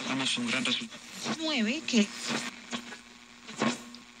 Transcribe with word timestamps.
un 0.00 0.46
gran 0.46 0.64
resultado. 0.64 1.00
que... 1.86 2.06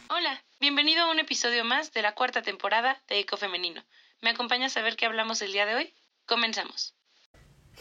Hola, 0.08 0.42
bienvenido 0.60 1.02
a 1.02 1.10
un 1.10 1.18
episodio 1.20 1.64
más 1.64 1.92
de 1.92 2.02
la 2.02 2.14
cuarta 2.14 2.42
temporada 2.42 3.00
de 3.08 3.20
Eco 3.20 3.36
Femenino. 3.36 3.82
¿Me 4.20 4.30
acompañas 4.30 4.76
a 4.76 4.82
ver 4.82 4.96
qué 4.96 5.06
hablamos 5.06 5.40
el 5.42 5.52
día 5.52 5.66
de 5.66 5.76
hoy? 5.76 5.94
Comenzamos. 6.26 6.94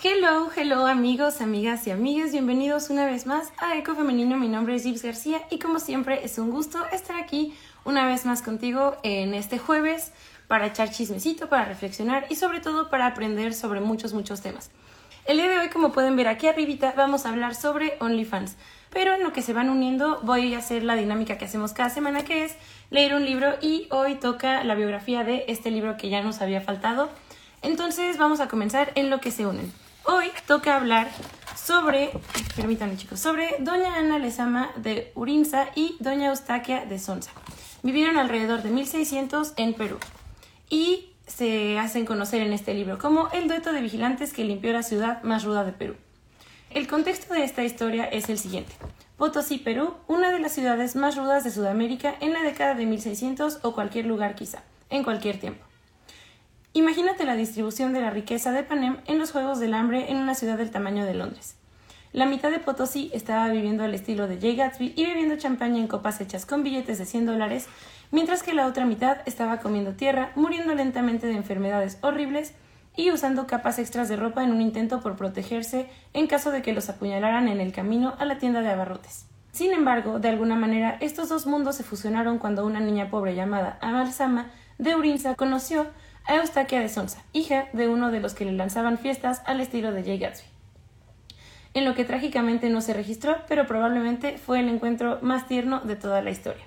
Hello, 0.03 0.51
hello 0.55 0.85
amigos, 0.85 1.41
amigas 1.41 1.87
y 1.87 1.91
amigas, 1.91 2.31
bienvenidos 2.31 2.91
una 2.91 3.07
vez 3.07 3.25
más 3.25 3.51
a 3.57 3.75
Eco 3.77 3.95
Femenino. 3.95 4.37
Mi 4.37 4.47
nombre 4.47 4.75
es 4.75 4.83
Gibbs 4.83 5.01
García 5.01 5.47
y 5.49 5.57
como 5.57 5.79
siempre 5.79 6.23
es 6.23 6.37
un 6.37 6.51
gusto 6.51 6.85
estar 6.91 7.19
aquí 7.19 7.55
una 7.83 8.05
vez 8.05 8.25
más 8.25 8.43
contigo 8.43 8.97
en 9.01 9.33
este 9.33 9.57
jueves 9.57 10.11
para 10.47 10.67
echar 10.67 10.91
chismecito, 10.91 11.49
para 11.49 11.65
reflexionar 11.65 12.27
y 12.29 12.35
sobre 12.35 12.59
todo 12.59 12.91
para 12.91 13.07
aprender 13.07 13.55
sobre 13.55 13.81
muchos, 13.81 14.13
muchos 14.13 14.41
temas. 14.41 14.69
El 15.27 15.35
día 15.35 15.49
de 15.49 15.57
hoy, 15.57 15.67
como 15.67 15.91
pueden 15.91 16.15
ver 16.15 16.29
aquí 16.29 16.47
arribita, 16.47 16.93
vamos 16.95 17.25
a 17.25 17.29
hablar 17.29 17.53
sobre 17.53 17.97
OnlyFans. 17.99 18.55
Pero 18.91 19.13
en 19.13 19.23
lo 19.23 19.33
que 19.33 19.41
se 19.41 19.51
van 19.51 19.69
uniendo 19.69 20.21
voy 20.23 20.53
a 20.53 20.59
hacer 20.59 20.83
la 20.83 20.95
dinámica 20.95 21.37
que 21.37 21.43
hacemos 21.43 21.73
cada 21.73 21.89
semana, 21.89 22.23
que 22.23 22.45
es 22.45 22.55
leer 22.91 23.13
un 23.13 23.25
libro 23.25 23.55
y 23.61 23.89
hoy 23.91 24.15
toca 24.15 24.63
la 24.63 24.73
biografía 24.73 25.25
de 25.25 25.43
este 25.49 25.69
libro 25.69 25.97
que 25.97 26.07
ya 26.07 26.21
nos 26.21 26.39
había 26.39 26.61
faltado. 26.61 27.09
Entonces 27.61 28.17
vamos 28.17 28.39
a 28.39 28.47
comenzar 28.47 28.93
en 28.95 29.09
lo 29.09 29.19
que 29.19 29.31
se 29.31 29.45
unen. 29.45 29.69
Hoy 30.05 30.27
toca 30.45 30.77
hablar 30.77 31.09
sobre, 31.57 32.11
permítanme 32.55 32.95
chicos, 32.95 33.19
sobre 33.19 33.57
Doña 33.59 33.97
Ana 33.97 34.19
Lezama 34.19 34.71
de 34.77 35.11
Urinza 35.13 35.67
y 35.75 35.97
Doña 35.99 36.29
Eustaquia 36.29 36.85
de 36.85 36.99
Sonsa. 36.99 37.31
Vivieron 37.83 38.17
alrededor 38.17 38.63
de 38.63 38.69
1600 38.69 39.55
en 39.57 39.73
Perú. 39.73 39.97
Y 40.69 41.09
se 41.27 41.77
hacen 41.77 42.05
conocer 42.05 42.41
en 42.41 42.53
este 42.53 42.73
libro 42.73 42.97
como 42.97 43.29
el 43.31 43.47
dueto 43.47 43.73
de 43.73 43.81
vigilantes 43.81 44.33
que 44.33 44.45
limpió 44.45 44.73
la 44.73 44.83
ciudad 44.83 45.21
más 45.23 45.43
ruda 45.43 45.63
de 45.63 45.73
Perú. 45.73 45.95
El 46.69 46.87
contexto 46.87 47.33
de 47.33 47.43
esta 47.43 47.63
historia 47.63 48.05
es 48.05 48.29
el 48.29 48.39
siguiente. 48.39 48.73
Potosí, 49.17 49.57
Perú, 49.57 49.95
una 50.07 50.31
de 50.31 50.39
las 50.39 50.53
ciudades 50.53 50.95
más 50.95 51.15
rudas 51.15 51.43
de 51.43 51.51
Sudamérica 51.51 52.15
en 52.19 52.33
la 52.33 52.43
década 52.43 52.75
de 52.75 52.85
1600 52.85 53.59
o 53.63 53.73
cualquier 53.73 54.05
lugar 54.05 54.35
quizá, 54.35 54.63
en 54.89 55.03
cualquier 55.03 55.39
tiempo. 55.39 55.63
Imagínate 56.73 57.25
la 57.25 57.35
distribución 57.35 57.93
de 57.93 58.01
la 58.01 58.11
riqueza 58.11 58.51
de 58.51 58.63
Panem 58.63 58.97
en 59.07 59.17
los 59.17 59.31
Juegos 59.31 59.59
del 59.59 59.73
Hambre 59.73 60.11
en 60.11 60.17
una 60.17 60.35
ciudad 60.35 60.57
del 60.57 60.71
tamaño 60.71 61.05
de 61.05 61.15
Londres. 61.15 61.55
La 62.13 62.25
mitad 62.25 62.51
de 62.51 62.59
Potosí 62.59 63.09
estaba 63.13 63.49
viviendo 63.49 63.83
al 63.83 63.93
estilo 63.93 64.27
de 64.27 64.39
Jay 64.39 64.55
Gatsby 64.55 64.93
y 64.95 65.05
bebiendo 65.05 65.37
champaña 65.37 65.79
en 65.79 65.87
copas 65.87 66.21
hechas 66.21 66.45
con 66.45 66.63
billetes 66.63 66.97
de 66.99 67.05
100 67.05 67.25
dólares 67.25 67.67
mientras 68.11 68.43
que 68.43 68.53
la 68.53 68.67
otra 68.67 68.85
mitad 68.85 69.17
estaba 69.25 69.59
comiendo 69.59 69.93
tierra, 69.93 70.31
muriendo 70.35 70.73
lentamente 70.75 71.27
de 71.27 71.33
enfermedades 71.33 71.97
horribles 72.01 72.53
y 72.95 73.11
usando 73.11 73.47
capas 73.47 73.79
extras 73.79 74.09
de 74.09 74.15
ropa 74.15 74.43
en 74.43 74.51
un 74.51 74.61
intento 74.61 74.99
por 75.01 75.15
protegerse 75.15 75.89
en 76.13 76.27
caso 76.27 76.51
de 76.51 76.61
que 76.61 76.73
los 76.73 76.89
apuñalaran 76.89 77.47
en 77.47 77.61
el 77.61 77.71
camino 77.71 78.15
a 78.19 78.25
la 78.25 78.37
tienda 78.37 78.61
de 78.61 78.71
abarrotes. 78.71 79.27
Sin 79.51 79.73
embargo, 79.73 80.19
de 80.19 80.29
alguna 80.29 80.55
manera, 80.55 80.97
estos 80.99 81.29
dos 81.29 81.47
mundos 81.47 81.75
se 81.75 81.83
fusionaron 81.83 82.37
cuando 82.37 82.65
una 82.65 82.79
niña 82.79 83.09
pobre 83.09 83.33
llamada 83.33 83.79
Amalsama 83.81 84.51
de 84.77 84.95
Urinza 84.95 85.33
conoció 85.35 85.87
a 86.25 86.35
Eustaquia 86.35 86.79
de 86.79 86.89
Sonsa, 86.89 87.23
hija 87.33 87.67
de 87.73 87.87
uno 87.87 88.11
de 88.11 88.19
los 88.19 88.35
que 88.35 88.45
le 88.45 88.51
lanzaban 88.51 88.99
fiestas 88.99 89.41
al 89.45 89.61
estilo 89.61 89.91
de 89.91 90.03
Jay 90.03 90.19
Gatsby. 90.19 90.47
En 91.73 91.85
lo 91.85 91.95
que 91.95 92.05
trágicamente 92.05 92.69
no 92.69 92.81
se 92.81 92.93
registró, 92.93 93.37
pero 93.47 93.65
probablemente 93.65 94.37
fue 94.37 94.59
el 94.59 94.69
encuentro 94.69 95.17
más 95.23 95.47
tierno 95.47 95.79
de 95.79 95.95
toda 95.95 96.21
la 96.21 96.29
historia. 96.29 96.66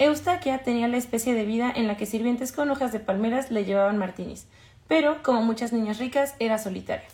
Eustaquia 0.00 0.58
tenía 0.58 0.88
la 0.88 0.96
especie 0.96 1.34
de 1.34 1.44
vida 1.44 1.72
en 1.74 1.86
la 1.86 1.96
que 1.96 2.06
sirvientes 2.06 2.50
con 2.50 2.68
hojas 2.68 2.90
de 2.90 2.98
palmeras 2.98 3.52
le 3.52 3.64
llevaban 3.64 3.96
martinis, 3.96 4.48
pero, 4.88 5.22
como 5.22 5.42
muchas 5.42 5.72
niñas 5.72 5.98
ricas, 5.98 6.34
era 6.40 6.58
solitaria. 6.58 7.06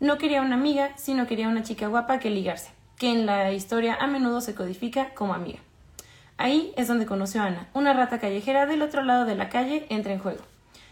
No 0.00 0.16
quería 0.16 0.40
una 0.40 0.54
amiga, 0.54 0.92
sino 0.96 1.26
quería 1.26 1.48
una 1.48 1.62
chica 1.62 1.88
guapa 1.88 2.18
que 2.18 2.30
ligarse, 2.30 2.70
que 2.96 3.10
en 3.10 3.26
la 3.26 3.52
historia 3.52 3.96
a 4.00 4.06
menudo 4.06 4.40
se 4.40 4.54
codifica 4.54 5.10
como 5.12 5.34
amiga. 5.34 5.58
Ahí 6.38 6.72
es 6.78 6.88
donde 6.88 7.04
conoció 7.04 7.42
a 7.42 7.46
Ana, 7.46 7.68
una 7.74 7.92
rata 7.92 8.18
callejera 8.18 8.64
del 8.64 8.80
otro 8.80 9.02
lado 9.02 9.26
de 9.26 9.34
la 9.34 9.50
calle, 9.50 9.84
entra 9.90 10.14
en 10.14 10.20
juego. 10.20 10.40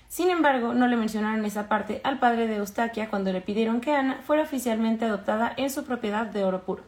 Sin 0.09 0.29
embargo, 0.29 0.75
no 0.75 0.89
le 0.89 0.97
mencionaron 0.97 1.43
esa 1.47 1.71
parte 1.71 2.03
al 2.05 2.19
padre 2.19 2.47
de 2.47 2.57
Eustaquia 2.57 3.09
cuando 3.09 3.33
le 3.33 3.41
pidieron 3.41 3.81
que 3.81 3.95
Ana 3.95 4.21
fuera 4.27 4.43
oficialmente 4.43 5.07
adoptada 5.07 5.55
en 5.57 5.71
su 5.71 5.85
propiedad 5.85 6.27
de 6.27 6.45
oro 6.45 6.65
puro. 6.65 6.83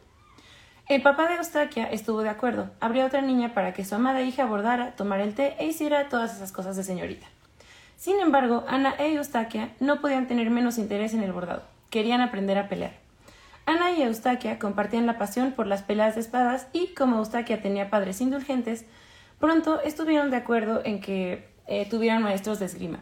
El 0.91 1.01
papá 1.01 1.29
de 1.29 1.35
Eustaquia 1.35 1.85
estuvo 1.85 2.21
de 2.21 2.27
acuerdo. 2.27 2.69
Habría 2.81 3.05
otra 3.05 3.21
niña 3.21 3.53
para 3.53 3.71
que 3.71 3.85
su 3.85 3.95
amada 3.95 4.23
hija 4.23 4.45
bordara, 4.45 4.91
tomara 4.91 5.23
el 5.23 5.33
té 5.33 5.55
e 5.57 5.65
hiciera 5.65 6.09
todas 6.09 6.35
esas 6.35 6.51
cosas 6.51 6.75
de 6.75 6.83
señorita. 6.83 7.27
Sin 7.95 8.19
embargo, 8.19 8.65
Ana 8.67 8.95
e 8.99 9.13
Eustaquia 9.13 9.69
no 9.79 10.01
podían 10.01 10.27
tener 10.27 10.49
menos 10.49 10.77
interés 10.77 11.13
en 11.13 11.23
el 11.23 11.31
bordado. 11.31 11.63
Querían 11.91 12.19
aprender 12.19 12.57
a 12.57 12.67
pelear. 12.67 12.91
Ana 13.65 13.93
y 13.93 14.01
Eustaquia 14.01 14.59
compartían 14.59 15.05
la 15.05 15.17
pasión 15.17 15.53
por 15.53 15.65
las 15.65 15.81
peleas 15.81 16.15
de 16.15 16.19
espadas 16.19 16.67
y, 16.73 16.87
como 16.87 17.19
Eustaquia 17.19 17.61
tenía 17.61 17.89
padres 17.89 18.19
indulgentes, 18.19 18.83
pronto 19.39 19.79
estuvieron 19.79 20.29
de 20.29 20.35
acuerdo 20.35 20.81
en 20.83 20.99
que 20.99 21.47
eh, 21.67 21.87
tuvieran 21.89 22.21
maestros 22.21 22.59
de 22.59 22.65
esgrima. 22.65 22.99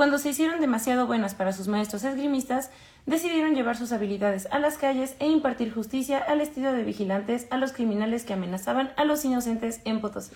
Cuando 0.00 0.16
se 0.16 0.30
hicieron 0.30 0.62
demasiado 0.62 1.06
buenas 1.06 1.34
para 1.34 1.52
sus 1.52 1.68
maestros 1.68 2.04
esgrimistas, 2.04 2.70
decidieron 3.04 3.54
llevar 3.54 3.76
sus 3.76 3.92
habilidades 3.92 4.48
a 4.50 4.58
las 4.58 4.78
calles 4.78 5.14
e 5.18 5.28
impartir 5.28 5.74
justicia 5.74 6.16
al 6.16 6.40
estilo 6.40 6.72
de 6.72 6.84
vigilantes 6.84 7.46
a 7.50 7.58
los 7.58 7.72
criminales 7.74 8.24
que 8.24 8.32
amenazaban 8.32 8.94
a 8.96 9.04
los 9.04 9.22
inocentes 9.26 9.82
en 9.84 10.00
Potosí. 10.00 10.32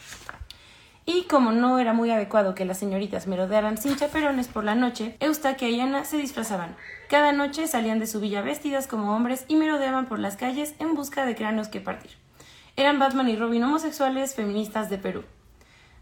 Y 1.06 1.22
como 1.28 1.50
no 1.52 1.78
era 1.78 1.94
muy 1.94 2.10
adecuado 2.10 2.54
que 2.54 2.66
las 2.66 2.76
señoritas 2.76 3.26
merodearan 3.26 3.78
sin 3.78 3.96
chaperones 3.96 4.48
por 4.48 4.64
la 4.64 4.74
noche, 4.74 5.16
Eustaquia 5.20 5.70
y 5.70 5.80
Ana 5.80 6.04
se 6.04 6.18
disfrazaban. 6.18 6.76
Cada 7.08 7.32
noche 7.32 7.66
salían 7.66 8.00
de 8.00 8.06
su 8.06 8.20
villa 8.20 8.42
vestidas 8.42 8.86
como 8.86 9.16
hombres 9.16 9.46
y 9.48 9.56
merodeaban 9.56 10.04
por 10.04 10.18
las 10.18 10.36
calles 10.36 10.74
en 10.78 10.94
busca 10.94 11.24
de 11.24 11.36
cráneos 11.36 11.68
que 11.68 11.80
partir. 11.80 12.10
Eran 12.76 12.98
Batman 12.98 13.30
y 13.30 13.36
Robin 13.36 13.64
homosexuales 13.64 14.34
feministas 14.34 14.90
de 14.90 14.98
Perú. 14.98 15.24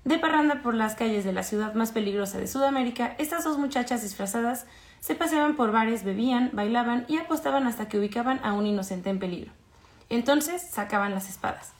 De 0.04 0.18
parranda 0.18 0.62
por 0.62 0.74
las 0.74 0.96
calles 0.96 1.24
de 1.24 1.32
la 1.32 1.44
ciudad 1.44 1.74
más 1.74 1.92
peligrosa 1.92 2.38
de 2.38 2.48
Sudamérica, 2.48 3.14
estas 3.18 3.44
dos 3.44 3.58
muchachas 3.58 4.02
disfrazadas 4.02 4.66
se 4.98 5.14
paseaban 5.14 5.54
por 5.54 5.70
bares, 5.70 6.02
bebían, 6.02 6.50
bailaban 6.52 7.04
y 7.08 7.18
apostaban 7.18 7.66
hasta 7.68 7.88
que 7.88 7.98
ubicaban 7.98 8.40
a 8.42 8.52
un 8.52 8.66
inocente 8.66 9.10
en 9.10 9.20
peligro. 9.20 9.52
Entonces 10.08 10.60
sacaban 10.60 11.14
las 11.14 11.28
espadas. 11.28 11.72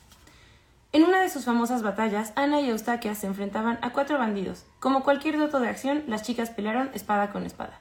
En 0.93 1.03
una 1.03 1.21
de 1.21 1.29
sus 1.29 1.43
famosas 1.43 1.83
batallas, 1.83 2.31
Ana 2.35 2.61
y 2.61 2.69
Eustaquia 2.69 3.13
se 3.15 3.27
enfrentaban 3.27 3.77
a 3.81 3.91
cuatro 3.91 4.17
bandidos. 4.17 4.65
Como 4.79 5.03
cualquier 5.03 5.37
doto 5.37 5.59
de 5.59 5.67
acción, 5.67 6.03
las 6.07 6.23
chicas 6.23 6.49
pelearon 6.49 6.91
espada 6.93 7.31
con 7.31 7.45
espada. 7.45 7.79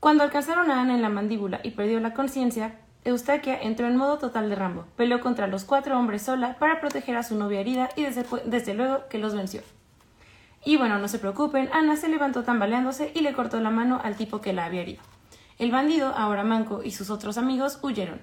Cuando 0.00 0.24
alcanzaron 0.24 0.70
a 0.70 0.80
Ana 0.80 0.94
en 0.94 1.02
la 1.02 1.10
mandíbula 1.10 1.60
y 1.62 1.72
perdió 1.72 2.00
la 2.00 2.12
conciencia, 2.12 2.74
Eustaquia 3.04 3.60
entró 3.60 3.88
en 3.88 3.96
modo 3.96 4.18
total 4.18 4.48
de 4.48 4.54
Rambo, 4.54 4.84
peleó 4.96 5.20
contra 5.20 5.48
los 5.48 5.64
cuatro 5.64 5.98
hombres 5.98 6.22
sola 6.22 6.56
para 6.58 6.80
proteger 6.80 7.16
a 7.16 7.24
su 7.24 7.36
novia 7.36 7.60
herida 7.60 7.90
y 7.96 8.02
desde, 8.02 8.74
luego 8.74 9.08
que 9.08 9.18
los 9.18 9.34
venció. 9.34 9.62
Y 10.64 10.76
bueno, 10.76 10.98
no 10.98 11.08
se 11.08 11.18
preocupen, 11.18 11.68
Ana 11.72 11.96
se 11.96 12.08
levantó 12.08 12.44
tambaleándose 12.44 13.10
y 13.12 13.20
le 13.20 13.32
cortó 13.32 13.60
la 13.60 13.70
mano 13.70 14.00
al 14.04 14.16
tipo 14.16 14.40
que 14.40 14.52
la 14.52 14.66
había 14.66 14.82
herido. 14.82 15.02
El 15.58 15.72
bandido, 15.72 16.14
ahora 16.16 16.44
manco, 16.44 16.82
y 16.84 16.92
sus 16.92 17.10
otros 17.10 17.38
amigos 17.38 17.80
huyeron. 17.82 18.20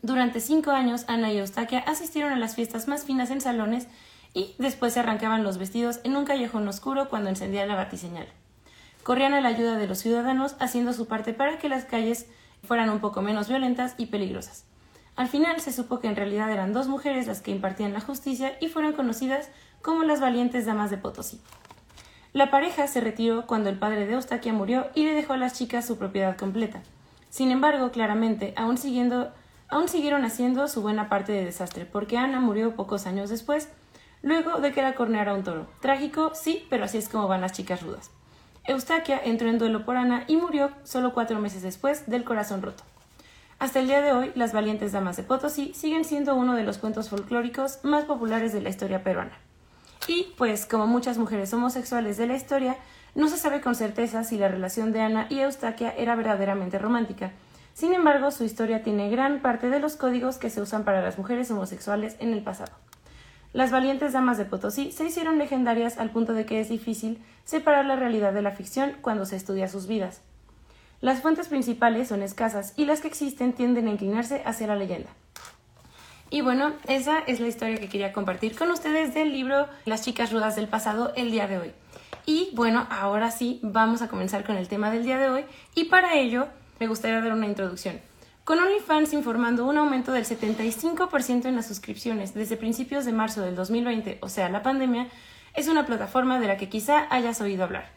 Durante 0.00 0.40
cinco 0.40 0.70
años, 0.70 1.04
Ana 1.06 1.30
y 1.30 1.38
Eustaquia 1.38 1.80
asistieron 1.80 2.32
a 2.32 2.38
las 2.38 2.54
fiestas 2.54 2.88
más 2.88 3.04
finas 3.04 3.30
en 3.30 3.42
salones 3.42 3.88
y 4.32 4.54
después 4.58 4.94
se 4.94 5.00
arrancaban 5.00 5.44
los 5.44 5.58
vestidos 5.58 6.00
en 6.04 6.16
un 6.16 6.24
callejón 6.24 6.66
oscuro 6.66 7.10
cuando 7.10 7.28
encendía 7.28 7.66
la 7.66 7.76
batiseñal. 7.76 8.26
Corrían 9.02 9.34
a 9.34 9.42
la 9.42 9.50
ayuda 9.50 9.76
de 9.76 9.86
los 9.86 9.98
ciudadanos, 9.98 10.56
haciendo 10.60 10.94
su 10.94 11.06
parte 11.06 11.34
para 11.34 11.58
que 11.58 11.68
las 11.68 11.84
calles 11.84 12.26
fueran 12.64 12.90
un 12.90 13.00
poco 13.00 13.22
menos 13.22 13.48
violentas 13.48 13.94
y 13.98 14.06
peligrosas. 14.06 14.64
Al 15.14 15.28
final 15.28 15.60
se 15.60 15.72
supo 15.72 16.00
que 16.00 16.08
en 16.08 16.16
realidad 16.16 16.50
eran 16.50 16.72
dos 16.72 16.88
mujeres 16.88 17.26
las 17.26 17.42
que 17.42 17.50
impartían 17.50 17.92
la 17.92 18.00
justicia 18.00 18.56
y 18.60 18.68
fueron 18.68 18.94
conocidas 18.94 19.50
como 19.82 20.04
las 20.04 20.20
valientes 20.20 20.64
damas 20.64 20.90
de 20.90 20.96
Potosí. 20.96 21.40
La 22.32 22.50
pareja 22.50 22.86
se 22.86 23.02
retiró 23.02 23.46
cuando 23.46 23.68
el 23.68 23.78
padre 23.78 24.06
de 24.06 24.14
Eustaquia 24.14 24.54
murió 24.54 24.86
y 24.94 25.04
le 25.04 25.12
dejó 25.12 25.34
a 25.34 25.36
las 25.36 25.52
chicas 25.52 25.86
su 25.86 25.98
propiedad 25.98 26.36
completa. 26.36 26.82
Sin 27.28 27.50
embargo, 27.50 27.90
claramente, 27.90 28.54
aún, 28.56 28.78
siguiendo, 28.78 29.32
aún 29.68 29.88
siguieron 29.88 30.24
haciendo 30.24 30.66
su 30.68 30.80
buena 30.80 31.10
parte 31.10 31.32
de 31.32 31.44
desastre, 31.44 31.84
porque 31.84 32.16
Ana 32.16 32.40
murió 32.40 32.74
pocos 32.74 33.06
años 33.06 33.28
después, 33.28 33.68
luego 34.22 34.60
de 34.60 34.72
que 34.72 34.80
la 34.80 34.94
corneara 34.94 35.34
un 35.34 35.44
toro. 35.44 35.66
Trágico, 35.80 36.32
sí, 36.34 36.66
pero 36.70 36.84
así 36.84 36.96
es 36.96 37.10
como 37.10 37.28
van 37.28 37.42
las 37.42 37.52
chicas 37.52 37.82
rudas. 37.82 38.10
Eustaquia 38.64 39.20
entró 39.24 39.48
en 39.48 39.58
duelo 39.58 39.84
por 39.84 39.96
Ana 39.96 40.24
y 40.28 40.36
murió 40.36 40.70
solo 40.84 41.12
cuatro 41.12 41.40
meses 41.40 41.62
después 41.62 42.08
del 42.08 42.22
corazón 42.22 42.62
roto. 42.62 42.84
Hasta 43.58 43.80
el 43.80 43.86
día 43.86 44.00
de 44.00 44.12
hoy, 44.12 44.32
las 44.34 44.52
valientes 44.52 44.92
damas 44.92 45.16
de 45.16 45.24
Potosí 45.24 45.72
siguen 45.74 46.04
siendo 46.04 46.34
uno 46.34 46.54
de 46.54 46.62
los 46.62 46.78
cuentos 46.78 47.10
folclóricos 47.10 47.78
más 47.82 48.04
populares 48.04 48.52
de 48.52 48.60
la 48.60 48.70
historia 48.70 49.02
peruana. 49.02 49.38
Y, 50.08 50.32
pues, 50.36 50.66
como 50.66 50.86
muchas 50.86 51.18
mujeres 51.18 51.52
homosexuales 51.52 52.16
de 52.16 52.26
la 52.26 52.34
historia, 52.34 52.76
no 53.14 53.28
se 53.28 53.36
sabe 53.36 53.60
con 53.60 53.74
certeza 53.74 54.24
si 54.24 54.36
la 54.36 54.48
relación 54.48 54.92
de 54.92 55.00
Ana 55.00 55.26
y 55.28 55.40
Eustaquia 55.40 55.94
era 55.96 56.16
verdaderamente 56.16 56.78
romántica. 56.78 57.30
Sin 57.74 57.94
embargo, 57.94 58.30
su 58.30 58.44
historia 58.44 58.82
tiene 58.82 59.10
gran 59.10 59.40
parte 59.40 59.70
de 59.70 59.80
los 59.80 59.96
códigos 59.96 60.38
que 60.38 60.50
se 60.50 60.60
usan 60.60 60.84
para 60.84 61.02
las 61.02 61.18
mujeres 61.18 61.50
homosexuales 61.50 62.16
en 62.18 62.32
el 62.32 62.42
pasado. 62.42 62.72
Las 63.52 63.70
valientes 63.70 64.14
damas 64.14 64.38
de 64.38 64.46
Potosí 64.46 64.92
se 64.92 65.04
hicieron 65.04 65.36
legendarias 65.36 65.98
al 65.98 66.10
punto 66.10 66.32
de 66.32 66.46
que 66.46 66.60
es 66.60 66.70
difícil 66.70 67.22
separar 67.44 67.84
la 67.84 67.96
realidad 67.96 68.32
de 68.32 68.40
la 68.40 68.52
ficción 68.52 68.96
cuando 69.02 69.26
se 69.26 69.36
estudia 69.36 69.68
sus 69.68 69.86
vidas. 69.86 70.22
Las 71.02 71.20
fuentes 71.20 71.48
principales 71.48 72.08
son 72.08 72.22
escasas 72.22 72.72
y 72.76 72.86
las 72.86 73.00
que 73.00 73.08
existen 73.08 73.52
tienden 73.52 73.88
a 73.88 73.90
inclinarse 73.90 74.40
hacia 74.46 74.68
la 74.68 74.76
leyenda. 74.76 75.10
Y 76.30 76.40
bueno, 76.40 76.72
esa 76.88 77.18
es 77.26 77.40
la 77.40 77.48
historia 77.48 77.76
que 77.76 77.90
quería 77.90 78.14
compartir 78.14 78.56
con 78.56 78.70
ustedes 78.70 79.12
del 79.12 79.32
libro 79.32 79.68
Las 79.84 80.02
chicas 80.02 80.32
rudas 80.32 80.56
del 80.56 80.68
pasado 80.68 81.12
el 81.14 81.30
día 81.30 81.46
de 81.46 81.58
hoy. 81.58 81.72
Y 82.24 82.50
bueno, 82.54 82.86
ahora 82.88 83.30
sí, 83.30 83.60
vamos 83.62 84.00
a 84.00 84.08
comenzar 84.08 84.44
con 84.44 84.56
el 84.56 84.68
tema 84.68 84.90
del 84.90 85.04
día 85.04 85.18
de 85.18 85.28
hoy 85.28 85.44
y 85.74 85.84
para 85.84 86.14
ello 86.14 86.46
me 86.80 86.86
gustaría 86.86 87.20
dar 87.20 87.32
una 87.32 87.46
introducción. 87.46 88.00
Con 88.44 88.58
OnlyFans 88.58 89.12
informando 89.12 89.66
un 89.66 89.78
aumento 89.78 90.10
del 90.10 90.24
75% 90.24 91.46
en 91.46 91.54
las 91.54 91.66
suscripciones 91.66 92.34
desde 92.34 92.56
principios 92.56 93.04
de 93.04 93.12
marzo 93.12 93.40
del 93.40 93.54
2020, 93.54 94.18
o 94.20 94.28
sea, 94.28 94.48
la 94.48 94.64
pandemia, 94.64 95.06
es 95.54 95.68
una 95.68 95.86
plataforma 95.86 96.40
de 96.40 96.48
la 96.48 96.56
que 96.56 96.68
quizá 96.68 97.06
hayas 97.10 97.40
oído 97.40 97.62
hablar. 97.62 97.90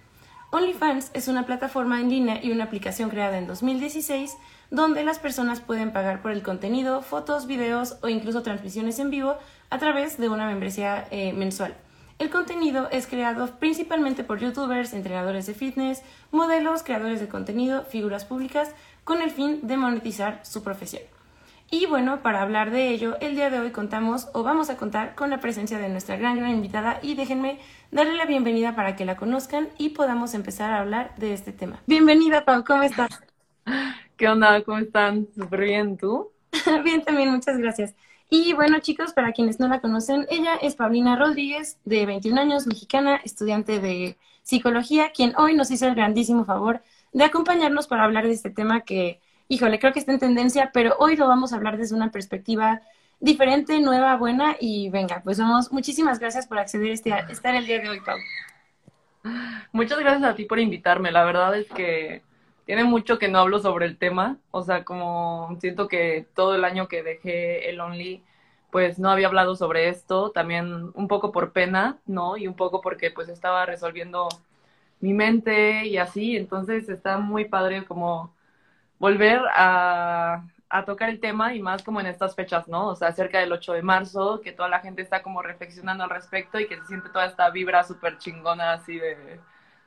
OnlyFans 0.51 1.09
es 1.15 1.27
una 1.27 1.47
plataforma 1.47 1.99
en 1.99 2.11
línea 2.11 2.43
y 2.43 2.51
una 2.51 2.65
aplicación 2.65 3.09
creada 3.09 3.39
en 3.39 3.47
2016 3.47 4.37
donde 4.69 5.03
las 5.03 5.17
personas 5.17 5.61
pueden 5.61 5.91
pagar 5.91 6.21
por 6.21 6.29
el 6.29 6.43
contenido, 6.43 7.01
fotos, 7.01 7.47
videos 7.47 7.97
o 8.03 8.09
incluso 8.09 8.43
transmisiones 8.43 8.99
en 8.99 9.09
vivo 9.09 9.37
a 9.71 9.79
través 9.79 10.19
de 10.19 10.29
una 10.29 10.45
membresía 10.45 11.07
eh, 11.09 11.33
mensual. 11.33 11.75
El 12.17 12.29
contenido 12.29 12.87
es 12.91 13.07
creado 13.07 13.59
principalmente 13.59 14.23
por 14.23 14.39
youtubers, 14.39 14.93
entrenadores 14.93 15.47
de 15.47 15.53
fitness, 15.53 16.01
modelos, 16.31 16.81
creadores 16.81 17.19
de 17.19 17.27
contenido, 17.27 17.83
figuras 17.83 18.23
públicas, 18.23 18.73
con 19.05 19.21
el 19.21 19.31
fin 19.31 19.59
de 19.61 19.77
monetizar 19.77 20.41
su 20.43 20.61
profesión. 20.63 21.03
Y 21.71 21.85
bueno, 21.85 22.21
para 22.21 22.41
hablar 22.41 22.71
de 22.71 22.89
ello, 22.89 23.17
el 23.21 23.35
día 23.35 23.49
de 23.49 23.59
hoy 23.59 23.71
contamos 23.71 24.27
o 24.33 24.43
vamos 24.43 24.69
a 24.69 24.77
contar 24.77 25.15
con 25.15 25.29
la 25.29 25.39
presencia 25.39 25.79
de 25.79 25.89
nuestra 25.89 26.17
gran, 26.17 26.37
gran 26.37 26.51
invitada 26.51 26.99
y 27.01 27.15
déjenme 27.15 27.59
darle 27.91 28.15
la 28.15 28.25
bienvenida 28.25 28.75
para 28.75 28.95
que 28.95 29.05
la 29.05 29.15
conozcan 29.15 29.69
y 29.77 29.89
podamos 29.89 30.33
empezar 30.33 30.71
a 30.71 30.81
hablar 30.81 31.15
de 31.17 31.33
este 31.33 31.53
tema. 31.53 31.81
Bienvenida, 31.85 32.45
Pau, 32.45 32.63
¿cómo 32.63 32.83
estás? 32.83 33.09
¿Qué 34.17 34.27
onda? 34.27 34.61
¿Cómo 34.63 34.79
están? 34.79 35.27
Súper 35.35 35.61
bien, 35.61 35.97
¿tú? 35.97 36.31
bien, 36.83 37.03
también, 37.03 37.31
muchas 37.31 37.57
gracias. 37.57 37.95
Y 38.29 38.53
bueno, 38.53 38.79
chicos, 38.79 39.13
para 39.13 39.33
quienes 39.33 39.59
no 39.59 39.67
la 39.67 39.81
conocen, 39.81 40.25
ella 40.29 40.55
es 40.55 40.75
Paulina 40.75 41.15
Rodríguez, 41.15 41.77
de 41.85 42.05
21 42.07 42.41
años, 42.41 42.65
mexicana, 42.65 43.21
estudiante 43.23 43.79
de 43.79 44.17
psicología, 44.41 45.11
quien 45.11 45.33
hoy 45.37 45.55
nos 45.55 45.69
hizo 45.71 45.87
el 45.87 45.95
grandísimo 45.95 46.45
favor 46.45 46.81
de 47.15 47.23
acompañarnos 47.23 47.87
para 47.87 48.03
hablar 48.03 48.25
de 48.27 48.33
este 48.33 48.49
tema 48.49 48.81
que, 48.81 49.21
híjole, 49.47 49.79
creo 49.79 49.93
que 49.93 49.99
está 49.99 50.11
en 50.11 50.19
tendencia, 50.19 50.71
pero 50.73 50.97
hoy 50.99 51.15
lo 51.15 51.29
vamos 51.29 51.53
a 51.53 51.55
hablar 51.55 51.77
desde 51.77 51.95
una 51.95 52.11
perspectiva 52.11 52.81
diferente, 53.21 53.79
nueva, 53.79 54.17
buena 54.17 54.57
y 54.59 54.89
venga, 54.89 55.21
pues 55.23 55.39
vamos, 55.39 55.71
muchísimas 55.71 56.19
gracias 56.19 56.45
por 56.45 56.59
acceder 56.59 56.89
a 56.89 56.93
este, 56.93 57.11
estar 57.29 57.55
el 57.55 57.65
día 57.65 57.79
de 57.79 57.87
hoy, 57.87 58.01
Pau. 58.01 58.17
Muchas 59.71 59.97
gracias 59.97 60.29
a 60.29 60.35
ti 60.35 60.43
por 60.43 60.59
invitarme, 60.59 61.13
la 61.13 61.23
verdad 61.23 61.57
es 61.57 61.69
que 61.69 62.21
tiene 62.65 62.83
mucho 62.83 63.17
que 63.17 63.29
no 63.29 63.39
hablo 63.39 63.59
sobre 63.59 63.85
el 63.85 63.97
tema, 63.97 64.37
o 64.51 64.63
sea, 64.63 64.83
como 64.83 65.55
siento 65.61 65.87
que 65.87 66.27
todo 66.35 66.53
el 66.53 66.65
año 66.65 66.89
que 66.89 67.01
dejé 67.01 67.69
el 67.69 67.79
Only, 67.79 68.23
pues 68.71 68.99
no 68.99 69.09
había 69.09 69.27
hablado 69.27 69.55
sobre 69.55 69.87
esto, 69.87 70.31
también 70.31 70.91
un 70.93 71.07
poco 71.07 71.31
por 71.31 71.53
pena, 71.53 71.97
¿no? 72.07 72.35
Y 72.35 72.45
un 72.45 72.55
poco 72.55 72.81
porque 72.81 73.09
pues 73.09 73.29
estaba 73.29 73.65
resolviendo 73.65 74.27
mi 75.05 75.13
mente 75.13 75.85
y 75.85 75.97
así, 75.97 76.35
entonces 76.35 76.89
está 76.89 77.19
muy 77.19 77.45
padre 77.45 77.85
como 77.85 78.33
volver 78.97 79.39
a, 79.53 80.43
tocar 80.87 81.09
el 81.09 81.21
tema 81.21 81.53
y 81.53 81.61
más 81.61 81.83
como 81.83 82.01
en 82.01 82.07
estas 82.07 82.35
fechas, 82.35 82.67
¿no? 82.67 82.87
O 82.87 82.95
sea, 82.95 83.13
cerca 83.13 83.39
del 83.39 83.53
8 83.53 83.73
de 83.73 83.81
marzo, 83.81 84.41
que 84.41 84.51
toda 84.51 84.67
la 84.67 84.79
gente 84.79 85.01
está 85.01 85.21
como 85.21 85.41
reflexionando 85.41 86.03
al 86.03 86.09
respecto 86.09 86.59
y 86.59 86.67
que 86.67 86.75
se 86.77 86.85
siente 86.87 87.09
toda 87.09 87.27
esta 87.27 87.49
vibra 87.49 87.83
súper 87.83 88.17
chingona 88.17 88.73
así 88.73 88.97
de, 88.97 89.39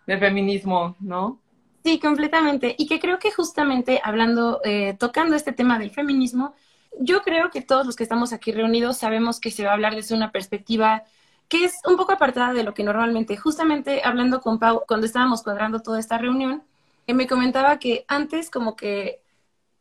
de, 0.07 0.19
feminismo, 0.19 0.97
¿no? 1.01 1.41
Sí, 1.85 1.99
completamente. 1.99 2.75
Y 2.79 2.87
que 2.87 3.01
creo 3.01 3.19
que 3.19 3.31
justamente 3.33 4.01
hablando, 4.03 4.61
eh, 4.65 4.95
tocando 4.99 5.37
este 5.37 5.53
tema 5.53 5.79
del 5.79 5.91
feminismo, 5.91 6.55
yo 6.99 7.21
creo 7.21 7.51
que 7.51 7.61
todos 7.61 7.85
los 7.85 7.95
que 7.95 8.05
estamos 8.05 8.33
aquí 8.33 8.53
reunidos 8.53 8.97
sabemos 8.97 9.41
que 9.41 9.51
se 9.51 9.65
va 9.65 9.73
a 9.73 9.75
hablar 9.75 9.95
desde 9.95 10.15
una 10.15 10.33
perspectiva 10.33 11.03
que 11.49 11.65
es 11.65 11.79
un 11.87 11.97
poco 11.97 12.13
apartada 12.13 12.53
de 12.53 12.63
lo 12.63 12.75
que 12.75 12.85
normalmente, 12.85 13.37
justamente 13.37 14.03
hablando 14.05 14.41
con 14.41 14.59
Pau, 14.59 14.85
cuando 14.87 15.07
estábamos 15.07 15.43
cuadrando 15.43 15.81
toda 15.81 15.99
esta 15.99 16.19
reunión, 16.19 16.63
eh, 17.07 17.15
me 17.15 17.27
comentaba 17.27 17.79
que 17.79 18.05
antes 18.09 18.51
como 18.51 18.77
que 18.77 19.21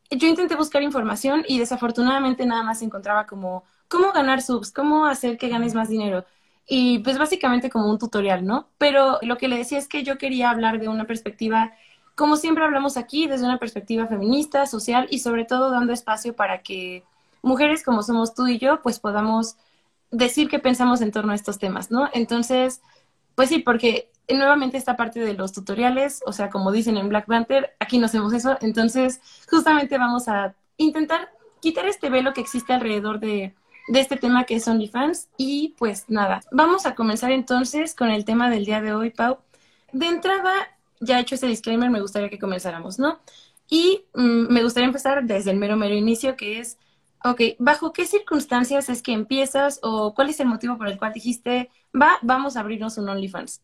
yo 0.09 0.27
intenté 0.27 0.55
buscar 0.55 0.81
información 0.83 1.43
y 1.47 1.59
desafortunadamente 1.59 2.45
nada 2.45 2.63
más 2.63 2.81
encontraba 2.81 3.25
como 3.25 3.65
cómo 3.89 4.11
ganar 4.13 4.41
subs, 4.41 4.71
cómo 4.71 5.05
hacer 5.05 5.37
que 5.37 5.49
ganes 5.49 5.73
más 5.73 5.89
dinero. 5.89 6.25
Y 6.65 6.99
pues 6.99 7.17
básicamente 7.17 7.69
como 7.69 7.89
un 7.89 7.97
tutorial, 7.97 8.45
¿no? 8.45 8.69
Pero 8.77 9.19
lo 9.21 9.37
que 9.37 9.47
le 9.47 9.57
decía 9.57 9.77
es 9.77 9.87
que 9.87 10.03
yo 10.03 10.17
quería 10.17 10.49
hablar 10.49 10.79
de 10.79 10.89
una 10.89 11.05
perspectiva, 11.05 11.73
como 12.15 12.35
siempre 12.37 12.63
hablamos 12.63 12.97
aquí, 12.97 13.27
desde 13.27 13.45
una 13.45 13.59
perspectiva 13.59 14.07
feminista, 14.07 14.65
social 14.65 15.07
y 15.09 15.19
sobre 15.19 15.45
todo 15.45 15.71
dando 15.71 15.93
espacio 15.93 16.35
para 16.35 16.61
que 16.61 17.03
mujeres 17.41 17.83
como 17.83 18.03
somos 18.03 18.33
tú 18.33 18.47
y 18.47 18.57
yo, 18.57 18.81
pues 18.81 18.99
podamos 18.99 19.57
decir 20.11 20.49
qué 20.49 20.59
pensamos 20.59 21.01
en 21.01 21.11
torno 21.11 21.31
a 21.31 21.35
estos 21.35 21.59
temas, 21.59 21.91
¿no? 21.91 22.09
Entonces, 22.13 22.81
pues 23.35 23.49
sí, 23.49 23.59
porque 23.59 24.09
nuevamente 24.29 24.77
esta 24.77 24.95
parte 24.95 25.19
de 25.19 25.33
los 25.33 25.53
tutoriales, 25.53 26.21
o 26.25 26.33
sea, 26.33 26.49
como 26.49 26.71
dicen 26.71 26.97
en 26.97 27.09
Black 27.09 27.25
Panther, 27.25 27.75
aquí 27.79 27.97
no 27.97 28.07
hacemos 28.07 28.33
eso, 28.33 28.57
entonces 28.61 29.21
justamente 29.49 29.97
vamos 29.97 30.27
a 30.27 30.53
intentar 30.77 31.29
quitar 31.61 31.87
este 31.87 32.09
velo 32.09 32.33
que 32.33 32.41
existe 32.41 32.73
alrededor 32.73 33.19
de, 33.19 33.53
de 33.87 33.99
este 33.99 34.17
tema 34.17 34.43
que 34.43 34.55
es 34.55 34.67
OnlyFans 34.67 35.29
y 35.37 35.75
pues 35.77 36.05
nada, 36.07 36.41
vamos 36.51 36.85
a 36.85 36.95
comenzar 36.95 37.31
entonces 37.31 37.95
con 37.95 38.09
el 38.09 38.25
tema 38.25 38.49
del 38.49 38.65
día 38.65 38.81
de 38.81 38.93
hoy, 38.93 39.11
Pau. 39.11 39.37
De 39.93 40.07
entrada, 40.07 40.53
ya 40.99 41.19
hecho 41.19 41.35
ese 41.35 41.47
disclaimer, 41.47 41.89
me 41.89 42.01
gustaría 42.01 42.29
que 42.29 42.39
comenzáramos, 42.39 42.99
¿no? 42.99 43.19
Y 43.69 44.05
mm, 44.13 44.51
me 44.51 44.63
gustaría 44.63 44.87
empezar 44.87 45.23
desde 45.23 45.51
el 45.51 45.57
mero, 45.57 45.77
mero 45.77 45.95
inicio, 45.95 46.35
que 46.35 46.59
es 46.59 46.77
Ok, 47.23 47.41
¿bajo 47.59 47.93
qué 47.93 48.05
circunstancias 48.05 48.89
es 48.89 49.01
que 49.01 49.11
empiezas 49.13 49.79
o 49.81 50.13
cuál 50.13 50.29
es 50.29 50.39
el 50.39 50.47
motivo 50.47 50.77
por 50.77 50.87
el 50.87 50.97
cual 50.97 51.13
dijiste, 51.13 51.71
va, 51.99 52.17
vamos 52.21 52.55
a 52.55 52.61
abrirnos 52.61 52.97
un 52.97 53.09
OnlyFans? 53.09 53.61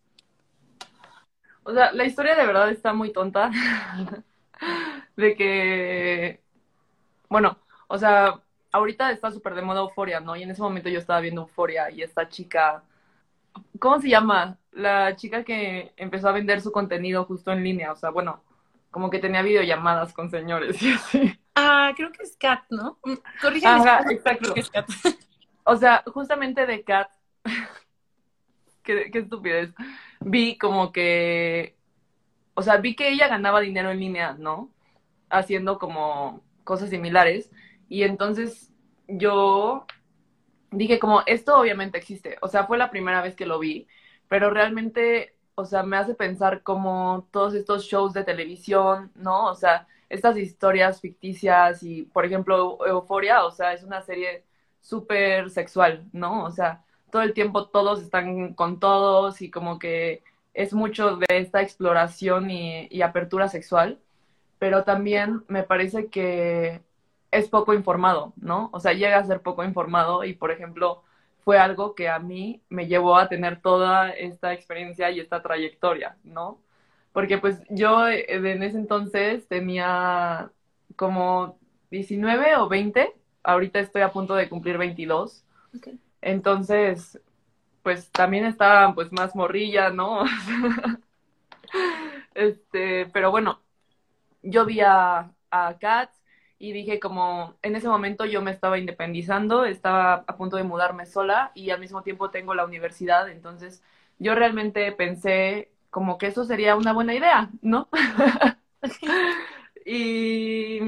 O 1.64 1.74
sea, 1.74 1.92
la 1.94 2.06
historia 2.06 2.36
de 2.36 2.46
verdad 2.46 2.70
está 2.70 2.94
muy 2.94 3.12
tonta. 3.14 3.52
de 5.16 5.36
que, 5.36 6.42
bueno, 7.30 7.60
o 7.88 7.98
sea, 7.98 8.42
ahorita 8.72 9.12
está 9.12 9.32
súper 9.32 9.56
de 9.56 9.62
moda 9.62 9.82
Euforia, 9.82 10.20
¿no? 10.20 10.36
Y 10.36 10.44
en 10.44 10.52
ese 10.52 10.62
momento 10.62 10.90
yo 10.90 11.00
estaba 11.00 11.20
viendo 11.22 11.42
Euforia 11.42 11.92
y 11.92 12.02
esta 12.02 12.28
chica, 12.30 12.84
¿cómo 13.80 14.00
se 14.02 14.10
llama? 14.10 14.58
La 14.72 15.16
chica 15.16 15.44
que 15.44 15.94
empezó 15.98 16.30
a 16.30 16.34
vender 16.34 16.62
su 16.62 16.72
contenido 16.72 17.26
justo 17.26 17.52
en 17.52 17.64
línea, 17.64 17.92
o 17.92 17.96
sea, 17.96 18.10
bueno, 18.10 18.44
como 18.92 19.10
que 19.10 19.20
tenía 19.20 19.42
videollamadas 19.42 20.14
con 20.14 20.30
señores 20.30 20.82
y 20.82 20.92
así. 20.94 21.40
Ah, 21.56 21.94
creo 21.96 22.12
que 22.12 22.24
es 22.24 22.36
Kat, 22.38 22.64
¿no? 22.70 23.00
Mm, 23.04 23.14
corrígeme. 23.42 23.78
exacto. 24.12 24.54
Que 24.54 24.60
es 24.60 24.70
Kat. 24.70 24.88
O 25.66 25.78
sea, 25.78 26.04
justamente 26.08 26.66
de 26.66 26.84
Kat, 26.84 27.10
qué, 28.84 29.10
qué 29.12 29.20
estupidez, 29.20 29.74
vi 30.20 30.58
como 30.58 30.92
que, 30.92 31.78
o 32.54 32.62
sea, 32.62 32.78
vi 32.78 32.98
que 32.98 33.08
ella 33.08 33.30
ganaba 33.30 33.62
dinero 33.62 33.90
en 33.90 34.02
línea, 34.02 34.36
¿no? 34.38 34.74
Haciendo 35.30 35.80
como 35.80 36.44
cosas 36.66 36.90
similares. 36.90 37.50
Y 37.88 38.04
entonces 38.04 38.74
yo 39.08 39.86
dije 40.72 41.00
como, 41.00 41.24
esto 41.26 41.58
obviamente 41.58 41.98
existe. 41.98 42.38
O 42.42 42.48
sea, 42.48 42.66
fue 42.66 42.78
la 42.78 42.90
primera 42.92 43.22
vez 43.22 43.36
que 43.36 43.46
lo 43.46 43.60
vi, 43.60 43.88
pero 44.28 44.50
realmente, 44.50 45.36
o 45.56 45.66
sea, 45.66 45.84
me 45.84 45.98
hace 45.98 46.16
pensar 46.16 46.64
como 46.64 47.28
todos 47.32 47.54
estos 47.54 47.86
shows 47.86 48.14
de 48.14 48.24
televisión, 48.24 49.12
¿no? 49.16 49.46
O 49.46 49.56
sea, 49.56 49.88
estas 50.14 50.38
historias 50.38 51.02
ficticias 51.02 51.84
y, 51.84 52.04
por 52.04 52.26
ejemplo, 52.26 52.78
Euforia, 52.86 53.44
o 53.46 53.52
sea, 53.52 53.74
es 53.74 53.84
una 53.84 54.02
serie 54.02 54.44
súper 54.82 55.50
sexual, 55.50 56.06
¿no? 56.14 56.44
O 56.46 56.52
sea, 56.52 56.84
todo 57.12 57.24
el 57.24 57.34
tiempo 57.34 57.68
todos 57.70 58.02
están 58.02 58.54
con 58.54 58.80
todos 58.80 59.42
y 59.42 59.50
como 59.52 59.80
que 59.80 60.24
es 60.54 60.74
mucho 60.74 61.18
de 61.18 61.26
esta 61.30 61.62
exploración 61.62 62.52
y, 62.52 62.88
y 62.92 63.02
apertura 63.02 63.48
sexual, 63.48 64.00
pero 64.60 64.84
también 64.84 65.44
me 65.48 65.64
parece 65.64 66.08
que 66.10 66.82
es 67.32 67.50
poco 67.50 67.74
informado, 67.74 68.34
¿no? 68.38 68.70
O 68.74 68.80
sea, 68.80 68.94
llega 68.94 69.18
a 69.18 69.26
ser 69.26 69.42
poco 69.42 69.64
informado 69.64 70.24
y, 70.24 70.34
por 70.34 70.52
ejemplo, 70.52 71.04
fue 71.44 71.58
algo 71.58 71.96
que 71.96 72.10
a 72.10 72.20
mí 72.20 72.62
me 72.70 72.88
llevó 72.88 73.18
a 73.18 73.30
tener 73.30 73.62
toda 73.62 74.12
esta 74.12 74.54
experiencia 74.54 75.12
y 75.12 75.20
esta 75.20 75.42
trayectoria, 75.42 76.18
¿no? 76.24 76.60
Porque 77.14 77.38
pues 77.38 77.62
yo 77.70 78.08
eh, 78.08 78.26
en 78.28 78.64
ese 78.64 78.78
entonces 78.78 79.48
tenía 79.48 80.52
como 80.96 81.58
19 81.92 82.56
o 82.58 82.68
20, 82.68 83.14
ahorita 83.44 83.80
estoy 83.80 84.02
a 84.02 84.12
punto 84.12 84.36
de 84.36 84.50
cumplir 84.50 84.78
22. 84.78 85.46
Entonces, 86.22 87.20
pues 87.84 88.12
también 88.12 88.46
estaba 88.46 88.94
pues 88.96 89.12
más 89.12 89.36
morrilla, 89.36 89.92
¿no? 89.92 90.24
este, 92.34 93.06
pero 93.08 93.32
bueno, 93.32 93.62
yo 94.42 94.66
vi 94.66 94.82
a, 94.82 95.32
a 95.52 95.78
Katz 95.80 96.22
y 96.58 96.72
dije 96.72 97.00
como 97.00 97.58
en 97.62 97.76
ese 97.76 97.90
momento 97.90 98.26
yo 98.26 98.42
me 98.42 98.52
estaba 98.52 98.80
independizando, 98.80 99.66
estaba 99.66 100.24
a 100.28 100.38
punto 100.38 100.58
de 100.58 100.64
mudarme 100.64 101.06
sola 101.06 101.52
y 101.54 101.70
al 101.72 101.80
mismo 101.80 102.04
tiempo 102.04 102.32
tengo 102.32 102.56
la 102.56 102.66
universidad, 102.66 103.30
entonces 103.30 103.84
yo 104.20 104.36
realmente 104.36 104.92
pensé 104.94 105.73
como 105.94 106.18
que 106.18 106.26
eso 106.28 106.44
sería 106.44 106.76
una 106.76 106.92
buena 106.92 107.14
idea, 107.14 107.52
¿no? 107.62 107.88
y, 109.86 110.80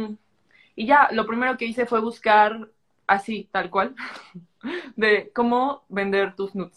y 0.75 0.88
ya, 0.88 1.09
lo 1.12 1.27
primero 1.27 1.57
que 1.57 1.65
hice 1.65 1.85
fue 1.85 2.01
buscar 2.01 2.69
así, 3.05 3.47
tal 3.51 3.69
cual, 3.69 3.95
de 4.95 5.31
cómo 5.31 5.85
vender 5.89 6.35
tus 6.35 6.55
nudes. 6.55 6.75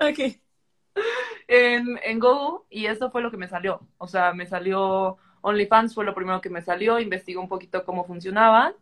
ok. 0.00 0.36
En, 1.46 2.00
en 2.02 2.18
Google 2.18 2.64
y 2.70 2.86
eso 2.86 3.10
fue 3.12 3.22
lo 3.22 3.30
que 3.30 3.36
me 3.36 3.46
salió. 3.46 3.80
O 3.98 4.08
sea, 4.08 4.32
me 4.34 4.46
salió 4.46 5.18
OnlyFans, 5.42 5.94
fue 5.94 6.04
lo 6.04 6.14
primero 6.14 6.40
que 6.40 6.50
me 6.50 6.60
salió, 6.60 6.98
investigué 6.98 7.38
un 7.38 7.48
poquito 7.48 7.84
cómo 7.84 8.04
funcionaban 8.04 8.74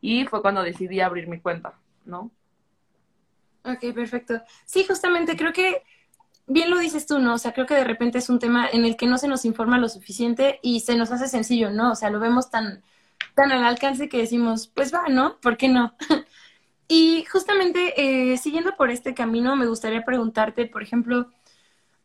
y 0.00 0.26
fue 0.26 0.42
cuando 0.42 0.64
decidí 0.64 1.00
abrir 1.00 1.28
mi 1.28 1.40
cuenta, 1.40 1.74
¿no? 2.04 2.32
Ok, 3.64 3.94
perfecto. 3.94 4.42
Sí, 4.64 4.84
justamente 4.84 5.36
creo 5.36 5.52
que 5.52 5.84
bien 6.52 6.70
lo 6.70 6.78
dices 6.78 7.06
tú, 7.06 7.18
¿no? 7.18 7.34
O 7.34 7.38
sea, 7.38 7.52
creo 7.52 7.66
que 7.66 7.74
de 7.74 7.84
repente 7.84 8.18
es 8.18 8.28
un 8.28 8.38
tema 8.38 8.68
en 8.68 8.84
el 8.84 8.96
que 8.96 9.06
no 9.06 9.18
se 9.18 9.28
nos 9.28 9.44
informa 9.44 9.78
lo 9.78 9.88
suficiente 9.88 10.58
y 10.62 10.80
se 10.80 10.96
nos 10.96 11.10
hace 11.10 11.28
sencillo, 11.28 11.70
¿no? 11.70 11.92
O 11.92 11.94
sea, 11.94 12.10
lo 12.10 12.20
vemos 12.20 12.50
tan, 12.50 12.82
tan 13.34 13.52
al 13.52 13.64
alcance 13.64 14.08
que 14.08 14.18
decimos, 14.18 14.68
pues 14.68 14.92
va, 14.94 15.08
¿no? 15.08 15.38
¿Por 15.40 15.56
qué 15.56 15.68
no? 15.68 15.94
y 16.88 17.24
justamente 17.30 18.32
eh, 18.32 18.36
siguiendo 18.38 18.76
por 18.76 18.90
este 18.90 19.14
camino, 19.14 19.56
me 19.56 19.66
gustaría 19.66 20.04
preguntarte, 20.04 20.66
por 20.66 20.82
ejemplo, 20.82 21.30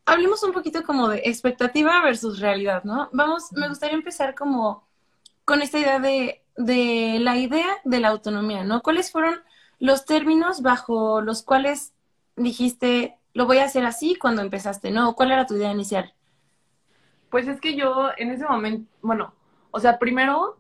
hablemos 0.06 0.44
un 0.44 0.54
poquito 0.54 0.84
como 0.84 1.10
de 1.10 1.22
expectativa 1.26 2.02
versus 2.02 2.40
realidad, 2.40 2.84
¿no? 2.84 3.10
Vamos, 3.14 3.52
me 3.54 3.68
gustaría 3.70 3.96
empezar 3.96 4.36
como 4.36 4.88
con 5.46 5.62
esta 5.62 5.80
idea 5.80 6.00
de, 6.00 6.44
de 6.58 7.20
la 7.22 7.38
idea 7.38 7.68
de 7.84 8.00
la 8.00 8.10
autonomía, 8.10 8.64
¿no? 8.64 8.82
¿Cuáles 8.82 9.12
fueron 9.12 9.42
los 9.80 10.06
términos 10.06 10.62
bajo 10.62 11.22
los 11.22 11.44
cuales 11.44 11.94
dijiste, 12.36 13.18
lo 13.38 13.46
voy 13.46 13.60
a 13.60 13.66
hacer 13.66 13.86
así 13.86 14.16
cuando 14.16 14.42
empezaste, 14.42 14.90
¿no? 14.90 15.14
¿Cuál 15.14 15.32
era 15.32 15.46
tu 15.46 15.54
idea 15.54 15.72
inicial? 15.72 16.12
Pues 17.30 17.48
es 17.48 17.62
que 17.62 17.76
yo 17.76 18.10
en 18.18 18.32
ese 18.32 18.46
momento, 18.46 18.90
bueno, 19.04 19.36
o 19.70 19.80
sea, 19.80 20.00
primero 20.00 20.58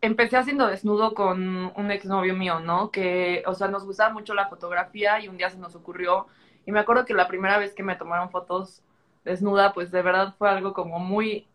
empecé 0.00 0.38
haciendo 0.38 0.68
desnudo 0.68 1.12
con 1.12 1.70
un 1.76 1.90
exnovio 1.90 2.34
mío, 2.34 2.60
¿no? 2.60 2.90
Que, 2.90 3.42
o 3.46 3.52
sea, 3.52 3.68
nos 3.68 3.84
gustaba 3.84 4.10
mucho 4.10 4.32
la 4.32 4.48
fotografía 4.48 5.20
y 5.20 5.28
un 5.28 5.36
día 5.36 5.50
se 5.50 5.58
nos 5.58 5.74
ocurrió. 5.74 6.28
Y 6.64 6.72
me 6.72 6.80
acuerdo 6.80 7.04
que 7.04 7.12
la 7.12 7.28
primera 7.28 7.58
vez 7.58 7.74
que 7.74 7.82
me 7.82 7.96
tomaron 7.96 8.30
fotos 8.30 8.82
desnuda, 9.22 9.74
pues 9.74 9.90
de 9.90 10.00
verdad 10.00 10.34
fue 10.38 10.48
algo 10.48 10.72
como 10.72 10.98
muy, 10.98 11.46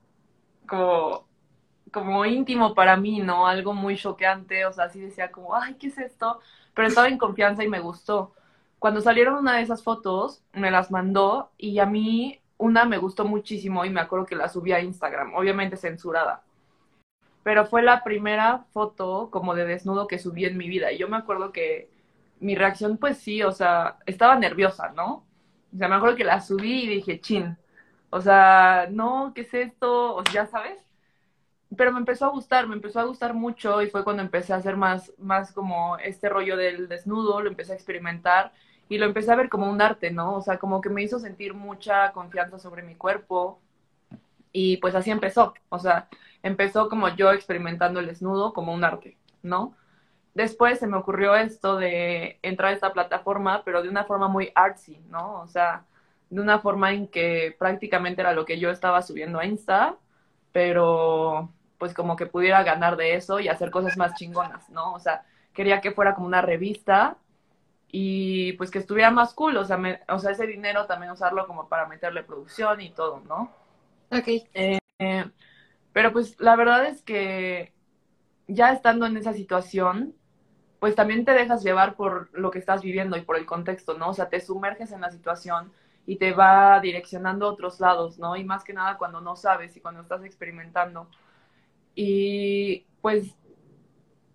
como, 0.68 1.26
como 1.92 2.26
íntimo 2.26 2.76
para 2.76 2.96
mí, 2.96 3.22
¿no? 3.22 3.48
Algo 3.48 3.74
muy 3.74 3.98
choqueante, 3.98 4.68
o 4.68 4.72
sea, 4.72 4.84
así 4.86 5.00
decía 5.02 5.32
como, 5.32 5.56
ay, 5.56 5.74
¿qué 5.80 5.88
es 5.88 5.98
esto? 5.98 6.42
Pero 6.76 6.90
estaba 6.90 7.08
en 7.08 7.18
confianza 7.18 7.64
y 7.64 7.68
me 7.70 7.80
gustó. 7.80 8.34
Cuando 8.80 9.02
salieron 9.02 9.36
una 9.36 9.56
de 9.58 9.64
esas 9.64 9.84
fotos, 9.84 10.44
me 10.54 10.72
las 10.72 10.92
mandó 10.92 11.52
y 11.58 11.80
a 11.80 11.86
mí 11.86 12.40
una 12.58 12.86
me 12.86 12.98
gustó 12.98 13.26
muchísimo 13.26 13.86
y 13.86 13.90
me 13.90 14.02
acuerdo 14.02 14.26
que 14.26 14.36
la 14.36 14.50
subí 14.50 14.72
a 14.72 14.82
Instagram, 14.82 15.34
obviamente 15.36 15.78
censurada 15.78 16.44
pero 17.48 17.66
fue 17.66 17.82
la 17.82 18.04
primera 18.04 18.66
foto 18.74 19.30
como 19.32 19.56
de 19.56 19.64
desnudo 19.64 20.06
que 20.06 20.20
subí 20.20 20.44
en 20.44 20.58
mi 20.58 20.68
vida. 20.68 20.92
Y 20.92 20.98
yo 20.98 21.08
me 21.08 21.16
acuerdo 21.16 21.54
que 21.54 21.90
mi 22.42 22.56
reacción, 22.56 22.98
pues 22.98 23.20
sí, 23.20 23.42
o 23.42 23.54
sea, 23.54 24.00
estaba 24.06 24.36
nerviosa, 24.36 24.90
¿no? 24.90 25.24
O 25.74 25.78
sea, 25.78 25.88
me 25.88 25.96
acuerdo 25.96 26.18
que 26.18 26.26
la 26.26 26.42
subí 26.42 26.84
y 26.84 26.88
dije, 26.88 27.22
chin, 27.22 27.58
o 28.10 28.20
sea, 28.20 28.90
no, 28.92 29.32
¿qué 29.34 29.44
es 29.44 29.54
esto? 29.54 30.16
O 30.16 30.24
sea, 30.26 30.34
ya 30.34 30.46
sabes. 30.48 30.78
Pero 31.76 31.92
me 31.92 32.00
empezó 32.00 32.26
a 32.26 32.30
gustar, 32.30 32.68
me 32.68 32.76
empezó 32.76 33.00
a 33.00 33.04
gustar 33.04 33.34
mucho 33.34 33.82
y 33.82 33.90
fue 33.90 34.04
cuando 34.04 34.24
empecé 34.24 34.54
a 34.54 34.58
hacer 34.58 34.78
más, 34.78 35.12
más 35.18 35.52
como 35.52 35.98
este 35.98 36.30
rollo 36.30 36.56
del 36.56 36.88
desnudo, 36.88 37.42
lo 37.42 37.50
empecé 37.50 37.74
a 37.74 37.76
experimentar 37.76 38.54
y 38.90 38.98
lo 38.98 39.06
empecé 39.06 39.32
a 39.32 39.36
ver 39.36 39.50
como 39.50 39.70
un 39.70 39.82
arte, 39.82 40.12
¿no? 40.12 40.36
O 40.36 40.42
sea, 40.42 40.58
como 40.60 40.80
que 40.82 40.90
me 40.90 41.04
hizo 41.04 41.20
sentir 41.20 41.54
mucha 41.54 42.12
confianza 42.14 42.58
sobre 42.60 42.84
mi 42.84 42.96
cuerpo 42.96 43.60
y 44.52 44.78
pues 44.78 44.96
así 44.96 45.12
empezó, 45.12 45.54
o 45.70 45.80
sea, 45.80 46.08
empezó 46.44 46.90
como 46.90 47.10
yo 47.10 47.32
experimentando 47.32 48.00
el 48.00 48.08
desnudo 48.08 48.54
como 48.54 48.74
un 48.74 48.84
arte, 48.84 49.18
¿no? 49.44 49.76
Después 50.34 50.80
se 50.80 50.88
me 50.88 50.98
ocurrió 50.98 51.36
esto 51.36 51.78
de 51.78 52.40
entrar 52.44 52.72
a 52.72 52.76
esta 52.76 52.94
plataforma, 52.94 53.64
pero 53.66 53.82
de 53.84 53.90
una 53.90 54.06
forma 54.06 54.28
muy 54.28 54.52
artsy, 54.56 55.00
¿no? 55.10 55.42
O 55.42 55.48
sea, 55.48 55.86
de 56.30 56.42
una 56.42 56.60
forma 56.60 56.94
en 56.94 57.08
que 57.08 57.56
prácticamente 57.58 58.22
era 58.22 58.34
lo 58.34 58.46
que 58.46 58.60
yo 58.60 58.70
estaba 58.70 59.02
subiendo 59.02 59.40
a 59.40 59.46
Insta, 59.46 59.98
pero 60.52 61.52
pues 61.78 61.94
como 61.94 62.16
que 62.16 62.26
pudiera 62.26 62.64
ganar 62.64 62.98
de 62.98 63.16
eso 63.16 63.40
y 63.40 63.48
hacer 63.48 63.72
cosas 63.72 63.98
más 63.98 64.16
chingonas, 64.16 64.70
¿no? 64.70 64.94
O 64.94 65.00
sea, 65.00 65.24
quería 65.54 65.82
que 65.82 65.92
fuera 65.92 66.16
como 66.16 66.28
una 66.28 66.42
revista 66.42 67.18
y 67.90 68.54
pues 68.54 68.70
que 68.72 68.80
estuviera 68.80 69.12
más 69.12 69.34
cool, 69.34 69.58
o 69.58 69.66
sea, 69.66 69.80
o 70.10 70.20
sea, 70.20 70.32
ese 70.32 70.48
dinero 70.48 70.86
también 70.86 71.12
usarlo 71.12 71.48
como 71.48 71.70
para 71.70 71.88
meterle 71.88 72.24
producción 72.24 72.82
y 72.82 72.92
todo, 72.92 73.22
¿no? 73.28 73.52
Ok. 74.12 74.28
Eh, 74.54 74.80
pero 75.94 76.12
pues 76.12 76.40
la 76.40 76.56
verdad 76.56 76.86
es 76.86 77.02
que 77.02 77.74
ya 78.48 78.72
estando 78.72 79.06
en 79.06 79.18
esa 79.18 79.34
situación, 79.34 80.16
pues 80.80 80.96
también 80.96 81.26
te 81.26 81.32
dejas 81.32 81.64
llevar 81.64 81.96
por 81.96 82.30
lo 82.34 82.52
que 82.52 82.60
estás 82.60 82.82
viviendo 82.82 83.18
y 83.18 83.22
por 83.22 83.38
el 83.38 83.46
contexto, 83.46 83.98
¿no? 83.98 84.10
O 84.10 84.14
sea, 84.14 84.30
te 84.30 84.40
sumerges 84.40 84.92
en 84.92 85.02
la 85.02 85.12
situación 85.12 85.72
y 86.06 86.18
te 86.18 86.34
va 86.34 86.80
direccionando 86.80 87.48
a 87.48 87.52
otros 87.52 87.80
lados, 87.80 88.20
¿no? 88.20 88.36
Y 88.36 88.44
más 88.44 88.64
que 88.64 88.74
nada 88.74 88.98
cuando 88.98 89.22
no 89.22 89.36
sabes 89.36 89.76
y 89.76 89.82
cuando 89.82 90.02
estás 90.02 90.24
experimentando. 90.24 91.10
Y 92.00 92.86
pues 93.02 93.36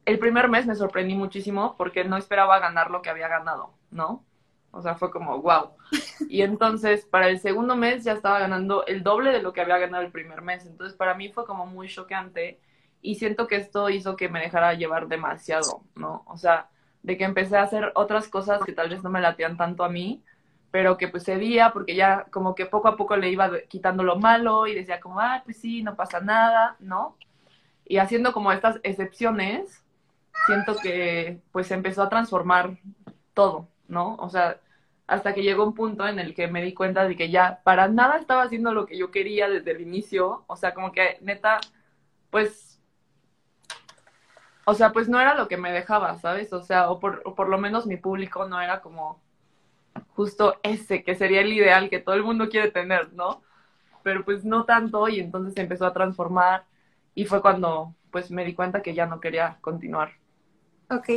el 0.05 0.19
primer 0.19 0.49
mes 0.49 0.67
me 0.67 0.75
sorprendí 0.75 1.15
muchísimo 1.15 1.77
porque 1.79 2.03
no 2.03 2.17
esperaba 2.17 2.59
ganar 2.59 2.91
lo 2.91 3.03
que 3.03 3.09
había 3.11 3.29
ganado, 3.29 3.73
¿no? 3.93 4.25
O 4.73 4.83
sea, 4.83 4.97
fue 4.97 5.13
como, 5.13 5.41
wow. 5.41 5.71
Y 6.29 6.43
entonces, 6.43 7.07
para 7.07 7.29
el 7.29 7.39
segundo 7.39 7.77
mes 7.77 8.03
ya 8.03 8.15
estaba 8.15 8.41
ganando 8.41 8.85
el 8.87 9.05
doble 9.05 9.31
de 9.31 9.43
lo 9.43 9.53
que 9.53 9.61
había 9.61 9.79
ganado 9.79 10.03
el 10.03 10.11
primer 10.11 10.43
mes. 10.43 10.67
Entonces, 10.67 10.97
para 10.97 11.15
mí 11.15 11.29
fue 11.29 11.47
como 11.47 11.65
muy 11.65 11.87
choqueante 11.89 12.59
y 13.01 13.15
siento 13.15 13.47
que 13.47 13.57
esto 13.57 13.91
hizo 13.91 14.17
que 14.17 14.29
me 14.29 14.41
dejara 14.41 14.75
llevar 14.75 15.07
demasiado, 15.07 15.85
¿no? 15.95 16.25
O 16.27 16.37
sea, 16.37 16.69
de 17.05 17.17
que 17.17 17.23
empecé 17.23 17.57
a 17.59 17.63
hacer 17.63 17.93
otras 17.95 18.27
cosas 18.27 18.61
que 18.65 18.73
tal 18.73 18.89
vez 18.89 19.05
no 19.05 19.11
me 19.11 19.21
latían 19.21 19.57
tanto 19.57 19.85
a 19.85 19.89
mí, 19.89 20.25
pero 20.73 20.97
que 20.97 21.07
pues 21.07 21.25
cedía 21.27 21.73
porque 21.73 21.95
ya 21.95 22.27
como 22.33 22.57
que 22.57 22.67
poco 22.67 22.89
a 22.89 22.97
poco 22.97 23.17
le 23.17 23.31
iba 23.31 23.53
quitando 23.69 24.03
lo 24.03 24.17
malo 24.17 24.67
y 24.67 24.75
decía 24.75 24.99
como, 24.99 25.21
ah, 25.21 25.43
pues 25.45 25.59
sí, 25.59 25.85
no 25.85 25.95
pasa 25.95 26.19
nada, 26.19 26.77
¿no? 26.81 27.17
Y 27.85 27.99
haciendo 27.99 28.33
como 28.33 28.53
estas 28.53 28.81
excepciones, 28.83 29.85
siento 30.47 30.77
que 30.77 31.41
pues 31.53 31.71
empezó 31.71 32.03
a 32.03 32.09
transformar 32.09 32.79
todo, 33.35 33.69
¿no? 33.89 34.17
O 34.17 34.29
sea, 34.29 34.61
hasta 35.07 35.35
que 35.35 35.43
llegó 35.43 35.65
un 35.65 35.75
punto 35.75 36.07
en 36.07 36.19
el 36.19 36.35
que 36.35 36.49
me 36.49 36.63
di 36.63 36.75
cuenta 36.75 37.05
de 37.07 37.17
que 37.17 37.31
ya 37.31 37.61
para 37.65 37.89
nada 37.89 38.17
estaba 38.17 38.43
haciendo 38.43 38.73
lo 38.73 38.87
que 38.87 38.97
yo 38.97 39.11
quería 39.11 39.49
desde 39.49 39.73
el 39.73 39.81
inicio, 39.81 40.45
o 40.47 40.57
sea, 40.57 40.75
como 40.75 40.93
que 40.93 41.19
neta, 41.21 41.61
pues, 42.31 42.81
o 44.65 44.75
sea, 44.75 44.93
pues 44.93 45.09
no 45.09 45.21
era 45.21 45.35
lo 45.35 45.49
que 45.49 45.57
me 45.57 45.73
dejaba, 45.73 46.19
¿sabes? 46.19 46.53
O 46.53 46.63
sea, 46.63 46.91
o 46.91 47.01
por, 47.01 47.23
por 47.35 47.49
lo 47.49 47.59
menos 47.59 47.87
mi 47.87 47.97
público 47.97 48.47
no 48.47 48.61
era 48.61 48.81
como 48.81 49.21
justo 50.15 50.57
ese, 50.63 51.03
que 51.05 51.15
sería 51.15 51.41
el 51.41 51.53
ideal 51.53 51.91
que 51.91 51.99
todo 52.01 52.15
el 52.15 52.23
mundo 52.23 52.49
quiere 52.49 52.71
tener, 52.71 53.13
¿no? 53.13 53.43
Pero 54.03 54.25
pues 54.25 54.45
no 54.45 54.65
tanto 54.65 55.09
y 55.09 55.21
entonces 55.21 55.55
se 55.55 55.63
empezó 55.63 55.87
a 55.87 55.93
transformar 55.93 56.65
y 57.15 57.25
fue 57.25 57.43
cuando 57.43 57.95
pues 58.11 58.31
me 58.31 58.45
di 58.45 58.55
cuenta 58.55 58.83
que 58.83 58.95
ya 58.95 59.07
no 59.07 59.21
quería 59.21 59.59
continuar. 59.61 60.13
Ok. 60.91 61.09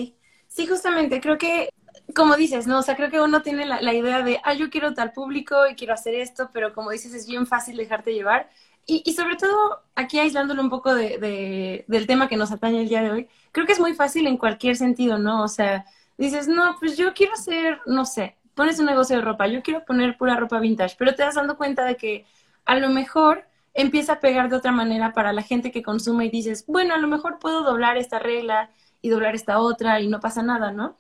Sí, 0.48 0.68
justamente, 0.68 1.20
creo 1.20 1.38
que 1.38 1.70
como 2.14 2.36
dices, 2.36 2.68
¿no? 2.68 2.80
O 2.80 2.82
sea, 2.82 2.96
creo 2.96 3.10
que 3.10 3.22
uno 3.22 3.42
tiene 3.42 3.66
la, 3.66 3.94
idea 3.94 4.22
de, 4.22 4.40
ah, 4.44 4.54
yo 4.54 4.70
quiero 4.70 4.94
tal 4.94 5.12
público 5.12 5.68
y 5.68 5.76
quiero 5.76 5.94
hacer 5.94 6.14
esto, 6.16 6.50
pero 6.54 6.74
como 6.74 6.92
dices, 6.92 7.14
es 7.14 7.28
bien 7.28 7.48
fácil 7.48 7.78
dejarte 7.78 8.14
llevar. 8.14 8.50
Y, 8.86 9.02
y 9.06 9.14
sobre 9.14 9.36
todo, 9.36 9.84
aquí 9.96 10.20
aislándolo 10.20 10.62
un 10.62 10.70
poco 10.70 10.94
de, 10.94 11.86
del 11.88 12.08
tema 12.08 12.28
que 12.28 12.38
nos 12.38 12.52
atañe 12.52 12.82
el 12.82 12.90
día 12.90 13.02
de 13.02 13.12
hoy, 13.12 13.30
creo 13.52 13.66
que 13.66 13.74
es 13.74 13.80
muy 13.80 13.94
fácil 13.96 14.28
en 14.28 14.38
cualquier 14.38 14.76
sentido, 14.76 15.18
¿no? 15.18 15.44
O 15.44 15.48
sea, 15.48 15.86
dices, 16.18 16.48
no, 16.48 16.76
pues 16.80 16.96
yo 16.98 17.14
quiero 17.14 17.34
hacer, 17.34 17.80
no 17.88 18.06
sé, 18.06 18.38
pones 18.54 18.80
un 18.80 18.86
negocio 18.86 19.16
de 19.18 19.24
ropa, 19.24 19.48
yo 19.48 19.64
quiero 19.64 19.84
poner 19.86 20.18
pura 20.18 20.36
ropa 20.36 20.60
vintage, 20.60 20.96
pero 21.00 21.16
te 21.16 21.24
das 21.24 21.36
dando 21.36 21.58
cuenta 21.58 21.84
de 21.86 21.98
que 21.98 22.26
a 22.66 22.76
lo 22.78 22.90
mejor 22.90 23.46
empieza 23.76 24.14
a 24.14 24.20
pegar 24.20 24.50
de 24.50 24.56
otra 24.56 24.72
manera 24.72 25.14
para 25.14 25.34
la 25.34 25.44
gente 25.44 25.72
que 25.72 25.84
consume 25.84 26.26
y 26.26 26.30
dices, 26.32 26.66
bueno, 26.66 26.96
a 26.96 26.98
lo 26.98 27.08
mejor 27.08 27.38
puedo 27.40 27.62
doblar 27.62 27.98
esta 27.98 28.18
regla 28.18 28.72
y 29.02 29.10
doblar 29.10 29.36
esta 29.36 29.60
otra 29.60 30.00
y 30.00 30.08
no 30.08 30.20
pasa 30.20 30.42
nada, 30.42 30.72
¿no? 30.72 30.98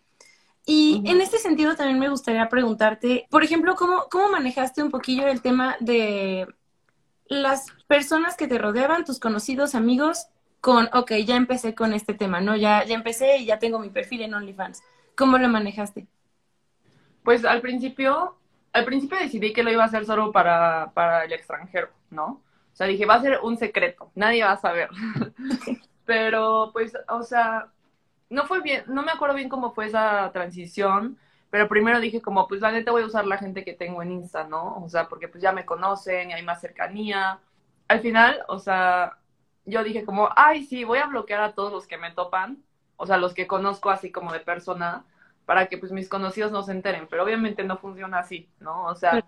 Y 0.67 1.03
en 1.05 1.22
este 1.22 1.38
sentido 1.38 1.75
también 1.75 2.00
me 2.00 2.10
gustaría 2.10 2.50
preguntarte, 2.50 3.27
por 3.29 3.44
ejemplo, 3.44 3.75
¿cómo, 3.75 4.05
¿cómo 4.12 4.29
manejaste 4.29 4.84
un 4.84 4.89
poquillo 4.89 5.27
el 5.27 5.41
tema 5.41 5.77
de 5.79 6.48
las 7.27 7.67
personas 7.88 8.36
que 8.36 8.48
te 8.48 8.58
rodeaban, 8.58 9.05
tus 9.05 9.20
conocidos, 9.20 9.74
amigos, 9.75 10.27
con, 10.62 10.89
ok, 10.94 11.13
ya 11.25 11.36
empecé 11.36 11.75
con 11.75 11.94
este 11.94 12.13
tema, 12.13 12.41
¿no? 12.41 12.55
Ya, 12.55 12.84
ya 12.84 12.96
empecé 12.96 13.38
y 13.38 13.46
ya 13.46 13.60
tengo 13.60 13.79
mi 13.79 13.89
perfil 13.89 14.24
en 14.24 14.34
OnlyFans. 14.34 14.82
¿Cómo 15.15 15.38
lo 15.38 15.48
manejaste? 15.48 16.08
Pues 17.24 17.46
al 17.46 17.62
principio, 17.62 18.36
al 18.74 18.86
principio 18.86 19.17
decidí 19.20 19.53
que 19.53 19.63
lo 19.63 19.72
iba 19.72 19.84
a 19.84 19.88
hacer 19.88 20.05
solo 20.05 20.32
para, 20.32 20.91
para 20.94 21.25
el 21.25 21.34
extranjero, 21.34 21.89
¿no? 22.10 22.41
O 22.75 22.77
sea, 22.77 22.88
dije, 22.88 23.05
va 23.05 23.15
a 23.15 23.22
ser 23.22 23.39
un 23.41 23.55
secreto, 23.55 24.12
nadie 24.15 24.44
va 24.44 24.51
a 24.51 24.58
saber. 24.58 24.89
Pero 26.05 26.72
pues, 26.74 26.94
o 27.08 27.24
sea, 27.24 27.70
no 28.29 28.46
fue 28.48 28.60
bien, 28.62 28.84
no 28.88 29.01
me 29.01 29.13
acuerdo 29.13 29.34
bien 29.34 29.48
cómo 29.48 29.74
fue 29.74 29.86
esa 29.86 30.29
transición, 30.34 31.17
pero 31.50 31.70
primero 31.70 32.01
dije 32.01 32.22
como, 32.22 32.50
pues 32.50 32.60
la 32.60 32.72
neta 32.74 32.91
voy 32.91 33.03
a 33.03 33.05
usar 33.05 33.25
la 33.25 33.38
gente 33.38 33.63
que 33.63 33.74
tengo 33.74 34.03
en 34.03 34.12
Insta, 34.12 34.44
¿no? 34.46 34.75
O 34.84 34.89
sea, 34.89 35.08
porque 35.08 35.29
pues 35.29 35.41
ya 35.41 35.53
me 35.53 35.65
conocen 35.65 36.32
y 36.32 36.34
hay 36.34 36.44
más 36.44 36.60
cercanía. 36.60 37.39
al 37.88 38.01
final, 38.01 38.44
o 38.50 38.60
sea, 38.60 39.20
yo 39.65 39.84
dije 39.84 40.03
como, 40.03 40.29
ay, 40.36 40.65
sí, 40.65 40.84
voy 40.84 41.00
a 41.00 41.08
bloquear 41.08 41.41
a 41.41 41.53
todos 41.53 41.72
los 41.72 41.88
que 41.88 41.98
me 41.98 42.12
topan, 42.12 42.62
o 42.98 43.08
sea, 43.08 43.17
los 43.17 43.34
que 43.34 43.48
conozco 43.48 43.89
así 43.89 44.12
como 44.12 44.34
de 44.34 44.41
persona, 44.41 45.05
para 45.46 45.67
que 45.67 45.77
pues 45.77 45.94
mis 45.94 46.10
conocidos 46.10 46.51
no 46.51 46.62
se 46.63 46.74
enteren, 46.74 47.08
pero 47.10 47.24
obviamente 47.24 47.63
no 47.63 47.77
funciona 47.77 48.20
así, 48.20 48.50
¿no? 48.60 48.86
O 48.88 48.96
sea, 48.96 49.24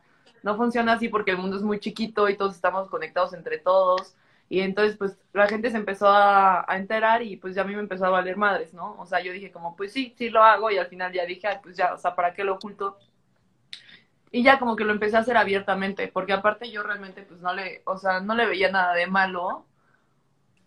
no 0.47 0.55
funciona 0.55 0.93
así 0.93 1.09
porque 1.09 1.31
el 1.31 1.37
mundo 1.37 1.57
es 1.57 1.61
muy 1.61 1.77
chiquito 1.77 2.29
y 2.29 2.37
todos 2.37 2.55
estamos 2.55 2.87
conectados 2.87 3.33
entre 3.33 3.57
todos. 3.59 4.15
Y 4.47 4.61
entonces, 4.61 4.95
pues, 4.95 5.17
la 5.33 5.45
gente 5.45 5.69
se 5.69 5.75
empezó 5.75 6.07
a, 6.07 6.65
enterar 6.69 7.21
y 7.21 7.35
pues 7.35 7.53
ya 7.53 7.63
a 7.63 7.65
mí 7.65 7.75
me 7.75 7.81
empezó 7.81 8.05
a 8.05 8.11
valer 8.11 8.37
madres, 8.37 8.73
¿no? 8.73 8.95
O 8.97 9.05
sea, 9.05 9.19
yo 9.19 9.33
dije 9.33 9.51
como, 9.51 9.75
pues 9.75 9.91
sí, 9.91 10.15
sí 10.17 10.29
lo 10.29 10.41
hago 10.41 10.71
y 10.71 10.77
al 10.77 10.87
final 10.87 11.11
ya 11.11 11.25
dije, 11.25 11.49
pues 11.61 11.75
ya, 11.75 11.93
o 11.93 11.97
sea, 11.97 12.15
¿para 12.15 12.33
qué 12.33 12.45
lo 12.45 12.55
oculto? 12.55 12.97
Y 14.31 14.41
ya 14.41 14.57
como 14.57 14.77
que 14.77 14.85
lo 14.85 14.93
empecé 14.93 15.17
a 15.17 15.19
hacer 15.19 15.35
abiertamente, 15.35 16.07
porque 16.07 16.31
aparte 16.31 16.71
yo 16.71 16.81
realmente 16.81 17.23
pues 17.23 17.41
no 17.41 17.53
le, 17.53 17.81
o 17.85 17.97
sea, 17.97 18.21
no 18.21 18.33
le 18.33 18.45
veía 18.45 18.71
nada 18.71 18.93
de 18.93 19.07
malo, 19.07 19.65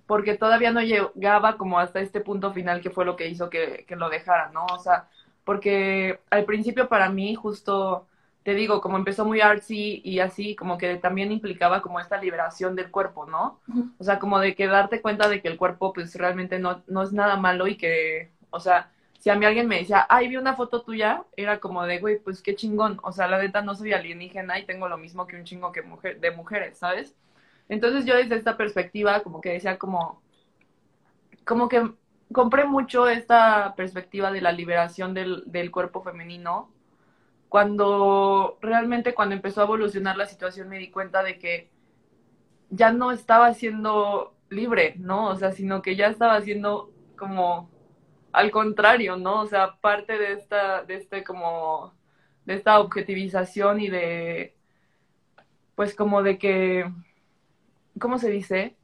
porque 0.06 0.37
todavía 0.37 0.72
no 0.72 0.82
llegaba 0.82 1.56
como 1.56 1.78
hasta 1.78 2.00
este 2.00 2.20
punto 2.20 2.52
final 2.52 2.82
que 2.82 2.90
fue 2.90 3.06
lo 3.06 3.16
que 3.16 3.28
hizo 3.28 3.49
que, 3.49 3.87
que 3.88 3.96
lo 3.96 4.10
dejara, 4.10 4.50
¿no? 4.50 4.66
O 4.66 4.78
sea, 4.78 5.08
porque 5.44 6.20
al 6.28 6.44
principio 6.44 6.88
para 6.88 7.08
mí 7.08 7.34
justo 7.34 8.06
te 8.42 8.54
digo, 8.54 8.80
como 8.80 8.97
empezó 8.97 9.25
muy 9.25 9.40
artsy 9.40 10.00
y 10.04 10.20
así, 10.20 10.56
como 10.56 10.78
que 10.78 10.97
también 10.97 11.30
implicaba 11.30 11.82
como 11.82 12.00
esta 12.00 12.20
liberación 12.20 12.75
del 12.75 12.90
cuerpo, 12.90 13.26
¿no? 13.26 13.61
O 13.99 14.04
sea, 14.04 14.18
como 14.18 14.38
de 14.38 14.54
que 14.54 14.66
darte 14.66 15.02
cuenta 15.02 15.28
de 15.28 15.42
que 15.42 15.49
el 15.49 15.59
cuerpo 15.59 15.92
pues 15.92 16.14
realmente 16.14 16.59
no, 16.59 16.82
no 16.87 17.02
es 17.02 17.12
nada 17.12 17.37
malo 17.37 17.66
y 17.66 17.76
que, 17.76 18.30
o 18.50 18.59
sea, 18.59 18.90
si 19.18 19.28
a 19.28 19.35
mí 19.35 19.44
alguien 19.44 19.68
me 19.68 19.78
decía, 19.80 20.06
ay, 20.09 20.28
vi 20.28 20.37
una 20.38 20.54
foto 20.54 20.82
tuya, 20.82 21.25
era 21.37 21.61
como 21.61 21.85
de, 21.85 21.99
güey, 21.99 22.18
pues 22.18 22.40
qué 22.40 22.56
chingón, 22.56 22.99
o 23.02 23.12
sea, 23.12 23.28
la 23.28 23.38
neta 23.38 23.61
no 23.61 23.75
soy 23.75 23.92
alienígena 23.92 24.59
y 24.59 24.64
tengo 24.64 24.88
lo 24.88 24.97
mismo 24.97 25.26
que 25.26 25.37
un 25.37 25.44
chingo 25.44 25.73
que 25.73 25.82
mujer, 25.82 26.18
de 26.20 26.30
mujeres, 26.30 26.78
¿sabes? 26.78 27.14
Entonces 27.68 28.06
yo 28.06 28.16
desde 28.16 28.37
esta 28.37 28.56
perspectiva 28.56 29.23
como 29.23 29.42
que 29.42 29.50
decía 29.52 29.78
como, 29.78 30.23
como 31.44 31.68
que 31.68 31.90
compré 32.32 32.64
mucho 32.64 33.06
esta 33.09 33.75
perspectiva 33.76 34.32
de 34.32 34.40
la 34.40 34.52
liberación 34.52 35.12
del, 35.12 35.42
del 35.47 35.70
cuerpo 35.70 36.02
femenino 36.02 36.70
cuando 37.50 38.59
realmente 38.62 39.14
cuando 39.14 39.35
empezó 39.35 39.61
a 39.61 39.64
evolucionar 39.64 40.16
la 40.16 40.26
situación 40.26 40.69
me 40.69 40.78
di 40.78 40.90
cuenta 40.90 41.23
de 41.25 41.38
que 41.38 41.71
ya 42.71 42.92
no 42.92 43.12
estaba 43.12 43.52
siendo 43.54 44.37
libre, 44.50 44.95
¿no? 44.99 45.26
O 45.28 45.37
sea, 45.37 45.52
sino 45.52 45.83
que 45.83 45.97
ya 45.97 46.07
estaba 46.09 46.40
siendo 46.42 46.92
como 47.19 47.71
al 48.33 48.50
contrario, 48.52 49.16
¿no? 49.16 49.40
O 49.42 49.47
sea, 49.47 49.76
parte 49.80 50.16
de 50.19 50.33
esta, 50.35 50.85
de 50.85 50.95
este 50.97 51.25
como, 51.25 51.95
de 52.47 52.54
esta 52.54 52.80
objetivización 52.80 53.80
y 53.80 53.88
de, 53.90 54.57
pues 55.75 55.95
como 55.97 56.23
de 56.23 56.38
que, 56.38 56.90
¿cómo 58.00 58.19
se 58.19 58.30
dice? 58.30 58.76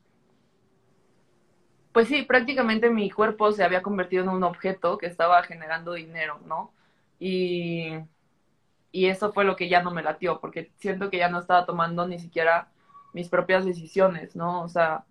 Pues 1.92 2.08
sí, 2.08 2.22
prácticamente 2.22 2.90
mi 2.90 3.10
cuerpo 3.10 3.52
se 3.52 3.64
había 3.64 3.82
convertido 3.82 4.24
en 4.24 4.30
un 4.30 4.44
objeto 4.44 4.98
que 4.98 5.06
estaba 5.06 5.42
generando 5.44 5.94
dinero, 5.94 6.40
¿no? 6.46 6.72
Y 7.18 7.92
y 8.96 9.06
eso 9.08 9.32
fue 9.32 9.44
lo 9.44 9.56
que 9.56 9.68
ya 9.68 9.82
no 9.82 9.90
me 9.90 10.02
latió, 10.02 10.40
porque 10.40 10.72
siento 10.78 11.10
que 11.10 11.18
ya 11.18 11.28
no 11.28 11.40
estaba 11.40 11.66
tomando 11.66 12.06
ni 12.08 12.18
siquiera 12.18 12.70
mis 13.12 13.28
propias 13.28 13.66
decisiones, 13.66 14.34
¿no? 14.36 14.62
O 14.62 14.68
sea, 14.68 15.04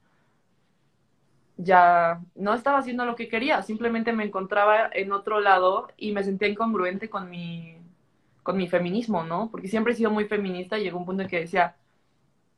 ya 1.58 2.22
no 2.36 2.54
estaba 2.54 2.80
haciendo 2.80 3.06
lo 3.06 3.15
que 3.15 3.30
quería, 3.30 3.62
simplemente 3.62 4.12
me 4.13 4.25
encontraba 4.25 4.89
en 4.92 5.12
otro 5.12 5.39
lado 5.39 5.88
y 5.98 6.12
me 6.12 6.24
sentía 6.24 6.48
incongruente 6.50 7.10
con 7.10 7.30
mi, 7.30 7.77
con 8.44 8.58
mi 8.58 8.68
feminismo, 8.68 9.24
¿no? 9.24 9.50
Porque 9.51 9.68
siempre 9.70 9.94
he 9.94 9.96
sido 9.96 10.12
muy 10.12 10.25
feminista 10.25 10.77
y 10.80 10.84
llegó 10.84 10.98
un 11.00 11.06
punto 11.06 11.24
en 11.24 11.30
que 11.30 11.42
decía, 11.42 11.75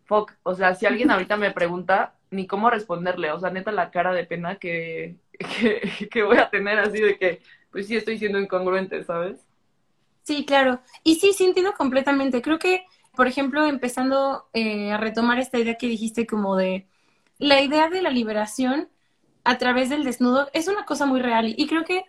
fuck, 0.06 0.34
o 0.44 0.56
sea, 0.56 0.76
si 0.76 0.88
alguien 0.88 1.12
ahorita 1.12 1.38
me 1.38 1.52
pregunta, 1.54 2.16
ni 2.32 2.48
cómo 2.48 2.70
responderle, 2.72 3.32
o 3.34 3.40
sea, 3.40 3.52
neta 3.52 3.72
la 3.74 3.92
cara 3.92 4.14
de 4.14 4.26
pena 4.26 4.58
que, 4.58 5.18
que, 5.40 6.10
que 6.12 6.24
voy 6.24 6.38
a 6.40 6.52
tener 6.52 6.80
así 6.80 7.02
de 7.02 7.18
que, 7.20 7.42
pues 7.72 7.88
sí 7.88 7.98
estoy 7.98 8.20
siendo 8.20 8.40
incongruente, 8.40 9.04
¿sabes? 9.06 9.47
Sí, 10.28 10.44
claro. 10.46 10.82
Y 11.06 11.16
sí, 11.16 11.32
sí 11.32 11.46
entiendo 11.46 11.74
completamente. 11.74 12.42
Creo 12.42 12.60
que, 12.60 12.86
por 13.16 13.28
ejemplo, 13.28 13.66
empezando 13.66 14.50
eh, 14.54 14.92
a 14.92 14.98
retomar 14.98 15.40
esta 15.40 15.58
idea 15.58 15.76
que 15.78 15.88
dijiste 15.88 16.28
como 16.28 16.58
de 16.58 16.86
la 17.38 17.62
idea 17.62 17.90
de 17.90 18.02
la 18.02 18.10
liberación 18.10 18.90
a 19.46 19.58
través 19.58 19.90
del 19.90 20.04
desnudo 20.04 20.50
es 20.54 20.68
una 20.68 20.84
cosa 20.86 21.06
muy 21.06 21.22
real. 21.22 21.54
Y 21.58 21.68
creo 21.68 21.86
que, 21.86 22.04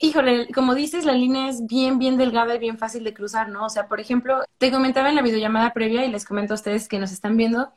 híjole, 0.00 0.48
como 0.54 0.74
dices, 0.74 1.04
la 1.04 1.12
línea 1.14 1.48
es 1.50 1.66
bien, 1.66 1.98
bien 1.98 2.16
delgada 2.18 2.54
y 2.56 2.58
bien 2.60 2.78
fácil 2.78 3.04
de 3.04 3.14
cruzar, 3.14 3.50
¿no? 3.50 3.66
O 3.66 3.70
sea, 3.70 3.88
por 3.88 4.00
ejemplo, 4.00 4.42
te 4.58 4.72
comentaba 4.72 5.10
en 5.10 5.16
la 5.16 5.22
videollamada 5.22 5.72
previa 5.74 6.04
y 6.06 6.10
les 6.12 6.24
comento 6.26 6.54
a 6.54 6.56
ustedes 6.56 6.88
que 6.88 6.98
nos 6.98 7.12
están 7.12 7.36
viendo 7.36 7.72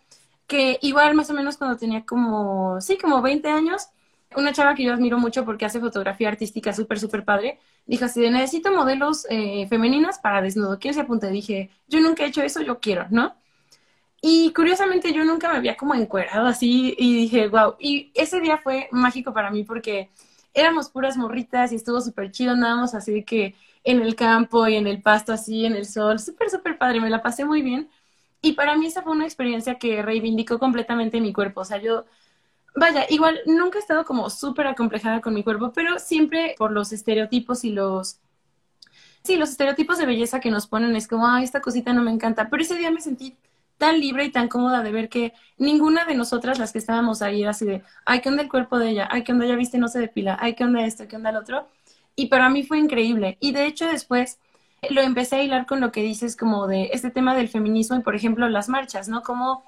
que 0.47 0.79
igual 0.81 1.15
más 1.15 1.29
o 1.29 1.33
menos 1.33 1.57
cuando 1.57 1.77
tenía 1.77 2.05
como, 2.05 2.81
sí, 2.81 2.97
como 2.97 3.21
20 3.21 3.49
años, 3.49 3.89
una 4.35 4.53
chava 4.53 4.75
que 4.75 4.83
yo 4.83 4.93
admiro 4.93 5.17
mucho 5.17 5.45
porque 5.45 5.65
hace 5.65 5.79
fotografía 5.79 6.29
artística 6.29 6.73
súper, 6.73 6.99
súper 6.99 7.25
padre, 7.25 7.59
dijo 7.85 8.05
así 8.05 8.21
necesito 8.29 8.71
modelos 8.71 9.25
eh, 9.29 9.67
femeninas 9.67 10.19
para 10.19 10.41
desnudo. 10.41 10.79
¿Quién 10.79 10.93
se 10.93 11.01
apunte? 11.01 11.29
Dije, 11.29 11.69
yo 11.87 11.99
nunca 11.99 12.23
he 12.23 12.27
hecho 12.27 12.41
eso, 12.41 12.61
yo 12.61 12.79
quiero, 12.79 13.07
¿no? 13.09 13.35
Y 14.21 14.51
curiosamente 14.53 15.13
yo 15.13 15.23
nunca 15.23 15.49
me 15.49 15.57
había 15.57 15.77
como 15.77 15.95
encuerado 15.95 16.47
así 16.47 16.93
y 16.97 17.15
dije, 17.15 17.47
wow. 17.47 17.75
Y 17.79 18.11
ese 18.15 18.41
día 18.41 18.57
fue 18.57 18.89
mágico 18.91 19.33
para 19.33 19.49
mí 19.51 19.63
porque 19.63 20.09
éramos 20.53 20.89
puras 20.89 21.15
morritas 21.17 21.71
y 21.71 21.75
estuvo 21.75 22.01
súper 22.01 22.31
chido, 22.31 22.51
andábamos 22.53 22.93
así 22.95 23.23
que 23.23 23.55
en 23.83 24.01
el 24.01 24.15
campo 24.15 24.67
y 24.67 24.75
en 24.75 24.87
el 24.87 25.01
pasto 25.01 25.31
así, 25.33 25.65
en 25.65 25.75
el 25.75 25.85
sol, 25.85 26.19
súper, 26.19 26.49
súper 26.49 26.77
padre, 26.77 26.99
me 26.99 27.09
la 27.09 27.21
pasé 27.21 27.45
muy 27.45 27.61
bien. 27.61 27.89
Y 28.41 28.53
para 28.53 28.75
mí 28.77 28.87
esa 28.87 29.01
fue 29.03 29.13
una 29.13 29.25
experiencia 29.25 29.75
que 29.79 30.01
reivindicó 30.01 30.59
completamente 30.59 31.21
mi 31.21 31.33
cuerpo. 31.33 31.61
O 31.61 31.65
sea, 31.65 31.77
yo 31.81 32.05
Vaya, 32.75 33.05
igual 33.09 33.39
nunca 33.45 33.77
he 33.77 33.81
estado 33.81 34.05
como 34.05 34.29
súper 34.29 34.67
acomplejada 34.67 35.21
con 35.21 35.33
mi 35.33 35.43
cuerpo, 35.43 35.71
pero 35.73 35.99
siempre 35.99 36.55
por 36.57 36.71
los 36.71 36.91
estereotipos 36.91 37.63
y 37.63 37.71
los... 37.71 38.19
Sí, 39.23 39.35
los 39.35 39.49
estereotipos 39.49 39.97
de 39.97 40.05
belleza 40.05 40.39
que 40.39 40.51
nos 40.51 40.67
ponen 40.67 40.95
es 40.95 41.07
como, 41.07 41.27
ay, 41.27 41.43
esta 41.43 41.61
cosita 41.61 41.93
no 41.93 42.01
me 42.01 42.11
encanta. 42.11 42.49
Pero 42.49 42.63
ese 42.63 42.75
día 42.75 42.89
me 42.89 43.01
sentí 43.01 43.35
tan 43.77 43.99
libre 43.99 44.25
y 44.25 44.31
tan 44.31 44.47
cómoda 44.47 44.83
de 44.83 44.91
ver 44.91 45.09
que 45.09 45.33
ninguna 45.57 46.05
de 46.05 46.15
nosotras, 46.15 46.59
las 46.59 46.71
que 46.71 46.79
estábamos 46.79 47.21
ahí, 47.21 47.41
era 47.41 47.51
así 47.51 47.65
de, 47.65 47.83
ay, 48.05 48.21
¿qué 48.21 48.29
onda 48.29 48.43
el 48.43 48.49
cuerpo 48.49 48.77
de 48.77 48.89
ella? 48.89 49.07
Ay, 49.11 49.23
¿qué 49.23 49.31
onda 49.31 49.45
ya 49.45 49.55
viste? 49.55 49.77
No 49.77 49.87
se 49.87 49.99
depila. 49.99 50.37
Ay, 50.39 50.53
¿qué 50.55 50.63
onda 50.63 50.85
esto? 50.85 51.07
¿Qué 51.07 51.15
onda 51.15 51.31
el 51.31 51.37
otro? 51.37 51.67
Y 52.15 52.27
para 52.27 52.49
mí 52.49 52.63
fue 52.63 52.77
increíble. 52.77 53.37
Y 53.39 53.51
de 53.51 53.65
hecho 53.65 53.87
después 53.87 54.39
lo 54.89 55.01
empecé 55.01 55.37
a 55.37 55.43
hilar 55.43 55.65
con 55.65 55.81
lo 55.81 55.91
que 55.91 56.01
dices 56.01 56.35
como 56.35 56.67
de 56.67 56.89
este 56.93 57.09
tema 57.11 57.35
del 57.35 57.49
feminismo 57.49 57.97
y, 57.97 58.01
por 58.01 58.15
ejemplo, 58.15 58.47
las 58.49 58.69
marchas, 58.69 59.09
¿no? 59.09 59.23
Como 59.23 59.63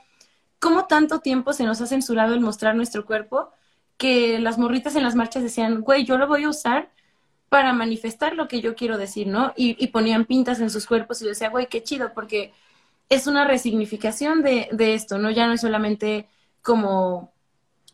cómo 0.62 0.86
tanto 0.86 1.19
tiempo 1.19 1.54
se 1.54 1.65
nos 1.65 1.82
ha 1.82 1.88
censurado 1.88 2.36
el 2.36 2.39
mostrar 2.39 2.76
nuestro 2.76 3.06
cuerpo 3.06 3.50
que 3.97 4.39
las 4.39 4.58
morritas 4.60 4.95
en 4.95 5.04
las 5.04 5.15
marchas 5.15 5.43
decían, 5.43 5.82
güey, 5.82 6.06
yo 6.06 6.17
lo 6.17 6.28
voy 6.28 6.43
a 6.43 6.50
usar 6.50 6.91
para 7.50 7.74
manifestar 7.74 8.36
lo 8.36 8.47
que 8.47 8.62
yo 8.62 8.76
quiero 8.76 8.97
decir, 8.97 9.28
¿no? 9.28 9.54
Y, 9.58 9.88
ponían 9.88 10.26
pintas 10.26 10.60
en 10.62 10.69
sus 10.69 10.86
cuerpos 10.86 11.19
y 11.19 11.26
yo 11.26 11.30
decía, 11.30 11.50
güey, 11.50 11.67
qué 11.67 11.84
chido, 11.84 12.13
porque 12.13 12.54
es 13.10 13.28
una 13.28 13.45
resignificación 13.45 14.43
de, 14.43 14.69
de 14.71 14.93
esto, 14.93 15.17
¿no? 15.17 15.32
Ya 15.32 15.47
no 15.47 15.54
es 15.54 15.62
solamente 15.62 16.30
como, 16.62 17.34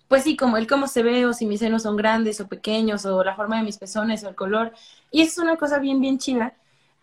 pues 0.10 0.23
sí, 0.23 0.36
como 0.36 0.58
el 0.58 0.67
cómo 0.67 0.88
se 0.88 1.03
ve 1.03 1.25
o 1.25 1.34
si 1.34 1.45
mis 1.45 1.62
senos 1.62 1.84
son 1.84 1.95
grandes 1.95 2.39
o 2.41 2.47
pequeños 2.47 3.06
o 3.06 3.23
la 3.23 3.36
forma 3.36 3.58
de 3.58 3.63
mis 3.63 3.77
pezones 3.77 4.23
o 4.23 4.30
el 4.30 4.36
color. 4.36 4.73
Y 5.10 5.21
es 5.21 5.38
una 5.38 5.56
cosa 5.56 5.80
bien, 5.80 6.01
bien 6.01 6.19
chida, 6.19 6.56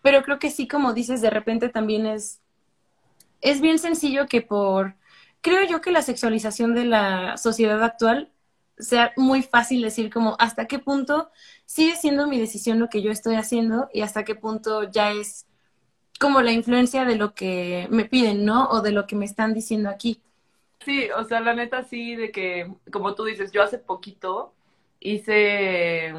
pero 0.03 0.21
creo 0.23 0.37
que 0.39 0.51
sí, 0.51 0.67
como 0.67 0.93
dices, 0.93 1.21
de 1.21 1.31
repente 1.31 1.69
también 1.69 2.05
es, 2.05 2.39
es 3.41 3.61
bien 3.61 3.79
sencillo 3.79 4.27
que 4.27 4.41
por 4.41 4.95
creo 5.45 5.63
yo 5.63 5.79
que 5.79 5.91
la 5.91 6.01
sexualización 6.01 6.73
de 6.73 6.85
la 6.85 7.37
sociedad 7.37 7.83
actual 7.83 8.31
sea 8.79 9.13
muy 9.15 9.43
fácil 9.43 9.83
decir 9.83 10.11
como 10.11 10.35
hasta 10.39 10.65
qué 10.65 10.79
punto 10.79 11.29
sigue 11.65 11.95
siendo 11.95 12.25
mi 12.25 12.39
decisión 12.39 12.79
lo 12.79 12.89
que 12.89 13.03
yo 13.03 13.11
estoy 13.11 13.35
haciendo 13.35 13.87
y 13.93 14.01
hasta 14.01 14.23
qué 14.23 14.33
punto 14.33 14.89
ya 14.89 15.11
es 15.11 15.45
como 16.19 16.41
la 16.41 16.51
influencia 16.51 17.05
de 17.05 17.15
lo 17.15 17.35
que 17.35 17.87
me 17.91 18.05
piden, 18.05 18.43
¿no? 18.43 18.69
O 18.69 18.81
de 18.81 18.91
lo 18.91 19.05
que 19.05 19.15
me 19.15 19.25
están 19.25 19.53
diciendo 19.53 19.87
aquí. 19.87 20.19
Sí, 20.83 21.09
o 21.15 21.23
sea, 21.25 21.41
la 21.41 21.53
neta 21.53 21.83
sí, 21.83 22.15
de 22.15 22.31
que, 22.31 22.73
como 22.91 23.13
tú 23.13 23.25
dices, 23.25 23.51
yo 23.51 23.61
hace 23.61 23.77
poquito 23.77 24.51
hice, 24.99 26.11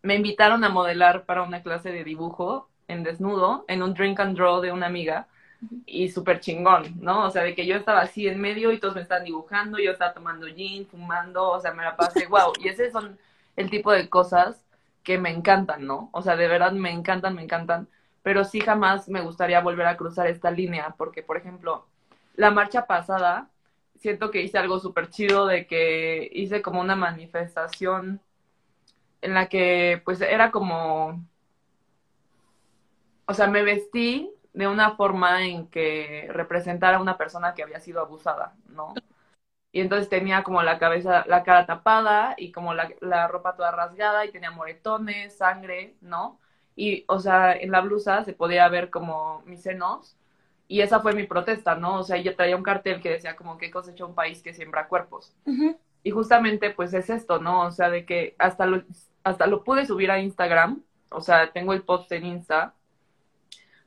me 0.00 0.14
invitaron 0.14 0.64
a 0.64 0.70
modelar 0.70 1.26
para 1.26 1.42
una 1.42 1.62
clase 1.62 1.92
de 1.92 2.02
dibujo 2.02 2.70
en 2.88 3.02
desnudo, 3.02 3.66
en 3.68 3.82
un 3.82 3.92
drink 3.92 4.20
and 4.20 4.38
draw 4.38 4.62
de 4.62 4.72
una 4.72 4.86
amiga 4.86 5.28
y 5.86 6.08
súper 6.08 6.40
chingón, 6.40 7.00
¿no? 7.00 7.26
O 7.26 7.30
sea, 7.30 7.42
de 7.42 7.54
que 7.54 7.66
yo 7.66 7.76
estaba 7.76 8.00
así 8.00 8.26
en 8.26 8.40
medio 8.40 8.72
y 8.72 8.78
todos 8.78 8.94
me 8.94 9.02
estaban 9.02 9.24
dibujando, 9.24 9.78
yo 9.78 9.92
estaba 9.92 10.12
tomando 10.12 10.46
gin, 10.46 10.86
fumando, 10.86 11.50
o 11.50 11.60
sea, 11.60 11.72
me 11.72 11.84
la 11.84 11.96
pasé, 11.96 12.26
wow. 12.28 12.52
Y 12.60 12.68
ese 12.68 12.90
son 12.90 13.18
el 13.56 13.70
tipo 13.70 13.92
de 13.92 14.08
cosas 14.08 14.64
que 15.02 15.18
me 15.18 15.30
encantan, 15.30 15.86
¿no? 15.86 16.08
O 16.12 16.22
sea, 16.22 16.36
de 16.36 16.48
verdad 16.48 16.72
me 16.72 16.90
encantan, 16.90 17.34
me 17.34 17.42
encantan, 17.42 17.88
pero 18.22 18.44
sí 18.44 18.60
jamás 18.60 19.08
me 19.08 19.20
gustaría 19.20 19.60
volver 19.60 19.86
a 19.86 19.96
cruzar 19.96 20.26
esta 20.26 20.50
línea, 20.50 20.94
porque, 20.96 21.22
por 21.22 21.36
ejemplo, 21.36 21.86
la 22.36 22.50
marcha 22.50 22.86
pasada, 22.86 23.50
siento 23.96 24.30
que 24.30 24.42
hice 24.42 24.58
algo 24.58 24.80
súper 24.80 25.10
chido 25.10 25.46
de 25.46 25.66
que 25.66 26.28
hice 26.32 26.62
como 26.62 26.80
una 26.80 26.96
manifestación 26.96 28.20
en 29.20 29.34
la 29.34 29.48
que, 29.48 30.02
pues, 30.04 30.20
era 30.20 30.50
como, 30.50 31.22
o 33.26 33.34
sea, 33.34 33.46
me 33.46 33.62
vestí 33.62 34.33
de 34.54 34.68
una 34.68 34.96
forma 34.96 35.44
en 35.46 35.68
que 35.68 36.28
representara 36.32 36.98
a 36.98 37.02
una 37.02 37.18
persona 37.18 37.54
que 37.54 37.62
había 37.62 37.80
sido 37.80 38.00
abusada, 38.00 38.54
¿no? 38.68 38.94
Y 39.72 39.80
entonces 39.80 40.08
tenía 40.08 40.44
como 40.44 40.62
la 40.62 40.78
cabeza, 40.78 41.24
la 41.26 41.42
cara 41.42 41.66
tapada 41.66 42.34
y 42.38 42.52
como 42.52 42.74
la, 42.74 42.90
la 43.00 43.28
ropa 43.28 43.56
toda 43.56 43.72
rasgada 43.72 44.24
y 44.24 44.32
tenía 44.32 44.52
moretones, 44.52 45.36
sangre, 45.36 45.96
¿no? 46.00 46.40
Y, 46.76 47.04
o 47.08 47.18
sea, 47.20 47.52
en 47.54 47.72
la 47.72 47.80
blusa 47.80 48.24
se 48.24 48.34
podía 48.34 48.68
ver 48.68 48.90
como 48.90 49.42
mis 49.46 49.62
senos 49.62 50.16
y 50.68 50.80
esa 50.80 51.00
fue 51.00 51.14
mi 51.14 51.24
protesta, 51.26 51.74
¿no? 51.74 51.98
O 51.98 52.04
sea, 52.04 52.16
yo 52.18 52.36
traía 52.36 52.56
un 52.56 52.62
cartel 52.62 53.00
que 53.02 53.10
decía 53.10 53.36
como 53.36 53.58
que 53.58 53.70
cosecha 53.70 54.06
un 54.06 54.14
país 54.14 54.42
que 54.42 54.54
siembra 54.54 54.88
cuerpos. 54.88 55.34
Y 56.04 56.10
justamente 56.10 56.70
pues 56.70 56.94
es 56.94 57.10
esto, 57.10 57.40
¿no? 57.40 57.62
O 57.62 57.70
sea, 57.72 57.90
de 57.90 58.06
que 58.06 58.36
hasta 58.38 58.66
lo, 58.66 58.82
hasta 59.24 59.46
lo 59.46 59.64
pude 59.64 59.86
subir 59.86 60.10
a 60.10 60.20
Instagram, 60.20 60.82
o 61.10 61.20
sea, 61.20 61.52
tengo 61.52 61.72
el 61.72 61.82
post 61.82 62.10
en 62.12 62.26
Insta, 62.26 62.74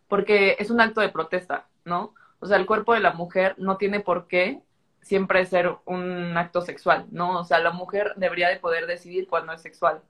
porque 0.08 0.56
es 0.60 0.70
un 0.70 0.82
acto 0.82 1.02
de 1.02 1.10
protesta, 1.10 1.68
¿no? 1.86 2.14
O 2.40 2.46
sea, 2.46 2.58
el 2.58 2.66
cuerpo 2.66 2.94
de 2.94 3.00
la 3.00 3.14
mujer 3.14 3.56
no 3.58 3.78
tiene 3.78 4.00
por 4.00 4.28
qué 4.28 4.62
siempre 5.02 5.46
ser 5.46 5.76
un 5.86 6.36
acto 6.38 6.62
sexual, 6.62 7.06
¿no? 7.12 7.40
O 7.40 7.44
sea, 7.44 7.60
la 7.60 7.72
mujer 7.72 8.14
debería 8.18 8.50
de 8.50 8.58
poder 8.58 8.88
decidir 8.88 9.28
cuándo 9.28 9.54
es 9.54 9.62
sexual 9.62 10.02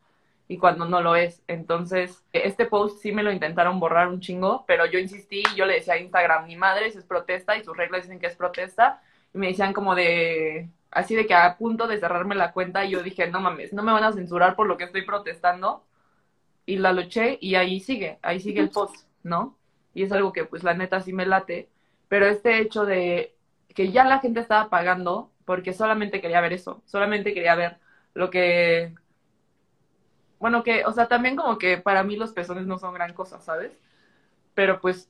y 0.47 0.57
cuando 0.57 0.86
no 0.86 1.01
lo 1.01 1.15
es. 1.15 1.43
Entonces, 1.47 2.23
este 2.33 2.65
post 2.65 3.01
sí 3.01 3.12
me 3.12 3.23
lo 3.23 3.31
intentaron 3.31 3.79
borrar 3.79 4.07
un 4.07 4.21
chingo, 4.21 4.63
pero 4.67 4.86
yo 4.86 4.99
insistí 4.99 5.43
y 5.53 5.55
yo 5.55 5.65
le 5.65 5.75
decía 5.75 5.95
a 5.95 5.99
Instagram, 5.99 6.47
mi 6.47 6.55
madre, 6.55 6.88
es 6.88 7.03
protesta 7.05 7.57
y 7.57 7.63
sus 7.63 7.75
reglas 7.75 8.03
dicen 8.03 8.19
que 8.19 8.27
es 8.27 8.36
protesta. 8.36 9.01
Y 9.33 9.38
me 9.38 9.47
decían 9.47 9.73
como 9.73 9.93
de, 9.93 10.69
así 10.91 11.15
de 11.15 11.27
que 11.27 11.33
a 11.33 11.57
punto 11.57 11.88
de 11.88 11.99
cerrarme 11.99 12.36
la 12.36 12.53
cuenta 12.53 12.86
y 12.86 12.91
yo 12.91 13.03
dije, 13.03 13.29
no 13.29 13.41
mames, 13.41 13.73
no 13.73 13.83
me 13.83 13.91
van 13.91 14.03
a 14.03 14.13
censurar 14.13 14.55
por 14.55 14.67
lo 14.67 14.77
que 14.77 14.86
estoy 14.86 15.03
protestando. 15.03 15.83
Y 16.65 16.77
la 16.77 16.91
luché 16.91 17.38
y 17.39 17.55
ahí 17.55 17.79
sigue, 17.79 18.19
ahí 18.21 18.39
sigue 18.39 18.62
el 18.62 18.69
post, 18.69 18.95
¿no? 19.23 19.57
Y 19.97 20.03
es 20.03 20.12
algo 20.12 20.31
que 20.31 20.45
pues 20.45 20.63
la 20.63 20.75
neta 20.75 21.01
sí 21.01 21.12
me 21.12 21.25
late. 21.25 21.69
Pero 22.07 22.27
este 22.27 22.60
hecho 22.60 22.86
de 22.86 23.36
que 23.73 23.91
ya 23.91 24.03
la 24.05 24.19
gente 24.19 24.39
estaba 24.39 24.69
pagando 24.69 25.31
porque 25.43 25.73
solamente 25.73 26.21
quería 26.21 26.39
ver 26.39 26.53
eso, 26.53 26.83
solamente 26.86 27.33
quería 27.33 27.55
ver 27.55 27.77
lo 28.13 28.29
que 28.29 28.93
bueno, 30.38 30.62
que, 30.63 30.86
o 30.86 30.91
sea, 30.91 31.07
también 31.07 31.36
como 31.36 31.57
que 31.57 31.77
para 31.79 32.03
mí 32.03 32.15
los 32.15 32.31
pezones 32.31 32.67
no 32.67 32.77
son 32.77 32.93
gran 32.93 33.13
cosa, 33.13 33.39
¿sabes? 33.41 33.71
Pero 34.53 34.79
pues 34.81 35.10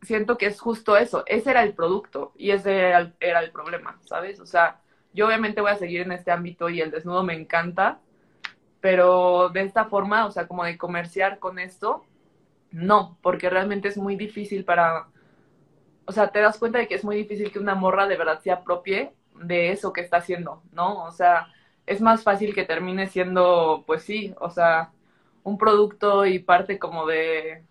siento 0.00 0.38
que 0.38 0.46
es 0.46 0.60
justo 0.60 0.96
eso, 0.96 1.24
ese 1.26 1.50
era 1.50 1.62
el 1.62 1.74
producto 1.74 2.32
y 2.36 2.52
ese 2.52 2.88
era 2.88 2.98
el, 3.00 3.14
era 3.20 3.40
el 3.40 3.50
problema, 3.50 3.98
¿sabes? 4.02 4.40
O 4.40 4.46
sea, 4.46 4.80
yo 5.12 5.26
obviamente 5.26 5.60
voy 5.60 5.72
a 5.72 5.76
seguir 5.76 6.00
en 6.00 6.12
este 6.12 6.30
ámbito 6.30 6.70
y 6.70 6.80
el 6.80 6.90
desnudo 6.90 7.22
me 7.22 7.34
encanta, 7.34 8.00
pero 8.80 9.50
de 9.50 9.60
esta 9.62 9.84
forma, 9.84 10.24
o 10.24 10.30
sea, 10.30 10.46
como 10.48 10.64
de 10.64 10.78
comerciar 10.78 11.38
con 11.38 11.58
esto, 11.58 12.06
no, 12.72 13.18
porque 13.22 13.50
realmente 13.50 13.88
es 13.88 13.96
muy 13.96 14.16
difícil 14.16 14.64
para, 14.64 15.08
o 16.06 16.12
sea, 16.12 16.28
te 16.28 16.40
das 16.40 16.58
cuenta 16.58 16.78
de 16.78 16.88
que 16.88 16.94
es 16.94 17.04
muy 17.04 17.16
difícil 17.16 17.52
que 17.52 17.58
una 17.58 17.74
morra 17.74 18.06
de 18.06 18.16
verdad 18.16 18.40
se 18.40 18.50
apropie 18.50 19.12
de 19.34 19.70
eso 19.70 19.92
que 19.92 20.00
está 20.00 20.18
haciendo, 20.18 20.62
¿no? 20.72 21.04
O 21.04 21.10
sea, 21.10 21.48
es 21.86 22.00
más 22.00 22.22
fácil 22.22 22.54
que 22.54 22.64
termine 22.64 23.06
siendo, 23.06 23.84
pues 23.86 24.02
sí, 24.02 24.34
o 24.40 24.50
sea, 24.50 24.92
un 25.42 25.58
producto 25.58 26.26
y 26.26 26.38
parte 26.38 26.78
como 26.78 27.06
de... 27.06 27.64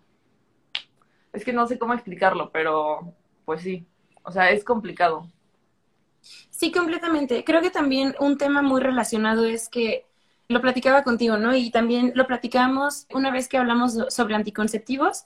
Es 1.32 1.44
que 1.44 1.52
no 1.52 1.66
sé 1.66 1.78
cómo 1.78 1.94
explicarlo, 1.94 2.50
pero 2.50 3.14
pues 3.44 3.62
sí, 3.62 3.86
o 4.22 4.30
sea, 4.30 4.50
es 4.50 4.64
complicado. 4.64 5.26
Sí, 6.50 6.70
completamente. 6.70 7.42
Creo 7.44 7.60
que 7.60 7.70
también 7.70 8.14
un 8.20 8.38
tema 8.38 8.62
muy 8.62 8.80
relacionado 8.80 9.44
es 9.44 9.68
que 9.68 10.06
lo 10.52 10.60
platicaba 10.60 11.02
contigo, 11.02 11.36
¿no? 11.36 11.54
Y 11.54 11.70
también 11.70 12.12
lo 12.14 12.26
platicamos 12.26 13.06
una 13.12 13.30
vez 13.30 13.48
que 13.48 13.58
hablamos 13.58 13.98
sobre 14.08 14.34
anticonceptivos, 14.34 15.24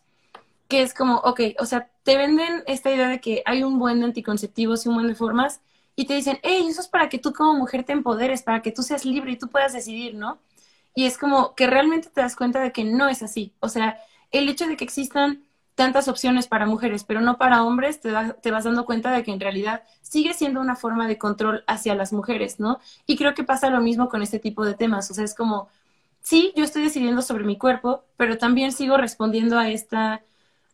que 0.69 0.83
es 0.83 0.95
como, 0.95 1.17
ok, 1.19 1.41
o 1.59 1.67
sea, 1.67 1.91
te 2.03 2.17
venden 2.17 2.63
esta 2.67 2.91
idea 2.91 3.09
de 3.09 3.21
que 3.21 3.43
hay 3.47 3.63
un 3.63 3.79
buen 3.79 4.01
de 4.01 4.07
anticonceptivos 4.07 4.85
y 4.85 4.89
un 4.89 4.97
buen 4.97 5.07
de 5.09 5.15
formas, 5.15 5.61
y 5.95 6.07
te 6.07 6.15
dicen, 6.15 6.39
hey, 6.43 6.67
eso 6.69 6.81
es 6.83 6.89
para 6.89 7.09
que 7.09 7.19
tú 7.19 7.33
como 7.33 7.55
mujer 7.55 7.85
te 7.85 7.93
empoderes, 7.93 8.43
para 8.43 8.61
que 8.63 8.73
tú 8.73 8.83
seas 8.83 9.05
libre 9.05 9.33
y 9.33 9.39
tú 9.39 9.49
puedas 9.49 9.73
decidir, 9.73 10.15
¿no? 10.15 10.39
Y 10.95 11.07
es 11.07 11.17
como 11.19 11.55
que 11.55 11.67
realmente 11.67 12.11
te 12.11 12.21
das 12.21 12.37
cuenta 12.37 12.61
de 12.61 12.73
que 12.73 12.85
no 12.85 13.09
es 13.09 13.23
así. 13.23 13.55
O 13.61 13.69
sea, 13.69 13.99
el 14.31 14.49
hecho 14.49 14.67
de 14.67 14.77
que 14.77 14.85
existan 14.85 15.46
tantas 15.77 16.09
opciones 16.09 16.49
para 16.49 16.67
mujeres, 16.67 17.05
pero 17.05 17.21
no 17.21 17.39
para 17.39 17.63
hombres, 17.63 18.01
te, 18.01 18.13
te, 18.43 18.51
vas 18.51 18.65
dando 18.65 18.87
cuenta 18.87 19.13
de 19.13 19.23
que 19.23 19.31
en 19.31 19.39
realidad 19.39 19.85
sigue 20.03 20.35
siendo 20.35 20.61
una 20.61 20.75
forma 20.75 21.07
de 21.07 21.19
control 21.19 21.65
hacia 21.69 21.95
las 21.95 22.13
mujeres, 22.13 22.59
¿no? 22.59 22.81
Y 23.07 23.17
creo 23.17 23.35
que 23.35 23.45
pasa 23.45 23.71
lo 23.71 23.81
mismo 23.81 24.09
con 24.09 24.23
este 24.23 24.39
tipo 24.41 24.65
de 24.65 24.75
temas. 24.75 25.11
O 25.11 25.15
sea, 25.15 25.25
es 25.25 25.35
como, 25.35 25.69
sí, 26.21 26.53
yo 26.57 26.65
estoy 26.65 26.83
decidiendo 26.83 27.23
sobre 27.23 27.45
mi 27.45 27.59
cuerpo, 27.59 28.05
pero 28.17 28.39
también 28.39 28.73
sigo 28.73 28.97
respondiendo 28.97 29.59
a 29.59 29.69
esta, 29.69 30.23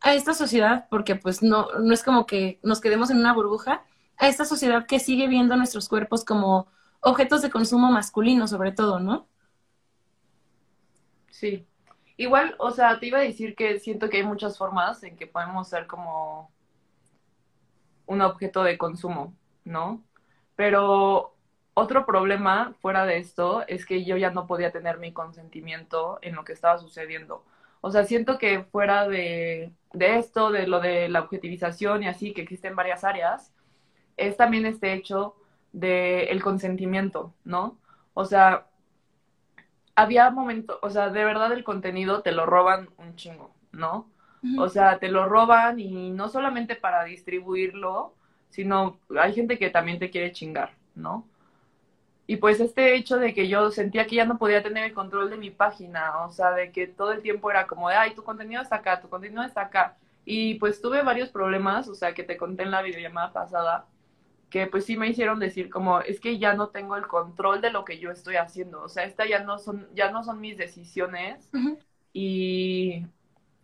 a 0.01 0.15
esta 0.15 0.35
sociedad, 0.35 0.87
porque 0.89 1.17
pues 1.17 1.43
no, 1.43 1.67
no 1.81 1.93
es 1.93 2.05
como 2.05 2.25
que 2.25 2.61
nos 2.63 2.81
quedemos 2.81 3.11
en 3.11 3.19
una 3.19 3.35
burbuja, 3.35 3.83
a 4.19 4.29
esta 4.29 4.45
sociedad 4.45 4.87
que 4.87 5.01
sigue 5.01 5.27
viendo 5.27 5.57
nuestros 5.57 5.89
cuerpos 5.89 6.25
como 6.25 6.69
objetos 7.01 7.43
de 7.43 7.51
consumo 7.51 7.91
masculino, 7.91 8.47
sobre 8.47 8.71
todo, 8.71 9.01
¿no? 9.01 9.27
Sí. 11.31 11.67
Igual, 12.17 12.55
o 12.59 12.71
sea, 12.71 12.99
te 13.01 13.07
iba 13.07 13.19
a 13.19 13.23
decir 13.23 13.55
que 13.55 13.79
siento 13.81 14.09
que 14.09 14.19
hay 14.19 14.23
muchas 14.25 14.59
formas 14.59 15.03
en 15.03 15.17
que 15.17 15.27
podemos 15.27 15.69
ser 15.69 15.87
como 15.87 16.51
un 18.07 18.21
objeto 18.23 18.63
de 18.65 18.79
consumo, 18.79 19.35
¿no? 19.65 20.03
Pero 20.57 21.35
otro 21.75 22.05
problema 22.07 22.75
fuera 22.81 23.07
de 23.07 23.19
esto 23.19 23.65
es 23.69 23.87
que 23.87 24.05
yo 24.05 24.17
ya 24.17 24.31
no 24.31 24.47
podía 24.47 24.73
tener 24.73 24.99
mi 24.99 25.13
consentimiento 25.13 26.19
en 26.23 26.35
lo 26.35 26.45
que 26.45 26.53
estaba 26.53 26.79
sucediendo. 26.79 27.45
O 27.81 27.91
sea, 27.91 28.05
siento 28.05 28.39
que 28.39 28.65
fuera 28.65 29.09
de, 29.09 29.73
de 29.93 30.19
esto, 30.19 30.51
de 30.51 30.67
lo 30.67 30.81
de 30.81 31.09
la 31.09 31.21
objetivización 31.21 32.03
y 32.03 32.09
así, 32.09 32.33
que 32.35 32.43
existen 32.43 32.77
varias 32.77 33.05
áreas, 33.05 33.53
es 34.17 34.37
también 34.37 34.67
este 34.67 34.93
hecho 34.95 35.37
del 35.73 36.29
el 36.29 36.43
consentimiento, 36.43 37.35
¿no? 37.45 37.79
O 38.15 38.25
sea, 38.25 38.67
había 40.03 40.31
momentos, 40.31 40.79
o 40.83 40.91
sea, 40.91 41.11
de 41.11 41.25
verdad 41.25 41.53
el 41.53 41.65
contenido 41.65 42.23
te 42.23 42.33
lo 42.33 42.47
roban 42.47 42.91
un 42.99 43.17
chingo, 43.17 43.55
¿no? 43.73 44.11
O 44.59 44.69
sea, 44.69 44.99
te 44.99 45.09
lo 45.09 45.27
roban 45.27 45.79
y 45.79 46.11
no 46.11 46.29
solamente 46.29 46.75
para 46.75 47.05
distribuirlo, 47.05 48.15
sino 48.51 48.99
hay 49.19 49.33
gente 49.35 49.57
que 49.57 49.71
también 49.71 50.01
te 50.01 50.11
quiere 50.11 50.33
chingar, 50.33 50.73
¿no? 50.97 51.27
Y 52.27 52.37
pues 52.37 52.61
este 52.61 52.95
hecho 52.95 53.19
de 53.19 53.35
que 53.35 53.49
yo 53.49 53.71
sentía 53.71 54.07
que 54.07 54.17
ya 54.17 54.25
no 54.25 54.39
podía 54.39 54.63
tener 54.63 54.85
el 54.85 54.95
control 54.95 55.31
de 55.31 55.37
mi 55.37 55.51
página, 55.51 56.25
o 56.25 56.31
sea, 56.33 56.53
de 56.53 56.73
que 56.73 56.87
todo 56.87 57.13
el 57.13 57.23
tiempo 57.23 57.51
era 57.51 57.67
como 57.67 57.89
de, 57.89 57.97
ay, 57.97 58.15
tu 58.15 58.25
contenido 58.25 58.63
está 58.63 58.77
acá, 58.77 59.01
tu 59.01 59.09
contenido 59.09 59.43
está 59.43 59.63
acá. 59.63 59.97
Y 60.25 60.55
pues 60.57 60.81
tuve 60.81 61.03
varios 61.03 61.29
problemas, 61.31 61.89
o 61.89 61.95
sea, 61.95 62.15
que 62.15 62.23
te 62.25 62.37
conté 62.37 62.63
en 62.63 62.71
la 62.71 62.83
videollamada 62.83 63.33
pasada, 63.33 63.87
que 64.53 64.67
pues 64.69 64.85
sí 64.85 64.97
me 64.99 65.09
hicieron 65.09 65.41
decir 65.41 65.71
como 65.71 66.01
es 66.03 66.21
que 66.21 66.39
ya 66.39 66.55
no 66.55 66.69
tengo 66.69 66.97
el 66.97 67.07
control 67.09 67.63
de 67.63 67.71
lo 67.71 67.85
que 67.87 67.99
yo 67.99 68.11
estoy 68.11 68.37
haciendo, 68.37 68.83
o 68.83 68.89
sea, 68.91 69.05
esta 69.05 69.27
ya 69.27 69.41
no 69.45 69.59
son 69.59 69.89
ya 69.95 70.13
no 70.13 70.23
son 70.25 70.41
mis 70.41 70.59
decisiones 70.59 71.51
y 72.13 73.07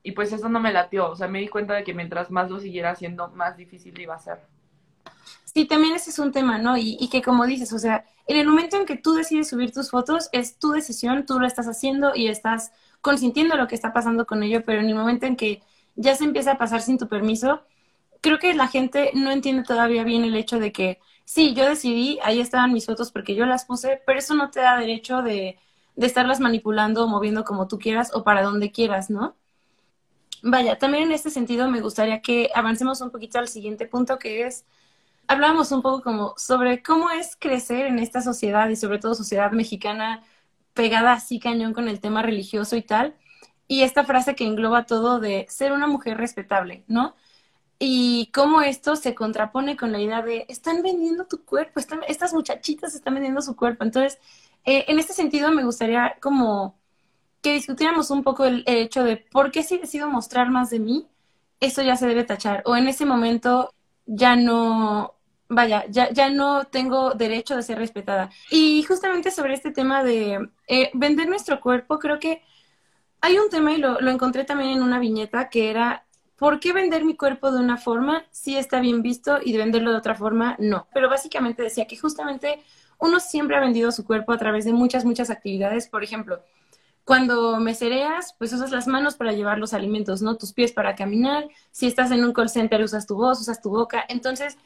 y 0.02 0.12
pues 0.12 0.32
eso 0.32 0.48
no 0.48 0.60
me 0.60 0.72
latió, 0.72 1.10
o 1.10 1.16
sea, 1.16 1.28
me 1.28 1.40
di 1.40 1.48
cuenta 1.48 1.74
de 1.74 1.84
que 1.84 1.94
mientras 1.94 2.30
más 2.30 2.50
lo 2.50 2.60
siguiera 2.60 2.90
haciendo, 2.92 3.28
más 3.30 3.56
difícil 3.58 3.98
iba 4.00 4.14
a 4.14 4.18
ser. 4.20 4.40
Sí, 5.44 5.66
también 5.66 5.94
ese 5.94 6.10
es 6.10 6.18
un 6.18 6.32
tema, 6.32 6.58
¿no? 6.58 6.76
Y, 6.78 6.96
y 7.00 7.08
que 7.08 7.22
como 7.22 7.46
dices, 7.46 7.72
o 7.72 7.78
sea, 7.78 8.04
en 8.26 8.36
el 8.38 8.46
momento 8.46 8.76
en 8.76 8.86
que 8.86 8.96
tú 8.96 9.14
decides 9.14 9.48
subir 9.48 9.72
tus 9.72 9.90
fotos, 9.90 10.28
es 10.32 10.58
tu 10.58 10.72
decisión, 10.72 11.26
tú 11.26 11.40
lo 11.40 11.46
estás 11.46 11.66
haciendo 11.66 12.12
y 12.14 12.28
estás 12.28 12.72
consintiendo 13.00 13.56
lo 13.56 13.66
que 13.68 13.74
está 13.74 13.92
pasando 13.92 14.26
con 14.26 14.42
ello, 14.42 14.62
pero 14.64 14.80
en 14.80 14.88
el 14.88 14.94
momento 14.94 15.26
en 15.26 15.36
que 15.36 15.62
ya 15.96 16.14
se 16.14 16.24
empieza 16.24 16.52
a 16.52 16.58
pasar 16.58 16.82
sin 16.82 16.98
tu 16.98 17.08
permiso, 17.08 17.62
creo 18.20 18.38
que 18.38 18.54
la 18.54 18.68
gente 18.68 19.10
no 19.14 19.30
entiende 19.30 19.62
todavía 19.64 20.04
bien 20.04 20.24
el 20.24 20.36
hecho 20.36 20.58
de 20.58 20.72
que 20.72 21.00
sí, 21.24 21.54
yo 21.54 21.68
decidí, 21.68 22.18
ahí 22.22 22.40
estaban 22.40 22.72
mis 22.72 22.86
fotos 22.86 23.12
porque 23.12 23.34
yo 23.34 23.46
las 23.46 23.64
puse, 23.64 24.02
pero 24.06 24.18
eso 24.18 24.34
no 24.34 24.50
te 24.50 24.60
da 24.60 24.78
derecho 24.78 25.22
de, 25.22 25.58
de 25.96 26.06
estarlas 26.06 26.40
manipulando 26.40 27.04
o 27.04 27.08
moviendo 27.08 27.44
como 27.44 27.68
tú 27.68 27.78
quieras 27.78 28.10
o 28.14 28.24
para 28.24 28.42
donde 28.42 28.72
quieras, 28.72 29.10
¿no? 29.10 29.36
Vaya, 30.42 30.78
también 30.78 31.04
en 31.04 31.12
este 31.12 31.30
sentido 31.30 31.68
me 31.68 31.80
gustaría 31.80 32.22
que 32.22 32.50
avancemos 32.54 33.00
un 33.00 33.10
poquito 33.10 33.38
al 33.38 33.48
siguiente 33.48 33.86
punto 33.86 34.18
que 34.18 34.46
es, 34.46 34.64
hablábamos 35.26 35.72
un 35.72 35.82
poco 35.82 36.02
como 36.02 36.34
sobre 36.36 36.82
cómo 36.82 37.10
es 37.10 37.36
crecer 37.36 37.86
en 37.86 37.98
esta 37.98 38.22
sociedad 38.22 38.68
y 38.68 38.76
sobre 38.76 38.98
todo 38.98 39.14
sociedad 39.14 39.50
mexicana 39.52 40.22
pegada 40.74 41.12
así 41.12 41.40
cañón 41.40 41.74
con 41.74 41.88
el 41.88 42.00
tema 42.00 42.22
religioso 42.22 42.76
y 42.76 42.82
tal, 42.82 43.16
y 43.66 43.82
esta 43.82 44.04
frase 44.04 44.36
que 44.36 44.46
engloba 44.46 44.86
todo 44.86 45.20
de 45.20 45.46
ser 45.48 45.72
una 45.72 45.88
mujer 45.88 46.16
respetable, 46.18 46.84
¿no? 46.88 47.16
Y 47.78 48.30
cómo 48.32 48.62
esto 48.62 48.96
se 48.96 49.14
contrapone 49.14 49.76
con 49.76 49.92
la 49.92 50.00
idea 50.00 50.22
de 50.22 50.46
están 50.48 50.82
vendiendo 50.82 51.26
tu 51.26 51.44
cuerpo, 51.44 51.80
estas 52.08 52.34
muchachitas 52.34 52.94
están 52.94 53.14
vendiendo 53.14 53.40
su 53.40 53.54
cuerpo. 53.54 53.84
Entonces, 53.84 54.18
eh, 54.64 54.84
en 54.88 54.98
este 54.98 55.12
sentido 55.12 55.52
me 55.52 55.64
gustaría 55.64 56.16
como 56.20 56.76
que 57.40 57.54
discutiéramos 57.54 58.10
un 58.10 58.24
poco 58.24 58.44
el, 58.44 58.64
hecho 58.66 59.04
de 59.04 59.16
por 59.16 59.50
qué 59.52 59.62
si 59.62 59.78
decido 59.78 60.08
mostrar 60.08 60.50
más 60.50 60.70
de 60.70 60.80
mí, 60.80 61.08
eso 61.60 61.82
ya 61.82 61.96
se 61.96 62.06
debe 62.06 62.24
tachar. 62.24 62.62
O 62.66 62.76
en 62.76 62.88
ese 62.88 63.06
momento 63.06 63.72
ya 64.06 64.36
no, 64.36 65.14
vaya, 65.48 65.84
ya, 65.88 66.10
ya 66.12 66.30
no 66.30 66.64
tengo 66.64 67.12
derecho 67.14 67.56
de 67.56 67.62
ser 67.62 67.78
respetada. 67.78 68.30
Y 68.50 68.82
justamente 68.82 69.30
sobre 69.30 69.54
este 69.54 69.70
tema 69.70 70.02
de 70.02 70.48
eh, 70.66 70.90
vender 70.94 71.28
nuestro 71.28 71.60
cuerpo, 71.60 71.98
creo 71.98 72.18
que 72.18 72.42
hay 73.20 73.38
un 73.38 73.50
tema 73.50 73.72
y 73.72 73.78
lo, 73.78 74.00
lo 74.00 74.10
encontré 74.10 74.44
también 74.44 74.70
en 74.72 74.82
una 74.82 74.98
viñeta 74.98 75.48
que 75.48 75.70
era 75.70 76.07
¿por 76.38 76.60
qué 76.60 76.72
vender 76.72 77.04
mi 77.04 77.16
cuerpo 77.16 77.50
de 77.50 77.60
una 77.60 77.76
forma 77.76 78.24
sí 78.30 78.56
está 78.56 78.80
bien 78.80 79.02
visto 79.02 79.38
y 79.44 79.52
de 79.52 79.58
venderlo 79.58 79.90
de 79.90 79.98
otra 79.98 80.14
forma 80.14 80.56
no? 80.58 80.86
Pero 80.94 81.10
básicamente 81.10 81.62
decía 81.62 81.86
que 81.86 81.98
justamente 81.98 82.60
uno 82.98 83.20
siempre 83.20 83.56
ha 83.56 83.60
vendido 83.60 83.92
su 83.92 84.04
cuerpo 84.04 84.32
a 84.32 84.38
través 84.38 84.64
de 84.64 84.72
muchas, 84.72 85.04
muchas 85.04 85.30
actividades. 85.30 85.88
Por 85.88 86.04
ejemplo, 86.04 86.42
cuando 87.04 87.58
me 87.58 87.74
cereas, 87.74 88.34
pues 88.38 88.52
usas 88.52 88.70
las 88.70 88.86
manos 88.86 89.16
para 89.16 89.32
llevar 89.32 89.58
los 89.58 89.72
alimentos, 89.72 90.20
¿no? 90.22 90.36
Tus 90.36 90.52
pies 90.52 90.72
para 90.72 90.94
caminar. 90.94 91.48
Si 91.70 91.86
estás 91.86 92.10
en 92.10 92.24
un 92.24 92.32
call 92.32 92.50
center, 92.50 92.82
usas 92.82 93.06
tu 93.06 93.16
voz, 93.16 93.40
usas 93.40 93.62
tu 93.62 93.70
boca. 93.70 94.04
Entonces, 94.08 94.58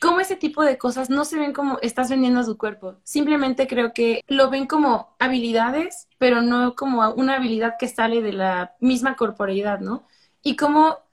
¿cómo 0.00 0.20
ese 0.20 0.36
tipo 0.36 0.62
de 0.62 0.78
cosas 0.78 1.10
no 1.10 1.24
se 1.24 1.38
ven 1.38 1.52
como 1.52 1.78
estás 1.82 2.10
vendiendo 2.10 2.44
tu 2.44 2.56
cuerpo? 2.56 2.96
Simplemente 3.04 3.66
creo 3.66 3.92
que 3.92 4.22
lo 4.28 4.50
ven 4.50 4.66
como 4.66 5.14
habilidades, 5.18 6.08
pero 6.18 6.42
no 6.42 6.74
como 6.74 7.08
una 7.14 7.36
habilidad 7.36 7.74
que 7.78 7.88
sale 7.88 8.22
de 8.22 8.32
la 8.32 8.74
misma 8.80 9.16
corporeidad, 9.16 9.80
¿no? 9.80 10.06
Y 10.42 10.56
como 10.56 11.03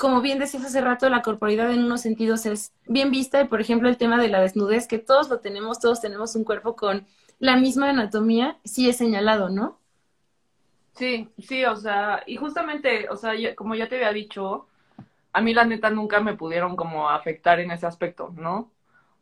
como 0.00 0.22
bien 0.22 0.38
decías 0.38 0.64
hace 0.64 0.80
rato, 0.80 1.10
la 1.10 1.20
corporalidad 1.20 1.70
en 1.70 1.84
unos 1.84 2.00
sentidos 2.00 2.46
es 2.46 2.72
bien 2.86 3.10
vista 3.10 3.42
y, 3.42 3.48
por 3.48 3.60
ejemplo, 3.60 3.86
el 3.86 3.98
tema 3.98 4.16
de 4.16 4.28
la 4.28 4.40
desnudez, 4.40 4.88
que 4.88 4.98
todos 4.98 5.28
lo 5.28 5.40
tenemos, 5.40 5.78
todos 5.78 6.00
tenemos 6.00 6.34
un 6.36 6.44
cuerpo 6.44 6.74
con 6.74 7.06
la 7.38 7.58
misma 7.58 7.90
anatomía, 7.90 8.56
sí 8.64 8.88
es 8.88 8.96
señalado, 8.96 9.50
¿no? 9.50 9.78
Sí, 10.94 11.28
sí, 11.38 11.66
o 11.66 11.76
sea, 11.76 12.22
y 12.26 12.36
justamente, 12.36 13.10
o 13.10 13.16
sea, 13.16 13.34
como 13.54 13.74
ya 13.74 13.90
te 13.90 13.96
había 13.96 14.10
dicho, 14.14 14.68
a 15.34 15.42
mí 15.42 15.52
la 15.52 15.66
neta 15.66 15.90
nunca 15.90 16.20
me 16.20 16.34
pudieron 16.34 16.76
como 16.76 17.10
afectar 17.10 17.60
en 17.60 17.70
ese 17.70 17.86
aspecto, 17.86 18.32
¿no? 18.34 18.70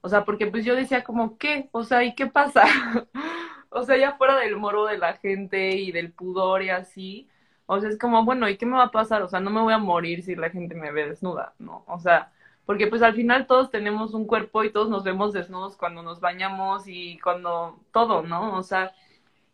O 0.00 0.08
sea, 0.08 0.24
porque 0.24 0.46
pues 0.46 0.64
yo 0.64 0.76
decía 0.76 1.02
como, 1.02 1.38
¿qué? 1.38 1.68
O 1.72 1.82
sea, 1.82 2.04
¿y 2.04 2.14
qué 2.14 2.28
pasa? 2.28 2.62
o 3.70 3.82
sea, 3.82 3.96
ya 3.96 4.12
fuera 4.12 4.36
del 4.36 4.56
moro 4.56 4.86
de 4.86 4.98
la 4.98 5.14
gente 5.14 5.70
y 5.70 5.90
del 5.90 6.12
pudor 6.12 6.62
y 6.62 6.70
así, 6.70 7.28
o 7.70 7.80
sea, 7.80 7.90
es 7.90 7.98
como, 7.98 8.24
bueno, 8.24 8.48
¿y 8.48 8.56
qué 8.56 8.64
me 8.64 8.78
va 8.78 8.84
a 8.84 8.90
pasar? 8.90 9.22
O 9.22 9.28
sea, 9.28 9.40
no 9.40 9.50
me 9.50 9.60
voy 9.60 9.74
a 9.74 9.78
morir 9.78 10.22
si 10.22 10.34
la 10.34 10.48
gente 10.48 10.74
me 10.74 10.90
ve 10.90 11.06
desnuda, 11.10 11.54
¿no? 11.58 11.84
O 11.86 11.98
sea, 12.00 12.32
porque 12.64 12.86
pues 12.86 13.02
al 13.02 13.14
final 13.14 13.46
todos 13.46 13.70
tenemos 13.70 14.14
un 14.14 14.26
cuerpo 14.26 14.64
y 14.64 14.72
todos 14.72 14.88
nos 14.88 15.04
vemos 15.04 15.34
desnudos 15.34 15.76
cuando 15.76 16.02
nos 16.02 16.18
bañamos 16.20 16.84
y 16.86 17.18
cuando 17.18 17.78
todo, 17.92 18.22
¿no? 18.22 18.56
O 18.56 18.62
sea, 18.62 18.92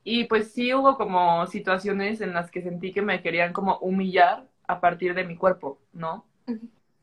y 0.05 0.25
pues 0.25 0.53
sí 0.53 0.73
hubo 0.75 0.97
como 0.97 1.47
situaciones 1.49 2.21
en 2.21 2.35
las 2.35 2.51
que 2.53 2.63
sentí 2.63 2.93
que 2.93 3.03
me 3.03 3.23
querían 3.23 3.53
como 3.53 3.79
humillar 3.79 4.47
a 4.69 4.81
partir 4.81 5.15
de 5.15 5.25
mi 5.25 5.37
cuerpo, 5.37 5.81
¿no? 5.93 6.25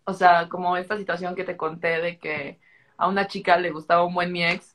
O 0.06 0.13
sea, 0.13 0.50
como 0.50 0.78
esta 0.78 0.97
situación 0.97 1.36
que 1.36 1.43
te 1.43 1.58
conté 1.58 2.02
de 2.02 2.19
que 2.19 2.60
a 2.97 3.08
una 3.10 3.28
chica 3.28 3.58
le 3.58 3.71
gustaba 3.71 4.06
un 4.06 4.13
buen 4.13 4.32
mi 4.32 4.45
ex 4.45 4.70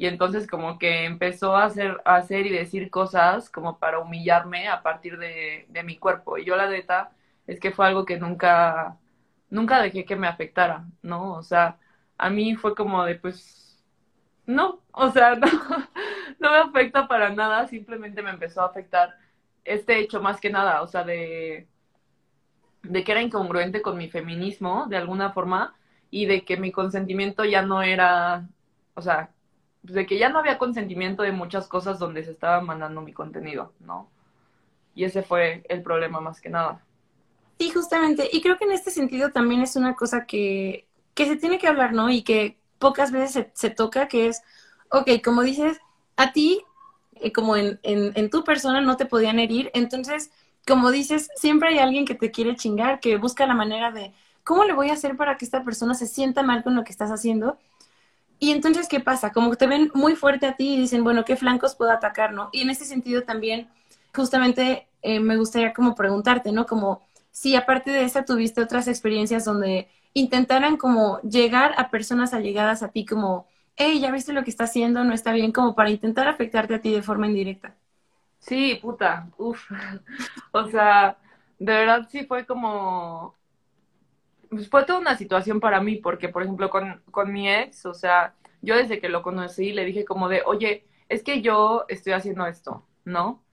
y 0.00 0.06
entonces 0.06 0.46
como 0.46 0.78
que 0.78 1.04
empezó 1.04 1.54
a 1.56 1.64
hacer, 1.66 2.00
a 2.06 2.16
hacer 2.16 2.46
y 2.46 2.50
decir 2.50 2.90
cosas 2.90 3.50
como 3.50 3.78
para 3.78 3.98
humillarme 3.98 4.66
a 4.68 4.82
partir 4.82 5.18
de, 5.18 5.66
de 5.68 5.82
mi 5.84 5.98
cuerpo. 5.98 6.38
Y 6.38 6.46
yo 6.46 6.56
la 6.56 6.70
neta 6.70 7.12
es 7.46 7.60
que 7.60 7.70
fue 7.70 7.86
algo 7.86 8.06
que 8.06 8.18
nunca, 8.18 8.96
nunca 9.50 9.82
dejé 9.82 10.06
que 10.06 10.16
me 10.16 10.26
afectara, 10.26 10.86
¿no? 11.02 11.34
O 11.34 11.42
sea, 11.42 11.78
a 12.16 12.30
mí 12.30 12.56
fue 12.56 12.74
como 12.74 13.04
de 13.04 13.16
pues, 13.16 13.84
no, 14.46 14.82
o 14.92 15.10
sea, 15.10 15.34
no, 15.36 15.48
no 16.38 16.50
me 16.50 16.58
afecta 16.58 17.06
para 17.06 17.28
nada, 17.34 17.66
simplemente 17.68 18.22
me 18.22 18.30
empezó 18.30 18.62
a 18.62 18.66
afectar 18.68 19.14
este 19.64 19.98
hecho 19.98 20.22
más 20.22 20.40
que 20.40 20.48
nada, 20.50 20.80
o 20.82 20.86
sea, 20.86 21.04
de, 21.04 21.68
de 22.82 23.04
que 23.04 23.12
era 23.12 23.22
incongruente 23.22 23.82
con 23.82 23.98
mi 23.98 24.08
feminismo 24.10 24.86
de 24.88 24.96
alguna 24.96 25.32
forma 25.32 25.74
y 26.10 26.26
de 26.26 26.44
que 26.44 26.56
mi 26.56 26.72
consentimiento 26.72 27.44
ya 27.44 27.60
no 27.62 27.82
era, 27.82 28.48
o 28.94 29.02
sea, 29.02 29.30
pues, 29.82 29.94
de 29.94 30.06
que 30.06 30.18
ya 30.18 30.28
no 30.28 30.38
había 30.38 30.58
consentimiento 30.58 31.22
de 31.22 31.32
muchas 31.32 31.68
cosas 31.68 31.98
donde 31.98 32.24
se 32.24 32.32
estaba 32.32 32.60
mandando 32.60 33.00
mi 33.00 33.12
contenido, 33.12 33.72
¿no? 33.80 34.08
Y 34.94 35.04
ese 35.04 35.22
fue 35.22 35.64
el 35.68 35.82
problema 35.82 36.20
más 36.20 36.40
que 36.40 36.50
nada. 36.50 36.82
Sí, 37.58 37.70
justamente. 37.70 38.28
Y 38.32 38.40
creo 38.40 38.56
que 38.56 38.64
en 38.64 38.72
este 38.72 38.90
sentido 38.90 39.30
también 39.30 39.62
es 39.62 39.76
una 39.76 39.94
cosa 39.94 40.26
que, 40.26 40.86
que 41.14 41.26
se 41.26 41.36
tiene 41.36 41.58
que 41.58 41.68
hablar, 41.68 41.92
¿no? 41.92 42.10
Y 42.10 42.22
que 42.22 42.58
pocas 42.78 43.12
veces 43.12 43.46
se, 43.52 43.70
toca, 43.70 44.08
que 44.08 44.28
es, 44.28 44.42
ok, 44.90 45.22
como 45.22 45.42
dices, 45.42 45.78
a 46.16 46.32
ti, 46.32 46.62
eh, 47.16 47.32
como 47.32 47.56
en, 47.56 47.78
en 47.82 48.30
tu 48.30 48.44
persona, 48.44 48.80
no 48.80 48.96
te 48.96 49.06
podían 49.06 49.38
herir. 49.38 49.70
Entonces, 49.74 50.30
como 50.66 50.90
dices, 50.90 51.28
siempre 51.36 51.70
hay 51.70 51.78
alguien 51.78 52.04
que 52.04 52.14
te 52.14 52.30
quiere 52.30 52.56
chingar, 52.56 53.00
que 53.00 53.16
busca 53.16 53.46
la 53.46 53.54
manera 53.54 53.90
de, 53.90 54.12
¿cómo 54.44 54.64
le 54.64 54.72
voy 54.72 54.90
a 54.90 54.94
hacer 54.94 55.16
para 55.16 55.36
que 55.36 55.44
esta 55.44 55.64
persona 55.64 55.94
se 55.94 56.06
sienta 56.06 56.42
mal 56.42 56.62
con 56.62 56.74
lo 56.74 56.84
que 56.84 56.92
estás 56.92 57.10
haciendo? 57.10 57.58
Y 58.40 58.52
entonces, 58.52 58.88
¿qué 58.88 59.00
pasa? 59.00 59.32
Como 59.32 59.54
te 59.56 59.68
ven 59.68 59.92
muy 59.94 60.16
fuerte 60.16 60.46
a 60.46 60.56
ti 60.56 60.74
y 60.74 60.78
dicen, 60.78 61.04
bueno, 61.04 61.24
¿qué 61.26 61.36
flancos 61.36 61.76
puedo 61.76 61.92
atacar, 61.92 62.32
no? 62.32 62.50
Y 62.52 62.62
en 62.62 62.70
ese 62.70 62.86
sentido 62.86 63.22
también, 63.24 63.68
justamente, 64.14 64.88
eh, 65.02 65.20
me 65.20 65.36
gustaría 65.38 65.74
como 65.74 65.94
preguntarte, 65.94 66.52
¿no? 66.52 66.66
Como 66.66 67.02
si 67.30 67.54
aparte 67.56 67.92
de 67.92 68.04
esa 68.04 68.24
tuviste 68.24 68.62
otras 68.62 68.88
experiencias 68.88 69.44
donde 69.44 69.88
intentaran 70.14 70.76
como 70.78 71.20
llegar 71.22 71.74
a 71.78 71.90
personas 71.90 72.34
allegadas 72.34 72.82
a 72.82 72.88
ti 72.90 73.06
como, 73.06 73.46
hey, 73.76 74.00
ya 74.00 74.10
viste 74.10 74.32
lo 74.32 74.44
que 74.44 74.50
está 74.50 74.64
haciendo, 74.64 75.04
no 75.04 75.14
está 75.14 75.32
bien, 75.32 75.52
como 75.52 75.74
para 75.76 75.90
intentar 75.90 76.28
afectarte 76.28 76.74
a 76.76 76.80
ti 76.82 76.92
de 76.92 77.02
forma 77.02 77.28
indirecta. 77.28 77.76
Sí, 78.38 78.78
puta, 78.82 79.30
uff. 79.38 79.70
o 80.52 80.68
sea, 80.68 81.18
de 81.58 81.72
verdad 81.72 82.08
sí 82.10 82.24
fue 82.26 82.46
como, 82.46 83.36
pues 84.50 84.68
fue 84.68 84.84
toda 84.84 84.98
una 85.00 85.16
situación 85.16 85.60
para 85.60 85.80
mí, 85.82 85.96
porque 85.96 86.28
por 86.28 86.42
ejemplo 86.42 86.70
con, 86.70 87.02
con 87.12 87.32
mi 87.32 87.50
ex, 87.50 87.86
o 87.86 87.94
sea, 87.94 88.36
yo 88.62 88.76
desde 88.76 89.00
que 89.00 89.08
lo 89.10 89.22
conocí 89.22 89.72
le 89.72 89.86
dije 89.86 90.04
como 90.06 90.28
de, 90.28 90.42
oye, 90.46 90.86
es 91.08 91.22
que 91.24 91.42
yo 91.42 91.86
estoy 91.88 92.14
haciendo 92.14 92.46
esto, 92.46 92.86
¿no? 93.04 93.44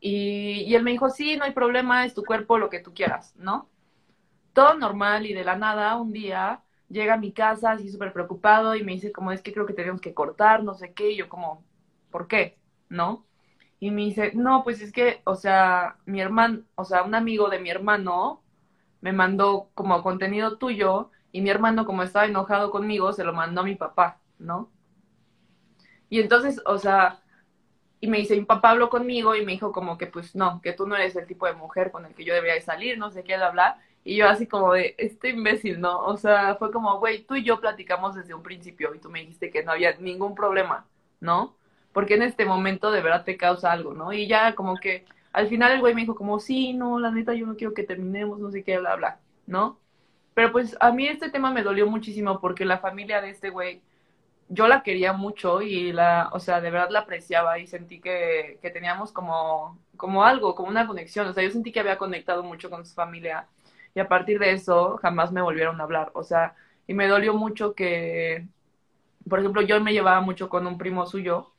Y, 0.00 0.62
y 0.66 0.74
él 0.76 0.82
me 0.84 0.92
dijo, 0.92 1.10
sí, 1.10 1.36
no 1.36 1.44
hay 1.44 1.52
problema, 1.52 2.06
es 2.06 2.14
tu 2.14 2.24
cuerpo, 2.24 2.58
lo 2.58 2.70
que 2.70 2.80
tú 2.80 2.94
quieras, 2.94 3.34
¿no? 3.36 3.70
Todo 4.54 4.74
normal 4.74 5.26
y 5.26 5.34
de 5.34 5.44
la 5.44 5.56
nada, 5.56 5.96
un 6.00 6.12
día 6.12 6.62
llega 6.88 7.14
a 7.14 7.18
mi 7.18 7.32
casa 7.32 7.72
así 7.72 7.90
súper 7.90 8.12
preocupado 8.12 8.76
y 8.76 8.84
me 8.84 8.92
dice 8.92 9.12
como 9.12 9.32
es 9.32 9.42
que 9.42 9.52
creo 9.52 9.66
que 9.66 9.74
tenemos 9.74 10.00
que 10.00 10.14
cortar, 10.14 10.62
no 10.64 10.74
sé 10.74 10.94
qué, 10.94 11.12
y 11.12 11.16
yo 11.18 11.28
como, 11.28 11.64
¿por 12.10 12.28
qué? 12.28 12.58
¿No? 12.88 13.26
Y 13.80 13.90
me 13.92 14.02
dice, 14.02 14.32
no, 14.34 14.64
pues 14.64 14.80
es 14.82 14.92
que, 14.92 15.22
o 15.24 15.36
sea, 15.36 15.98
mi 16.06 16.20
hermano, 16.20 16.64
o 16.76 16.84
sea, 16.84 17.02
un 17.04 17.14
amigo 17.16 17.50
de 17.50 17.60
mi 17.60 17.70
hermano 17.70 18.43
me 19.04 19.12
mandó 19.12 19.68
como 19.74 20.02
contenido 20.02 20.56
tuyo 20.56 21.10
y 21.30 21.42
mi 21.42 21.50
hermano 21.50 21.84
como 21.84 22.02
estaba 22.02 22.24
enojado 22.24 22.70
conmigo 22.70 23.12
se 23.12 23.22
lo 23.22 23.34
mandó 23.34 23.60
a 23.60 23.64
mi 23.64 23.74
papá, 23.74 24.18
¿no? 24.38 24.70
Y 26.08 26.20
entonces, 26.20 26.62
o 26.64 26.78
sea, 26.78 27.20
y 28.00 28.06
me 28.06 28.16
dice, 28.16 28.34
mi 28.34 28.46
papá 28.46 28.70
habló 28.70 28.88
conmigo 28.88 29.36
y 29.36 29.44
me 29.44 29.52
dijo 29.52 29.72
como 29.72 29.98
que 29.98 30.06
pues 30.06 30.34
no, 30.34 30.62
que 30.62 30.72
tú 30.72 30.86
no 30.86 30.96
eres 30.96 31.16
el 31.16 31.26
tipo 31.26 31.44
de 31.44 31.52
mujer 31.52 31.90
con 31.90 32.06
el 32.06 32.14
que 32.14 32.24
yo 32.24 32.32
debería 32.32 32.54
de 32.54 32.62
salir, 32.62 32.96
no 32.96 33.10
sé 33.10 33.24
qué, 33.24 33.34
hablar. 33.34 33.76
Y 34.04 34.16
yo 34.16 34.26
así 34.26 34.46
como 34.46 34.72
de, 34.72 34.94
este 34.96 35.28
imbécil, 35.28 35.82
¿no? 35.82 36.00
O 36.00 36.16
sea, 36.16 36.54
fue 36.54 36.72
como, 36.72 36.98
güey, 36.98 37.24
tú 37.24 37.34
y 37.36 37.44
yo 37.44 37.60
platicamos 37.60 38.14
desde 38.14 38.32
un 38.32 38.42
principio 38.42 38.94
y 38.94 39.00
tú 39.00 39.10
me 39.10 39.20
dijiste 39.20 39.50
que 39.50 39.62
no 39.62 39.72
había 39.72 39.98
ningún 39.98 40.34
problema, 40.34 40.86
¿no? 41.20 41.58
Porque 41.92 42.14
en 42.14 42.22
este 42.22 42.46
momento 42.46 42.90
de 42.90 43.02
verdad 43.02 43.24
te 43.24 43.36
causa 43.36 43.70
algo, 43.70 43.92
¿no? 43.92 44.14
Y 44.14 44.26
ya 44.28 44.54
como 44.54 44.76
que 44.76 45.04
al 45.34 45.48
final 45.48 45.72
el 45.72 45.80
güey 45.80 45.94
me 45.94 46.02
dijo 46.02 46.14
como, 46.14 46.38
sí, 46.40 46.74
no, 46.74 47.00
la 47.00 47.10
neta 47.10 47.34
yo 47.34 47.46
no 47.46 47.56
quiero 47.56 47.74
que 47.74 47.84
terminemos, 47.84 48.38
no 48.38 48.50
sé 48.52 48.64
qué, 48.64 48.78
bla, 48.78 48.96
bla, 48.96 49.20
¿no? 49.46 49.80
Pero 50.34 50.52
pues 50.52 50.76
a 50.80 50.92
mí 50.92 51.08
este 51.08 51.30
tema 51.30 51.52
me 51.52 51.62
dolió 51.64 51.86
muchísimo 51.88 52.40
porque 52.40 52.64
la 52.64 52.78
familia 52.78 53.20
de 53.20 53.30
este 53.30 53.50
güey, 53.50 53.82
yo 54.48 54.68
la 54.68 54.82
quería 54.84 55.12
mucho 55.12 55.62
y 55.62 55.92
la, 55.92 56.30
o 56.32 56.40
sea, 56.40 56.60
de 56.60 56.70
verdad 56.70 56.90
la 56.90 57.00
apreciaba 57.00 57.58
y 57.58 57.66
sentí 57.66 58.00
que, 58.00 58.58
que 58.62 58.70
teníamos 58.70 59.12
como, 59.12 59.78
como 59.96 60.24
algo, 60.24 60.54
como 60.54 60.68
una 60.70 60.86
conexión, 60.86 61.26
o 61.28 61.32
sea, 61.32 61.44
yo 61.44 61.50
sentí 61.50 61.72
que 61.72 61.80
había 61.80 61.98
conectado 61.98 62.42
mucho 62.44 62.70
con 62.70 62.86
su 62.86 62.94
familia 62.94 63.48
y 63.94 64.00
a 64.00 64.08
partir 64.08 64.38
de 64.38 64.52
eso 64.52 64.98
jamás 65.02 65.32
me 65.32 65.42
volvieron 65.42 65.80
a 65.80 65.84
hablar, 65.84 66.10
o 66.14 66.22
sea, 66.24 66.54
y 66.86 66.94
me 66.94 67.08
dolió 67.08 67.34
mucho 67.34 67.74
que, 67.74 68.46
por 69.28 69.40
ejemplo, 69.40 69.62
yo 69.62 69.80
me 69.80 69.92
llevaba 69.92 70.20
mucho 70.20 70.48
con 70.48 70.66
un 70.66 70.78
primo 70.78 71.06
suyo 71.06 71.53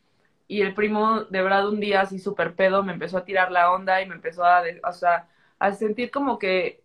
y 0.47 0.61
el 0.61 0.73
primo 0.73 1.23
de 1.25 1.41
verdad 1.41 1.67
un 1.69 1.79
día 1.79 2.01
así 2.01 2.19
súper 2.19 2.55
pedo 2.55 2.83
me 2.83 2.93
empezó 2.93 3.17
a 3.17 3.25
tirar 3.25 3.51
la 3.51 3.71
onda 3.71 4.01
y 4.01 4.07
me 4.07 4.15
empezó 4.15 4.43
a, 4.45 4.63
o 4.87 4.93
sea, 4.93 5.27
a 5.59 5.71
sentir 5.73 6.11
como 6.11 6.39
que, 6.39 6.83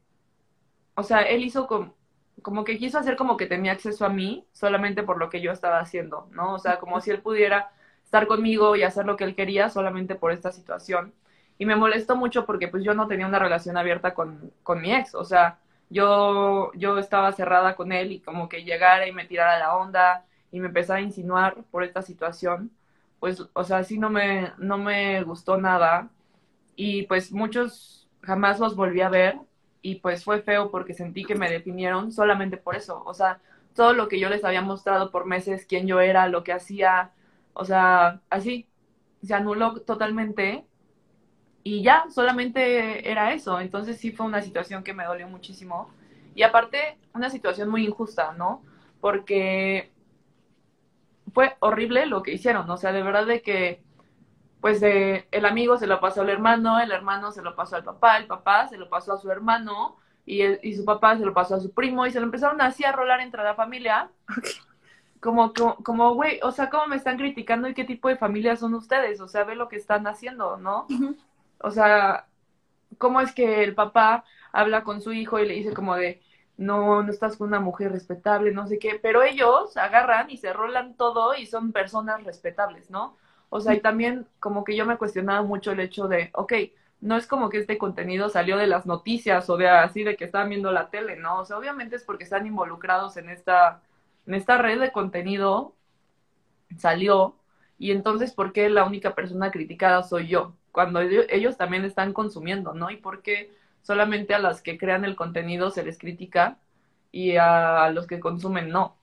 o 0.94 1.02
sea, 1.02 1.22
él 1.22 1.44
hizo 1.44 1.66
como, 1.66 1.94
como 2.42 2.64
que 2.64 2.78
quiso 2.78 2.98
hacer 2.98 3.16
como 3.16 3.36
que 3.36 3.46
tenía 3.46 3.72
acceso 3.72 4.04
a 4.04 4.08
mí 4.08 4.46
solamente 4.52 5.02
por 5.02 5.18
lo 5.18 5.28
que 5.30 5.40
yo 5.40 5.52
estaba 5.52 5.80
haciendo, 5.80 6.28
¿no? 6.32 6.54
O 6.54 6.58
sea, 6.58 6.78
como 6.78 7.00
si 7.00 7.10
él 7.10 7.20
pudiera 7.22 7.70
estar 8.04 8.26
conmigo 8.26 8.76
y 8.76 8.82
hacer 8.82 9.06
lo 9.06 9.16
que 9.16 9.24
él 9.24 9.34
quería 9.36 9.68
solamente 9.70 10.14
por 10.14 10.32
esta 10.32 10.52
situación. 10.52 11.14
Y 11.58 11.66
me 11.66 11.76
molestó 11.76 12.16
mucho 12.16 12.46
porque 12.46 12.68
pues 12.68 12.82
yo 12.84 12.94
no 12.94 13.06
tenía 13.06 13.26
una 13.26 13.38
relación 13.38 13.76
abierta 13.76 14.14
con, 14.14 14.52
con 14.62 14.80
mi 14.80 14.94
ex, 14.94 15.14
o 15.14 15.24
sea, 15.24 15.58
yo, 15.90 16.72
yo 16.74 16.98
estaba 16.98 17.32
cerrada 17.32 17.76
con 17.76 17.92
él 17.92 18.12
y 18.12 18.20
como 18.20 18.48
que 18.48 18.64
llegara 18.64 19.06
y 19.06 19.12
me 19.12 19.26
tirara 19.26 19.58
la 19.58 19.76
onda 19.76 20.24
y 20.52 20.60
me 20.60 20.68
empezara 20.68 21.00
a 21.00 21.02
insinuar 21.02 21.56
por 21.70 21.84
esta 21.84 22.02
situación 22.02 22.70
pues, 23.20 23.42
o 23.52 23.64
sea, 23.64 23.84
sí 23.84 23.98
no 23.98 24.10
me, 24.10 24.52
no 24.58 24.78
me 24.78 25.22
gustó 25.24 25.58
nada. 25.58 26.10
Y 26.76 27.04
pues 27.04 27.32
muchos 27.32 28.08
jamás 28.22 28.60
los 28.60 28.76
volví 28.76 29.00
a 29.02 29.08
ver 29.10 29.40
y 29.82 29.96
pues 29.96 30.24
fue 30.24 30.42
feo 30.42 30.70
porque 30.70 30.94
sentí 30.94 31.24
que 31.24 31.34
me 31.36 31.50
definieron 31.50 32.12
solamente 32.12 32.56
por 32.56 32.76
eso. 32.76 33.02
O 33.04 33.14
sea, 33.14 33.40
todo 33.74 33.92
lo 33.94 34.08
que 34.08 34.20
yo 34.20 34.28
les 34.30 34.44
había 34.44 34.62
mostrado 34.62 35.10
por 35.10 35.26
meses, 35.26 35.66
quién 35.66 35.86
yo 35.86 36.00
era, 36.00 36.28
lo 36.28 36.44
que 36.44 36.52
hacía, 36.52 37.12
o 37.54 37.64
sea, 37.64 38.22
así, 38.30 38.68
se 39.22 39.34
anuló 39.34 39.80
totalmente. 39.82 40.66
y 41.62 41.82
ya, 41.82 42.06
solamente 42.10 43.10
era 43.10 43.32
eso. 43.34 43.60
Entonces 43.60 43.98
sí 43.98 44.12
fue 44.12 44.26
una 44.26 44.42
situación 44.42 44.82
que 44.82 44.94
me 44.94 45.04
dolió 45.04 45.28
muchísimo. 45.28 45.94
Y 46.34 46.42
aparte, 46.42 46.98
una 47.14 47.30
situación 47.30 47.68
muy 47.68 47.84
injusta, 47.86 48.32
¿no? 48.32 48.64
Porque 49.00 49.92
fue 51.32 51.56
horrible 51.60 52.06
lo 52.06 52.22
que 52.22 52.32
hicieron, 52.32 52.68
o 52.70 52.76
sea, 52.76 52.92
de 52.92 53.02
verdad 53.02 53.26
de 53.26 53.42
que, 53.42 53.82
pues 54.60 54.82
eh, 54.82 55.26
el 55.30 55.46
amigo 55.46 55.78
se 55.78 55.86
lo 55.86 56.00
pasó 56.00 56.22
al 56.22 56.30
hermano, 56.30 56.80
el 56.80 56.92
hermano 56.92 57.32
se 57.32 57.42
lo 57.42 57.56
pasó 57.56 57.76
al 57.76 57.84
papá, 57.84 58.18
el 58.18 58.26
papá 58.26 58.68
se 58.68 58.76
lo 58.76 58.88
pasó 58.88 59.14
a 59.14 59.18
su 59.18 59.30
hermano 59.30 59.96
y, 60.26 60.42
y 60.68 60.74
su 60.74 60.84
papá 60.84 61.16
se 61.16 61.24
lo 61.24 61.32
pasó 61.34 61.54
a 61.56 61.60
su 61.60 61.72
primo 61.72 62.06
y 62.06 62.10
se 62.10 62.20
lo 62.20 62.26
empezaron 62.26 62.60
así 62.60 62.84
a 62.84 62.92
rolar 62.92 63.20
entre 63.20 63.42
la 63.42 63.54
familia. 63.54 64.10
Como, 65.20 65.52
como, 65.52 66.14
güey, 66.14 66.40
o 66.42 66.50
sea, 66.50 66.70
¿cómo 66.70 66.86
me 66.86 66.96
están 66.96 67.18
criticando 67.18 67.68
y 67.68 67.74
qué 67.74 67.84
tipo 67.84 68.08
de 68.08 68.16
familia 68.16 68.56
son 68.56 68.72
ustedes? 68.72 69.20
O 69.20 69.28
sea, 69.28 69.44
ve 69.44 69.54
lo 69.54 69.68
que 69.68 69.76
están 69.76 70.06
haciendo, 70.06 70.56
¿no? 70.56 70.86
O 71.58 71.70
sea, 71.70 72.26
¿cómo 72.96 73.20
es 73.20 73.34
que 73.34 73.62
el 73.62 73.74
papá 73.74 74.24
habla 74.50 74.82
con 74.82 75.02
su 75.02 75.12
hijo 75.12 75.38
y 75.38 75.46
le 75.46 75.54
dice 75.54 75.74
como 75.74 75.94
de, 75.94 76.22
no, 76.60 77.02
no 77.02 77.10
estás 77.10 77.38
con 77.38 77.48
una 77.48 77.58
mujer 77.60 77.90
respetable, 77.90 78.52
no 78.52 78.66
sé 78.66 78.78
qué, 78.78 79.00
pero 79.02 79.22
ellos 79.22 79.76
agarran 79.78 80.30
y 80.30 80.36
se 80.36 80.52
rolan 80.52 80.94
todo 80.94 81.34
y 81.34 81.46
son 81.46 81.72
personas 81.72 82.22
respetables, 82.24 82.90
¿no? 82.90 83.16
O 83.48 83.60
sea, 83.60 83.74
y 83.74 83.80
también 83.80 84.26
como 84.40 84.62
que 84.62 84.76
yo 84.76 84.84
me 84.84 84.98
cuestionaba 84.98 85.42
mucho 85.42 85.72
el 85.72 85.80
hecho 85.80 86.06
de, 86.06 86.30
ok, 86.34 86.52
no 87.00 87.16
es 87.16 87.26
como 87.26 87.48
que 87.48 87.58
este 87.58 87.78
contenido 87.78 88.28
salió 88.28 88.58
de 88.58 88.66
las 88.66 88.84
noticias 88.84 89.48
o 89.48 89.56
de 89.56 89.68
así 89.70 90.04
de 90.04 90.16
que 90.16 90.24
estaban 90.26 90.50
viendo 90.50 90.70
la 90.70 90.90
tele, 90.90 91.16
¿no? 91.16 91.40
O 91.40 91.44
sea, 91.46 91.56
obviamente 91.56 91.96
es 91.96 92.04
porque 92.04 92.24
están 92.24 92.46
involucrados 92.46 93.16
en 93.16 93.30
esta, 93.30 93.80
en 94.26 94.34
esta 94.34 94.58
red 94.58 94.78
de 94.80 94.92
contenido, 94.92 95.74
salió, 96.76 97.36
y 97.78 97.92
entonces, 97.92 98.32
¿por 98.34 98.52
qué 98.52 98.68
la 98.68 98.84
única 98.84 99.14
persona 99.14 99.50
criticada 99.50 100.02
soy 100.02 100.28
yo? 100.28 100.54
Cuando 100.72 101.00
ellos 101.00 101.56
también 101.56 101.86
están 101.86 102.12
consumiendo, 102.12 102.74
¿no? 102.74 102.90
¿Y 102.90 102.96
por 102.98 103.22
qué 103.22 103.50
solamente 103.82 104.34
a 104.34 104.38
las 104.38 104.62
que 104.62 104.78
crean 104.78 105.04
el 105.04 105.16
contenido 105.16 105.70
se 105.70 105.82
les 105.82 105.98
critica 105.98 106.58
y 107.12 107.36
a 107.36 107.90
los 107.90 108.06
que 108.06 108.20
consumen 108.20 108.70
no? 108.70 109.00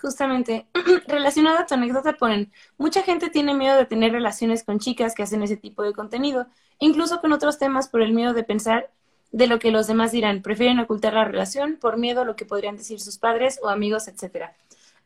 Justamente, 0.00 0.66
relacionado 1.08 1.58
a 1.58 1.66
tu 1.66 1.74
anécdota, 1.74 2.14
ponen, 2.14 2.52
mucha 2.78 3.02
gente 3.02 3.30
tiene 3.30 3.54
miedo 3.54 3.76
de 3.76 3.86
tener 3.86 4.12
relaciones 4.12 4.64
con 4.64 4.78
chicas 4.78 5.14
que 5.14 5.22
hacen 5.22 5.42
ese 5.42 5.56
tipo 5.56 5.82
de 5.82 5.92
contenido, 5.92 6.46
incluso 6.78 7.20
con 7.20 7.32
otros 7.32 7.58
temas 7.58 7.88
por 7.88 8.02
el 8.02 8.12
miedo 8.12 8.32
de 8.32 8.42
pensar 8.42 8.90
de 9.32 9.46
lo 9.46 9.58
que 9.58 9.70
los 9.70 9.86
demás 9.86 10.10
dirán, 10.10 10.42
prefieren 10.42 10.80
ocultar 10.80 11.12
la 11.12 11.24
relación 11.24 11.76
por 11.76 11.98
miedo 11.98 12.22
a 12.22 12.24
lo 12.24 12.34
que 12.34 12.46
podrían 12.46 12.76
decir 12.76 13.00
sus 13.00 13.18
padres 13.18 13.60
o 13.62 13.68
amigos, 13.68 14.08
etc. 14.08 14.50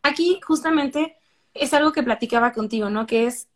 Aquí 0.02 0.40
justamente 0.42 1.16
es 1.52 1.74
algo 1.74 1.92
que 1.92 2.02
platicaba 2.02 2.52
contigo, 2.52 2.88
¿no? 2.88 3.06
Que 3.06 3.26
es 3.26 3.48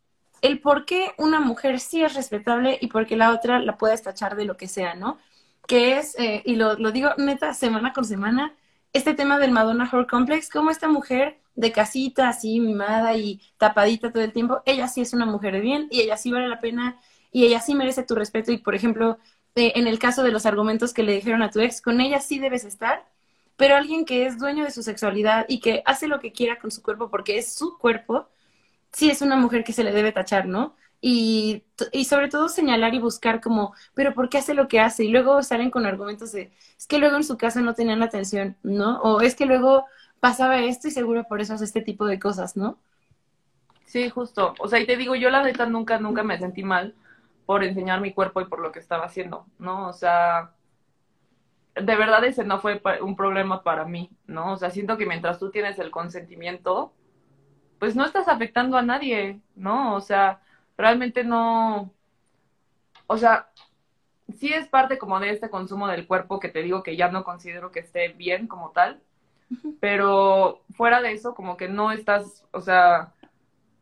el 0.42 0.60
por 0.60 0.84
qué 0.84 1.12
una 1.18 1.40
mujer 1.40 1.80
sí 1.80 2.02
es 2.02 2.14
respetable 2.14 2.78
y 2.80 2.88
por 2.88 3.06
qué 3.06 3.16
la 3.16 3.32
otra 3.32 3.58
la 3.60 3.76
puede 3.76 3.96
tachar 3.98 4.36
de 4.36 4.44
lo 4.44 4.56
que 4.56 4.68
sea, 4.68 4.94
¿no? 4.94 5.18
Que 5.66 5.98
es, 5.98 6.18
eh, 6.18 6.42
y 6.44 6.56
lo, 6.56 6.74
lo, 6.74 6.92
digo 6.92 7.10
neta 7.18 7.54
semana 7.54 7.92
con 7.92 8.04
semana, 8.04 8.54
este 8.92 9.14
tema 9.14 9.38
del 9.38 9.52
Madonna 9.52 9.84
Horror 9.84 10.06
Complex, 10.06 10.48
como 10.50 10.70
esta 10.70 10.88
mujer 10.88 11.38
de 11.54 11.72
casita, 11.72 12.28
así 12.28 12.60
mimada 12.60 13.16
y 13.16 13.40
tapadita 13.58 14.12
todo 14.12 14.22
el 14.22 14.32
tiempo, 14.32 14.62
ella 14.64 14.88
sí 14.88 15.00
es 15.00 15.12
una 15.12 15.26
mujer 15.26 15.54
de 15.54 15.60
bien 15.60 15.88
y 15.90 16.00
ella 16.00 16.16
sí 16.16 16.30
vale 16.30 16.48
la 16.48 16.60
pena 16.60 17.00
y 17.32 17.44
ella 17.44 17.60
sí 17.60 17.74
merece 17.74 18.02
tu 18.04 18.14
respeto 18.14 18.52
y, 18.52 18.58
por 18.58 18.74
ejemplo, 18.74 19.18
eh, 19.56 19.72
en 19.74 19.86
el 19.88 19.98
caso 19.98 20.22
de 20.22 20.30
los 20.30 20.46
argumentos 20.46 20.94
que 20.94 21.02
le 21.02 21.14
dijeron 21.14 21.42
a 21.42 21.50
tu 21.50 21.60
ex, 21.60 21.82
con 21.82 22.00
ella 22.00 22.20
sí 22.20 22.38
debes 22.38 22.64
estar, 22.64 23.04
pero 23.56 23.76
alguien 23.76 24.04
que 24.04 24.26
es 24.26 24.38
dueño 24.38 24.64
de 24.64 24.70
su 24.70 24.82
sexualidad 24.84 25.46
y 25.48 25.60
que 25.60 25.82
hace 25.84 26.06
lo 26.06 26.20
que 26.20 26.32
quiera 26.32 26.58
con 26.60 26.70
su 26.70 26.82
cuerpo 26.82 27.10
porque 27.10 27.38
es 27.38 27.52
su 27.54 27.76
cuerpo, 27.76 28.28
sí 28.92 29.10
es 29.10 29.22
una 29.22 29.36
mujer 29.36 29.64
que 29.64 29.72
se 29.72 29.84
le 29.84 29.92
debe 29.92 30.12
tachar, 30.12 30.46
¿no? 30.46 30.76
Y, 31.00 31.64
y, 31.92 32.06
sobre 32.06 32.28
todo 32.28 32.48
señalar 32.48 32.92
y 32.94 32.98
buscar 32.98 33.40
como, 33.40 33.72
pero 33.94 34.14
¿por 34.14 34.28
qué 34.28 34.38
hace 34.38 34.54
lo 34.54 34.66
que 34.66 34.80
hace? 34.80 35.04
Y 35.04 35.08
luego 35.10 35.42
salen 35.44 35.70
con 35.70 35.86
argumentos 35.86 36.32
de, 36.32 36.50
es 36.76 36.86
que 36.88 36.98
luego 36.98 37.16
en 37.16 37.24
su 37.24 37.38
casa 37.38 37.60
no 37.60 37.74
tenían 37.74 38.02
atención, 38.02 38.56
¿no? 38.64 39.00
O 39.02 39.20
es 39.20 39.36
que 39.36 39.46
luego 39.46 39.84
pasaba 40.20 40.58
esto 40.58 40.88
y 40.88 40.90
seguro 40.90 41.24
por 41.24 41.40
eso 41.40 41.54
hace 41.54 41.64
este 41.64 41.82
tipo 41.82 42.06
de 42.06 42.18
cosas, 42.18 42.56
¿no? 42.56 42.78
Sí, 43.84 44.10
justo. 44.10 44.54
O 44.58 44.68
sea, 44.68 44.80
y 44.80 44.86
te 44.86 44.96
digo, 44.96 45.14
yo 45.14 45.30
la 45.30 45.42
neta 45.42 45.66
nunca, 45.66 45.98
nunca 45.98 46.22
me 46.22 46.38
sentí 46.38 46.62
mal 46.62 46.94
por 47.46 47.64
enseñar 47.64 48.00
mi 48.00 48.12
cuerpo 48.12 48.40
y 48.40 48.44
por 48.46 48.60
lo 48.60 48.72
que 48.72 48.78
estaba 48.80 49.06
haciendo, 49.06 49.46
¿no? 49.58 49.88
O 49.88 49.92
sea, 49.94 50.52
de 51.74 51.96
verdad 51.96 52.24
ese 52.24 52.44
no 52.44 52.60
fue 52.60 52.82
un 53.00 53.16
problema 53.16 53.62
para 53.62 53.86
mí, 53.86 54.10
¿no? 54.26 54.52
O 54.52 54.56
sea, 54.56 54.70
siento 54.70 54.98
que 54.98 55.06
mientras 55.06 55.38
tú 55.38 55.50
tienes 55.50 55.78
el 55.78 55.90
consentimiento, 55.90 56.92
pues 57.78 57.96
no 57.96 58.04
estás 58.04 58.28
afectando 58.28 58.76
a 58.76 58.82
nadie, 58.82 59.40
¿no? 59.54 59.94
O 59.94 60.00
sea, 60.00 60.40
realmente 60.76 61.24
no, 61.24 61.92
o 63.06 63.16
sea, 63.16 63.50
sí 64.36 64.52
es 64.52 64.68
parte 64.68 64.98
como 64.98 65.20
de 65.20 65.30
este 65.30 65.50
consumo 65.50 65.88
del 65.88 66.06
cuerpo 66.06 66.40
que 66.40 66.48
te 66.48 66.62
digo 66.62 66.82
que 66.82 66.96
ya 66.96 67.10
no 67.10 67.24
considero 67.24 67.70
que 67.70 67.80
esté 67.80 68.08
bien 68.08 68.46
como 68.46 68.70
tal, 68.70 69.00
pero 69.80 70.62
fuera 70.76 71.00
de 71.00 71.12
eso 71.12 71.34
como 71.34 71.56
que 71.56 71.68
no 71.68 71.92
estás, 71.92 72.46
o 72.52 72.60
sea, 72.60 73.14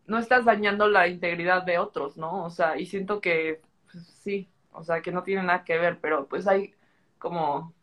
no 0.07 0.19
estás 0.19 0.45
dañando 0.45 0.89
la 0.89 1.09
integridad 1.09 1.65
de 1.65 1.79
otros, 1.79 2.17
¿no? 2.17 2.45
O 2.45 2.51
sea, 2.51 2.79
y 2.79 2.87
siento 2.87 3.21
que 3.21 3.61
pues, 3.93 4.07
sí, 4.07 4.49
o 4.73 4.85
sea, 4.85 5.03
que 5.03 5.13
no 5.13 5.23
tiene 5.23 5.43
nada 5.43 5.65
que 5.65 5.79
ver, 5.79 5.99
pero 6.01 6.27
pues 6.29 6.47
hay 6.47 6.75
como 7.19 7.75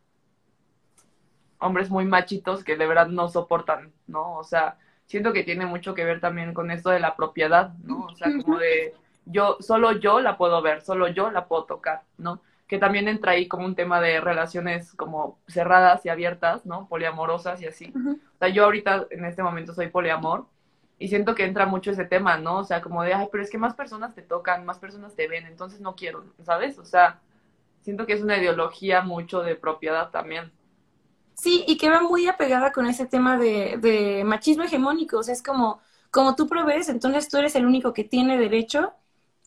hombres 1.60 1.90
muy 1.90 2.06
machitos 2.06 2.64
que 2.64 2.78
de 2.78 2.88
verdad 2.88 3.08
no 3.08 3.30
soportan, 3.30 3.94
¿no? 4.08 4.38
O 4.38 4.44
sea, 4.44 4.78
siento 5.14 5.32
que 5.32 5.44
tiene 5.44 5.68
mucho 5.68 5.94
que 5.94 6.06
ver 6.06 6.20
también 6.20 6.56
con 6.56 6.72
esto 6.72 6.90
de 6.90 7.00
la 7.00 7.16
propiedad, 7.16 7.76
¿no? 7.84 8.06
O 8.06 8.16
sea, 8.16 8.30
como 8.44 8.58
de 8.58 8.96
yo, 9.26 9.58
solo 9.60 9.92
yo 9.92 10.20
la 10.20 10.38
puedo 10.38 10.60
ver, 10.64 10.82
solo 10.82 11.08
yo 11.08 11.30
la 11.30 11.46
puedo 11.46 11.66
tocar, 11.66 12.02
¿no? 12.18 12.42
Que 12.68 12.80
también 12.80 13.08
entra 13.08 13.34
ahí 13.34 13.48
como 13.48 13.64
un 13.64 13.76
tema 13.76 14.02
de 14.02 14.20
relaciones 14.20 14.92
como 14.94 15.38
cerradas 15.48 16.04
y 16.04 16.10
abiertas, 16.10 16.66
¿no? 16.66 16.88
Poliamorosas 16.88 17.62
y 17.62 17.68
así. 17.68 17.94
O 17.96 18.38
sea, 18.40 18.48
yo 18.48 18.64
ahorita 18.66 19.06
en 19.12 19.26
este 19.26 19.44
momento 19.44 19.76
soy 19.76 19.90
poliamor 19.90 20.48
y 20.98 21.10
siento 21.10 21.36
que 21.36 21.46
entra 21.46 21.68
mucho 21.68 21.92
ese 21.92 22.06
tema, 22.06 22.40
¿no? 22.40 22.58
O 22.58 22.64
sea, 22.64 22.82
como 22.82 23.04
de, 23.04 23.14
ay, 23.14 23.28
pero 23.32 23.44
es 23.44 23.52
que 23.52 23.60
más 23.60 23.76
personas 23.76 24.16
te 24.16 24.24
tocan, 24.24 24.66
más 24.66 24.80
personas 24.80 25.16
te 25.16 25.28
ven, 25.28 25.46
entonces 25.46 25.80
no 25.80 25.96
quiero, 25.96 26.26
¿sabes? 26.42 26.80
O 26.80 26.86
sea, 26.86 27.20
siento 27.84 28.08
que 28.08 28.14
es 28.14 28.24
una 28.24 28.40
ideología 28.40 29.04
mucho 29.04 29.44
de 29.44 29.56
propiedad 29.56 30.10
también. 30.10 30.52
Sí, 31.36 31.64
y 31.68 31.78
que 31.78 31.90
va 31.90 32.02
muy 32.02 32.28
apegada 32.28 32.72
con 32.72 32.86
ese 32.88 33.06
tema 33.06 33.38
de, 33.38 33.78
de 33.78 34.24
machismo 34.24 34.64
hegemónico. 34.64 35.18
O 35.20 35.24
sea, 35.24 35.34
es 35.34 35.44
como, 35.44 35.82
como 36.12 36.36
tú 36.36 36.48
provees, 36.48 36.90
entonces 36.90 37.28
tú 37.30 37.38
eres 37.38 37.56
el 37.56 37.66
único 37.66 37.94
que 37.94 38.04
tiene 38.04 38.38
derecho 38.38 38.94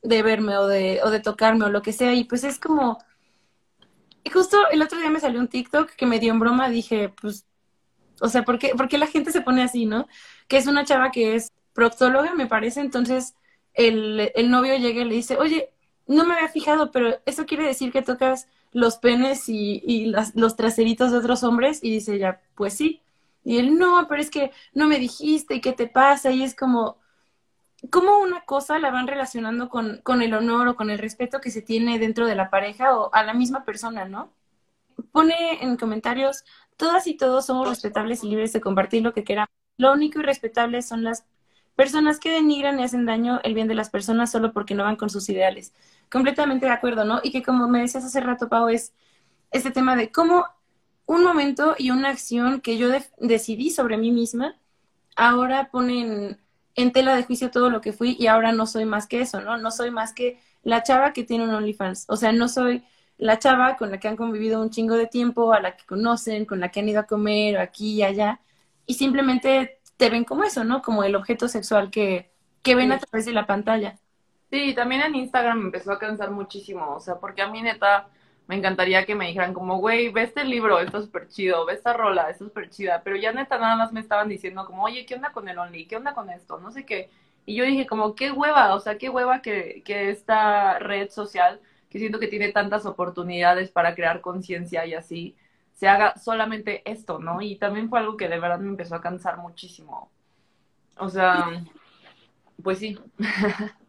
de 0.02 0.22
verme 0.22 0.56
o 0.58 0.66
de, 0.66 1.00
o 1.04 1.10
de 1.10 1.20
tocarme 1.20 1.64
o 1.66 1.70
lo 1.70 1.82
que 1.82 1.92
sea. 1.92 2.14
Y 2.14 2.24
pues 2.24 2.44
es 2.44 2.58
como. 2.58 2.98
Y 4.24 4.30
justo 4.30 4.58
el 4.70 4.82
otro 4.82 4.98
día 4.98 5.10
me 5.10 5.20
salió 5.20 5.40
un 5.40 5.48
TikTok 5.48 5.90
que 5.90 6.06
me 6.06 6.18
dio 6.18 6.32
en 6.32 6.40
broma, 6.40 6.68
dije, 6.68 7.10
pues, 7.20 7.46
o 8.20 8.28
sea, 8.28 8.44
¿por 8.44 8.58
qué, 8.58 8.70
¿por 8.76 8.88
qué 8.88 8.98
la 8.98 9.06
gente 9.08 9.32
se 9.32 9.42
pone 9.42 9.62
así, 9.62 9.86
no? 9.86 10.08
Que 10.48 10.58
es 10.58 10.66
una 10.66 10.84
chava 10.84 11.10
que 11.12 11.36
es 11.36 11.52
proctóloga, 11.74 12.34
me 12.34 12.46
parece, 12.46 12.80
entonces 12.80 13.34
el, 13.74 14.32
el 14.34 14.50
novio 14.50 14.76
llega 14.78 15.02
y 15.02 15.04
le 15.04 15.14
dice, 15.14 15.36
oye, 15.38 15.70
no 16.06 16.26
me 16.26 16.34
había 16.34 16.48
fijado, 16.48 16.90
pero 16.92 17.20
eso 17.26 17.46
quiere 17.46 17.64
decir 17.66 17.92
que 17.92 18.02
tocas 18.02 18.48
los 18.76 18.98
penes 18.98 19.48
y, 19.48 20.04
las, 20.04 20.36
los 20.36 20.54
traseritos 20.54 21.10
de 21.10 21.16
otros 21.16 21.42
hombres 21.44 21.82
y 21.82 21.90
dice 21.90 22.16
ella, 22.16 22.42
pues 22.54 22.74
sí. 22.74 23.00
Y 23.42 23.56
él, 23.56 23.78
no, 23.78 24.06
pero 24.06 24.20
es 24.20 24.28
que 24.28 24.50
no 24.74 24.86
me 24.86 24.98
dijiste 24.98 25.54
y 25.54 25.60
qué 25.62 25.72
te 25.72 25.86
pasa 25.86 26.30
y 26.30 26.42
es 26.42 26.54
como, 26.54 26.98
como 27.90 28.18
una 28.18 28.42
cosa 28.44 28.78
la 28.78 28.90
van 28.90 29.06
relacionando 29.06 29.70
con, 29.70 30.02
con 30.02 30.20
el 30.20 30.34
honor 30.34 30.68
o 30.68 30.76
con 30.76 30.90
el 30.90 30.98
respeto 30.98 31.40
que 31.40 31.50
se 31.50 31.62
tiene 31.62 31.98
dentro 31.98 32.26
de 32.26 32.34
la 32.34 32.50
pareja 32.50 32.98
o 32.98 33.08
a 33.14 33.22
la 33.24 33.32
misma 33.32 33.64
persona, 33.64 34.04
¿no? 34.04 34.30
Pone 35.10 35.64
en 35.64 35.78
comentarios, 35.78 36.44
todas 36.76 37.06
y 37.06 37.16
todos 37.16 37.46
somos 37.46 37.66
respetables 37.66 38.24
y 38.24 38.28
libres 38.28 38.52
de 38.52 38.60
compartir 38.60 39.02
lo 39.02 39.14
que 39.14 39.24
queramos. 39.24 39.48
Lo 39.78 39.90
único 39.94 40.20
irrespetable 40.20 40.82
son 40.82 41.02
las 41.02 41.24
personas 41.76 42.18
que 42.18 42.30
denigran 42.30 42.80
y 42.80 42.82
hacen 42.82 43.06
daño 43.06 43.40
el 43.44 43.54
bien 43.54 43.68
de 43.68 43.74
las 43.74 43.90
personas 43.90 44.30
solo 44.30 44.52
porque 44.52 44.74
no 44.74 44.84
van 44.84 44.96
con 44.96 45.10
sus 45.10 45.28
ideales 45.28 45.72
completamente 46.10 46.66
de 46.66 46.72
acuerdo, 46.72 47.04
¿no? 47.04 47.20
Y 47.22 47.30
que 47.32 47.42
como 47.42 47.68
me 47.68 47.80
decías 47.80 48.04
hace 48.04 48.20
rato, 48.20 48.48
Pau, 48.48 48.68
es 48.68 48.92
este 49.50 49.70
tema 49.70 49.96
de 49.96 50.10
cómo 50.12 50.46
un 51.06 51.22
momento 51.24 51.74
y 51.78 51.90
una 51.90 52.10
acción 52.10 52.60
que 52.60 52.78
yo 52.78 52.88
decidí 53.18 53.70
sobre 53.70 53.96
mí 53.96 54.10
misma, 54.12 54.56
ahora 55.16 55.70
ponen 55.70 56.40
en 56.74 56.92
tela 56.92 57.16
de 57.16 57.24
juicio 57.24 57.50
todo 57.50 57.70
lo 57.70 57.80
que 57.80 57.92
fui 57.92 58.16
y 58.18 58.26
ahora 58.26 58.52
no 58.52 58.66
soy 58.66 58.84
más 58.84 59.06
que 59.06 59.20
eso, 59.20 59.40
¿no? 59.40 59.56
No 59.56 59.70
soy 59.70 59.90
más 59.90 60.12
que 60.12 60.40
la 60.62 60.82
chava 60.82 61.12
que 61.12 61.24
tiene 61.24 61.44
un 61.44 61.54
OnlyFans. 61.54 62.06
O 62.08 62.16
sea, 62.16 62.32
no 62.32 62.48
soy 62.48 62.84
la 63.18 63.38
chava 63.38 63.76
con 63.76 63.90
la 63.90 63.98
que 63.98 64.08
han 64.08 64.16
convivido 64.16 64.60
un 64.60 64.70
chingo 64.70 64.94
de 64.96 65.06
tiempo, 65.06 65.52
a 65.52 65.60
la 65.60 65.76
que 65.76 65.86
conocen, 65.86 66.44
con 66.44 66.60
la 66.60 66.70
que 66.70 66.80
han 66.80 66.88
ido 66.88 67.00
a 67.00 67.06
comer 67.06 67.58
aquí 67.58 67.94
y 67.94 68.02
allá, 68.02 68.40
y 68.84 68.94
simplemente 68.94 69.75
te 69.96 70.10
ven 70.10 70.24
como 70.24 70.44
eso, 70.44 70.64
¿no? 70.64 70.82
Como 70.82 71.04
el 71.04 71.16
objeto 71.16 71.48
sexual 71.48 71.90
que, 71.90 72.30
que 72.62 72.74
ven 72.74 72.92
a 72.92 72.98
través 72.98 73.26
de 73.26 73.32
la 73.32 73.46
pantalla. 73.46 73.98
Sí, 74.50 74.74
también 74.74 75.02
en 75.02 75.14
Instagram 75.16 75.58
me 75.58 75.64
empezó 75.66 75.92
a 75.92 75.98
cansar 75.98 76.30
muchísimo, 76.30 76.94
o 76.94 77.00
sea, 77.00 77.16
porque 77.18 77.42
a 77.42 77.48
mí 77.48 77.62
neta 77.62 78.08
me 78.46 78.54
encantaría 78.54 79.04
que 79.04 79.14
me 79.16 79.26
dijeran 79.26 79.52
como, 79.52 79.78
güey, 79.78 80.10
ve 80.10 80.22
este 80.22 80.44
libro, 80.44 80.78
esto 80.78 80.98
es 80.98 81.06
súper 81.06 81.28
chido, 81.28 81.66
ve 81.66 81.74
esta 81.74 81.92
rola, 81.92 82.30
esto 82.30 82.44
es 82.44 82.50
súper 82.50 82.70
chida, 82.70 83.02
pero 83.02 83.16
ya 83.16 83.32
neta 83.32 83.58
nada 83.58 83.76
más 83.76 83.92
me 83.92 84.00
estaban 84.00 84.28
diciendo 84.28 84.64
como, 84.64 84.84
oye, 84.84 85.04
¿qué 85.04 85.16
onda 85.16 85.32
con 85.32 85.48
el 85.48 85.58
Only? 85.58 85.86
¿Qué 85.86 85.96
onda 85.96 86.14
con 86.14 86.30
esto? 86.30 86.58
No 86.60 86.70
sé 86.70 86.86
qué. 86.86 87.10
Y 87.44 87.56
yo 87.56 87.64
dije 87.64 87.86
como, 87.86 88.14
qué 88.14 88.30
hueva, 88.30 88.74
o 88.74 88.80
sea, 88.80 88.98
qué 88.98 89.08
hueva 89.08 89.42
que, 89.42 89.82
que 89.84 90.10
esta 90.10 90.78
red 90.78 91.10
social, 91.10 91.60
que 91.90 91.98
siento 91.98 92.20
que 92.20 92.28
tiene 92.28 92.52
tantas 92.52 92.86
oportunidades 92.86 93.70
para 93.70 93.94
crear 93.96 94.20
conciencia 94.20 94.86
y 94.86 94.94
así, 94.94 95.36
se 95.76 95.88
haga 95.88 96.16
solamente 96.18 96.82
esto, 96.90 97.20
¿no? 97.20 97.42
Y 97.42 97.58
también 97.58 97.90
fue 97.90 98.00
algo 98.00 98.18
que 98.18 98.28
de 98.28 98.40
verdad 98.40 98.60
me 98.60 98.70
empezó 98.70 98.96
a 98.96 99.02
cansar 99.02 99.38
muchísimo. 99.38 100.10
O 100.98 101.08
sea, 101.10 101.62
pues 102.62 102.78
sí. 102.78 102.98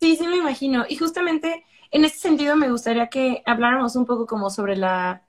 Sí, 0.00 0.16
sí 0.16 0.26
me 0.26 0.36
imagino. 0.36 0.84
Y 0.88 0.96
justamente 0.96 1.64
en 1.90 2.04
este 2.04 2.18
sentido 2.18 2.56
me 2.56 2.70
gustaría 2.70 3.08
que 3.08 3.42
habláramos 3.46 3.96
un 3.96 4.04
poco 4.06 4.26
como 4.26 4.50
sobre 4.50 4.76
la, 4.76 5.22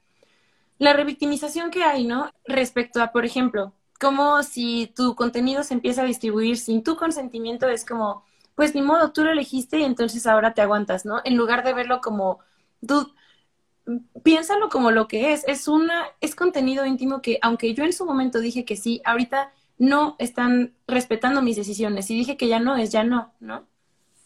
la 0.79 0.93
revictimización 0.93 1.71
que 1.71 1.83
hay, 1.83 2.05
¿no? 2.05 2.31
Respecto 2.45 3.01
a, 3.01 3.11
por 3.11 3.25
ejemplo, 3.25 3.73
como 3.99 4.43
si 4.43 4.93
tu 4.95 5.15
contenido 5.15 5.63
se 5.63 5.73
empieza 5.75 6.03
a 6.03 6.05
distribuir 6.05 6.57
sin 6.57 6.83
tu 6.83 6.97
consentimiento, 6.97 7.69
es 7.69 7.85
como, 7.85 8.25
pues 8.55 8.75
ni 8.75 8.81
modo, 8.81 9.11
tú 9.13 9.23
lo 9.23 9.31
elegiste 9.31 9.79
y 9.79 9.83
entonces 9.83 10.27
ahora 10.27 10.53
te 10.53 10.61
aguantas, 10.61 11.05
¿no? 11.05 11.21
En 11.25 11.37
lugar 11.37 11.63
de 11.63 11.73
verlo 11.73 12.01
como, 12.01 12.39
tú, 12.87 13.13
piénsalo 14.23 14.69
como 14.69 14.91
lo 14.91 15.07
que 15.07 15.33
es, 15.33 15.43
es 15.47 15.67
una, 15.67 16.05
es 16.21 16.35
contenido 16.35 16.85
íntimo 16.85 17.21
que, 17.21 17.39
aunque 17.41 17.73
yo 17.73 17.83
en 17.83 17.93
su 17.93 18.05
momento 18.05 18.39
dije 18.39 18.65
que 18.65 18.75
sí, 18.75 19.01
ahorita 19.05 19.51
no 19.77 20.15
están 20.19 20.73
respetando 20.87 21.41
mis 21.41 21.57
decisiones. 21.57 22.09
Y 22.09 22.17
dije 22.17 22.37
que 22.37 22.47
ya 22.47 22.59
no 22.59 22.75
es, 22.77 22.91
ya 22.91 23.03
no, 23.03 23.33
¿no? 23.39 23.67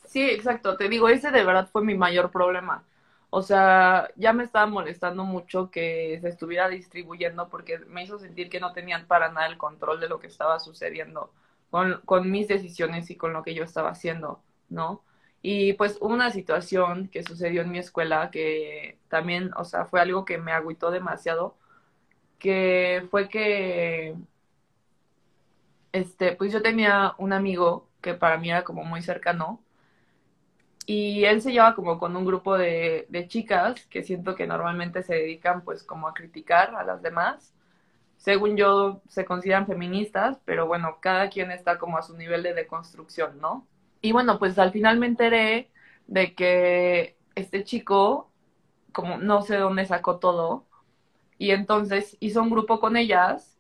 Sí, 0.05 0.21
exacto. 0.23 0.77
Te 0.77 0.89
digo, 0.89 1.09
ese 1.09 1.31
de 1.31 1.43
verdad 1.43 1.69
fue 1.71 1.83
mi 1.83 1.95
mayor 1.95 2.31
problema. 2.31 2.85
O 3.29 3.43
sea, 3.43 4.09
ya 4.15 4.33
me 4.33 4.43
estaba 4.43 4.65
molestando 4.65 5.23
mucho 5.23 5.69
que 5.69 6.17
se 6.21 6.29
estuviera 6.29 6.67
distribuyendo 6.67 7.47
porque 7.49 7.77
me 7.79 8.03
hizo 8.03 8.17
sentir 8.17 8.49
que 8.49 8.59
no 8.59 8.73
tenían 8.73 9.05
para 9.07 9.31
nada 9.31 9.47
el 9.47 9.57
control 9.57 9.99
de 9.99 10.09
lo 10.09 10.19
que 10.19 10.27
estaba 10.27 10.59
sucediendo 10.59 11.31
con, 11.69 12.01
con 12.05 12.31
mis 12.31 12.47
decisiones 12.47 13.09
y 13.11 13.15
con 13.17 13.33
lo 13.33 13.43
que 13.43 13.53
yo 13.53 13.63
estaba 13.63 13.89
haciendo, 13.91 14.41
¿no? 14.69 15.03
Y 15.41 15.73
pues 15.73 15.97
una 16.01 16.31
situación 16.31 17.07
que 17.09 17.23
sucedió 17.23 17.61
en 17.61 17.71
mi 17.71 17.79
escuela 17.79 18.29
que 18.31 18.99
también, 19.09 19.51
o 19.55 19.63
sea, 19.65 19.85
fue 19.85 20.01
algo 20.01 20.25
que 20.25 20.37
me 20.37 20.51
agüitó 20.51 20.91
demasiado, 20.91 21.57
que 22.39 23.07
fue 23.11 23.29
que 23.29 24.15
este, 25.91 26.35
pues 26.35 26.51
yo 26.51 26.61
tenía 26.61 27.15
un 27.17 27.33
amigo 27.33 27.87
que 28.01 28.13
para 28.13 28.37
mí 28.37 28.49
era 28.49 28.63
como 28.63 28.83
muy 28.83 29.01
cercano 29.01 29.61
y 30.85 31.25
él 31.25 31.41
se 31.41 31.51
lleva 31.51 31.75
como 31.75 31.99
con 31.99 32.15
un 32.15 32.25
grupo 32.25 32.57
de, 32.57 33.05
de 33.09 33.27
chicas 33.27 33.85
que 33.87 34.03
siento 34.03 34.35
que 34.35 34.47
normalmente 34.47 35.03
se 35.03 35.15
dedican 35.15 35.63
pues 35.63 35.83
como 35.83 36.07
a 36.07 36.13
criticar 36.13 36.75
a 36.75 36.83
las 36.83 37.01
demás. 37.03 37.53
Según 38.17 38.57
yo, 38.57 39.01
se 39.09 39.25
consideran 39.25 39.67
feministas, 39.67 40.39
pero 40.45 40.67
bueno, 40.67 40.99
cada 41.01 41.29
quien 41.29 41.51
está 41.51 41.79
como 41.79 41.97
a 41.97 42.03
su 42.03 42.17
nivel 42.17 42.43
de 42.43 42.53
deconstrucción, 42.55 43.39
¿no? 43.41 43.67
Y 44.01 44.11
bueno, 44.11 44.39
pues 44.39 44.57
al 44.59 44.71
final 44.71 44.97
me 44.99 45.07
enteré 45.07 45.69
de 46.07 46.33
que 46.35 47.17
este 47.35 47.63
chico, 47.63 48.31
como 48.93 49.17
no 49.17 49.41
sé 49.41 49.57
dónde 49.57 49.85
sacó 49.85 50.17
todo, 50.19 50.65
y 51.37 51.51
entonces 51.51 52.17
hizo 52.19 52.41
un 52.41 52.49
grupo 52.49 52.79
con 52.79 52.97
ellas 52.97 53.57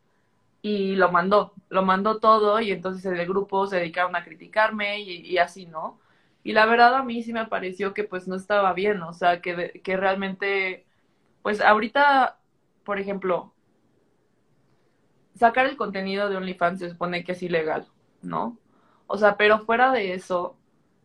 y 0.61 0.95
lo 0.95 1.11
mandó, 1.11 1.53
lo 1.69 1.83
mandó 1.83 2.19
todo 2.19 2.59
y 2.59 2.71
entonces 2.71 3.05
el 3.05 3.25
grupo 3.27 3.67
se 3.67 3.77
dedicaron 3.77 4.15
a 4.15 4.23
criticarme 4.25 5.01
y, 5.01 5.37
así, 5.37 5.65
¿no? 5.65 5.99
Y 6.43 6.53
la 6.53 6.65
verdad 6.65 6.95
a 6.95 7.03
mí 7.03 7.23
sí 7.23 7.33
me 7.33 7.45
pareció 7.47 7.93
que 7.93 8.03
pues 8.03 8.27
no 8.27 8.35
estaba 8.35 8.73
bien, 8.73 9.01
o 9.03 9.13
sea, 9.13 9.41
que, 9.41 9.81
que 9.83 9.97
realmente, 9.97 10.85
pues 11.41 11.61
ahorita, 11.61 12.39
por 12.83 12.99
ejemplo, 12.99 13.53
sacar 15.35 15.65
el 15.65 15.77
contenido 15.77 16.29
de 16.29 16.37
OnlyFans 16.37 16.79
se 16.79 16.89
supone 16.89 17.23
que 17.23 17.31
es 17.33 17.43
ilegal, 17.43 17.87
¿no? 18.21 18.57
O 19.11 19.17
sea, 19.17 19.37
pero 19.37 19.57
fuera 19.57 19.91
de 19.91 20.13
eso, 20.13 20.55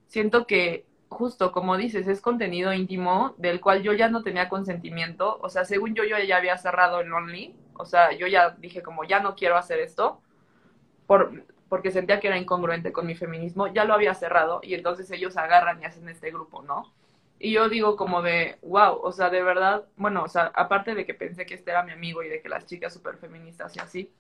siento 0.09 0.47
que 0.47 0.85
justo 1.09 1.53
como 1.53 1.79
dices, 1.79 2.07
es 2.07 2.21
contenido 2.21 2.75
íntimo 2.75 3.35
del 3.39 3.63
cual 3.63 3.83
yo 3.83 3.95
ya 3.95 4.11
no 4.11 4.23
tenía 4.23 4.51
consentimiento, 4.51 5.39
o 5.41 5.49
sea, 5.49 5.65
según 5.65 5.95
yo 5.95 6.05
yo 6.05 6.19
ya 6.19 6.37
había 6.37 6.59
cerrado 6.59 7.01
el 7.01 7.11
Only, 7.11 7.57
o 7.79 7.87
sea, 7.87 8.13
yo 8.13 8.27
ya 8.27 8.51
dije 8.51 8.83
como 8.83 9.05
ya 9.05 9.21
no 9.21 9.35
quiero 9.35 9.57
hacer 9.57 9.81
esto, 9.81 10.21
por, 11.07 11.45
porque 11.71 11.91
sentía 11.91 12.21
que 12.21 12.27
era 12.27 12.37
incongruente 12.37 12.93
con 12.93 13.07
mi 13.07 13.15
feminismo, 13.15 13.69
ya 13.69 13.87
lo 13.87 13.95
había 13.95 14.13
cerrado 14.13 14.61
y 14.63 14.75
entonces 14.75 15.11
ellos 15.11 15.39
agarran 15.39 15.81
y 15.81 15.87
hacen 15.87 16.07
este 16.11 16.31
grupo, 16.31 16.63
¿no? 16.63 16.93
Y 17.39 17.53
yo 17.53 17.71
digo 17.71 17.97
como 17.97 18.21
de, 18.21 18.59
wow, 18.63 19.01
o 19.03 19.13
sea, 19.13 19.31
de 19.31 19.43
verdad, 19.43 19.85
bueno, 19.97 20.25
o 20.25 20.29
sea, 20.29 20.53
aparte 20.55 20.95
de 20.95 21.07
que 21.07 21.15
pensé 21.15 21.47
que 21.47 21.55
este 21.55 21.71
era 21.71 21.83
mi 21.85 21.93
amigo 21.93 22.23
y 22.23 22.29
de 22.29 22.43
que 22.43 22.51
las 22.51 22.67
chicas 22.67 22.93
súper 22.93 23.17
feministas 23.17 23.75
y 23.77 23.81
así, 23.81 24.13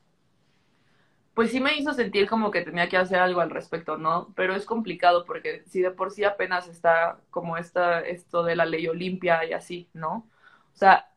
pues 1.34 1.50
sí 1.50 1.60
me 1.60 1.76
hizo 1.76 1.92
sentir 1.92 2.28
como 2.28 2.50
que 2.50 2.62
tenía 2.62 2.88
que 2.88 2.96
hacer 2.96 3.18
algo 3.18 3.40
al 3.40 3.50
respecto, 3.50 3.98
¿no? 3.98 4.32
Pero 4.36 4.54
es 4.54 4.66
complicado 4.66 5.24
porque 5.24 5.64
si 5.66 5.82
de 5.82 5.90
por 5.90 6.10
sí 6.12 6.24
apenas 6.24 6.68
está 6.68 7.20
como 7.30 7.56
esta, 7.56 8.00
esto 8.02 8.44
de 8.44 8.56
la 8.56 8.66
ley 8.66 8.86
Olimpia 8.88 9.44
y 9.44 9.52
así, 9.52 9.88
¿no? 9.94 10.28
O 10.74 10.76
sea, 10.76 11.10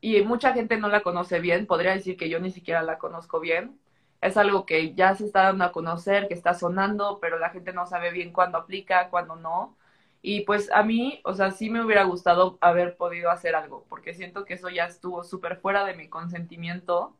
y 0.00 0.22
mucha 0.22 0.52
gente 0.52 0.76
no 0.78 0.88
la 0.88 1.02
conoce 1.02 1.40
bien, 1.40 1.66
podría 1.66 1.92
decir 1.92 2.16
que 2.16 2.28
yo 2.28 2.38
ni 2.40 2.50
siquiera 2.50 2.82
la 2.82 2.98
conozco 2.98 3.40
bien. 3.40 3.80
Es 4.20 4.36
algo 4.36 4.66
que 4.66 4.94
ya 4.94 5.14
se 5.14 5.24
está 5.26 5.42
dando 5.44 5.64
a 5.64 5.72
conocer, 5.72 6.28
que 6.28 6.34
está 6.34 6.54
sonando, 6.54 7.18
pero 7.20 7.38
la 7.38 7.50
gente 7.50 7.72
no 7.72 7.86
sabe 7.86 8.10
bien 8.12 8.32
cuándo 8.32 8.58
aplica, 8.58 9.10
cuándo 9.10 9.36
no. 9.36 9.76
Y 10.22 10.42
pues 10.42 10.70
a 10.72 10.82
mí, 10.82 11.20
o 11.24 11.34
sea, 11.34 11.50
sí 11.50 11.70
me 11.70 11.84
hubiera 11.84 12.04
gustado 12.04 12.58
haber 12.60 12.96
podido 12.96 13.30
hacer 13.30 13.54
algo, 13.54 13.84
porque 13.88 14.14
siento 14.14 14.44
que 14.44 14.54
eso 14.54 14.68
ya 14.70 14.86
estuvo 14.86 15.24
súper 15.24 15.56
fuera 15.58 15.84
de 15.84 15.94
mi 15.94 16.08
consentimiento. 16.08 17.16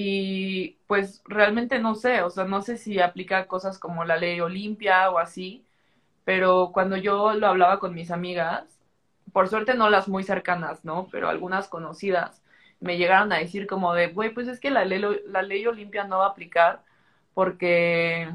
Y 0.00 0.78
pues 0.86 1.22
realmente 1.24 1.80
no 1.80 1.96
sé, 1.96 2.22
o 2.22 2.30
sea, 2.30 2.44
no 2.44 2.62
sé 2.62 2.76
si 2.76 3.00
aplica 3.00 3.48
cosas 3.48 3.80
como 3.80 4.04
la 4.04 4.16
ley 4.16 4.40
Olimpia 4.40 5.10
o 5.10 5.18
así, 5.18 5.66
pero 6.24 6.70
cuando 6.72 6.96
yo 6.96 7.34
lo 7.34 7.48
hablaba 7.48 7.80
con 7.80 7.94
mis 7.94 8.12
amigas, 8.12 8.80
por 9.32 9.48
suerte 9.48 9.74
no 9.74 9.90
las 9.90 10.06
muy 10.08 10.22
cercanas, 10.22 10.84
¿no? 10.84 11.08
Pero 11.10 11.28
algunas 11.28 11.66
conocidas 11.68 12.42
me 12.78 12.96
llegaron 12.96 13.32
a 13.32 13.38
decir 13.38 13.66
como 13.66 13.92
de, 13.92 14.08
güey, 14.08 14.30
pues 14.32 14.46
es 14.46 14.60
que 14.60 14.70
la 14.70 14.84
ley, 14.84 15.02
la 15.26 15.42
ley 15.42 15.66
Olimpia 15.66 16.04
no 16.04 16.18
va 16.18 16.26
a 16.26 16.30
aplicar 16.30 16.84
porque, 17.34 18.32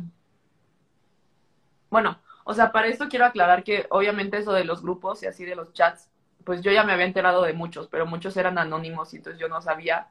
bueno, 1.89 2.20
o 2.43 2.53
sea, 2.53 2.74
para 2.74 2.88
esto 2.88 3.07
quiero 3.07 3.26
aclarar 3.26 3.64
que 3.64 3.88
obviamente 3.89 4.38
eso 4.38 4.51
de 4.51 4.66
los 4.66 4.82
grupos 4.82 5.24
y 5.24 5.28
así 5.28 5.45
de 5.45 5.55
los 5.55 5.72
chats, 5.74 6.09
pues 6.43 6.61
yo 6.61 6.74
ya 6.74 6.84
me 6.84 6.91
había 6.91 7.05
enterado 7.05 7.43
de 7.43 7.53
muchos, 7.53 7.88
pero 7.88 8.05
muchos 8.05 8.36
eran 8.36 8.57
anónimos 8.57 9.14
y 9.14 9.18
entonces 9.18 9.39
yo 9.39 9.47
no 9.47 9.61
sabía 9.61 10.09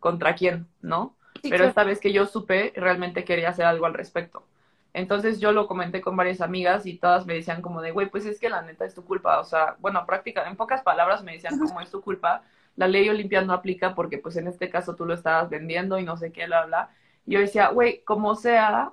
contra 0.00 0.34
quién, 0.34 0.66
¿no? 0.82 1.14
pero 1.42 1.64
esta 1.64 1.84
vez 1.84 2.00
que 2.00 2.12
yo 2.12 2.26
supe, 2.26 2.72
realmente 2.76 3.24
quería 3.24 3.50
hacer 3.50 3.64
algo 3.66 3.86
al 3.86 3.94
respecto. 3.94 4.44
Entonces 4.94 5.38
yo 5.38 5.52
lo 5.52 5.66
comenté 5.68 6.00
con 6.00 6.16
varias 6.16 6.40
amigas 6.40 6.86
y 6.86 6.98
todas 6.98 7.26
me 7.26 7.34
decían 7.34 7.62
como 7.62 7.82
de, 7.82 7.92
güey, 7.92 8.08
pues 8.08 8.26
es 8.26 8.40
que 8.40 8.48
la 8.48 8.62
neta 8.62 8.84
es 8.84 8.94
tu 8.94 9.04
culpa. 9.04 9.38
O 9.38 9.44
sea, 9.44 9.76
bueno, 9.80 10.04
práctica, 10.06 10.48
en 10.48 10.56
pocas 10.56 10.82
palabras 10.82 11.22
me 11.22 11.32
decían 11.32 11.58
como 11.58 11.80
es 11.80 11.90
tu 11.90 12.00
culpa. 12.00 12.42
La 12.76 12.88
ley 12.88 13.08
Olimpia 13.08 13.42
no 13.42 13.52
aplica 13.52 13.94
porque 13.94 14.18
pues 14.18 14.36
en 14.36 14.48
este 14.48 14.70
caso 14.70 14.96
tú 14.96 15.04
lo 15.04 15.14
estabas 15.14 15.50
vendiendo 15.50 15.98
y 15.98 16.04
no 16.04 16.16
sé 16.16 16.32
qué, 16.32 16.46
bla, 16.46 16.66
bla. 16.66 16.90
Y 17.26 17.32
yo 17.32 17.40
decía, 17.40 17.68
güey, 17.68 18.02
como 18.04 18.34
sea, 18.34 18.92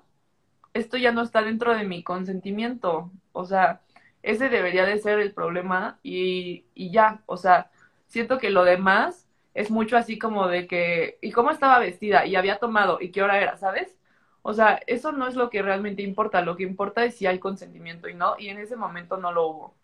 esto 0.73 0.97
ya 0.97 1.11
no 1.11 1.21
está 1.21 1.41
dentro 1.41 1.75
de 1.75 1.85
mi 1.85 2.03
consentimiento. 2.03 3.11
O 3.31 3.45
sea, 3.45 3.81
ese 4.21 4.49
debería 4.49 4.85
de 4.85 4.99
ser 4.99 5.19
el 5.19 5.33
problema 5.33 5.99
y, 6.03 6.65
y 6.75 6.91
ya. 6.91 7.21
O 7.25 7.37
sea, 7.37 7.71
siento 8.07 8.37
que 8.37 8.49
lo 8.49 8.63
demás 8.63 9.24
es 9.55 9.71
mucho 9.71 9.97
así 9.97 10.19
como 10.19 10.47
de 10.47 10.67
que, 10.67 11.19
¿y 11.21 11.31
cómo 11.31 11.51
estaba 11.51 11.79
vestida? 11.79 12.25
Y 12.27 12.35
había 12.37 12.59
tomado, 12.59 12.99
¿y 13.01 13.11
qué 13.11 13.23
hora 13.23 13.41
era? 13.41 13.57
¿Sabes? 13.57 13.95
O 14.43 14.53
sea, 14.53 14.79
eso 14.87 15.11
no 15.13 15.27
es 15.27 15.35
lo 15.35 15.49
que 15.49 15.63
realmente 15.63 16.03
importa, 16.03 16.41
lo 16.41 16.55
que 16.57 16.63
importa 16.63 17.05
es 17.05 17.15
si 17.17 17.25
hay 17.27 17.39
consentimiento 17.39 18.09
y 18.09 18.15
no, 18.15 18.35
y 18.39 18.49
en 18.49 18.59
ese 18.59 18.75
momento 18.77 19.17
no 19.17 19.31
lo 19.33 19.47
hubo. 19.47 19.75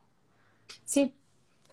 Sí, 0.86 1.14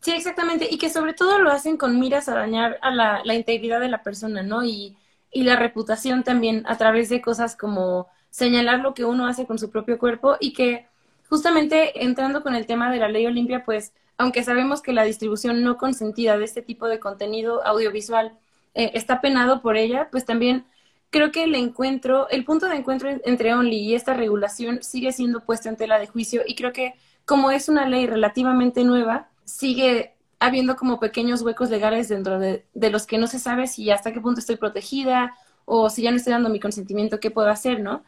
sí, 0.00 0.12
exactamente, 0.12 0.68
y 0.70 0.78
que 0.78 0.90
sobre 0.90 1.14
todo 1.14 1.38
lo 1.38 1.50
hacen 1.50 1.76
con 1.76 1.98
miras 2.00 2.28
a 2.28 2.34
dañar 2.34 2.78
a 2.82 2.90
la, 2.90 3.22
la 3.24 3.34
integridad 3.34 3.80
de 3.80 3.88
la 3.88 4.02
persona, 4.02 4.42
¿no? 4.42 4.64
Y, 4.64 4.96
y 5.30 5.42
la 5.44 5.56
reputación 5.56 6.24
también 6.24 6.64
a 6.66 6.76
través 6.78 7.08
de 7.08 7.20
cosas 7.22 7.56
como 7.56 8.08
señalar 8.30 8.80
lo 8.80 8.94
que 8.94 9.04
uno 9.04 9.26
hace 9.26 9.46
con 9.46 9.58
su 9.58 9.70
propio 9.70 9.98
cuerpo 9.98 10.36
y 10.40 10.52
que 10.52 10.88
justamente 11.28 12.04
entrando 12.04 12.42
con 12.42 12.54
el 12.54 12.66
tema 12.66 12.90
de 12.90 12.98
la 12.98 13.08
ley 13.08 13.26
Olimpia, 13.26 13.64
pues 13.64 13.92
aunque 14.18 14.42
sabemos 14.42 14.82
que 14.82 14.92
la 14.92 15.04
distribución 15.04 15.62
no 15.62 15.78
consentida 15.78 16.36
de 16.36 16.44
este 16.44 16.60
tipo 16.60 16.86
de 16.88 16.98
contenido 16.98 17.64
audiovisual 17.64 18.36
eh, 18.74 18.90
está 18.94 19.20
penado 19.20 19.62
por 19.62 19.76
ella, 19.76 20.08
pues 20.10 20.24
también 20.24 20.66
creo 21.10 21.30
que 21.30 21.44
el 21.44 21.54
encuentro, 21.54 22.28
el 22.28 22.44
punto 22.44 22.66
de 22.66 22.76
encuentro 22.76 23.08
entre 23.24 23.54
Only 23.54 23.76
y 23.76 23.94
esta 23.94 24.14
regulación 24.14 24.82
sigue 24.82 25.12
siendo 25.12 25.44
puesto 25.44 25.68
en 25.68 25.76
tela 25.76 25.98
de 25.98 26.08
juicio 26.08 26.42
y 26.46 26.56
creo 26.56 26.72
que 26.72 26.94
como 27.24 27.50
es 27.50 27.68
una 27.68 27.88
ley 27.88 28.06
relativamente 28.06 28.84
nueva, 28.84 29.28
sigue 29.44 30.14
habiendo 30.40 30.76
como 30.76 30.98
pequeños 31.00 31.42
huecos 31.42 31.70
legales 31.70 32.08
dentro 32.08 32.38
de, 32.38 32.64
de, 32.74 32.90
los 32.90 33.06
que 33.06 33.18
no 33.18 33.26
se 33.26 33.38
sabe 33.38 33.66
si 33.66 33.90
hasta 33.90 34.12
qué 34.12 34.20
punto 34.20 34.40
estoy 34.40 34.56
protegida 34.56 35.34
o 35.64 35.90
si 35.90 36.02
ya 36.02 36.10
no 36.10 36.16
estoy 36.16 36.32
dando 36.32 36.48
mi 36.48 36.60
consentimiento, 36.60 37.20
qué 37.20 37.30
puedo 37.30 37.48
hacer, 37.48 37.80
¿no? 37.80 38.02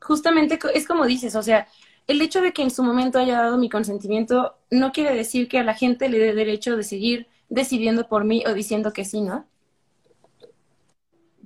Justamente 0.00 0.58
es 0.74 0.86
como 0.86 1.06
dices, 1.06 1.36
o 1.36 1.42
sea, 1.42 1.68
el 2.06 2.20
hecho 2.22 2.40
de 2.42 2.52
que 2.52 2.62
en 2.62 2.70
su 2.70 2.82
momento 2.82 3.18
haya 3.18 3.40
dado 3.40 3.58
mi 3.58 3.68
consentimiento 3.68 4.56
no 4.70 4.92
quiere 4.92 5.14
decir 5.14 5.48
que 5.48 5.58
a 5.58 5.64
la 5.64 5.74
gente 5.74 6.08
le 6.08 6.18
dé 6.18 6.34
derecho 6.34 6.76
de 6.76 6.82
seguir 6.84 7.28
decidiendo 7.48 8.08
por 8.08 8.24
mí 8.24 8.44
o 8.46 8.54
diciendo 8.54 8.92
que 8.92 9.04
sí, 9.04 9.20
¿no? 9.20 9.46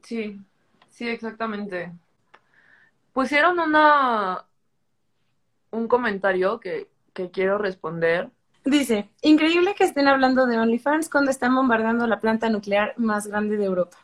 Sí, 0.03 0.39
Sí, 0.91 1.09
exactamente. 1.09 1.93
Pusieron 3.13 3.59
una, 3.61 4.47
un 5.71 5.89
comentario 5.89 6.61
que, 6.61 6.89
que 7.15 7.31
quiero 7.31 7.59
responder. 7.59 8.31
Dice, 8.65 9.11
increíble 9.23 9.75
que 9.75 9.85
estén 9.85 10.09
hablando 10.09 10.47
de 10.47 10.59
OnlyFans 10.59 11.09
cuando 11.11 11.31
están 11.31 11.55
bombardeando 11.55 12.07
la 12.07 12.21
planta 12.21 12.51
nuclear 12.51 12.95
más 12.97 13.27
grande 13.27 13.57
de 13.57 13.65
Europa. 13.65 13.99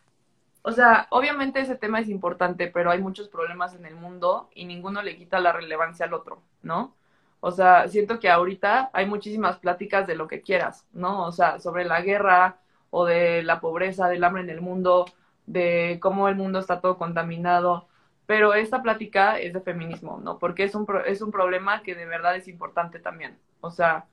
O 0.66 0.72
sea, 0.72 1.06
obviamente 1.10 1.60
ese 1.60 1.76
tema 1.76 2.00
es 2.00 2.08
importante, 2.08 2.68
pero 2.68 2.90
hay 2.90 2.98
muchos 2.98 3.28
problemas 3.28 3.74
en 3.74 3.84
el 3.84 3.96
mundo 3.96 4.48
y 4.54 4.64
ninguno 4.64 5.02
le 5.02 5.16
quita 5.18 5.38
la 5.38 5.52
relevancia 5.52 6.06
al 6.06 6.14
otro, 6.14 6.42
¿no? 6.62 6.94
O 7.40 7.50
sea, 7.50 7.86
siento 7.88 8.18
que 8.18 8.30
ahorita 8.30 8.88
hay 8.94 9.04
muchísimas 9.06 9.58
pláticas 9.58 10.06
de 10.06 10.16
lo 10.16 10.26
que 10.26 10.40
quieras, 10.40 10.86
¿no? 10.94 11.26
O 11.26 11.32
sea, 11.32 11.58
sobre 11.60 11.84
la 11.84 12.00
guerra 12.00 12.60
o 12.88 13.04
de 13.04 13.42
la 13.42 13.60
pobreza, 13.60 14.08
del 14.08 14.24
hambre 14.24 14.42
en 14.42 14.48
el 14.48 14.62
mundo, 14.62 15.04
de 15.44 15.98
cómo 16.00 16.28
el 16.30 16.36
mundo 16.36 16.58
está 16.60 16.80
todo 16.80 16.96
contaminado. 16.96 17.86
Pero 18.26 18.54
esta 18.54 18.82
plática 18.82 19.38
es 19.38 19.52
de 19.52 19.60
feminismo, 19.60 20.18
¿no? 20.24 20.38
Porque 20.38 20.64
es 20.64 20.74
un, 20.74 20.86
es 21.06 21.20
un 21.20 21.30
problema 21.30 21.82
que 21.82 21.94
de 21.94 22.06
verdad 22.06 22.36
es 22.36 22.48
importante 22.48 23.00
también. 23.00 23.38
O 23.60 23.70
sea, 23.70 24.06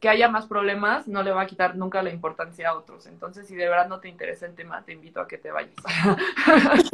que 0.00 0.08
haya 0.08 0.28
más 0.28 0.46
problemas 0.46 1.08
no 1.08 1.22
le 1.22 1.30
va 1.30 1.42
a 1.42 1.46
quitar 1.46 1.76
nunca 1.76 2.02
la 2.02 2.10
importancia 2.10 2.68
a 2.68 2.74
otros. 2.74 3.06
Entonces, 3.06 3.46
si 3.46 3.54
de 3.54 3.68
verdad 3.68 3.88
no 3.88 4.00
te 4.00 4.08
interesa 4.08 4.46
el 4.46 4.54
tema, 4.54 4.82
te 4.84 4.92
invito 4.92 5.20
a 5.20 5.28
que 5.28 5.38
te 5.38 5.50
vayas. 5.50 5.74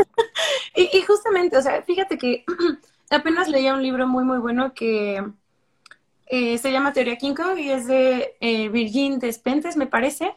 y, 0.76 1.03
justamente, 1.03 1.57
o 1.57 1.62
sea, 1.62 1.82
fíjate 1.82 2.18
que 2.18 2.44
apenas 3.11 3.48
leía 3.48 3.74
un 3.74 3.82
libro 3.82 4.07
muy, 4.07 4.24
muy 4.24 4.38
bueno 4.38 4.74
que 4.74 5.24
eh, 6.26 6.59
se 6.59 6.70
llama 6.70 6.92
Teoría 6.92 7.16
King 7.16 7.34
y 7.57 7.70
es 7.70 7.86
de 7.86 8.36
eh, 8.40 8.68
Virgin 8.68 9.18
Despentes, 9.18 9.76
me 9.76 9.86
parece. 9.86 10.36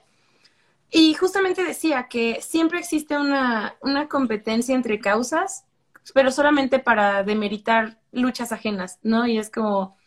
Y 0.89 1.13
justamente 1.15 1.63
decía 1.63 2.07
que 2.07 2.39
siempre 2.41 2.79
existe 2.79 3.17
una, 3.17 3.75
una 3.81 4.07
competencia 4.07 4.75
entre 4.75 4.99
causas, 4.99 5.65
pero 6.13 6.31
solamente 6.31 6.79
para 6.79 7.23
demeritar 7.23 7.99
luchas 8.11 8.51
ajenas, 8.51 8.99
¿no? 9.01 9.25
Y 9.25 9.37
es 9.39 9.49
como, 9.49 9.97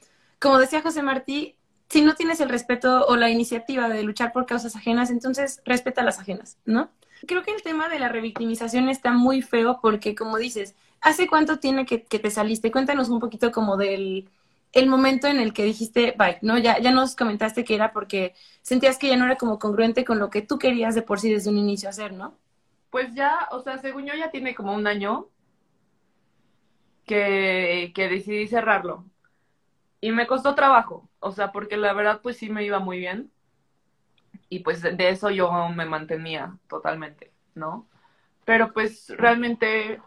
como 0.41 0.59
decía 0.59 0.83
José 0.83 1.03
Martí, 1.03 1.56
si 1.89 2.03
no 2.03 2.15
tienes 2.15 2.41
el 2.41 2.49
respeto 2.49 3.07
o 3.07 3.17
la 3.17 3.31
iniciativa 3.31 3.89
de 3.89 4.03
luchar 4.03 4.33
por 4.33 4.47
causas 4.47 4.75
ajenas, 4.77 5.11
entonces 5.11 5.63
respeta 5.65 6.03
las 6.03 6.19
ajenas, 6.19 6.59
¿no? 6.65 6.91
Creo 7.27 7.43
que 7.43 7.53
el 7.53 7.63
tema 7.63 7.89
de 7.89 7.99
la 7.99 8.09
revictimización 8.09 8.89
está 8.89 9.13
muy 9.13 9.41
feo 9.43 9.79
porque, 9.81 10.15
como 10.15 10.37
dices, 10.37 10.75
¿hace 11.01 11.27
cuánto 11.27 11.59
tiene 11.59 11.87
que, 11.87 11.99
te 11.99 12.31
saliste? 12.31 12.71
Cuéntanos 12.73 13.09
un 13.09 13.21
poquito 13.21 13.53
como 13.53 13.77
del 13.77 14.29
el 14.73 14.89
momento 14.89 15.27
en 15.27 15.39
el 15.39 15.55
que 15.55 15.65
dijiste, 15.65 16.15
bye, 16.19 16.39
¿no? 16.43 16.59
Ya, 16.59 16.79
ya 16.79 16.91
nos 16.91 17.17
comentaste 17.17 17.65
que 17.65 17.75
era 17.75 17.93
porque 17.93 18.35
sentías 18.61 18.99
que 18.99 19.09
ya 19.09 19.17
no 19.17 19.25
era 19.25 19.37
como 19.37 19.59
congruente 19.59 20.05
con 20.05 20.19
lo 20.19 20.29
que 20.29 20.43
tú 20.43 20.59
querías 20.59 20.95
de 20.95 21.01
por 21.01 21.19
sí 21.19 21.33
desde 21.33 21.49
un 21.49 21.57
inicio 21.57 21.89
hacer, 21.89 22.13
¿no? 22.13 22.35
Pues 22.91 23.15
ya, 23.15 23.49
o 23.53 23.63
sea, 23.63 23.79
según 23.79 24.05
yo 24.05 24.15
ya 24.15 24.31
tiene 24.31 24.55
como 24.55 24.75
un 24.75 24.87
año 24.87 25.29
que, 27.07 27.93
que 27.95 28.09
decidí 28.09 28.49
cerrarlo. 28.49 29.05
Y 30.07 30.13
me 30.13 30.29
costó 30.29 30.55
trabajo, 30.55 31.09
o 31.19 31.33
sea, 31.33 31.51
porque 31.51 31.77
la 31.77 31.93
verdad 31.93 32.21
pues 32.23 32.37
sí 32.37 32.49
me 32.49 32.65
iba 32.65 32.79
muy 32.79 32.99
bien. 32.99 33.33
Y 34.49 34.61
pues 34.61 34.81
de 34.81 35.09
eso 35.09 35.31
yo 35.31 35.51
me 35.71 35.85
mantenía 35.85 36.57
totalmente, 36.69 37.33
¿no? 37.57 37.89
Pero 38.45 38.73
pues 38.73 39.09
realmente 39.17 40.01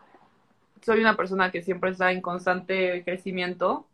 soy 0.81 1.01
una 1.01 1.17
persona 1.17 1.51
que 1.51 1.61
siempre 1.61 1.89
está 1.91 2.13
en 2.13 2.21
constante 2.21 3.03
crecimiento 3.03 3.89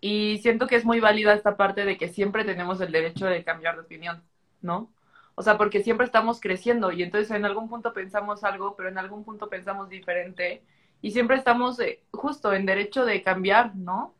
y 0.00 0.38
siento 0.38 0.66
que 0.66 0.76
es 0.76 0.86
muy 0.86 0.98
válida 0.98 1.34
esta 1.34 1.58
parte 1.58 1.84
de 1.84 1.98
que 1.98 2.08
siempre 2.08 2.46
tenemos 2.46 2.80
el 2.80 2.90
derecho 2.90 3.26
de 3.26 3.44
cambiar 3.44 3.74
de 3.74 3.82
opinión, 3.82 4.22
¿no? 4.62 4.90
O 5.34 5.42
sea, 5.42 5.58
porque 5.58 5.82
siempre 5.82 6.06
estamos 6.06 6.40
creciendo 6.40 6.90
y 6.90 7.02
entonces 7.02 7.30
en 7.32 7.44
algún 7.44 7.68
punto 7.68 7.92
pensamos 7.92 8.44
algo, 8.44 8.76
pero 8.76 8.88
en 8.88 8.96
algún 8.96 9.24
punto 9.24 9.50
pensamos 9.50 9.90
diferente 9.90 10.62
y 11.02 11.10
siempre 11.10 11.36
estamos 11.36 11.78
eh, 11.80 12.02
justo 12.12 12.54
en 12.54 12.64
derecho 12.64 13.04
de 13.04 13.22
cambiar, 13.22 13.76
¿no? 13.76 14.14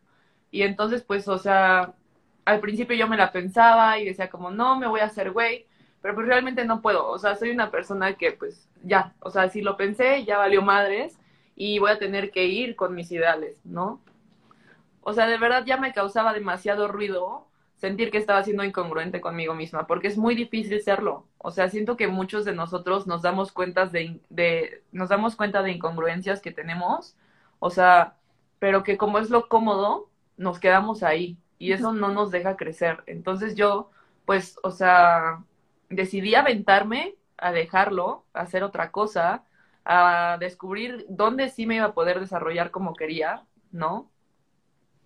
Y 0.50 0.62
entonces, 0.62 1.02
pues, 1.02 1.28
o 1.28 1.38
sea, 1.38 1.94
al 2.44 2.60
principio 2.60 2.96
yo 2.96 3.08
me 3.08 3.16
la 3.16 3.32
pensaba 3.32 3.98
y 3.98 4.06
decía 4.06 4.30
como, 4.30 4.50
no, 4.50 4.76
me 4.78 4.86
voy 4.86 5.00
a 5.00 5.04
hacer 5.06 5.32
güey, 5.32 5.66
pero 6.02 6.14
pues 6.14 6.26
realmente 6.26 6.64
no 6.64 6.82
puedo. 6.82 7.08
O 7.08 7.18
sea, 7.18 7.36
soy 7.36 7.50
una 7.50 7.70
persona 7.70 8.14
que, 8.14 8.32
pues, 8.32 8.68
ya, 8.82 9.14
o 9.20 9.30
sea, 9.30 9.48
si 9.50 9.62
lo 9.62 9.76
pensé, 9.76 10.24
ya 10.24 10.38
valió 10.38 10.62
madres 10.62 11.18
y 11.56 11.78
voy 11.78 11.90
a 11.92 11.98
tener 11.98 12.30
que 12.30 12.46
ir 12.46 12.76
con 12.76 12.94
mis 12.94 13.12
ideales, 13.12 13.60
¿no? 13.64 14.00
O 15.02 15.12
sea, 15.12 15.26
de 15.26 15.38
verdad 15.38 15.64
ya 15.66 15.76
me 15.76 15.92
causaba 15.92 16.32
demasiado 16.32 16.88
ruido 16.88 17.46
sentir 17.76 18.10
que 18.10 18.18
estaba 18.18 18.42
siendo 18.44 18.62
incongruente 18.62 19.22
conmigo 19.22 19.54
misma, 19.54 19.86
porque 19.86 20.08
es 20.08 20.18
muy 20.18 20.34
difícil 20.34 20.82
serlo. 20.82 21.26
O 21.38 21.50
sea, 21.50 21.70
siento 21.70 21.96
que 21.96 22.08
muchos 22.08 22.44
de 22.44 22.54
nosotros 22.54 23.06
nos 23.06 23.22
damos 23.22 23.52
cuentas 23.52 23.90
de, 23.90 24.20
de, 24.28 24.84
nos 24.92 25.08
damos 25.08 25.34
cuenta 25.34 25.62
de 25.62 25.72
incongruencias 25.72 26.42
que 26.42 26.52
tenemos, 26.52 27.16
o 27.58 27.70
sea, 27.70 28.16
pero 28.58 28.82
que 28.82 28.98
como 28.98 29.18
es 29.18 29.30
lo 29.30 29.48
cómodo, 29.48 30.09
nos 30.40 30.58
quedamos 30.58 31.02
ahí 31.02 31.36
y 31.58 31.72
eso 31.72 31.92
no 31.92 32.08
nos 32.08 32.30
deja 32.30 32.56
crecer. 32.56 33.02
Entonces 33.06 33.54
yo, 33.54 33.90
pues, 34.24 34.58
o 34.62 34.70
sea, 34.70 35.44
decidí 35.90 36.34
aventarme 36.34 37.14
a 37.36 37.52
dejarlo, 37.52 38.24
a 38.32 38.40
hacer 38.40 38.64
otra 38.64 38.90
cosa, 38.90 39.44
a 39.84 40.38
descubrir 40.40 41.04
dónde 41.10 41.50
sí 41.50 41.66
me 41.66 41.76
iba 41.76 41.84
a 41.84 41.92
poder 41.92 42.20
desarrollar 42.20 42.70
como 42.70 42.94
quería, 42.94 43.44
¿no? 43.70 44.10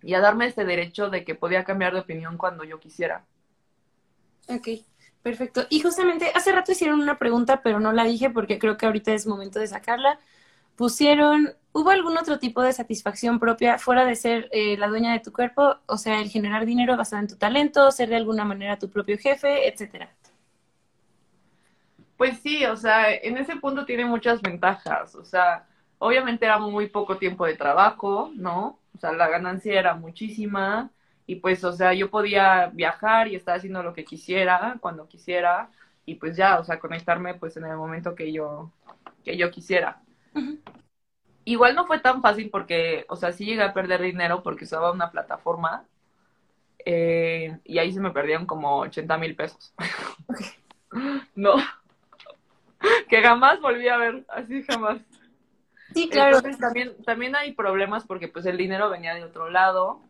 Y 0.01 0.13
a 0.13 0.21
darme 0.21 0.45
este 0.45 0.63
derecho 0.63 1.09
de 1.09 1.25
que 1.25 1.35
podía 1.35 1.65
cambiar 1.65 1.93
de 1.93 1.99
opinión 1.99 2.37
cuando 2.37 2.63
yo 2.63 2.79
quisiera. 2.79 3.25
Ok, 4.47 4.69
perfecto. 5.21 5.65
Y 5.69 5.81
justamente 5.81 6.31
hace 6.33 6.53
rato 6.53 6.71
hicieron 6.71 7.01
una 7.01 7.19
pregunta, 7.19 7.61
pero 7.61 7.81
no 7.81 7.91
la 7.91 8.05
dije 8.05 8.29
porque 8.29 8.57
creo 8.57 8.77
que 8.77 8.85
ahorita 8.85 9.13
es 9.13 9.27
momento 9.27 9.59
de 9.59 9.67
sacarla 9.67 10.17
pusieron, 10.75 11.53
¿hubo 11.73 11.89
algún 11.89 12.17
otro 12.17 12.39
tipo 12.39 12.61
de 12.61 12.73
satisfacción 12.73 13.39
propia 13.39 13.77
fuera 13.77 14.05
de 14.05 14.15
ser 14.15 14.49
eh, 14.51 14.77
la 14.77 14.87
dueña 14.87 15.13
de 15.13 15.19
tu 15.19 15.31
cuerpo? 15.31 15.77
O 15.85 15.97
sea, 15.97 16.19
el 16.21 16.29
generar 16.29 16.65
dinero 16.65 16.97
basado 16.97 17.21
en 17.21 17.27
tu 17.27 17.37
talento, 17.37 17.91
ser 17.91 18.09
de 18.09 18.17
alguna 18.17 18.45
manera 18.45 18.79
tu 18.79 18.89
propio 18.89 19.17
jefe, 19.17 19.67
etcétera. 19.67 20.09
Pues 22.17 22.39
sí, 22.39 22.65
o 22.65 22.77
sea, 22.77 23.13
en 23.13 23.37
ese 23.37 23.57
punto 23.57 23.85
tiene 23.85 24.05
muchas 24.05 24.41
ventajas. 24.41 25.15
O 25.15 25.25
sea, 25.25 25.65
obviamente 25.99 26.45
era 26.45 26.57
muy 26.59 26.87
poco 26.87 27.17
tiempo 27.17 27.45
de 27.45 27.55
trabajo, 27.55 28.31
¿no? 28.35 28.79
O 28.95 28.97
sea, 28.97 29.11
la 29.11 29.27
ganancia 29.27 29.77
era 29.77 29.95
muchísima 29.95 30.91
y 31.27 31.35
pues, 31.37 31.63
o 31.63 31.73
sea, 31.73 31.93
yo 31.93 32.09
podía 32.09 32.67
viajar 32.73 33.27
y 33.27 33.35
estar 33.35 33.57
haciendo 33.57 33.83
lo 33.83 33.93
que 33.93 34.05
quisiera, 34.05 34.77
cuando 34.79 35.07
quisiera 35.07 35.69
y 36.05 36.15
pues 36.15 36.37
ya, 36.37 36.59
o 36.59 36.63
sea, 36.63 36.79
conectarme 36.79 37.33
pues 37.35 37.57
en 37.57 37.65
el 37.65 37.77
momento 37.77 38.15
que 38.15 38.31
yo, 38.31 38.71
que 39.23 39.37
yo 39.37 39.51
quisiera. 39.51 40.01
Igual 41.45 41.75
no 41.75 41.85
fue 41.85 41.99
tan 41.99 42.21
fácil 42.21 42.49
porque, 42.49 43.05
o 43.07 43.15
sea, 43.15 43.31
sí 43.31 43.45
llegué 43.45 43.61
a 43.63 43.73
perder 43.73 44.01
dinero 44.01 44.41
porque 44.41 44.65
usaba 44.65 44.91
una 44.91 45.11
plataforma 45.11 45.85
eh, 46.85 47.57
y 47.63 47.79
ahí 47.79 47.91
se 47.91 47.99
me 47.99 48.11
perdieron 48.11 48.45
como 48.45 48.79
80 48.79 49.17
mil 49.17 49.35
pesos. 49.35 49.73
no. 51.35 51.55
que 53.09 53.21
jamás 53.21 53.59
volví 53.61 53.87
a 53.87 53.97
ver, 53.97 54.25
así 54.29 54.63
jamás. 54.63 54.99
Sí, 55.93 56.09
claro. 56.09 56.37
Entonces 56.37 56.59
también, 56.59 56.93
también 57.03 57.35
hay 57.35 57.53
problemas 57.53 58.05
porque 58.05 58.27
pues 58.27 58.45
el 58.45 58.57
dinero 58.57 58.89
venía 58.89 59.13
de 59.15 59.23
otro 59.23 59.49
lado 59.49 60.01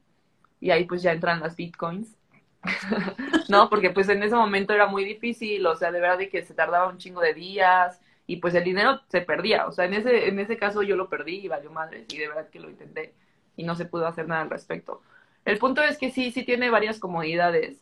y 0.60 0.72
ahí 0.72 0.86
pues 0.86 1.02
ya 1.02 1.12
entran 1.12 1.42
las 1.42 1.56
bitcoins. 1.56 2.16
no, 3.50 3.70
porque 3.70 3.92
pues 3.92 4.10
en 4.10 4.24
ese 4.24 4.36
momento 4.36 4.74
era 4.74 4.88
muy 4.88 5.06
difícil, 5.06 5.66
o 5.68 5.76
sea, 5.76 5.92
de 5.92 6.00
verdad 6.00 6.18
de 6.18 6.30
que 6.30 6.44
se 6.44 6.54
tardaba 6.54 6.88
un 6.88 6.98
chingo 6.98 7.22
de 7.22 7.34
días 7.34 8.02
y 8.28 8.38
pues 8.38 8.56
el 8.56 8.64
dinero 8.64 9.02
se 9.08 9.22
perdía, 9.22 9.68
o 9.68 9.72
sea, 9.72 9.86
en 9.86 9.94
ese, 9.94 10.28
en 10.28 10.40
ese 10.40 10.58
caso 10.58 10.82
yo 10.82 10.96
lo 10.96 11.10
perdí 11.10 11.38
y 11.38 11.48
valió 11.48 11.72
madres 11.72 12.06
y 12.12 12.18
de 12.18 12.28
verdad 12.28 12.50
que 12.50 12.60
lo 12.60 12.70
intenté 12.70 13.14
y 13.56 13.64
no 13.64 13.76
se 13.76 13.86
pudo 13.86 14.08
hacer 14.08 14.28
nada 14.28 14.42
al 14.42 14.50
respecto. 14.50 15.02
El 15.46 15.60
punto 15.60 15.84
es 15.84 15.98
que 15.98 16.10
sí, 16.10 16.32
sí 16.32 16.44
tiene 16.44 16.70
varias 16.72 17.00
comodidades, 17.00 17.82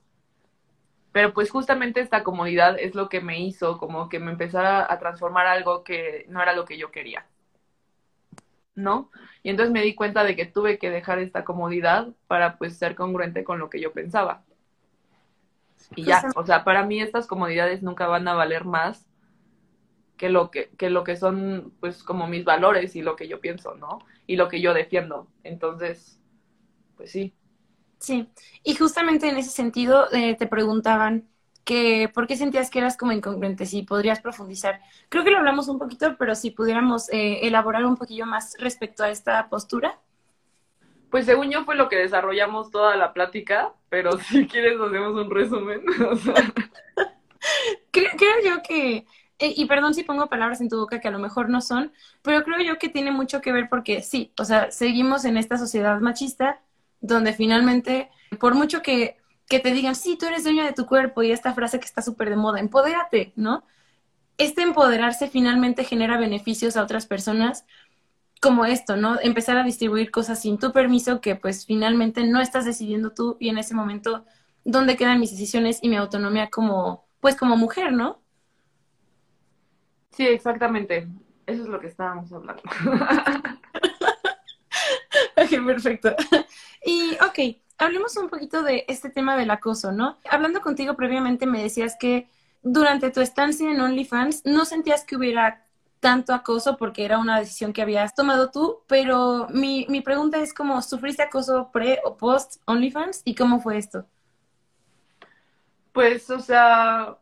pero 1.13 1.33
pues 1.33 1.49
justamente 1.49 2.01
esta 2.01 2.23
comodidad 2.23 2.77
es 2.77 2.93
lo 2.93 3.07
que 3.07 3.21
me 3.21 3.39
hizo 3.39 3.77
como 3.77 4.09
que 4.09 4.19
me 4.19 4.31
empezara 4.31 4.91
a 4.91 4.99
transformar 4.99 5.47
algo 5.47 5.83
que 5.83 6.25
no 6.27 6.41
era 6.41 6.53
lo 6.53 6.65
que 6.65 6.77
yo 6.77 6.91
quería. 6.91 7.25
¿No? 8.75 9.11
Y 9.43 9.51
entonces 9.51 9.71
me 9.71 9.83
di 9.83 9.93
cuenta 9.93 10.23
de 10.23 10.35
que 10.35 10.47
tuve 10.47 10.79
que 10.79 10.89
dejar 10.89 11.19
esta 11.19 11.43
comodidad 11.43 12.07
para 12.27 12.57
pues 12.57 12.75
ser 12.77 12.95
congruente 12.95 13.43
con 13.43 13.59
lo 13.59 13.69
que 13.69 13.79
yo 13.79 13.93
pensaba. 13.93 14.43
Y 15.95 16.03
ya, 16.05 16.23
o 16.35 16.45
sea, 16.45 16.63
para 16.63 16.83
mí 16.83 16.99
estas 16.99 17.27
comodidades 17.27 17.83
nunca 17.83 18.07
van 18.07 18.27
a 18.27 18.33
valer 18.33 18.65
más 18.65 19.05
que 20.23 20.29
lo 20.29 20.51
que, 20.51 20.69
que 20.77 20.89
lo 20.89 21.03
que 21.03 21.17
son 21.17 21.73
pues 21.81 22.01
como 22.01 22.27
mis 22.27 22.45
valores 22.45 22.95
y 22.95 23.01
lo 23.01 23.17
que 23.17 23.27
yo 23.27 23.41
pienso, 23.41 23.75
¿no? 23.75 23.99
Y 24.25 24.37
lo 24.37 24.47
que 24.47 24.61
yo 24.61 24.73
defiendo. 24.73 25.27
Entonces, 25.43 26.17
pues 26.95 27.11
sí. 27.11 27.33
Sí, 27.99 28.29
y 28.63 28.75
justamente 28.75 29.27
en 29.27 29.35
ese 29.35 29.49
sentido 29.49 30.07
eh, 30.13 30.37
te 30.39 30.47
preguntaban 30.47 31.27
que 31.65 32.09
por 32.13 32.25
qué 32.25 32.37
sentías 32.37 32.69
que 32.69 32.79
eras 32.79 32.95
como 32.95 33.11
incongruente, 33.11 33.65
si 33.65 33.81
podrías 33.81 34.21
profundizar. 34.21 34.79
Creo 35.09 35.25
que 35.25 35.31
lo 35.31 35.39
hablamos 35.39 35.67
un 35.67 35.77
poquito, 35.77 36.15
pero 36.17 36.35
si 36.35 36.51
pudiéramos 36.51 37.11
eh, 37.11 37.45
elaborar 37.45 37.83
un 37.83 37.97
poquillo 37.97 38.25
más 38.25 38.55
respecto 38.59 39.03
a 39.03 39.09
esta 39.09 39.49
postura. 39.49 39.99
Pues 41.11 41.25
según 41.25 41.51
yo 41.51 41.65
fue 41.65 41.75
lo 41.75 41.89
que 41.89 41.97
desarrollamos 41.97 42.71
toda 42.71 42.95
la 42.95 43.11
plática, 43.11 43.73
pero 43.89 44.17
si 44.19 44.47
quieres 44.47 44.79
hacemos 44.79 45.21
un 45.21 45.29
resumen. 45.29 45.83
creo 47.91 48.35
yo 48.45 48.63
que 48.63 49.05
y 49.55 49.65
perdón 49.65 49.93
si 49.93 50.03
pongo 50.03 50.27
palabras 50.27 50.61
en 50.61 50.69
tu 50.69 50.77
boca 50.77 50.99
que 50.99 51.07
a 51.07 51.11
lo 51.11 51.19
mejor 51.19 51.49
no 51.49 51.61
son, 51.61 51.91
pero 52.21 52.43
creo 52.43 52.61
yo 52.61 52.77
que 52.77 52.89
tiene 52.89 53.11
mucho 53.11 53.41
que 53.41 53.51
ver 53.51 53.67
porque 53.69 54.01
sí, 54.01 54.31
o 54.39 54.45
sea, 54.45 54.71
seguimos 54.71 55.25
en 55.25 55.37
esta 55.37 55.57
sociedad 55.57 55.99
machista 55.99 56.61
donde 57.01 57.33
finalmente, 57.33 58.09
por 58.39 58.55
mucho 58.55 58.81
que, 58.81 59.17
que 59.47 59.59
te 59.59 59.71
digan, 59.71 59.95
sí, 59.95 60.17
tú 60.17 60.25
eres 60.25 60.43
dueño 60.43 60.63
de 60.63 60.73
tu 60.73 60.85
cuerpo 60.85 61.21
y 61.21 61.31
esta 61.31 61.53
frase 61.53 61.79
que 61.79 61.85
está 61.85 62.01
súper 62.01 62.29
de 62.29 62.37
moda, 62.37 62.59
empodérate, 62.59 63.33
¿no? 63.35 63.65
Este 64.37 64.61
empoderarse 64.61 65.27
finalmente 65.29 65.83
genera 65.83 66.17
beneficios 66.17 66.77
a 66.77 66.83
otras 66.83 67.05
personas 67.05 67.65
como 68.41 68.65
esto, 68.65 68.95
¿no? 68.95 69.19
Empezar 69.21 69.57
a 69.57 69.63
distribuir 69.63 70.11
cosas 70.11 70.41
sin 70.41 70.57
tu 70.57 70.71
permiso 70.71 71.21
que 71.21 71.35
pues 71.35 71.65
finalmente 71.65 72.25
no 72.25 72.41
estás 72.41 72.65
decidiendo 72.65 73.11
tú 73.11 73.37
y 73.39 73.49
en 73.49 73.57
ese 73.57 73.75
momento, 73.75 74.25
¿dónde 74.63 74.97
quedan 74.97 75.19
mis 75.19 75.31
decisiones 75.31 75.79
y 75.81 75.89
mi 75.89 75.97
autonomía 75.97 76.49
como, 76.49 77.05
pues 77.19 77.35
como 77.35 77.57
mujer, 77.57 77.91
¿no? 77.93 78.22
Sí, 80.13 80.25
exactamente. 80.27 81.07
Eso 81.45 81.63
es 81.63 81.67
lo 81.67 81.79
que 81.79 81.87
estábamos 81.87 82.31
hablando. 82.31 82.61
ok, 85.35 85.65
perfecto. 85.65 86.15
Y, 86.85 87.15
ok, 87.15 87.57
hablemos 87.77 88.15
un 88.17 88.29
poquito 88.29 88.63
de 88.63 88.85
este 88.87 89.09
tema 89.09 89.35
del 89.35 89.51
acoso, 89.51 89.91
¿no? 89.91 90.17
Hablando 90.29 90.61
contigo 90.61 90.95
previamente 90.95 91.45
me 91.45 91.63
decías 91.63 91.97
que 91.99 92.29
durante 92.61 93.11
tu 93.11 93.21
estancia 93.21 93.69
en 93.69 93.81
OnlyFans 93.81 94.45
no 94.45 94.65
sentías 94.65 95.03
que 95.03 95.15
hubiera 95.15 95.65
tanto 95.99 96.33
acoso 96.33 96.77
porque 96.77 97.05
era 97.05 97.17
una 97.17 97.39
decisión 97.39 97.73
que 97.73 97.81
habías 97.81 98.13
tomado 98.13 98.51
tú, 98.51 98.79
pero 98.87 99.47
mi, 99.49 99.85
mi 99.89 100.01
pregunta 100.01 100.37
es 100.39 100.53
cómo 100.53 100.81
sufriste 100.81 101.23
acoso 101.23 101.71
pre 101.71 101.99
o 102.03 102.17
post 102.17 102.61
OnlyFans 102.65 103.21
y 103.25 103.35
cómo 103.35 103.59
fue 103.61 103.77
esto. 103.77 104.05
Pues, 105.93 106.29
o 106.29 106.39
sea, 106.39 107.17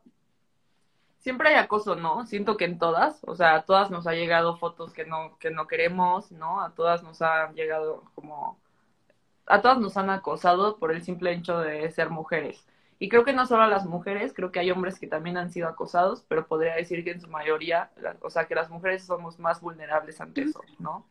siempre 1.21 1.49
hay 1.49 1.55
acoso, 1.55 1.95
¿no? 1.95 2.25
Siento 2.25 2.57
que 2.57 2.65
en 2.65 2.79
todas, 2.79 3.23
o 3.23 3.35
sea, 3.35 3.55
a 3.55 3.61
todas 3.63 3.91
nos 3.91 4.07
ha 4.07 4.13
llegado 4.13 4.57
fotos 4.57 4.91
que 4.91 5.05
no, 5.05 5.37
que 5.39 5.51
no 5.51 5.67
queremos, 5.67 6.31
¿no? 6.31 6.61
A 6.61 6.71
todas 6.71 7.03
nos 7.03 7.21
han 7.21 7.53
llegado 7.55 8.03
como, 8.15 8.59
a 9.45 9.61
todas 9.61 9.77
nos 9.79 9.97
han 9.97 10.09
acosado 10.09 10.77
por 10.77 10.91
el 10.91 11.03
simple 11.03 11.31
hecho 11.31 11.59
de 11.59 11.89
ser 11.91 12.09
mujeres. 12.09 12.65
Y 12.99 13.09
creo 13.09 13.23
que 13.23 13.33
no 13.33 13.45
solo 13.47 13.63
a 13.63 13.67
las 13.67 13.85
mujeres, 13.85 14.33
creo 14.33 14.51
que 14.51 14.59
hay 14.59 14.71
hombres 14.71 14.99
que 14.99 15.07
también 15.07 15.37
han 15.37 15.51
sido 15.51 15.67
acosados, 15.67 16.23
pero 16.27 16.45
podría 16.47 16.75
decir 16.75 17.03
que 17.03 17.11
en 17.11 17.21
su 17.21 17.29
mayoría, 17.29 17.89
o 18.21 18.29
sea, 18.29 18.45
que 18.45 18.55
las 18.55 18.69
mujeres 18.69 19.03
somos 19.03 19.39
más 19.39 19.61
vulnerables 19.61 20.21
ante 20.21 20.41
eso, 20.41 20.61
¿no? 20.79 21.05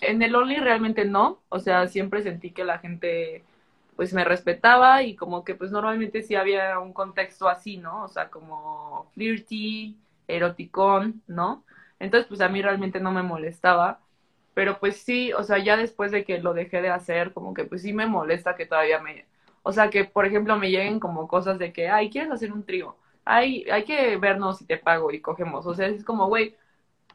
En 0.00 0.22
el 0.22 0.34
Only 0.34 0.56
realmente 0.56 1.04
no, 1.04 1.40
o 1.48 1.58
sea, 1.60 1.86
siempre 1.88 2.22
sentí 2.22 2.50
que 2.50 2.64
la 2.64 2.78
gente 2.78 3.44
pues 3.96 4.12
me 4.12 4.24
respetaba 4.24 5.02
y 5.02 5.16
como 5.16 5.44
que 5.44 5.54
pues 5.54 5.70
normalmente 5.70 6.22
sí 6.22 6.34
había 6.36 6.78
un 6.78 6.92
contexto 6.92 7.48
así, 7.48 7.78
¿no? 7.78 8.04
O 8.04 8.08
sea, 8.08 8.30
como 8.30 9.10
flirty, 9.14 9.98
eroticón, 10.28 11.22
¿no? 11.26 11.64
Entonces 11.98 12.28
pues 12.28 12.40
a 12.40 12.48
mí 12.48 12.62
realmente 12.62 13.00
no 13.00 13.12
me 13.12 13.22
molestaba, 13.22 14.00
pero 14.54 14.78
pues 14.80 14.98
sí, 14.98 15.32
o 15.32 15.42
sea, 15.44 15.58
ya 15.58 15.76
después 15.76 16.10
de 16.12 16.24
que 16.24 16.38
lo 16.38 16.54
dejé 16.54 16.82
de 16.82 16.90
hacer, 16.90 17.32
como 17.32 17.54
que 17.54 17.64
pues 17.64 17.82
sí 17.82 17.92
me 17.92 18.06
molesta 18.06 18.56
que 18.56 18.66
todavía 18.66 19.00
me, 19.00 19.26
o 19.62 19.72
sea, 19.72 19.90
que 19.90 20.04
por 20.04 20.26
ejemplo 20.26 20.56
me 20.56 20.70
lleguen 20.70 21.00
como 21.00 21.28
cosas 21.28 21.58
de 21.58 21.72
que, 21.72 21.88
ay, 21.88 22.10
¿quieres 22.10 22.30
hacer 22.32 22.52
un 22.52 22.64
trío? 22.64 22.96
Ay, 23.24 23.64
hay 23.70 23.84
que 23.84 24.16
vernos 24.18 24.60
y 24.62 24.66
te 24.66 24.78
pago 24.78 25.10
y 25.12 25.20
cogemos, 25.20 25.66
o 25.66 25.74
sea, 25.74 25.88
es 25.88 26.04
como, 26.04 26.28
güey, 26.28 26.56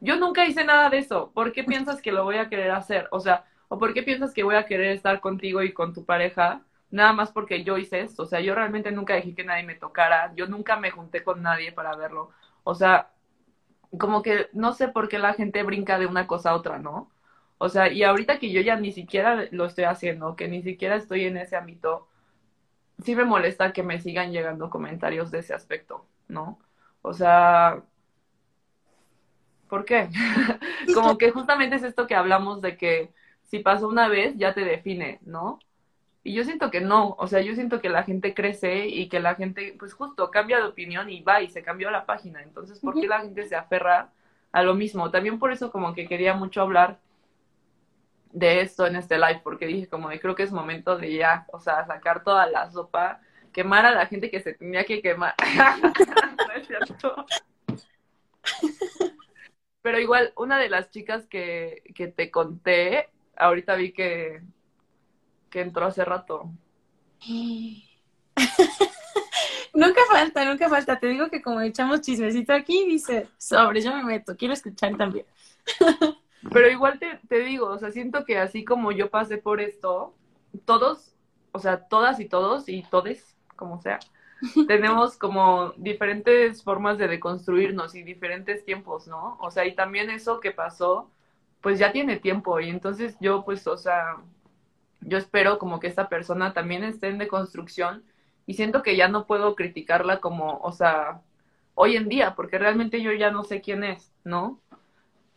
yo 0.02 0.18
nunca 0.18 0.46
hice 0.46 0.64
nada 0.66 0.90
de 0.90 1.00
eso, 1.00 1.32
¿por 1.34 1.52
qué 1.54 1.64
piensas 1.64 2.02
que 2.02 2.12
lo 2.12 2.24
voy 2.24 2.38
a 2.38 2.50
querer 2.50 2.72
hacer? 2.72 3.08
O 3.12 3.20
sea, 3.20 3.46
¿o 3.70 3.78
por 3.80 3.94
qué 3.94 4.04
piensas 4.04 4.34
que 4.34 4.44
voy 4.44 4.56
a 4.56 4.66
querer 4.66 4.92
estar 4.94 5.22
contigo 5.22 5.62
y 5.64 5.74
con 5.74 5.94
tu 5.94 6.06
pareja? 6.06 6.64
Nada 6.92 7.14
más 7.14 7.32
porque 7.32 7.64
yo 7.64 7.78
hice 7.78 8.02
esto. 8.02 8.24
O 8.24 8.26
sea, 8.26 8.42
yo 8.42 8.54
realmente 8.56 8.92
nunca 8.92 9.16
dejé 9.16 9.34
que 9.36 9.44
nadie 9.44 9.64
me 9.64 9.76
tocara, 9.76 10.34
yo 10.36 10.48
nunca 10.48 10.78
me 10.78 10.92
junté 10.92 11.24
con 11.24 11.42
nadie 11.42 11.72
para 11.72 11.96
verlo. 11.96 12.32
O 12.64 12.76
sea, 12.76 13.12
como 13.98 14.22
que 14.22 14.50
no 14.54 14.74
sé 14.74 14.88
por 14.90 15.10
qué 15.10 15.20
la 15.20 15.34
gente 15.34 15.64
brinca 15.64 16.00
de 16.00 16.06
una 16.08 16.28
cosa 16.28 16.52
a 16.52 16.56
otra, 16.56 16.80
¿no? 16.80 17.12
O 17.58 17.70
sea, 17.70 17.92
y 17.92 18.04
ahorita 18.04 18.40
que 18.40 18.52
yo 18.52 18.62
ya 18.62 18.76
ni 18.76 18.92
siquiera 18.92 19.48
lo 19.52 19.66
estoy 19.66 19.86
haciendo, 19.86 20.36
que 20.36 20.48
ni 20.48 20.64
siquiera 20.64 20.96
estoy 20.96 21.26
en 21.26 21.38
ese 21.38 21.56
ámbito, 21.56 22.08
sí 23.04 23.16
me 23.16 23.26
molesta 23.26 23.74
que 23.74 23.84
me 23.84 24.00
sigan 24.00 24.32
llegando 24.32 24.70
comentarios 24.70 25.32
de 25.32 25.40
ese 25.40 25.54
aspecto, 25.54 26.06
¿no? 26.28 26.60
O 27.02 27.14
sea, 27.14 27.84
¿por 29.70 29.86
qué? 29.86 30.10
como 30.94 31.18
que 31.18 31.32
justamente 31.32 31.76
es 31.76 31.84
esto 31.84 32.08
que 32.08 32.16
hablamos 32.16 32.62
de 32.62 32.78
que 32.78 33.14
si 33.44 33.60
pasó 33.60 33.88
una 33.88 34.08
vez 34.08 34.38
ya 34.38 34.54
te 34.54 34.62
define, 34.66 35.20
¿no? 35.24 35.60
Y 36.24 36.34
yo 36.34 36.44
siento 36.44 36.70
que 36.70 36.82
no, 36.82 37.16
o 37.18 37.28
sea, 37.28 37.42
yo 37.42 37.56
siento 37.56 37.82
que 37.82 37.90
la 37.90 38.04
gente 38.04 38.36
crece 38.36 38.88
y 38.88 39.10
que 39.10 39.20
la 39.20 39.36
gente, 39.36 39.76
pues 39.80 39.94
justo, 39.94 40.30
cambia 40.30 40.58
de 40.58 40.66
opinión 40.66 41.10
y 41.10 41.22
va 41.22 41.42
y 41.42 41.50
se 41.50 41.64
cambió 41.64 41.90
la 41.90 42.06
página. 42.06 42.44
Entonces, 42.44 42.80
¿por 42.80 42.94
qué 42.94 43.08
la 43.08 43.22
gente 43.22 43.48
se 43.48 43.56
aferra 43.56 44.12
a 44.52 44.62
lo 44.62 44.76
mismo? 44.76 45.10
También 45.10 45.40
por 45.40 45.52
eso 45.52 45.72
como 45.72 45.96
que 45.96 46.08
quería 46.08 46.36
mucho 46.36 46.62
hablar 46.62 47.00
de 48.32 48.62
esto 48.62 48.86
en 48.86 48.96
este 48.96 49.18
live, 49.18 49.42
porque 49.44 49.66
dije 49.66 49.88
como 49.88 50.10
de 50.10 50.20
creo 50.20 50.36
que 50.36 50.44
es 50.44 50.52
momento 50.52 50.98
de 50.98 51.16
ya, 51.16 51.46
o 51.52 51.60
sea, 51.60 51.86
sacar 51.86 52.24
toda 52.24 52.46
la 52.48 52.70
sopa, 52.70 53.20
quemar 53.52 53.86
a 53.86 53.92
la 53.92 54.06
gente 54.06 54.30
que 54.30 54.42
se 54.42 54.54
tenía 54.54 54.86
que 54.86 55.02
quemar. 55.02 55.34
no 56.48 56.54
es 56.54 56.68
cierto. 56.68 57.26
Pero 59.82 60.00
igual, 60.00 60.34
una 60.38 60.60
de 60.60 60.70
las 60.70 60.92
chicas 60.92 61.26
que, 61.26 61.82
que 61.96 62.08
te 62.08 62.30
conté, 62.30 63.10
ahorita 63.36 63.76
vi 63.76 63.92
que 63.92 64.42
que 65.52 65.62
entró 65.62 65.86
hace 65.86 66.04
rato. 66.04 66.50
nunca 69.74 70.02
falta, 70.10 70.46
nunca 70.46 70.68
falta. 70.70 71.00
Te 71.00 71.08
digo 71.08 71.30
que 71.30 71.44
como 71.44 71.62
echamos 71.62 72.02
chismecito 72.02 72.54
aquí, 72.54 72.86
dice, 72.88 73.28
sobre, 73.38 73.82
yo 73.82 73.96
me 73.96 74.04
meto, 74.04 74.36
quiero 74.36 74.56
escuchar 74.56 74.98
también. 74.98 75.28
Pero 76.52 76.72
igual 76.72 76.98
te, 76.98 77.20
te 77.28 77.40
digo, 77.42 77.68
o 77.68 77.78
sea, 77.78 77.92
siento 77.92 78.26
que 78.26 78.40
así 78.40 78.66
como 78.66 78.92
yo 78.92 79.12
pasé 79.12 79.38
por 79.38 79.62
esto, 79.62 80.16
todos, 80.66 81.14
o 81.52 81.60
sea, 81.60 81.88
todas 81.88 82.20
y 82.20 82.28
todos 82.28 82.68
y 82.68 82.82
todes, 82.82 83.38
como 83.56 83.80
sea, 83.80 84.00
tenemos 84.68 85.18
como 85.18 85.74
diferentes 85.78 86.64
formas 86.64 86.98
de 86.98 87.08
deconstruirnos 87.08 87.94
y 87.94 88.02
diferentes 88.02 88.66
tiempos, 88.66 89.08
¿no? 89.08 89.38
O 89.40 89.52
sea, 89.52 89.66
y 89.66 89.76
también 89.76 90.10
eso 90.10 90.40
que 90.40 90.52
pasó, 90.52 91.12
pues 91.62 91.78
ya 91.78 91.92
tiene 91.92 92.18
tiempo 92.18 92.60
y 92.60 92.70
entonces 92.70 93.16
yo 93.20 93.46
pues, 93.46 93.68
o 93.68 93.78
sea, 93.78 94.18
yo 95.02 95.18
espero 95.18 95.60
como 95.60 95.80
que 95.80 95.88
esta 95.88 96.10
persona 96.10 96.54
también 96.54 96.84
esté 96.84 97.10
en 97.10 97.18
deconstrucción 97.18 98.04
y 98.46 98.54
siento 98.54 98.84
que 98.84 98.96
ya 98.96 99.08
no 99.08 99.26
puedo 99.26 99.56
criticarla 99.56 100.20
como, 100.20 100.58
o 100.60 100.72
sea, 100.72 101.22
hoy 101.76 101.96
en 101.96 102.10
día, 102.10 102.36
porque 102.36 102.58
realmente 102.58 103.02
yo 103.02 103.12
ya 103.12 103.32
no 103.32 103.44
sé 103.44 103.62
quién 103.62 103.84
es, 103.84 104.12
¿no? 104.24 104.60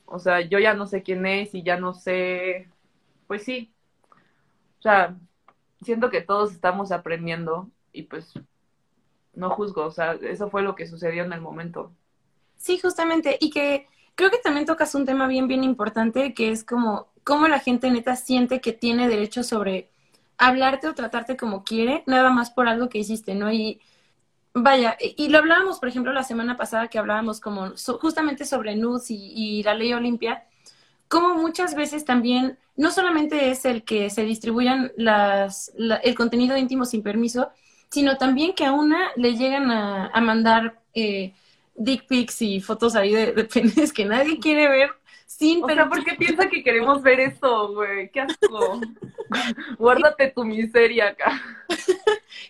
O 0.07 0.19
sea, 0.19 0.41
yo 0.41 0.59
ya 0.59 0.75
no 0.75 0.87
sé 0.87 1.03
quién 1.03 1.27
es 1.27 1.55
y 1.55 1.63
ya 1.63 1.79
no 1.79 1.95
sé, 1.95 2.69
pues 3.27 3.43
sí, 3.45 3.73
o 4.79 4.83
sea, 4.83 5.17
siento 5.83 6.11
que 6.11 6.21
todos 6.21 6.53
estamos 6.53 6.93
aprendiendo 6.93 7.71
y 7.93 8.03
pues 8.03 8.35
no 9.35 9.51
juzgo, 9.51 9.85
o 9.85 9.91
sea, 9.91 10.13
eso 10.23 10.51
fue 10.51 10.63
lo 10.63 10.75
que 10.75 10.87
sucedió 10.87 11.25
en 11.25 11.33
el 11.33 11.41
momento. 11.41 11.93
Sí, 12.57 12.79
justamente, 12.79 13.37
y 13.41 13.51
que 13.51 13.89
creo 14.15 14.31
que 14.31 14.39
también 14.39 14.67
tocas 14.67 14.95
un 14.95 15.07
tema 15.07 15.27
bien, 15.27 15.49
bien 15.49 15.65
importante, 15.65 16.35
que 16.35 16.51
es 16.51 16.65
como 16.65 17.09
cómo 17.25 17.49
la 17.49 17.59
gente 17.59 17.91
neta 17.91 18.15
siente 18.17 18.61
que 18.61 18.73
tiene 18.73 19.09
derecho 19.09 19.43
sobre 19.43 19.91
hablarte 20.39 20.89
o 20.89 20.95
tratarte 20.95 21.37
como 21.37 21.65
quiere, 21.65 22.05
nada 22.07 22.31
más 22.31 22.51
por 22.51 22.69
algo 22.69 22.89
que 22.89 22.99
hiciste, 22.99 23.35
¿no? 23.35 23.51
Y 23.53 23.81
vaya, 24.53 24.97
y 25.01 25.29
lo 25.29 25.39
hablábamos, 25.39 25.79
por 25.79 25.89
ejemplo, 25.89 26.13
la 26.13 26.23
semana 26.23 26.57
pasada 26.57 26.89
que 26.89 26.99
hablábamos 26.99 27.41
como 27.41 27.73
justamente 28.01 28.45
sobre 28.45 28.77
nudes 28.77 29.07
y, 29.11 29.63
la 29.63 29.75
ley 29.75 29.93
Olimpia, 29.93 30.45
como 31.09 31.35
muchas 31.37 31.75
veces 31.75 32.05
también 32.05 32.59
no 32.77 32.91
solamente 32.91 33.51
es 33.51 33.65
el 33.65 33.85
que 33.85 34.11
se 34.11 34.25
distribuyan 34.25 34.93
las, 34.97 35.73
el 35.77 36.15
contenido 36.15 36.57
íntimo 36.57 36.85
sin 36.85 37.03
permiso, 37.03 37.51
sino 37.91 38.17
también 38.19 38.55
que 38.55 38.65
a 38.67 38.73
una 38.73 39.11
le 39.17 39.37
llegan 39.37 39.71
a, 39.71 40.21
mandar 40.21 40.81
eh, 40.95 41.33
dick 41.77 42.07
pics 42.07 42.43
y 42.43 42.61
fotos 42.61 42.97
ahí 42.97 43.13
de, 43.13 43.33
de 43.33 43.45
penes 43.45 43.93
que 43.93 44.05
nadie 44.05 44.39
quiere 44.41 44.69
ver 44.69 44.91
sin, 45.37 45.63
pero 45.67 45.89
¿por 45.89 46.05
qué 46.05 46.15
piensa 46.15 46.49
que 46.49 46.63
queremos 46.63 47.03
ver 47.03 47.19
eso, 47.19 47.73
güey? 47.75 48.11
Qué 48.11 48.21
asco. 48.21 48.81
Guárdate 49.79 50.31
tu 50.31 50.45
miseria 50.45 51.09
acá. 51.09 51.43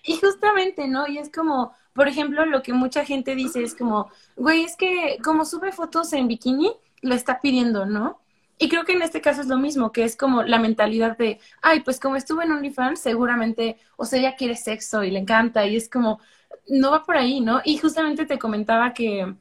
y 0.05 0.16
justamente, 0.18 0.87
¿no? 0.87 1.07
Y 1.07 1.18
es 1.18 1.30
como, 1.30 1.72
por 1.95 2.09
ejemplo, 2.09 2.45
lo 2.45 2.62
que 2.62 2.72
mucha 2.72 3.05
gente 3.05 3.35
dice 3.35 3.62
es 3.62 3.74
como, 3.74 4.11
güey, 4.37 4.64
es 4.64 4.76
que 4.76 5.18
como 5.24 5.45
sube 5.45 5.72
fotos 5.72 6.12
en 6.12 6.28
bikini, 6.28 6.72
lo 7.01 7.14
está 7.14 7.41
pidiendo, 7.41 7.87
¿no? 7.87 8.20
Y 8.59 8.68
creo 8.68 8.85
que 8.85 8.93
en 8.93 9.03
este 9.03 9.20
caso 9.20 9.41
es 9.41 9.49
lo 9.49 9.57
mismo, 9.57 9.91
que 9.91 10.05
es 10.05 10.16
como 10.16 10.43
la 10.43 10.59
mentalidad 10.59 11.16
de, 11.16 11.41
ay, 11.62 11.80
pues 11.80 11.99
como 11.99 12.16
estuve 12.16 12.45
en 12.45 12.53
OnlyFans, 12.53 13.01
seguramente, 13.01 13.78
o 13.97 14.05
sea, 14.05 14.18
ella 14.20 14.37
quiere 14.37 14.57
sexo 14.57 15.03
y 15.03 15.11
le 15.11 15.18
encanta, 15.18 15.66
y 15.66 15.76
es 15.76 15.89
como, 15.89 16.20
no 16.68 16.91
va 16.91 17.03
por 17.03 17.16
ahí, 17.16 17.41
¿no? 17.41 17.61
Y 17.64 17.78
justamente 17.78 18.26
te 18.26 18.39
comentaba 18.39 18.93
que 18.95 19.35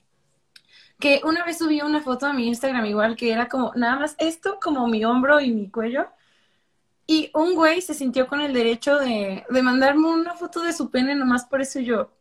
que 0.99 1.21
una 1.25 1.43
vez 1.43 1.57
subí 1.57 1.81
una 1.81 2.01
foto 2.01 2.25
a 2.27 2.33
mi 2.33 2.47
Instagram 2.47 2.85
igual 2.85 3.15
que 3.15 3.31
era 3.31 3.49
como 3.49 3.73
nada 3.75 3.97
más 3.99 4.15
esto 4.19 4.59
como 4.61 4.87
mi 4.87 5.03
hombro 5.05 5.39
y 5.41 5.51
mi 5.51 5.69
cuello. 5.69 6.07
Y 7.05 7.29
un 7.33 7.55
güey 7.55 7.81
se 7.81 7.93
sintió 7.93 8.27
con 8.27 8.41
el 8.41 8.53
derecho 8.53 8.97
de, 8.97 9.45
de 9.49 9.61
mandarme 9.61 10.07
una 10.07 10.35
foto 10.35 10.61
de 10.63 10.73
su 10.73 10.89
pene 10.89 11.15
nomás 11.15 11.45
por 11.45 11.61
eso 11.61 11.79
yo. 11.79 12.11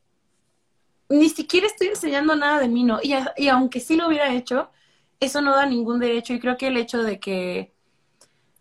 Ni 1.08 1.28
siquiera 1.28 1.66
estoy 1.66 1.88
enseñando 1.88 2.34
nada 2.34 2.58
de 2.58 2.68
mí, 2.68 2.84
¿no? 2.84 2.98
Y, 3.02 3.48
aunque 3.48 3.80
sí 3.80 3.96
lo 3.96 4.08
hubiera 4.08 4.34
hecho, 4.34 4.70
eso 5.20 5.42
no 5.42 5.54
da 5.54 5.66
ningún 5.66 6.00
derecho. 6.00 6.32
Y 6.32 6.40
creo 6.40 6.56
que 6.56 6.68
el 6.68 6.76
hecho 6.76 7.02
de 7.02 7.20
que 7.20 7.72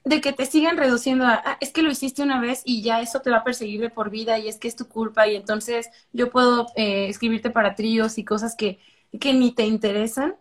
de 0.03 0.19
que 0.19 0.33
te 0.33 0.45
sigan 0.47 0.77
reduciendo 0.77 1.25
a, 1.25 1.41
ah, 1.45 1.57
es 1.61 1.71
que 1.71 1.83
lo 1.83 1.91
hiciste 1.91 2.23
una 2.23 2.41
vez 2.41 2.63
y 2.65 2.81
ya 2.81 3.01
eso 3.01 3.21
te 3.21 3.29
va 3.29 3.37
a 3.37 3.43
perseguir 3.43 3.81
de 3.81 3.91
por 3.91 4.09
vida 4.09 4.39
y 4.39 4.47
es 4.47 4.57
que 4.57 4.67
es 4.67 4.75
tu 4.75 4.87
culpa 4.87 5.27
y 5.27 5.35
entonces 5.35 5.89
yo 6.11 6.31
puedo 6.31 6.67
eh, 6.75 7.07
escribirte 7.07 7.51
para 7.51 7.75
tríos 7.75 8.17
y 8.17 8.25
cosas 8.25 8.55
que, 8.55 8.79
que 9.19 9.33
ni 9.33 9.51
te 9.51 9.65
interesan, 9.65 10.35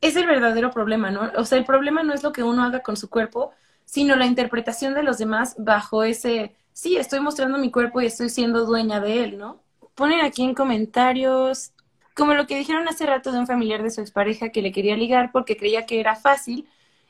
es 0.00 0.16
el 0.16 0.26
verdadero 0.26 0.70
problema, 0.70 1.10
¿no? 1.10 1.30
O 1.36 1.44
sea, 1.44 1.58
el 1.58 1.64
problema 1.64 2.02
no 2.02 2.14
es 2.14 2.22
lo 2.22 2.32
que 2.32 2.42
uno 2.42 2.62
haga 2.62 2.80
con 2.80 2.96
su 2.96 3.10
cuerpo, 3.10 3.52
sino 3.84 4.16
la 4.16 4.26
interpretación 4.26 4.94
de 4.94 5.02
los 5.02 5.18
demás 5.18 5.54
bajo 5.58 6.04
ese, 6.04 6.56
sí, 6.72 6.96
estoy 6.96 7.20
mostrando 7.20 7.58
mi 7.58 7.70
cuerpo 7.70 8.00
y 8.00 8.06
estoy 8.06 8.30
siendo 8.30 8.64
dueña 8.64 9.00
de 9.00 9.24
él, 9.24 9.38
¿no? 9.38 9.62
Ponen 9.94 10.20
aquí 10.20 10.42
en 10.42 10.54
comentarios, 10.54 11.72
como 12.14 12.34
lo 12.34 12.46
que 12.46 12.56
dijeron 12.56 12.88
hace 12.88 13.06
rato 13.06 13.32
de 13.32 13.38
un 13.38 13.46
familiar 13.46 13.82
de 13.82 13.90
su 13.90 14.00
expareja 14.00 14.50
que 14.50 14.62
le 14.62 14.72
quería 14.72 14.96
ligar 14.96 15.32
porque 15.32 15.56
creía 15.56 15.86
que 15.86 16.00
era 16.00 16.16
fácil 16.16 16.68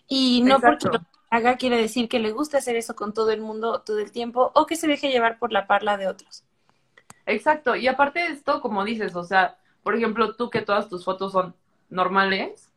y 0.09 0.43
no 0.43 0.61
porque 0.61 0.89
lo 0.89 1.01
haga 1.31 1.57
quiere 1.57 1.77
decir 1.77 2.09
que 2.09 2.19
le 2.19 2.33
gusta 2.33 2.59
hacer 2.59 2.77
eso 2.77 2.97
con 2.97 3.15
todo 3.15 3.31
el 3.31 3.41
mundo 3.41 3.83
todo 3.83 4.01
el 4.01 4.11
tiempo 4.11 4.51
o 4.55 4.67
que 4.67 4.77
se 4.77 4.89
deje 4.89 5.11
llevar 5.11 5.39
por 5.39 5.53
la 5.53 5.67
parla 5.67 5.97
de 5.97 6.09
otros. 6.09 6.45
Exacto, 7.27 7.77
y 7.77 7.87
aparte 7.87 8.21
de 8.21 8.27
esto, 8.27 8.61
como 8.61 8.85
dices, 8.85 9.15
o 9.15 9.23
sea, 9.23 9.57
por 9.83 9.95
ejemplo, 9.97 10.35
tú 10.37 10.51
que 10.51 10.63
todas 10.63 10.89
tus 10.89 11.05
fotos 11.05 11.33
son 11.33 11.55
normales, 11.89 12.73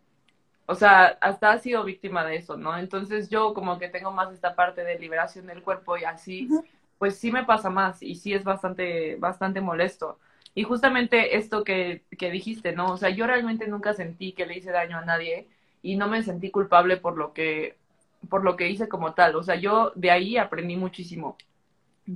o 0.66 0.76
sea, 0.76 1.18
hasta 1.22 1.52
has 1.52 1.62
sido 1.64 1.84
víctima 1.84 2.26
de 2.26 2.38
eso, 2.38 2.58
¿no? 2.58 2.78
Entonces 2.78 3.30
yo 3.30 3.54
como 3.54 3.80
que 3.80 3.90
tengo 3.90 4.12
más 4.12 4.34
esta 4.34 4.56
parte 4.56 4.84
de 4.84 5.00
liberación 5.00 5.48
del 5.48 5.62
cuerpo 5.62 5.98
y 5.98 6.06
así, 6.06 6.48
pues 6.98 7.18
sí 7.18 7.32
me 7.32 7.44
pasa 7.46 7.70
más 7.70 8.02
y 8.02 8.16
sí 8.16 8.34
es 8.34 8.44
bastante, 8.44 9.16
bastante 9.18 9.62
molesto. 9.62 10.20
Y 10.56 10.64
justamente 10.64 11.38
esto 11.38 11.64
que, 11.64 12.04
que 12.18 12.32
dijiste, 12.32 12.74
¿no? 12.74 12.94
O 12.94 12.98
sea, 12.98 13.10
yo 13.10 13.28
realmente 13.28 13.68
nunca 13.68 13.94
sentí 13.94 14.34
que 14.34 14.46
le 14.46 14.58
hice 14.58 14.72
daño 14.72 14.98
a 14.98 15.06
nadie 15.06 15.48
y 15.82 15.96
no 15.98 16.08
me 16.08 16.24
sentí 16.24 16.52
culpable 16.52 16.98
por 16.98 17.18
lo 17.18 17.34
que, 17.34 17.78
por 18.30 18.44
lo 18.44 18.56
que 18.56 18.70
hice 18.70 18.88
como 18.88 19.14
tal. 19.14 19.36
O 19.36 19.44
sea, 19.44 19.56
yo 19.56 19.92
de 19.96 20.12
ahí 20.12 20.38
aprendí 20.38 20.76
muchísimo. 20.78 21.38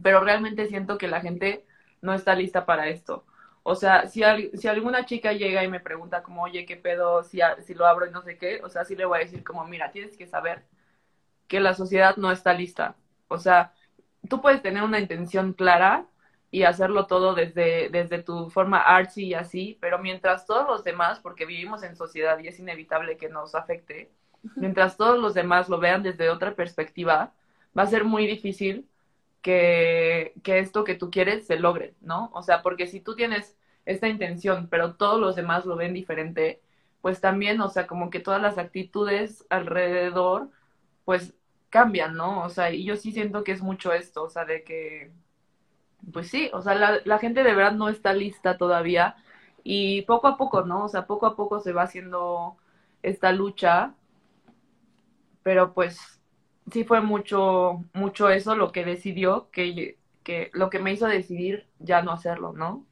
Pero 0.03 0.21
realmente 0.21 0.67
siento 0.67 0.97
que 0.97 1.07
la 1.07 1.21
gente 1.21 1.65
no 2.01 2.13
está 2.13 2.35
lista 2.35 2.65
para 2.65 2.87
esto. 2.89 3.25
O 3.69 3.75
sea, 3.75 4.07
si, 4.07 4.21
si 4.53 4.67
alguna 4.69 5.05
chica 5.05 5.33
llega 5.33 5.61
y 5.61 5.67
me 5.67 5.81
pregunta 5.81 6.23
como, 6.23 6.43
oye, 6.43 6.65
¿qué 6.65 6.77
pedo? 6.77 7.21
Si, 7.23 7.41
si 7.65 7.73
lo 7.73 7.85
abro 7.85 8.05
y 8.07 8.11
no 8.11 8.21
sé 8.21 8.37
qué, 8.37 8.61
o 8.63 8.69
sea, 8.69 8.85
sí 8.85 8.95
le 8.95 9.03
voy 9.03 9.17
a 9.17 9.21
decir 9.23 9.43
como, 9.43 9.65
mira, 9.65 9.91
tienes 9.91 10.15
que 10.15 10.25
saber 10.25 10.63
que 11.49 11.59
la 11.59 11.73
sociedad 11.73 12.15
no 12.17 12.31
está 12.31 12.53
lista. 12.53 12.95
O 13.27 13.37
sea, 13.37 13.73
tú 14.29 14.41
puedes 14.41 14.61
tener 14.61 14.83
una 14.83 14.99
intención 15.01 15.51
clara 15.51 16.05
y 16.49 16.63
hacerlo 16.63 17.07
todo 17.07 17.35
desde, 17.35 17.89
desde 17.89 18.23
tu 18.23 18.49
forma 18.49 18.79
artsy 18.79 19.25
y 19.27 19.33
así, 19.33 19.77
pero 19.81 19.99
mientras 19.99 20.45
todos 20.45 20.65
los 20.67 20.85
demás, 20.85 21.19
porque 21.19 21.45
vivimos 21.45 21.83
en 21.83 21.97
sociedad 21.97 22.39
y 22.39 22.47
es 22.47 22.59
inevitable 22.59 23.17
que 23.17 23.27
nos 23.27 23.53
afecte, 23.53 24.11
mientras 24.55 24.95
todos 24.95 25.19
los 25.19 25.33
demás 25.33 25.67
lo 25.67 25.79
vean 25.79 26.03
desde 26.03 26.29
otra 26.29 26.55
perspectiva, 26.55 27.33
va 27.77 27.83
a 27.83 27.87
ser 27.87 28.05
muy 28.05 28.27
difícil 28.27 28.87
que, 29.41 30.33
esto 30.45 30.83
que 30.83 30.95
tú 30.95 31.11
quieres 31.11 31.47
se 31.47 31.57
logre, 31.59 31.95
¿no? 32.01 32.31
O 32.33 32.41
sea, 32.43 32.61
porque 32.63 32.87
si 32.87 32.99
tú 33.01 33.15
tienes 33.15 33.57
esta 33.85 34.07
intención, 34.07 34.67
pero 34.69 34.95
todos 34.95 35.19
los 35.19 35.35
demás 35.35 35.65
lo 35.65 35.75
ven 35.75 35.93
diferente, 35.93 36.61
pues 37.01 37.21
también, 37.21 37.61
o 37.61 37.69
sea, 37.69 37.87
como 37.87 38.09
que 38.09 38.19
todas 38.19 38.41
las 38.41 38.57
actitudes 38.57 39.45
alrededor, 39.49 40.49
pues 41.05 41.35
cambian, 41.69 42.15
¿no? 42.15 42.43
O 42.43 42.49
sea, 42.49 42.71
y 42.71 42.83
yo 42.85 42.95
sí 42.97 43.11
siento 43.11 43.43
que 43.43 43.51
es 43.53 43.61
mucho 43.61 43.93
esto, 43.93 44.23
o 44.23 44.29
sea, 44.29 44.45
de 44.45 44.63
que, 44.63 45.11
pues 46.13 46.29
sí, 46.29 46.49
o 46.53 46.61
sea, 46.61 46.75
la, 46.75 46.99
la 47.05 47.19
gente 47.19 47.43
de 47.43 47.53
verdad 47.53 47.73
no 47.73 47.89
está 47.89 48.13
lista 48.13 48.57
todavía 48.57 49.15
y 49.63 50.03
poco 50.03 50.27
a 50.27 50.37
poco, 50.37 50.63
¿no? 50.63 50.85
O 50.85 50.89
sea, 50.89 51.07
poco 51.07 51.25
a 51.25 51.35
poco 51.35 51.59
se 51.59 51.73
va 51.73 51.83
haciendo 51.83 52.57
esta 53.03 53.31
lucha, 53.31 53.93
pero 55.43 55.73
pues 55.73 56.16
sí 56.71 56.83
fue 56.83 57.01
mucho, 57.01 57.83
mucho 57.93 58.29
eso 58.29 58.55
lo 58.55 58.71
que 58.71 58.85
decidió, 58.85 59.49
que, 59.51 59.97
que 60.23 60.49
lo 60.53 60.69
que 60.69 60.79
me 60.79 60.93
hizo 60.93 61.07
decidir 61.07 61.67
ya 61.79 62.01
no 62.01 62.11
hacerlo, 62.11 62.53
¿no? 62.53 62.85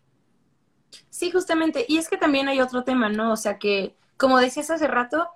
Sí, 1.09 1.31
justamente. 1.31 1.85
Y 1.87 1.97
es 1.97 2.09
que 2.09 2.17
también 2.17 2.47
hay 2.47 2.61
otro 2.61 2.83
tema, 2.83 3.09
¿no? 3.09 3.31
O 3.33 3.37
sea 3.37 3.59
que, 3.59 3.95
como 4.17 4.39
decías 4.39 4.69
hace 4.71 4.87
rato, 4.87 5.29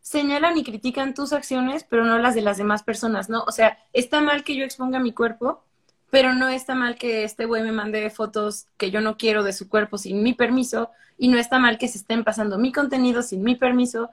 señalan 0.00 0.56
y 0.56 0.64
critican 0.64 1.14
tus 1.14 1.32
acciones, 1.32 1.84
pero 1.84 2.04
no 2.04 2.18
las 2.18 2.34
de 2.34 2.42
las 2.42 2.58
demás 2.58 2.82
personas, 2.82 3.28
¿no? 3.28 3.42
O 3.44 3.52
sea, 3.52 3.78
está 3.92 4.20
mal 4.20 4.44
que 4.44 4.56
yo 4.56 4.64
exponga 4.64 5.00
mi 5.00 5.12
cuerpo, 5.12 5.64
pero 6.10 6.34
no 6.34 6.48
está 6.48 6.74
mal 6.74 6.96
que 6.96 7.24
este 7.24 7.44
güey 7.44 7.62
me 7.62 7.72
mande 7.72 8.08
fotos 8.10 8.66
que 8.76 8.90
yo 8.90 9.00
no 9.00 9.16
quiero 9.16 9.42
de 9.42 9.52
su 9.52 9.68
cuerpo 9.68 9.98
sin 9.98 10.22
mi 10.22 10.34
permiso, 10.34 10.90
y 11.18 11.28
no 11.28 11.38
está 11.38 11.58
mal 11.58 11.78
que 11.78 11.88
se 11.88 11.98
estén 11.98 12.24
pasando 12.24 12.58
mi 12.58 12.72
contenido 12.72 13.22
sin 13.22 13.42
mi 13.42 13.56
permiso, 13.56 14.10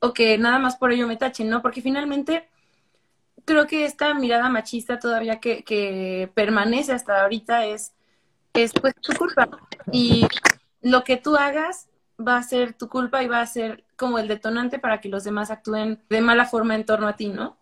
o 0.00 0.12
que 0.12 0.36
nada 0.38 0.58
más 0.58 0.76
por 0.76 0.92
ello 0.92 1.06
me 1.06 1.16
tachen, 1.16 1.48
¿no? 1.48 1.62
Porque 1.62 1.80
finalmente 1.82 2.48
creo 3.46 3.66
que 3.66 3.86
esta 3.86 4.12
mirada 4.12 4.50
machista 4.50 4.98
todavía 4.98 5.40
que, 5.40 5.64
que 5.64 6.30
permanece 6.34 6.92
hasta 6.92 7.22
ahorita 7.22 7.64
es, 7.64 7.94
es 8.52 8.72
pues 8.74 8.94
tu 8.96 9.14
culpa. 9.14 9.48
Y 9.90 10.26
lo 10.82 11.04
que 11.04 11.16
tú 11.16 11.36
hagas 11.36 11.88
va 12.20 12.36
a 12.36 12.42
ser 12.42 12.74
tu 12.74 12.88
culpa 12.88 13.22
y 13.22 13.28
va 13.28 13.40
a 13.40 13.46
ser 13.46 13.84
como 13.96 14.18
el 14.18 14.28
detonante 14.28 14.78
para 14.78 15.00
que 15.00 15.08
los 15.08 15.24
demás 15.24 15.50
actúen 15.50 16.02
de 16.10 16.20
mala 16.20 16.44
forma 16.44 16.74
en 16.74 16.84
torno 16.84 17.08
a 17.08 17.16
ti, 17.16 17.28
¿no? 17.28 17.56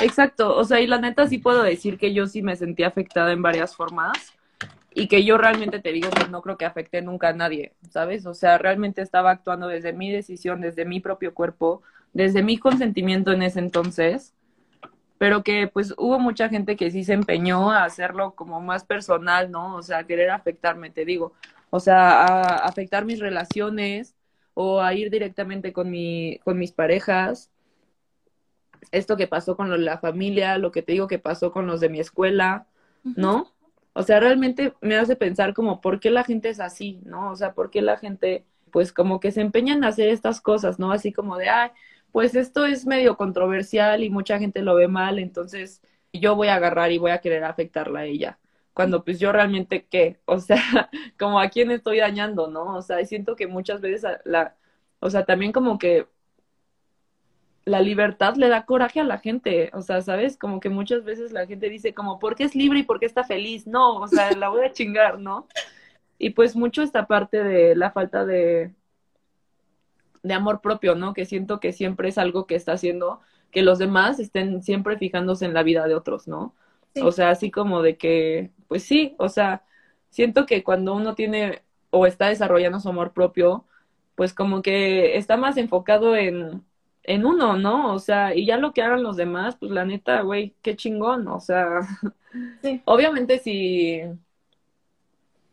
Exacto, 0.00 0.56
o 0.56 0.64
sea, 0.64 0.80
y 0.80 0.86
la 0.86 1.00
neta 1.00 1.26
sí 1.26 1.38
puedo 1.38 1.62
decir 1.62 1.98
que 1.98 2.14
yo 2.14 2.26
sí 2.28 2.40
me 2.40 2.54
sentí 2.54 2.84
afectada 2.84 3.32
en 3.32 3.42
varias 3.42 3.74
formas 3.74 4.16
y 4.94 5.08
que 5.08 5.24
yo 5.24 5.36
realmente 5.38 5.80
te 5.80 5.92
digo 5.92 6.10
que 6.10 6.28
no 6.28 6.40
creo 6.40 6.56
que 6.56 6.64
afecte 6.64 7.02
nunca 7.02 7.30
a 7.30 7.32
nadie, 7.32 7.74
¿sabes? 7.90 8.24
O 8.24 8.34
sea, 8.34 8.58
realmente 8.58 9.02
estaba 9.02 9.32
actuando 9.32 9.66
desde 9.66 9.92
mi 9.92 10.12
decisión, 10.12 10.60
desde 10.60 10.84
mi 10.84 11.00
propio 11.00 11.34
cuerpo, 11.34 11.82
desde 12.12 12.44
mi 12.44 12.58
consentimiento 12.58 13.32
en 13.32 13.42
ese 13.42 13.58
entonces 13.58 14.34
pero 15.18 15.42
que 15.42 15.66
pues 15.66 15.92
hubo 15.98 16.18
mucha 16.18 16.48
gente 16.48 16.76
que 16.76 16.90
sí 16.90 17.04
se 17.04 17.12
empeñó 17.12 17.70
a 17.70 17.84
hacerlo 17.84 18.34
como 18.34 18.60
más 18.60 18.84
personal, 18.84 19.50
¿no? 19.50 19.74
O 19.74 19.82
sea, 19.82 20.04
querer 20.04 20.30
afectarme, 20.30 20.90
te 20.90 21.04
digo, 21.04 21.32
o 21.70 21.80
sea, 21.80 22.24
a 22.24 22.56
afectar 22.66 23.04
mis 23.04 23.18
relaciones 23.18 24.14
o 24.54 24.80
a 24.80 24.94
ir 24.94 25.10
directamente 25.10 25.72
con, 25.72 25.90
mi, 25.90 26.40
con 26.44 26.58
mis 26.58 26.72
parejas. 26.72 27.50
Esto 28.92 29.16
que 29.16 29.26
pasó 29.26 29.56
con 29.56 29.84
la 29.84 29.98
familia, 29.98 30.56
lo 30.56 30.72
que 30.72 30.82
te 30.82 30.92
digo 30.92 31.08
que 31.08 31.18
pasó 31.18 31.52
con 31.52 31.66
los 31.66 31.80
de 31.80 31.88
mi 31.88 32.00
escuela, 32.00 32.66
¿no? 33.02 33.52
O 33.92 34.02
sea, 34.04 34.20
realmente 34.20 34.72
me 34.80 34.96
hace 34.96 35.16
pensar 35.16 35.52
como, 35.52 35.80
¿por 35.80 35.98
qué 36.00 36.10
la 36.10 36.24
gente 36.24 36.48
es 36.48 36.60
así, 36.60 37.00
no? 37.04 37.32
O 37.32 37.36
sea, 37.36 37.52
¿por 37.52 37.70
qué 37.70 37.82
la 37.82 37.96
gente, 37.96 38.44
pues 38.70 38.92
como 38.92 39.18
que 39.20 39.32
se 39.32 39.40
empeñan 39.40 39.82
a 39.82 39.88
hacer 39.88 40.08
estas 40.08 40.40
cosas, 40.40 40.78
¿no? 40.78 40.92
Así 40.92 41.12
como 41.12 41.36
de, 41.36 41.48
ay, 41.48 41.70
pues 42.12 42.34
esto 42.34 42.66
es 42.66 42.86
medio 42.86 43.16
controversial 43.16 44.02
y 44.02 44.10
mucha 44.10 44.38
gente 44.38 44.62
lo 44.62 44.74
ve 44.74 44.88
mal, 44.88 45.18
entonces 45.18 45.82
yo 46.12 46.36
voy 46.36 46.48
a 46.48 46.54
agarrar 46.56 46.92
y 46.92 46.98
voy 46.98 47.10
a 47.10 47.20
querer 47.20 47.44
afectarla 47.44 48.00
a 48.00 48.04
ella. 48.04 48.38
Cuando 48.72 49.04
pues 49.04 49.18
yo 49.18 49.32
realmente, 49.32 49.86
¿qué? 49.90 50.20
O 50.24 50.38
sea, 50.40 50.56
como 51.18 51.40
a 51.40 51.48
quién 51.48 51.70
estoy 51.70 51.98
dañando, 51.98 52.48
¿no? 52.48 52.76
O 52.76 52.82
sea, 52.82 53.04
siento 53.04 53.36
que 53.36 53.46
muchas 53.46 53.80
veces 53.80 54.04
la, 54.24 54.56
o 55.00 55.10
sea, 55.10 55.24
también 55.24 55.52
como 55.52 55.78
que 55.78 56.06
la 57.64 57.80
libertad 57.80 58.36
le 58.36 58.48
da 58.48 58.64
coraje 58.64 59.00
a 59.00 59.04
la 59.04 59.18
gente, 59.18 59.70
o 59.74 59.82
sea, 59.82 60.00
¿sabes? 60.00 60.36
Como 60.36 60.60
que 60.60 60.70
muchas 60.70 61.04
veces 61.04 61.32
la 61.32 61.46
gente 61.46 61.68
dice 61.68 61.94
como, 61.94 62.18
¿por 62.18 62.34
qué 62.34 62.44
es 62.44 62.54
libre 62.54 62.80
y 62.80 62.82
por 62.84 62.98
qué 62.98 63.06
está 63.06 63.24
feliz? 63.24 63.66
No, 63.66 63.96
o 63.96 64.08
sea, 64.08 64.32
la 64.32 64.48
voy 64.48 64.64
a 64.64 64.72
chingar, 64.72 65.18
¿no? 65.18 65.46
Y 66.18 66.30
pues 66.30 66.56
mucho 66.56 66.82
esta 66.82 67.06
parte 67.06 67.44
de 67.44 67.76
la 67.76 67.92
falta 67.92 68.24
de, 68.24 68.72
de 70.22 70.34
amor 70.34 70.60
propio, 70.60 70.94
¿no? 70.94 71.14
Que 71.14 71.24
siento 71.24 71.60
que 71.60 71.72
siempre 71.72 72.08
es 72.08 72.18
algo 72.18 72.46
que 72.46 72.54
está 72.54 72.72
haciendo 72.72 73.20
que 73.50 73.62
los 73.62 73.78
demás 73.78 74.20
estén 74.20 74.62
siempre 74.62 74.98
fijándose 74.98 75.44
en 75.46 75.54
la 75.54 75.62
vida 75.62 75.86
de 75.86 75.94
otros, 75.94 76.28
¿no? 76.28 76.54
O 77.02 77.12
sea, 77.12 77.30
así 77.30 77.50
como 77.50 77.82
de 77.82 77.96
que, 77.96 78.50
pues 78.66 78.82
sí, 78.82 79.14
o 79.18 79.28
sea, 79.28 79.64
siento 80.10 80.46
que 80.46 80.64
cuando 80.64 80.94
uno 80.94 81.14
tiene 81.14 81.62
o 81.90 82.06
está 82.06 82.28
desarrollando 82.28 82.80
su 82.80 82.88
amor 82.88 83.12
propio, 83.12 83.64
pues 84.16 84.34
como 84.34 84.62
que 84.62 85.16
está 85.16 85.36
más 85.36 85.56
enfocado 85.56 86.16
en, 86.16 86.64
en 87.04 87.24
uno, 87.26 87.56
¿no? 87.56 87.94
O 87.94 87.98
sea, 88.00 88.34
y 88.34 88.46
ya 88.46 88.56
lo 88.58 88.72
que 88.72 88.82
hagan 88.82 89.02
los 89.02 89.16
demás, 89.16 89.56
pues 89.56 89.70
la 89.70 89.84
neta, 89.84 90.22
güey, 90.22 90.54
qué 90.62 90.76
chingón, 90.76 91.28
o 91.28 91.40
sea, 91.40 91.80
sí. 92.62 92.82
obviamente 92.84 93.38
si, 93.38 94.02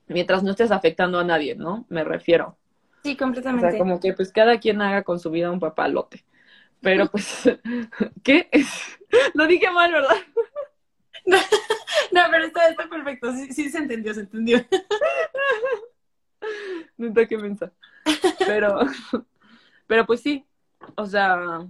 mientras 0.07 0.43
no 0.43 0.51
estés 0.51 0.71
afectando 0.71 1.19
a 1.19 1.23
nadie, 1.23 1.55
¿no? 1.55 1.85
Me 1.89 2.03
refiero. 2.03 2.57
Sí, 3.05 3.15
completamente. 3.15 3.67
O 3.67 3.69
sea, 3.69 3.79
como 3.79 3.99
que 3.99 4.13
pues 4.13 4.31
cada 4.31 4.59
quien 4.59 4.81
haga 4.81 5.03
con 5.03 5.19
su 5.19 5.29
vida 5.29 5.51
un 5.51 5.59
papalote. 5.59 6.25
Pero 6.81 7.05
pues, 7.05 7.43
¿qué? 8.23 8.49
Lo 9.35 9.45
dije 9.45 9.69
mal, 9.69 9.91
¿verdad? 9.91 10.17
No, 12.11 12.21
pero 12.31 12.45
está, 12.45 12.67
está 12.69 12.87
perfecto. 12.87 13.33
Sí, 13.33 13.51
sí 13.51 13.69
se 13.69 13.79
entendió, 13.79 14.13
se 14.13 14.21
entendió. 14.21 14.63
Neta, 16.97 17.25
qué 17.25 17.37
mensa. 17.37 17.73
Pero, 18.45 18.79
pero 19.87 20.05
pues 20.05 20.21
sí. 20.21 20.45
O 20.95 21.05
sea, 21.07 21.65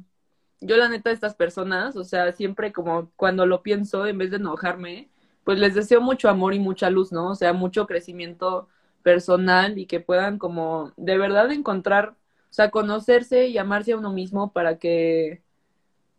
yo 0.60 0.78
la 0.78 0.90
neta 0.90 1.10
de 1.10 1.16
estas 1.16 1.36
personas, 1.36 1.96
o 1.96 2.04
sea, 2.04 2.32
siempre 2.34 2.74
como 2.74 3.12
cuando 3.16 3.46
lo 3.46 3.64
pienso, 3.64 4.06
en 4.06 4.18
vez 4.18 4.30
de 4.32 4.38
enojarme, 4.38 5.10
pues 5.46 5.58
les 5.58 5.74
deseo 5.74 6.02
mucho 6.02 6.30
amor 6.30 6.54
y 6.54 6.60
mucha 6.60 6.90
luz, 6.90 7.14
¿no? 7.14 7.32
O 7.32 7.36
sea, 7.36 7.54
mucho 7.54 7.88
crecimiento 7.88 8.68
personal 9.06 9.78
y 9.78 9.86
que 9.86 10.00
puedan 10.02 10.40
como 10.40 10.92
de 10.98 11.20
verdad 11.20 11.52
encontrar, 11.52 12.16
o 12.50 12.54
sea, 12.54 12.72
conocerse 12.72 13.48
y 13.48 13.60
amarse 13.60 13.94
a 13.94 13.98
uno 13.98 14.12
mismo 14.12 14.52
para 14.52 14.80
que 14.80 15.44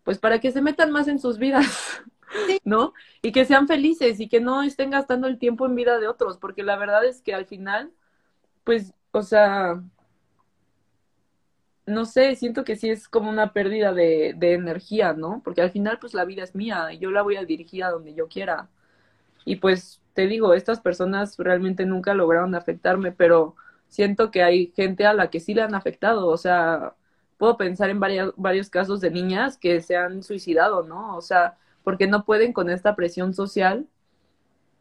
pues 0.04 0.18
para 0.18 0.38
que 0.40 0.52
se 0.52 0.62
metan 0.62 0.92
más 0.92 1.08
en 1.08 1.18
sus 1.18 1.38
vidas, 1.38 2.00
¿no? 2.64 2.94
Y 3.22 3.32
que 3.32 3.44
sean 3.44 3.66
felices 3.66 4.20
y 4.20 4.28
que 4.28 4.40
no 4.40 4.62
estén 4.62 4.90
gastando 4.90 5.26
el 5.26 5.38
tiempo 5.38 5.66
en 5.66 5.74
vida 5.74 5.98
de 5.98 6.06
otros, 6.06 6.38
porque 6.38 6.62
la 6.62 6.76
verdad 6.76 7.04
es 7.04 7.22
que 7.22 7.34
al 7.34 7.46
final, 7.46 7.92
pues, 8.64 8.94
o 9.12 9.22
sea, 9.22 9.82
no 11.86 12.04
sé, 12.04 12.36
siento 12.36 12.64
que 12.64 12.76
sí 12.76 12.90
es 12.90 13.08
como 13.08 13.30
una 13.30 13.52
pérdida 13.52 13.92
de, 13.92 14.34
de 14.36 14.54
energía, 14.54 15.12
¿no? 15.12 15.40
Porque 15.44 15.62
al 15.62 15.70
final, 15.72 15.98
pues 16.00 16.14
la 16.14 16.24
vida 16.24 16.44
es 16.44 16.54
mía 16.54 16.92
y 16.92 16.98
yo 16.98 17.10
la 17.10 17.22
voy 17.22 17.36
a 17.36 17.44
dirigir 17.44 17.84
a 17.84 17.90
donde 17.90 18.14
yo 18.14 18.28
quiera. 18.28 18.68
Y 19.46 19.56
pues 19.56 20.02
te 20.12 20.26
digo, 20.26 20.54
estas 20.54 20.80
personas 20.80 21.38
realmente 21.38 21.86
nunca 21.86 22.14
lograron 22.14 22.54
afectarme, 22.54 23.12
pero 23.12 23.54
siento 23.88 24.30
que 24.30 24.42
hay 24.42 24.72
gente 24.76 25.06
a 25.06 25.14
la 25.14 25.30
que 25.30 25.40
sí 25.40 25.54
le 25.54 25.62
han 25.62 25.74
afectado. 25.74 26.26
O 26.26 26.36
sea, 26.36 26.94
puedo 27.38 27.56
pensar 27.56 27.88
en 27.90 28.00
varias, 28.00 28.32
varios 28.36 28.68
casos 28.70 29.00
de 29.00 29.10
niñas 29.10 29.56
que 29.56 29.80
se 29.80 29.96
han 29.96 30.22
suicidado, 30.24 30.82
¿no? 30.82 31.16
O 31.16 31.22
sea, 31.22 31.58
porque 31.84 32.08
no 32.08 32.24
pueden 32.24 32.52
con 32.52 32.70
esta 32.70 32.96
presión 32.96 33.34
social, 33.34 33.86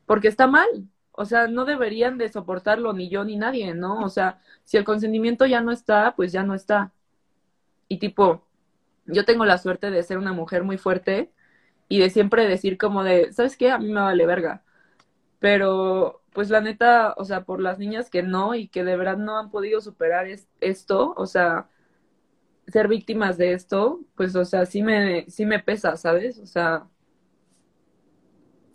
porque 0.08 0.28
está 0.30 0.48
mal. 0.48 0.68
O 1.12 1.26
sea, 1.26 1.48
no 1.48 1.66
deberían 1.66 2.18
de 2.18 2.30
soportarlo 2.30 2.92
ni 2.94 3.10
yo 3.10 3.24
ni 3.24 3.38
nadie, 3.38 3.74
¿no? 3.76 4.02
O 4.02 4.10
sea, 4.10 4.40
si 4.64 4.78
el 4.78 4.84
consentimiento 4.84 5.46
ya 5.46 5.62
no 5.62 5.72
está, 5.72 6.16
pues 6.16 6.32
ya 6.32 6.44
no 6.44 6.56
está. 6.56 6.92
Y 7.88 8.00
tipo, 8.00 8.44
yo 9.06 9.26
tengo 9.26 9.46
la 9.46 9.60
suerte 9.60 9.92
de 9.92 10.04
ser 10.04 10.18
una 10.18 10.34
mujer 10.34 10.64
muy 10.64 10.78
fuerte 10.78 11.32
y 11.88 12.00
de 12.00 12.10
siempre 12.10 12.48
decir 12.48 12.78
como 12.78 13.04
de, 13.04 13.32
¿sabes 13.34 13.58
qué? 13.58 13.72
A 13.72 13.78
mí 13.80 13.88
me 13.88 14.02
vale 14.02 14.26
verga. 14.26 14.64
Pero, 15.40 16.24
pues 16.34 16.50
la 16.50 16.62
neta, 16.62 17.14
o 17.18 17.26
sea, 17.26 17.46
por 17.46 17.62
las 17.62 17.80
niñas 17.80 18.10
que 18.10 18.24
no 18.24 18.56
y 18.56 18.68
que 18.68 18.84
de 18.84 18.98
verdad 18.98 19.18
no 19.18 19.38
han 19.38 19.52
podido 19.52 19.82
superar 19.82 20.28
esto, 20.62 21.14
o 21.18 21.26
sea, 21.28 21.70
ser 22.68 22.88
víctimas 22.88 23.38
de 23.38 23.54
esto, 23.54 24.02
pues, 24.16 24.36
o 24.36 24.46
sea, 24.46 24.66
sí 24.66 24.82
me, 24.82 25.26
sí 25.30 25.46
me 25.46 25.60
pesa, 25.60 25.98
¿sabes? 25.98 26.40
O 26.40 26.48
sea. 26.48 26.88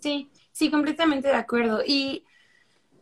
Sí, 0.01 0.31
sí, 0.53 0.71
completamente 0.71 1.29
de 1.29 1.35
acuerdo. 1.35 1.83
Y, 1.87 2.25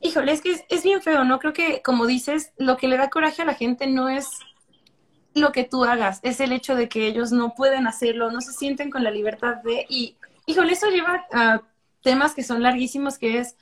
híjole, 0.01 0.33
es 0.33 0.41
que 0.41 0.53
es, 0.53 0.65
es 0.71 0.83
bien 0.83 1.03
feo, 1.03 1.25
¿no? 1.25 1.39
Creo 1.39 1.53
que, 1.53 1.83
como 1.83 2.07
dices, 2.07 2.53
lo 2.57 2.77
que 2.77 2.89
le 2.89 2.97
da 2.97 3.11
coraje 3.11 3.43
a 3.43 3.47
la 3.47 3.55
gente 3.55 3.87
no 3.87 4.09
es 4.09 4.29
lo 5.35 5.53
que 5.53 5.65
tú 5.65 5.85
hagas, 5.85 6.21
es 6.23 6.41
el 6.41 6.53
hecho 6.53 6.75
de 6.75 6.89
que 6.89 7.07
ellos 7.07 7.33
no 7.33 7.55
pueden 7.55 7.87
hacerlo, 7.87 8.31
no 8.31 8.41
se 8.41 8.53
sienten 8.53 8.91
con 8.91 9.05
la 9.05 9.11
libertad 9.11 9.57
de, 9.57 9.87
y 9.89 10.17
híjole, 10.47 10.73
eso 10.73 10.89
lleva 10.89 11.27
a 11.33 11.63
temas 12.03 12.35
que 12.35 12.43
son 12.43 12.63
larguísimos, 12.63 13.19
que 13.19 13.39
es, 13.39 13.57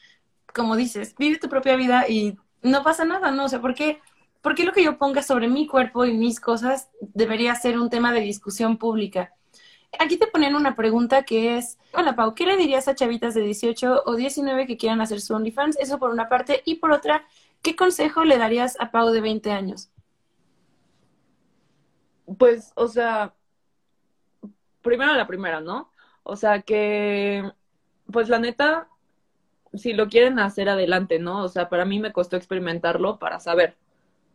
como 0.54 0.76
dices, 0.76 1.14
vive 1.18 1.38
tu 1.38 1.48
propia 1.48 1.76
vida 1.76 2.08
y 2.08 2.38
no 2.62 2.82
pasa 2.82 3.04
nada, 3.04 3.30
¿no? 3.30 3.44
O 3.44 3.48
sea, 3.48 3.60
¿por 3.60 3.74
qué, 3.74 4.00
¿por 4.40 4.54
qué 4.54 4.64
lo 4.64 4.72
que 4.72 4.84
yo 4.84 4.98
ponga 4.98 5.22
sobre 5.22 5.48
mi 5.48 5.66
cuerpo 5.66 6.04
y 6.04 6.14
mis 6.14 6.40
cosas 6.40 6.88
debería 7.00 7.54
ser 7.54 7.78
un 7.78 7.90
tema 7.90 8.12
de 8.12 8.20
discusión 8.20 8.78
pública? 8.78 9.32
Aquí 9.98 10.16
te 10.16 10.26
ponen 10.26 10.54
una 10.54 10.76
pregunta 10.76 11.22
que 11.24 11.56
es, 11.58 11.78
hola 11.92 12.16
Pau, 12.16 12.34
¿qué 12.34 12.44
le 12.44 12.56
dirías 12.56 12.88
a 12.88 12.94
chavitas 12.94 13.34
de 13.34 13.42
18 13.42 14.02
o 14.04 14.14
19 14.14 14.66
que 14.66 14.76
quieran 14.76 15.00
hacer 15.00 15.20
su 15.20 15.34
OnlyFans? 15.34 15.76
Eso 15.78 15.98
por 15.98 16.10
una 16.10 16.28
parte. 16.28 16.62
Y 16.64 16.76
por 16.76 16.92
otra, 16.92 17.26
¿qué 17.62 17.76
consejo 17.76 18.24
le 18.24 18.36
darías 18.36 18.76
a 18.80 18.90
Pau 18.90 19.10
de 19.10 19.20
20 19.20 19.52
años? 19.52 19.90
Pues, 22.38 22.72
o 22.74 22.88
sea, 22.88 23.34
primero 24.82 25.14
la 25.14 25.26
primera, 25.26 25.60
¿no? 25.60 25.90
O 26.22 26.36
sea, 26.36 26.62
que, 26.62 27.50
pues 28.12 28.28
la 28.28 28.38
neta, 28.38 28.88
si 29.74 29.92
lo 29.92 30.08
quieren 30.08 30.38
hacer 30.38 30.68
adelante, 30.68 31.18
¿no? 31.18 31.44
O 31.44 31.48
sea, 31.48 31.68
para 31.68 31.84
mí 31.84 31.98
me 32.00 32.12
costó 32.12 32.36
experimentarlo 32.36 33.18
para 33.18 33.40
saber, 33.40 33.76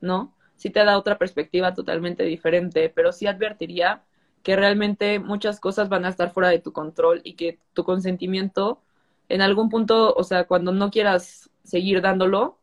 ¿no? 0.01 0.33
Sí 0.55 0.69
te 0.69 0.83
da 0.85 0.97
otra 0.97 1.17
perspectiva 1.17 1.73
totalmente 1.73 2.23
diferente, 2.23 2.89
pero 2.89 3.11
sí 3.11 3.27
advertiría 3.27 4.03
que 4.43 4.55
realmente 4.55 5.19
muchas 5.19 5.59
cosas 5.59 5.89
van 5.89 6.05
a 6.05 6.09
estar 6.09 6.31
fuera 6.31 6.49
de 6.49 6.59
tu 6.59 6.71
control 6.73 7.21
y 7.23 7.35
que 7.35 7.59
tu 7.73 7.83
consentimiento 7.83 8.81
en 9.29 9.41
algún 9.41 9.69
punto, 9.69 10.13
o 10.13 10.23
sea, 10.23 10.45
cuando 10.45 10.71
no 10.71 10.91
quieras 10.91 11.49
seguir 11.63 12.01
dándolo, 12.01 12.57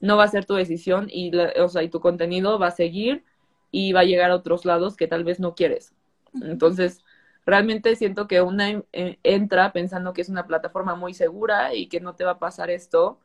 no 0.00 0.16
va 0.16 0.24
a 0.24 0.28
ser 0.28 0.44
tu 0.46 0.54
decisión 0.54 1.08
y, 1.10 1.32
o 1.36 1.68
sea, 1.68 1.82
y 1.82 1.88
tu 1.88 2.00
contenido 2.00 2.58
va 2.58 2.68
a 2.68 2.72
seguir 2.72 3.24
y 3.72 3.92
va 3.92 4.00
a 4.00 4.04
llegar 4.04 4.30
a 4.30 4.36
otros 4.36 4.64
lados 4.66 4.96
que 4.96 5.08
tal 5.08 5.24
vez 5.24 5.40
no 5.40 5.56
quieres. 5.56 5.94
Entonces, 6.42 7.04
realmente 7.46 7.96
siento 7.96 8.28
que 8.28 8.42
una 8.42 8.70
eh, 8.92 9.18
entra 9.24 9.72
pensando 9.72 10.12
que 10.12 10.22
es 10.22 10.28
una 10.28 10.46
plataforma 10.46 10.94
muy 10.94 11.14
segura 11.14 11.74
y 11.74 11.88
que 11.88 12.00
no 12.00 12.14
te 12.14 12.24
va 12.24 12.32
a 12.32 12.38
pasar 12.38 12.70
esto, 12.70 13.18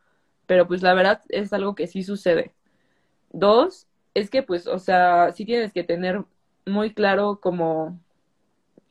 pero 0.48 0.68
pues 0.68 0.82
la 0.82 0.94
verdad 0.96 1.22
es 1.30 1.54
algo 1.54 1.76
que 1.76 1.88
sí 1.88 2.04
sucede. 2.04 2.54
Dos, 3.32 3.88
es 4.14 4.30
que 4.30 4.44
pues, 4.44 4.68
o 4.68 4.80
sea, 4.80 5.32
sí 5.34 5.46
tienes 5.46 5.74
que 5.74 5.84
tener 5.84 6.26
muy 6.66 6.94
claro 6.94 7.40
cómo, 7.42 8.00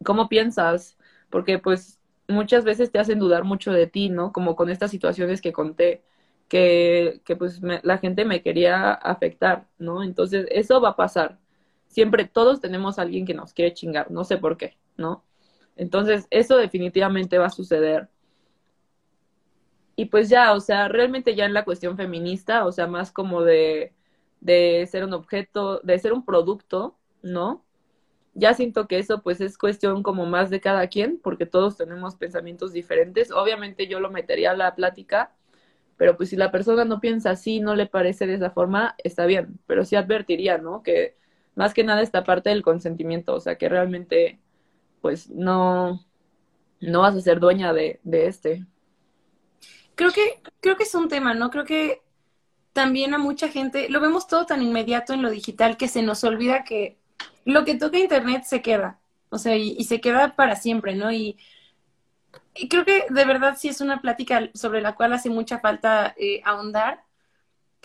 cómo 0.05 0.29
piensas, 0.29 0.97
porque 1.31 1.59
pues 1.59 2.01
muchas 2.29 2.65
veces 2.65 2.91
te 2.93 2.99
hacen 2.99 3.19
dudar 3.19 3.45
mucho 3.45 3.73
de 3.73 3.87
ti, 3.87 4.09
¿no? 4.11 4.33
Como 4.33 4.57
con 4.57 4.71
estas 4.71 4.91
situaciones 4.91 5.41
que 5.43 5.53
conté, 5.53 6.03
que, 6.49 7.21
que 7.25 7.37
pues 7.37 7.61
la 7.63 7.99
gente 7.99 8.25
me 8.25 8.43
quería 8.43 8.93
afectar, 8.93 9.67
¿no? 9.79 10.03
Entonces, 10.03 10.47
eso 10.51 10.81
va 10.81 10.91
a 10.91 10.97
pasar 10.97 11.39
siempre 11.97 12.27
todos 12.27 12.61
tenemos 12.61 12.99
a 12.99 13.03
alguien 13.03 13.25
que 13.25 13.33
nos 13.33 13.55
quiere 13.55 13.73
chingar, 13.73 14.11
no 14.11 14.23
sé 14.23 14.37
por 14.37 14.59
qué, 14.59 14.77
¿no? 14.99 15.25
Entonces, 15.77 16.27
eso 16.29 16.59
definitivamente 16.59 17.39
va 17.39 17.47
a 17.47 17.51
suceder. 17.51 18.11
Y 19.97 20.05
pues 20.05 20.29
ya, 20.29 20.53
o 20.53 20.61
sea, 20.61 20.89
realmente 20.89 21.35
ya 21.35 21.47
en 21.47 21.55
la 21.55 21.65
cuestión 21.65 21.97
feminista, 21.97 22.67
o 22.67 22.73
sea, 22.73 22.87
más 22.87 23.13
como 23.13 23.43
de, 23.43 23.95
de 24.43 24.87
ser 24.91 25.05
un 25.05 25.15
objeto, 25.15 25.81
de 25.85 25.99
ser 25.99 26.13
un 26.13 26.23
producto, 26.23 26.99
¿no? 27.23 27.65
Ya 28.35 28.53
siento 28.53 28.87
que 28.89 28.99
eso 28.99 29.23
pues 29.23 29.41
es 29.41 29.57
cuestión 29.57 30.03
como 30.03 30.27
más 30.27 30.51
de 30.51 30.61
cada 30.61 30.89
quien, 30.89 31.19
porque 31.19 31.47
todos 31.47 31.79
tenemos 31.79 32.17
pensamientos 32.17 32.75
diferentes. 32.75 33.31
Obviamente 33.33 33.87
yo 33.89 34.01
lo 34.01 34.11
metería 34.11 34.51
a 34.51 34.57
la 34.57 34.75
plática, 34.75 35.35
pero 35.97 36.19
pues 36.19 36.29
si 36.29 36.37
la 36.37 36.51
persona 36.53 36.85
no 36.85 37.01
piensa 37.01 37.31
así, 37.31 37.61
no 37.61 37.75
le 37.75 37.87
parece 37.87 38.27
de 38.27 38.35
esa 38.35 38.51
forma, 38.51 38.97
está 39.03 39.25
bien, 39.25 39.59
pero 39.67 39.87
sí 39.87 39.97
advertiría, 39.97 40.59
¿no? 40.59 40.83
Que 40.83 41.17
más 41.57 41.75
que 41.75 41.83
nada 41.83 42.03
esta 42.03 42.23
parte 42.23 42.51
del 42.51 42.63
consentimiento, 42.63 43.35
o 43.35 43.41
sea, 43.41 43.59
que 43.59 43.69
realmente, 43.69 44.39
pues, 45.01 45.29
no, 45.31 46.05
no 46.81 47.01
vas 47.01 47.17
a 47.17 47.21
ser 47.21 47.41
dueña 47.41 47.73
de, 47.73 47.99
de 48.05 48.27
este. 48.27 48.65
Creo 49.97 50.13
que, 50.13 50.41
creo 50.61 50.77
que 50.77 50.85
es 50.85 50.95
un 50.95 51.09
tema, 51.09 51.35
¿no? 51.35 51.51
Creo 51.51 51.65
que 51.65 52.03
también 52.77 53.15
a 53.15 53.19
mucha 53.19 53.49
gente, 53.49 53.89
lo 53.89 54.01
vemos 54.01 54.29
todo 54.29 54.45
tan 54.45 54.63
inmediato 54.63 55.15
en 55.15 55.23
lo 55.23 55.31
digital 55.31 55.79
que 55.79 55.89
se 55.89 56.03
nos 56.03 56.23
olvida 56.25 56.63
que 56.63 56.99
lo 57.47 57.65
que 57.65 57.77
toca 57.77 57.99
Internet 57.99 58.45
se 58.45 58.61
queda, 58.61 58.99
o 59.31 59.39
sea, 59.39 59.57
y, 59.57 59.83
se 59.85 60.01
queda 60.01 60.37
para 60.37 60.57
siempre, 60.57 60.95
¿no? 60.95 61.11
Y, 61.11 61.39
y, 62.55 62.69
creo 62.69 62.85
que 62.85 63.07
de 63.09 63.25
verdad 63.25 63.57
sí 63.59 63.69
es 63.69 63.81
una 63.81 64.03
plática 64.03 64.51
sobre 64.53 64.83
la 64.83 64.95
cual 64.95 65.15
hace 65.15 65.31
mucha 65.31 65.59
falta 65.59 66.15
eh, 66.19 66.43
ahondar, 66.45 67.06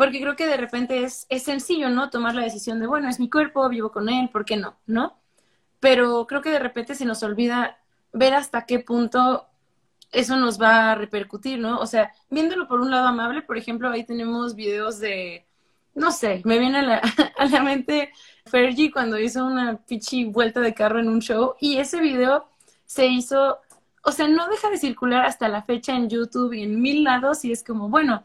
porque 0.02 0.20
creo 0.20 0.36
que 0.36 0.48
de 0.48 0.58
repente 0.58 1.04
es, 1.04 1.28
es 1.30 1.44
sencillo, 1.44 1.88
¿no? 1.92 2.10
Tomar 2.10 2.34
la 2.34 2.42
decisión 2.42 2.80
de, 2.80 2.88
bueno, 2.88 3.08
es 3.08 3.20
mi 3.20 3.30
cuerpo, 3.30 3.70
vivo 3.70 3.92
con 3.92 4.10
él, 4.10 4.30
¿por 4.30 4.46
qué 4.46 4.58
no? 4.58 4.76
¿No? 4.88 5.16
Pero 5.80 6.26
creo 6.26 6.42
que 6.42 6.50
de 6.50 6.58
repente 6.58 6.96
se 6.96 7.06
nos 7.06 7.22
olvida 7.22 7.78
ver 8.12 8.34
hasta 8.34 8.66
qué 8.66 8.80
punto 8.80 9.46
eso 10.12 10.38
nos 10.38 10.60
va 10.60 10.92
a 10.92 10.96
repercutir, 10.96 11.60
¿no? 11.60 11.78
O 11.80 11.86
sea, 11.86 12.12
viéndolo 12.32 12.68
por 12.68 12.82
un 12.82 12.90
lado 12.90 13.06
amable, 13.06 13.44
por 13.44 13.60
ejemplo, 13.60 13.92
ahí 13.92 14.04
tenemos 14.04 14.56
videos 14.56 14.98
de, 15.00 15.46
no 15.94 16.12
sé, 16.12 16.42
me 16.46 16.58
viene 16.58 16.80
a 16.80 16.82
la, 16.82 17.02
a 17.38 17.46
la 17.46 17.62
mente 17.62 18.12
Fergie 18.48 18.92
cuando 18.92 19.20
hizo 19.20 19.46
una 19.46 19.78
pichi 19.86 20.26
vuelta 20.26 20.62
de 20.62 20.74
carro 20.74 20.98
en 21.00 21.10
un 21.10 21.22
show 21.22 21.54
y 21.60 21.78
ese 21.78 22.02
video 22.02 22.48
se 22.88 23.06
hizo, 23.06 23.60
o 24.04 24.12
sea, 24.12 24.28
no 24.28 24.48
deja 24.48 24.72
de 24.72 24.78
circular 24.78 25.28
hasta 25.28 25.48
la 25.48 25.62
fecha 25.62 25.96
en 25.96 26.10
YouTube 26.10 26.54
y 26.54 26.64
en 26.64 26.82
mil 26.82 27.04
lados 27.04 27.46
y 27.46 27.52
es 27.52 27.64
como, 27.64 27.88
bueno, 27.88 28.24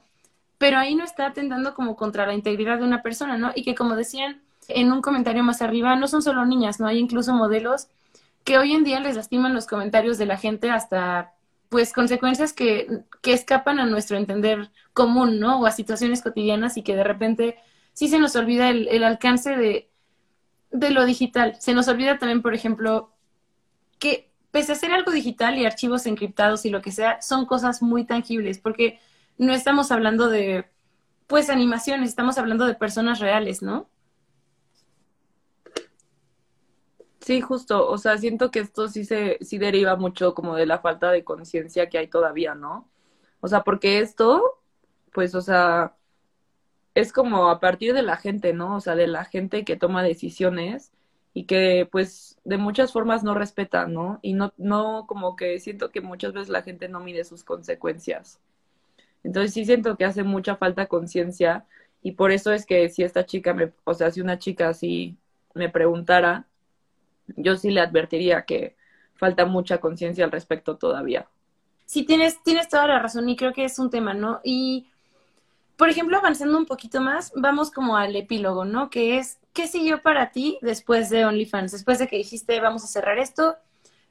pero 0.58 0.78
ahí 0.78 0.94
no 0.94 1.04
está 1.04 1.26
atentando 1.26 1.74
como 1.74 1.96
contra 1.96 2.26
la 2.26 2.34
integridad 2.34 2.78
de 2.78 2.84
una 2.84 3.02
persona, 3.02 3.36
¿no? 3.36 3.52
Y 3.54 3.62
que 3.62 3.74
como 3.74 3.96
decían 3.96 4.42
en 4.68 4.92
un 4.92 5.02
comentario 5.02 5.42
más 5.44 5.62
arriba, 5.62 5.96
no 5.96 6.08
son 6.08 6.22
solo 6.22 6.44
niñas, 6.44 6.80
¿no? 6.80 6.86
Hay 6.86 6.98
incluso 6.98 7.32
modelos 7.34 7.88
que 8.44 8.58
hoy 8.58 8.72
en 8.72 8.84
día 8.84 9.00
les 9.00 9.16
lastiman 9.16 9.54
los 9.54 9.66
comentarios 9.66 10.18
de 10.18 10.26
la 10.26 10.36
gente 10.36 10.70
hasta 10.70 11.32
pues 11.68 11.92
consecuencias 11.92 12.52
que, 12.52 13.02
que 13.22 13.32
escapan 13.32 13.80
a 13.80 13.86
nuestro 13.86 14.16
entender 14.16 14.70
común, 14.92 15.40
¿no? 15.40 15.60
O 15.60 15.66
a 15.66 15.72
situaciones 15.72 16.22
cotidianas 16.22 16.76
y 16.76 16.82
que 16.82 16.96
de 16.96 17.04
repente 17.04 17.56
sí 17.92 18.08
se 18.08 18.18
nos 18.18 18.36
olvida 18.36 18.70
el, 18.70 18.88
el 18.88 19.04
alcance 19.04 19.56
de, 19.56 19.90
de 20.70 20.90
lo 20.90 21.04
digital. 21.04 21.56
Se 21.60 21.74
nos 21.74 21.88
olvida 21.88 22.18
también, 22.18 22.42
por 22.42 22.54
ejemplo, 22.54 23.10
que 23.98 24.30
pese 24.50 24.72
a 24.72 24.76
ser 24.76 24.92
algo 24.92 25.10
digital 25.10 25.58
y 25.58 25.66
archivos 25.66 26.06
encriptados 26.06 26.64
y 26.64 26.70
lo 26.70 26.80
que 26.82 26.92
sea, 26.92 27.20
son 27.20 27.46
cosas 27.46 27.82
muy 27.82 28.04
tangibles, 28.04 28.58
porque 28.58 29.00
no 29.38 29.52
estamos 29.52 29.90
hablando 29.92 30.28
de, 30.28 30.66
pues, 31.26 31.50
animaciones, 31.50 32.10
estamos 32.10 32.38
hablando 32.38 32.66
de 32.66 32.74
personas 32.74 33.20
reales, 33.20 33.62
¿no? 33.62 33.88
Sí, 37.20 37.40
justo, 37.40 37.88
o 37.88 37.98
sea, 37.98 38.16
siento 38.18 38.50
que 38.52 38.60
esto 38.60 38.88
sí 38.88 39.04
se, 39.04 39.38
sí 39.40 39.58
deriva 39.58 39.96
mucho 39.96 40.34
como 40.34 40.54
de 40.54 40.66
la 40.66 40.78
falta 40.78 41.10
de 41.10 41.24
conciencia 41.24 41.88
que 41.88 41.98
hay 41.98 42.08
todavía, 42.08 42.54
¿no? 42.54 42.88
O 43.40 43.48
sea, 43.48 43.62
porque 43.64 43.98
esto, 44.00 44.60
pues, 45.12 45.34
o 45.34 45.40
sea, 45.40 45.96
es 46.94 47.12
como 47.12 47.50
a 47.50 47.60
partir 47.60 47.94
de 47.94 48.02
la 48.02 48.16
gente, 48.16 48.52
¿no? 48.54 48.76
O 48.76 48.80
sea, 48.80 48.96
de 48.96 49.06
la 49.06 49.24
gente 49.24 49.64
que 49.64 49.76
toma 49.76 50.02
decisiones 50.02 50.92
y 51.34 51.44
que 51.44 51.88
pues 51.92 52.38
de 52.44 52.56
muchas 52.58 52.92
formas 52.92 53.22
no 53.22 53.34
respeta, 53.34 53.86
¿no? 53.86 54.18
Y 54.22 54.32
no, 54.34 54.54
no 54.56 55.06
como 55.06 55.36
que 55.36 55.60
siento 55.60 55.90
que 55.90 56.00
muchas 56.00 56.32
veces 56.32 56.48
la 56.48 56.62
gente 56.62 56.88
no 56.88 57.00
mide 57.00 57.24
sus 57.24 57.44
consecuencias. 57.44 58.40
Entonces 59.26 59.52
sí 59.52 59.64
siento 59.64 59.96
que 59.96 60.04
hace 60.04 60.22
mucha 60.22 60.54
falta 60.54 60.86
conciencia 60.86 61.66
y 62.00 62.12
por 62.12 62.30
eso 62.30 62.52
es 62.52 62.64
que 62.64 62.88
si 62.88 63.02
esta 63.02 63.26
chica 63.26 63.52
me, 63.54 63.72
o 63.82 63.92
sea, 63.92 64.12
si 64.12 64.20
una 64.20 64.38
chica 64.38 64.68
así 64.68 65.16
me 65.52 65.68
preguntara, 65.68 66.46
yo 67.34 67.56
sí 67.56 67.70
le 67.70 67.80
advertiría 67.80 68.44
que 68.44 68.76
falta 69.16 69.44
mucha 69.44 69.78
conciencia 69.78 70.24
al 70.24 70.30
respecto 70.30 70.76
todavía. 70.76 71.26
Sí, 71.86 72.04
tienes, 72.04 72.40
tienes 72.44 72.68
toda 72.68 72.86
la 72.86 73.00
razón 73.00 73.28
y 73.28 73.34
creo 73.34 73.52
que 73.52 73.64
es 73.64 73.80
un 73.80 73.90
tema, 73.90 74.14
¿no? 74.14 74.40
Y, 74.44 74.86
por 75.76 75.88
ejemplo, 75.88 76.16
avanzando 76.16 76.56
un 76.56 76.66
poquito 76.66 77.00
más, 77.00 77.32
vamos 77.34 77.72
como 77.72 77.96
al 77.96 78.14
epílogo, 78.14 78.64
¿no? 78.64 78.90
Que 78.90 79.18
es, 79.18 79.40
¿qué 79.52 79.66
siguió 79.66 80.02
para 80.02 80.30
ti 80.30 80.58
después 80.62 81.10
de 81.10 81.24
OnlyFans? 81.24 81.72
Después 81.72 81.98
de 81.98 82.06
que 82.06 82.16
dijiste, 82.16 82.60
vamos 82.60 82.84
a 82.84 82.86
cerrar 82.86 83.18
esto. 83.18 83.56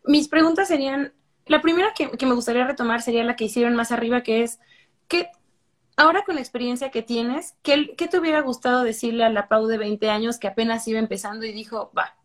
Mis 0.03 0.27
preguntas 0.27 0.67
serían, 0.67 1.13
la 1.45 1.61
primera 1.61 1.93
que, 1.95 2.11
que 2.11 2.25
me 2.25 2.33
gustaría 2.33 2.67
retomar 2.67 3.01
sería 3.01 3.23
la 3.23 3.37
que 3.37 3.45
hicieron 3.45 3.77
más 3.77 3.93
arriba, 3.93 4.21
que 4.21 4.43
es, 4.43 4.59
¿qué, 5.07 5.29
ahora 5.97 6.23
con 6.23 6.35
la 6.35 6.41
experiencia 6.41 6.91
que 6.91 7.01
tienes, 7.01 7.55
¿qué, 7.61 7.95
¿qué, 7.95 8.07
te 8.07 8.19
hubiera 8.19 8.41
gustado 8.41 8.83
decirle 8.83 9.23
a 9.23 9.29
la 9.29 9.47
Pau 9.47 9.67
de 9.67 9.77
20 9.77 10.09
años 10.09 10.39
que 10.39 10.47
apenas 10.47 10.87
iba 10.87 10.99
empezando 10.99 11.45
y 11.45 11.53
dijo, 11.53 11.91
va, 11.97 12.15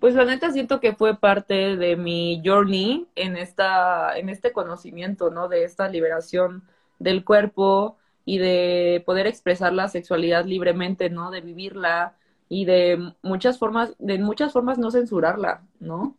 pues 0.00 0.14
la 0.14 0.24
neta 0.24 0.50
siento 0.50 0.80
que 0.80 0.94
fue 0.94 1.18
parte 1.18 1.76
de 1.76 1.94
mi 1.96 2.42
journey 2.44 3.06
en 3.16 3.36
esta, 3.36 4.16
en 4.18 4.30
este 4.30 4.50
conocimiento, 4.52 5.30
¿no? 5.30 5.46
De 5.48 5.64
esta 5.64 5.88
liberación 5.88 6.64
del 6.98 7.22
cuerpo 7.22 7.98
y 8.24 8.38
de 8.38 9.02
poder 9.04 9.26
expresar 9.26 9.74
la 9.74 9.88
sexualidad 9.88 10.46
libremente, 10.46 11.10
¿no? 11.10 11.30
De 11.30 11.42
vivirla 11.42 12.16
y 12.48 12.64
de 12.64 13.12
muchas 13.22 13.58
formas, 13.58 13.94
de 13.98 14.18
muchas 14.18 14.52
formas 14.54 14.78
no 14.78 14.90
censurarla, 14.90 15.62
¿no? 15.80 16.16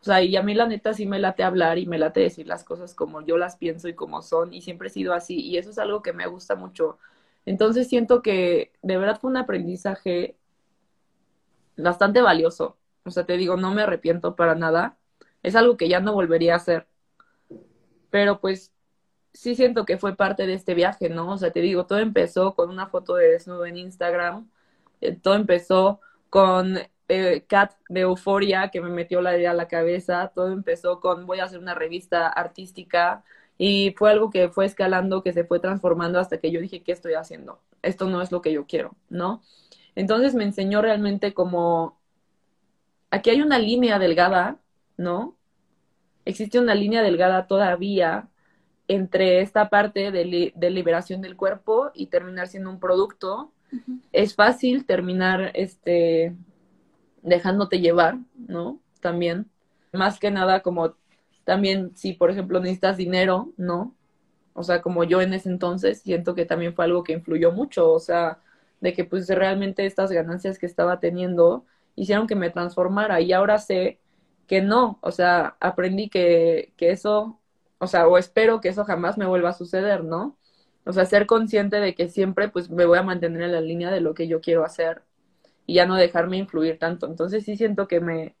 O 0.00 0.04
sea, 0.04 0.22
y 0.22 0.36
a 0.36 0.42
mí 0.42 0.54
la 0.54 0.66
neta 0.66 0.94
sí 0.94 1.06
me 1.06 1.18
late 1.18 1.42
hablar 1.42 1.78
y 1.78 1.86
me 1.86 1.98
late 1.98 2.20
decir 2.20 2.46
las 2.46 2.64
cosas 2.64 2.94
como 2.94 3.20
yo 3.22 3.36
las 3.36 3.56
pienso 3.56 3.88
y 3.88 3.94
como 3.94 4.22
son, 4.22 4.54
y 4.54 4.62
siempre 4.62 4.88
he 4.88 4.90
sido 4.90 5.12
así, 5.12 5.40
y 5.40 5.58
eso 5.58 5.70
es 5.70 5.78
algo 5.78 6.02
que 6.02 6.12
me 6.14 6.26
gusta 6.26 6.54
mucho. 6.56 6.98
Entonces 7.46 7.88
siento 7.88 8.22
que 8.22 8.72
de 8.82 8.96
verdad 8.96 9.18
fue 9.20 9.30
un 9.30 9.36
aprendizaje 9.36 10.36
bastante 11.76 12.22
valioso. 12.22 12.76
O 13.04 13.10
sea, 13.10 13.24
te 13.24 13.36
digo, 13.36 13.56
no 13.56 13.72
me 13.74 13.82
arrepiento 13.82 14.36
para 14.36 14.54
nada. 14.54 14.98
Es 15.42 15.56
algo 15.56 15.76
que 15.76 15.88
ya 15.88 16.00
no 16.00 16.12
volvería 16.14 16.54
a 16.54 16.56
hacer. 16.56 16.86
Pero 18.10 18.40
pues 18.40 18.72
sí 19.32 19.54
siento 19.54 19.84
que 19.84 19.98
fue 19.98 20.16
parte 20.16 20.46
de 20.46 20.54
este 20.54 20.74
viaje, 20.74 21.08
¿no? 21.08 21.32
O 21.32 21.38
sea, 21.38 21.50
te 21.52 21.60
digo, 21.60 21.86
todo 21.86 21.98
empezó 21.98 22.54
con 22.54 22.70
una 22.70 22.88
foto 22.88 23.14
de 23.16 23.28
desnudo 23.32 23.66
en 23.66 23.76
Instagram. 23.76 24.50
Eh, 25.00 25.16
todo 25.16 25.34
empezó 25.34 26.00
con 26.30 26.78
eh, 27.10 27.44
Cat 27.46 27.72
de 27.88 28.00
Euforia 28.00 28.70
que 28.70 28.80
me 28.80 28.88
metió 28.88 29.20
la 29.20 29.36
idea 29.36 29.50
a 29.50 29.54
la 29.54 29.68
cabeza. 29.68 30.32
Todo 30.34 30.52
empezó 30.52 31.00
con 31.00 31.26
voy 31.26 31.40
a 31.40 31.44
hacer 31.44 31.58
una 31.58 31.74
revista 31.74 32.28
artística. 32.28 33.24
Y 33.58 33.94
fue 33.98 34.10
algo 34.10 34.30
que 34.30 34.48
fue 34.48 34.64
escalando, 34.64 35.22
que 35.22 35.32
se 35.32 35.44
fue 35.44 35.60
transformando 35.60 36.18
hasta 36.18 36.38
que 36.38 36.50
yo 36.50 36.60
dije, 36.60 36.82
¿qué 36.82 36.92
estoy 36.92 37.14
haciendo? 37.14 37.60
Esto 37.82 38.06
no 38.06 38.22
es 38.22 38.32
lo 38.32 38.40
que 38.40 38.52
yo 38.52 38.66
quiero, 38.66 38.96
¿no? 39.10 39.42
Entonces 39.94 40.34
me 40.34 40.44
enseñó 40.44 40.80
realmente 40.80 41.34
como 41.34 41.98
aquí 43.10 43.30
hay 43.30 43.42
una 43.42 43.58
línea 43.58 43.98
delgada, 43.98 44.58
¿no? 44.96 45.36
Existe 46.24 46.58
una 46.58 46.74
línea 46.74 47.02
delgada 47.02 47.46
todavía 47.46 48.28
entre 48.88 49.40
esta 49.40 49.68
parte 49.68 50.10
de, 50.10 50.52
liberación 50.70 51.20
del 51.20 51.36
cuerpo 51.36 51.90
y 51.94 52.06
terminar 52.06 52.48
siendo 52.48 52.70
un 52.70 52.80
producto. 52.80 53.52
Es 54.12 54.34
fácil 54.34 54.84
terminar 54.84 55.52
este 55.54 56.34
dejándote 57.22 57.80
llevar, 57.80 58.18
¿no? 58.36 58.80
También. 59.00 59.50
Más 59.92 60.18
que 60.18 60.30
nada 60.30 60.60
como 60.62 60.94
también 61.44 61.96
si 61.96 62.12
por 62.12 62.30
ejemplo 62.30 62.60
necesitas 62.60 62.96
dinero, 62.96 63.52
¿no? 63.56 63.94
O 64.54 64.62
sea, 64.62 64.82
como 64.82 65.04
yo 65.04 65.20
en 65.22 65.34
ese 65.34 65.48
entonces 65.48 66.02
siento 66.02 66.34
que 66.34 66.46
también 66.46 66.74
fue 66.74 66.84
algo 66.84 67.04
que 67.04 67.12
influyó 67.12 67.52
mucho, 67.52 67.92
o 67.92 67.98
sea, 68.00 68.38
de 68.80 68.92
que 68.92 69.04
pues 69.04 69.28
realmente 69.28 69.86
estas 69.86 70.12
ganancias 70.12 70.58
que 70.58 70.66
estaba 70.66 71.00
teniendo 71.00 71.64
hicieron 71.96 72.26
que 72.26 72.36
me 72.36 72.50
transformara 72.50 73.20
y 73.20 73.32
ahora 73.32 73.58
sé 73.58 74.00
que 74.46 74.60
no, 74.62 74.98
o 75.02 75.12
sea, 75.12 75.56
aprendí 75.60 76.08
que, 76.08 76.72
que 76.76 76.90
eso, 76.90 77.40
o 77.78 77.86
sea, 77.86 78.08
o 78.08 78.18
espero 78.18 78.60
que 78.60 78.68
eso 78.68 78.84
jamás 78.84 79.18
me 79.18 79.26
vuelva 79.26 79.50
a 79.50 79.52
suceder, 79.54 80.04
¿no? 80.04 80.36
O 80.84 80.92
sea, 80.92 81.04
ser 81.06 81.26
consciente 81.26 81.76
de 81.80 81.94
que 81.94 82.08
siempre 82.08 82.48
pues 82.48 82.70
me 82.70 82.86
voy 82.86 82.98
a 82.98 83.02
mantener 83.02 83.42
en 83.42 83.52
la 83.52 83.60
línea 83.60 83.90
de 83.90 84.00
lo 84.00 84.14
que 84.14 84.28
yo 84.28 84.40
quiero 84.40 84.64
hacer 84.64 85.02
y 85.66 85.74
ya 85.74 85.86
no 85.86 85.96
dejarme 85.96 86.38
influir 86.38 86.78
tanto. 86.78 87.06
Entonces 87.06 87.44
sí 87.44 87.56
siento 87.56 87.88
que 87.88 88.00
me, 88.00 88.36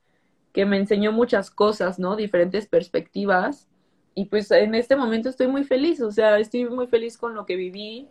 que 0.52 0.66
me 0.66 0.78
enseñó 0.78 1.12
muchas 1.12 1.50
cosas, 1.50 1.98
¿no? 1.98 2.16
Diferentes 2.16 2.66
perspectivas. 2.68 3.68
Y 4.14 4.26
pues 4.26 4.50
en 4.50 4.74
este 4.74 4.96
momento 4.96 5.28
estoy 5.28 5.48
muy 5.48 5.64
feliz, 5.64 6.00
o 6.02 6.10
sea, 6.12 6.38
estoy 6.38 6.66
muy 6.68 6.86
feliz 6.88 7.16
con 7.18 7.34
lo 7.34 7.46
que 7.46 7.56
viví. 7.56 8.08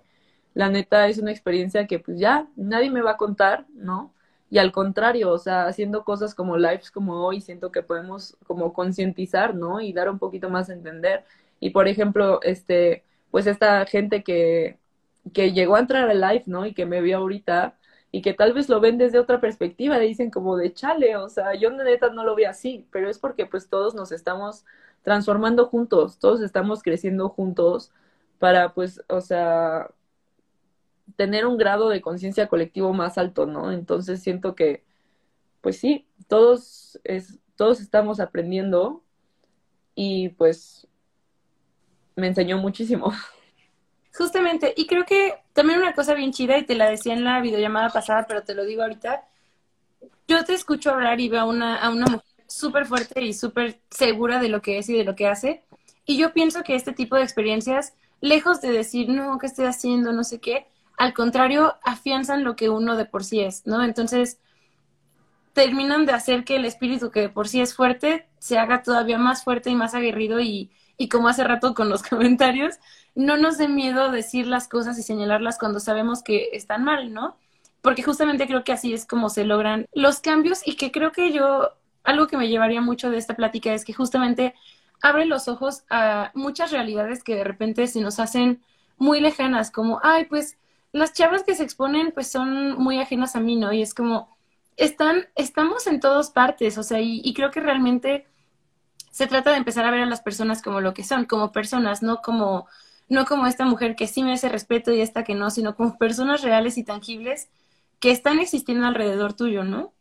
La 0.53 0.69
neta 0.69 1.07
es 1.07 1.19
una 1.19 1.31
experiencia 1.31 1.87
que 1.87 1.99
pues 1.99 2.19
ya 2.19 2.47
nadie 2.55 2.89
me 2.91 3.01
va 3.01 3.11
a 3.11 3.17
contar, 3.17 3.65
¿no? 3.73 4.13
y 4.49 4.57
al 4.57 4.71
contrario, 4.71 5.31
o 5.31 5.37
sea, 5.37 5.67
haciendo 5.67 6.03
cosas 6.03 6.33
como 6.33 6.57
lives 6.57 6.89
como 6.91 7.25
hoy, 7.25 7.41
siento 7.41 7.71
que 7.71 7.83
podemos 7.83 8.35
como 8.47 8.73
concientizar, 8.73 9.53
¿no? 9.55 9.79
Y 9.81 9.93
dar 9.93 10.09
un 10.09 10.17
poquito 10.19 10.49
más 10.49 10.69
a 10.69 10.73
entender. 10.73 11.23
Y 11.59 11.69
por 11.71 11.87
ejemplo, 11.87 12.39
este, 12.41 13.03
pues 13.31 13.45
esta 13.47 13.85
gente 13.85 14.23
que, 14.23 14.79
que 15.33 15.51
llegó 15.53 15.75
a 15.75 15.79
entrar 15.79 16.09
al 16.09 16.21
live, 16.21 16.43
¿no? 16.47 16.65
Y 16.65 16.73
que 16.73 16.85
me 16.85 17.01
vio 17.01 17.17
ahorita 17.19 17.77
y 18.11 18.21
que 18.21 18.33
tal 18.33 18.53
vez 18.53 18.69
lo 18.69 18.79
ven 18.79 18.97
desde 18.97 19.19
otra 19.19 19.39
perspectiva, 19.39 19.99
dicen 19.99 20.31
como 20.31 20.57
de 20.57 20.73
chale, 20.73 21.15
o 21.17 21.29
sea, 21.29 21.53
yo 21.55 21.69
neta 21.71 22.09
no 22.09 22.23
lo 22.23 22.35
veo 22.35 22.49
así, 22.49 22.87
pero 22.91 23.09
es 23.09 23.19
porque 23.19 23.45
pues 23.45 23.69
todos 23.69 23.93
nos 23.95 24.11
estamos 24.11 24.65
transformando 25.03 25.67
juntos, 25.67 26.17
todos 26.19 26.41
estamos 26.41 26.81
creciendo 26.83 27.29
juntos 27.29 27.91
para 28.39 28.73
pues, 28.73 29.03
o 29.09 29.21
sea, 29.21 29.91
tener 31.15 31.45
un 31.45 31.57
grado 31.57 31.89
de 31.89 32.01
conciencia 32.01 32.47
colectivo 32.47 32.93
más 32.93 33.17
alto, 33.17 33.45
¿no? 33.45 33.71
Entonces 33.71 34.21
siento 34.21 34.55
que, 34.55 34.83
pues 35.61 35.77
sí, 35.77 36.07
todos, 36.27 36.99
es, 37.03 37.39
todos 37.55 37.81
estamos 37.81 38.19
aprendiendo 38.19 39.03
y 39.95 40.29
pues 40.29 40.87
me 42.15 42.27
enseñó 42.27 42.57
muchísimo. 42.57 43.11
Justamente, 44.19 44.73
y 44.75 44.85
creo 44.85 45.05
que 45.05 45.35
también 45.53 45.79
una 45.79 45.93
cosa 45.93 46.13
bien 46.13 46.33
chida, 46.33 46.57
y 46.57 46.65
te 46.65 46.75
la 46.75 46.89
decía 46.89 47.13
en 47.13 47.23
la 47.23 47.39
videollamada 47.39 47.89
pasada, 47.89 48.25
pero 48.27 48.43
te 48.43 48.53
lo 48.53 48.65
digo 48.65 48.81
ahorita, 48.81 49.23
yo 50.27 50.43
te 50.43 50.53
escucho 50.53 50.91
hablar 50.91 51.21
y 51.21 51.29
veo 51.29 51.39
a 51.39 51.45
una, 51.45 51.77
a 51.77 51.89
una 51.89 52.05
mujer 52.05 52.25
súper 52.45 52.85
fuerte 52.85 53.21
y 53.23 53.31
súper 53.31 53.79
segura 53.89 54.41
de 54.41 54.49
lo 54.49 54.61
que 54.61 54.77
es 54.77 54.89
y 54.89 54.93
de 54.93 55.05
lo 55.05 55.15
que 55.15 55.29
hace, 55.29 55.63
y 56.05 56.17
yo 56.17 56.33
pienso 56.33 56.63
que 56.63 56.75
este 56.75 56.91
tipo 56.91 57.15
de 57.15 57.23
experiencias, 57.23 57.93
lejos 58.19 58.59
de 58.59 58.73
decir, 58.73 59.07
no, 59.07 59.37
¿qué 59.37 59.45
estoy 59.45 59.67
haciendo? 59.67 60.11
No 60.11 60.25
sé 60.25 60.41
qué, 60.41 60.67
al 60.97 61.13
contrario, 61.13 61.75
afianzan 61.81 62.43
lo 62.43 62.57
que 62.57 62.67
uno 62.67 62.97
de 62.97 63.05
por 63.05 63.23
sí 63.23 63.39
es, 63.39 63.65
¿no? 63.65 63.85
Entonces, 63.85 64.37
terminan 65.53 66.05
de 66.05 66.11
hacer 66.11 66.43
que 66.43 66.57
el 66.57 66.65
espíritu 66.65 67.09
que 67.09 67.21
de 67.21 67.29
por 67.29 67.47
sí 67.47 67.61
es 67.61 67.73
fuerte 67.73 68.27
se 68.39 68.57
haga 68.57 68.83
todavía 68.83 69.17
más 69.17 69.45
fuerte 69.45 69.69
y 69.69 69.75
más 69.75 69.93
aguerrido 69.93 70.41
y, 70.41 70.71
y 70.99 71.09
como 71.09 71.29
hace 71.29 71.43
rato 71.43 71.73
con 71.73 71.89
los 71.89 72.03
comentarios, 72.07 72.75
no 73.15 73.37
nos 73.37 73.57
dé 73.57 73.67
miedo 73.67 74.11
decir 74.11 74.45
las 74.45 74.67
cosas 74.67 74.99
y 74.99 75.03
señalarlas 75.03 75.57
cuando 75.57 75.79
sabemos 75.79 76.21
que 76.21 76.49
están 76.53 76.83
mal, 76.83 77.11
¿no? 77.11 77.37
Porque 77.81 78.03
justamente 78.03 78.45
creo 78.45 78.63
que 78.63 78.73
así 78.73 78.93
es 78.93 79.07
como 79.07 79.29
se 79.29 79.45
logran 79.45 79.87
los 79.93 80.19
cambios 80.19 80.61
y 80.67 80.75
que 80.75 80.91
creo 80.91 81.11
que 81.11 81.31
yo, 81.31 81.71
algo 82.03 82.27
que 82.27 82.37
me 82.37 82.49
llevaría 82.49 82.81
mucho 82.81 83.09
de 83.09 83.17
esta 83.17 83.35
plática 83.35 83.73
es 83.73 83.85
que 83.85 83.93
justamente 83.93 84.53
abre 85.01 85.25
los 85.25 85.47
ojos 85.47 85.83
a 85.89 86.31
muchas 86.35 86.71
realidades 86.71 87.23
que 87.23 87.35
de 87.35 87.45
repente 87.45 87.87
se 87.87 88.01
nos 88.01 88.19
hacen 88.19 88.61
muy 88.97 89.21
lejanas, 89.21 89.71
como, 89.71 89.99
ay, 90.03 90.25
pues 90.25 90.57
las 90.91 91.13
chavas 91.13 91.43
que 91.43 91.55
se 91.55 91.63
exponen 91.63 92.11
pues 92.11 92.29
son 92.29 92.77
muy 92.77 92.99
ajenas 92.99 93.35
a 93.35 93.39
mí, 93.39 93.55
¿no? 93.55 93.71
Y 93.71 93.81
es 93.81 93.93
como, 93.93 94.35
están, 94.75 95.27
estamos 95.35 95.87
en 95.87 95.99
todas 95.99 96.31
partes, 96.31 96.77
o 96.77 96.83
sea, 96.83 96.99
y, 97.01 97.33
creo 97.33 97.51
que 97.51 97.59
realmente 97.59 98.27
se 99.11 99.27
trata 99.27 99.51
de 99.51 99.57
empezar 99.57 99.85
a 99.85 99.91
ver 99.91 100.01
a 100.01 100.05
las 100.05 100.21
personas 100.21 100.61
como 100.61 100.81
lo 100.81 100.93
que 100.93 101.03
son, 101.03 101.25
como 101.25 101.51
personas, 101.51 102.01
no 102.03 102.21
como, 102.21 102.67
no 103.09 103.25
como 103.25 103.47
esta 103.47 103.65
mujer 103.65 103.95
que 103.95 104.07
sí 104.07 104.23
merece 104.23 104.49
respeto 104.49 104.93
y 104.93 105.01
esta 105.01 105.23
que 105.23 105.35
no, 105.35 105.49
sino 105.51 105.75
como 105.75 105.97
personas 105.97 106.41
reales 106.41 106.77
y 106.77 106.83
tangibles 106.83 107.49
que 107.99 108.11
están 108.11 108.39
existiendo 108.39 108.85
alrededor 108.87 109.33
tuyo, 109.33 109.63
¿no? 109.63 109.93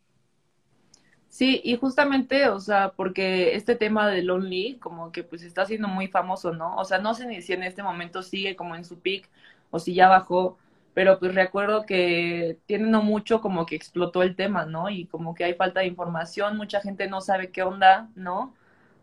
Sí, 1.29 1.61
y 1.63 1.75
justamente, 1.77 2.49
o 2.49 2.59
sea, 2.59 2.91
porque 2.95 3.55
este 3.55 3.75
tema 3.75 4.07
de 4.09 4.23
Lonely 4.23 4.79
como 4.79 5.11
que 5.11 5.23
pues 5.23 5.43
está 5.43 5.65
siendo 5.65 5.87
muy 5.87 6.07
famoso, 6.07 6.53
¿no? 6.53 6.75
O 6.77 6.85
sea, 6.85 6.97
no 6.99 7.13
sé 7.13 7.27
ni 7.27 7.41
si 7.41 7.53
en 7.53 7.63
este 7.63 7.83
momento 7.83 8.23
sigue 8.23 8.55
como 8.55 8.75
en 8.75 8.83
su 8.83 8.99
peak 8.99 9.29
o 9.69 9.79
si 9.79 9.93
ya 9.93 10.09
bajó, 10.09 10.57
pero 10.93 11.19
pues 11.19 11.35
recuerdo 11.35 11.85
que 11.85 12.57
tiene 12.65 12.87
no 12.89 13.03
mucho 13.03 13.41
como 13.41 13.65
que 13.65 13.75
explotó 13.75 14.23
el 14.23 14.35
tema, 14.35 14.65
¿no? 14.65 14.89
Y 14.89 15.05
como 15.05 15.35
que 15.35 15.43
hay 15.43 15.53
falta 15.53 15.81
de 15.81 15.87
información, 15.87 16.57
mucha 16.57 16.81
gente 16.81 17.07
no 17.07 17.21
sabe 17.21 17.51
qué 17.51 17.61
onda, 17.63 18.09
¿no? 18.15 18.53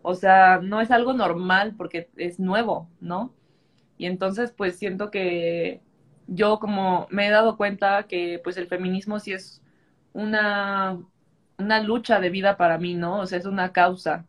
O 0.09 0.15
sea, 0.15 0.61
no 0.63 0.81
es 0.81 0.91
algo 0.93 1.13
normal 1.15 1.75
porque 1.77 2.11
es 2.17 2.39
nuevo, 2.39 2.89
¿no? 3.01 3.35
Y 3.99 4.07
entonces 4.07 4.53
pues 4.53 4.79
siento 4.79 5.11
que 5.11 5.83
yo 6.29 6.61
como 6.61 7.09
me 7.11 7.29
he 7.29 7.31
dado 7.31 7.57
cuenta 7.57 8.05
que 8.09 8.41
pues 8.45 8.57
el 8.57 8.69
feminismo 8.69 9.21
sí 9.21 9.33
es 9.33 9.63
una 10.13 10.99
una 11.59 11.81
lucha 11.83 12.21
de 12.21 12.31
vida 12.31 12.57
para 12.57 12.79
mí, 12.79 12.95
¿no? 12.95 13.21
O 13.21 13.27
sea, 13.27 13.39
es 13.39 13.47
una 13.47 13.73
causa, 13.73 14.27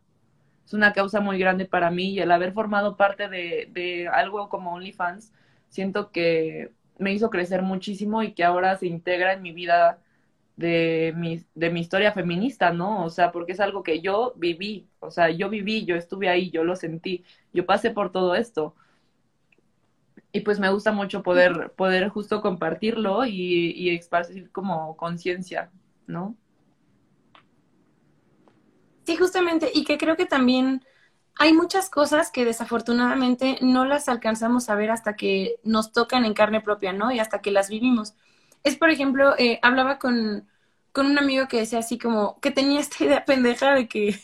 es 0.66 0.74
una 0.74 0.92
causa 0.92 1.20
muy 1.20 1.38
grande 1.38 1.66
para 1.66 1.90
mí 1.90 2.10
y 2.12 2.20
el 2.20 2.30
haber 2.32 2.52
formado 2.52 2.96
parte 2.96 3.28
de, 3.28 3.68
de 3.72 4.08
algo 4.08 4.48
como 4.48 4.72
OnlyFans, 4.74 5.32
siento 5.68 6.12
que 6.12 6.72
me 6.98 7.12
hizo 7.12 7.30
crecer 7.30 7.62
muchísimo 7.62 8.22
y 8.22 8.34
que 8.34 8.44
ahora 8.44 8.76
se 8.76 8.86
integra 8.88 9.32
en 9.34 9.42
mi 9.42 9.52
vida 9.52 10.00
de 10.58 11.14
mi, 11.16 11.44
de 11.54 11.70
mi 11.70 11.80
historia 11.80 12.12
feminista, 12.12 12.72
¿no? 12.72 13.04
O 13.04 13.10
sea, 13.10 13.30
porque 13.30 13.52
es 13.52 13.60
algo 13.60 13.84
que 13.84 14.00
yo 14.00 14.34
viví, 14.36 14.88
o 14.98 15.10
sea, 15.10 15.30
yo 15.30 15.48
viví, 15.48 15.84
yo 15.84 15.94
estuve 15.94 16.28
ahí, 16.28 16.50
yo 16.50 16.64
lo 16.64 16.74
sentí, 16.74 17.24
yo 17.52 17.64
pasé 17.64 17.90
por 17.92 18.10
todo 18.10 18.34
esto. 18.34 18.74
Y 20.32 20.40
pues 20.40 20.58
me 20.58 20.68
gusta 20.70 20.90
mucho 20.90 21.22
poder, 21.22 21.72
poder 21.76 22.08
justo 22.08 22.40
compartirlo 22.42 23.24
y, 23.24 23.72
y 23.76 24.00
como 24.50 24.96
conciencia, 24.96 25.70
¿no? 26.08 26.36
Sí, 29.06 29.16
justamente, 29.16 29.70
y 29.72 29.84
que 29.84 29.96
creo 29.96 30.16
que 30.16 30.26
también 30.26 30.82
hay 31.38 31.52
muchas 31.52 31.88
cosas 31.88 32.32
que 32.32 32.44
desafortunadamente 32.44 33.58
no 33.62 33.84
las 33.84 34.08
alcanzamos 34.08 34.68
a 34.70 34.74
ver 34.74 34.90
hasta 34.90 35.14
que 35.14 35.60
nos 35.62 35.92
tocan 35.92 36.24
en 36.24 36.34
carne 36.34 36.60
propia, 36.60 36.92
¿no? 36.92 37.12
Y 37.12 37.20
hasta 37.20 37.40
que 37.40 37.52
las 37.52 37.70
vivimos. 37.70 38.14
Es, 38.64 38.76
por 38.76 38.90
ejemplo, 38.90 39.34
eh, 39.38 39.58
hablaba 39.62 39.98
con, 39.98 40.46
con 40.92 41.06
un 41.06 41.18
amigo 41.18 41.48
que 41.48 41.58
decía 41.58 41.78
así 41.78 41.98
como 41.98 42.40
que 42.40 42.50
tenía 42.50 42.80
esta 42.80 43.04
idea 43.04 43.24
pendeja 43.24 43.74
de 43.74 43.88
que, 43.88 44.20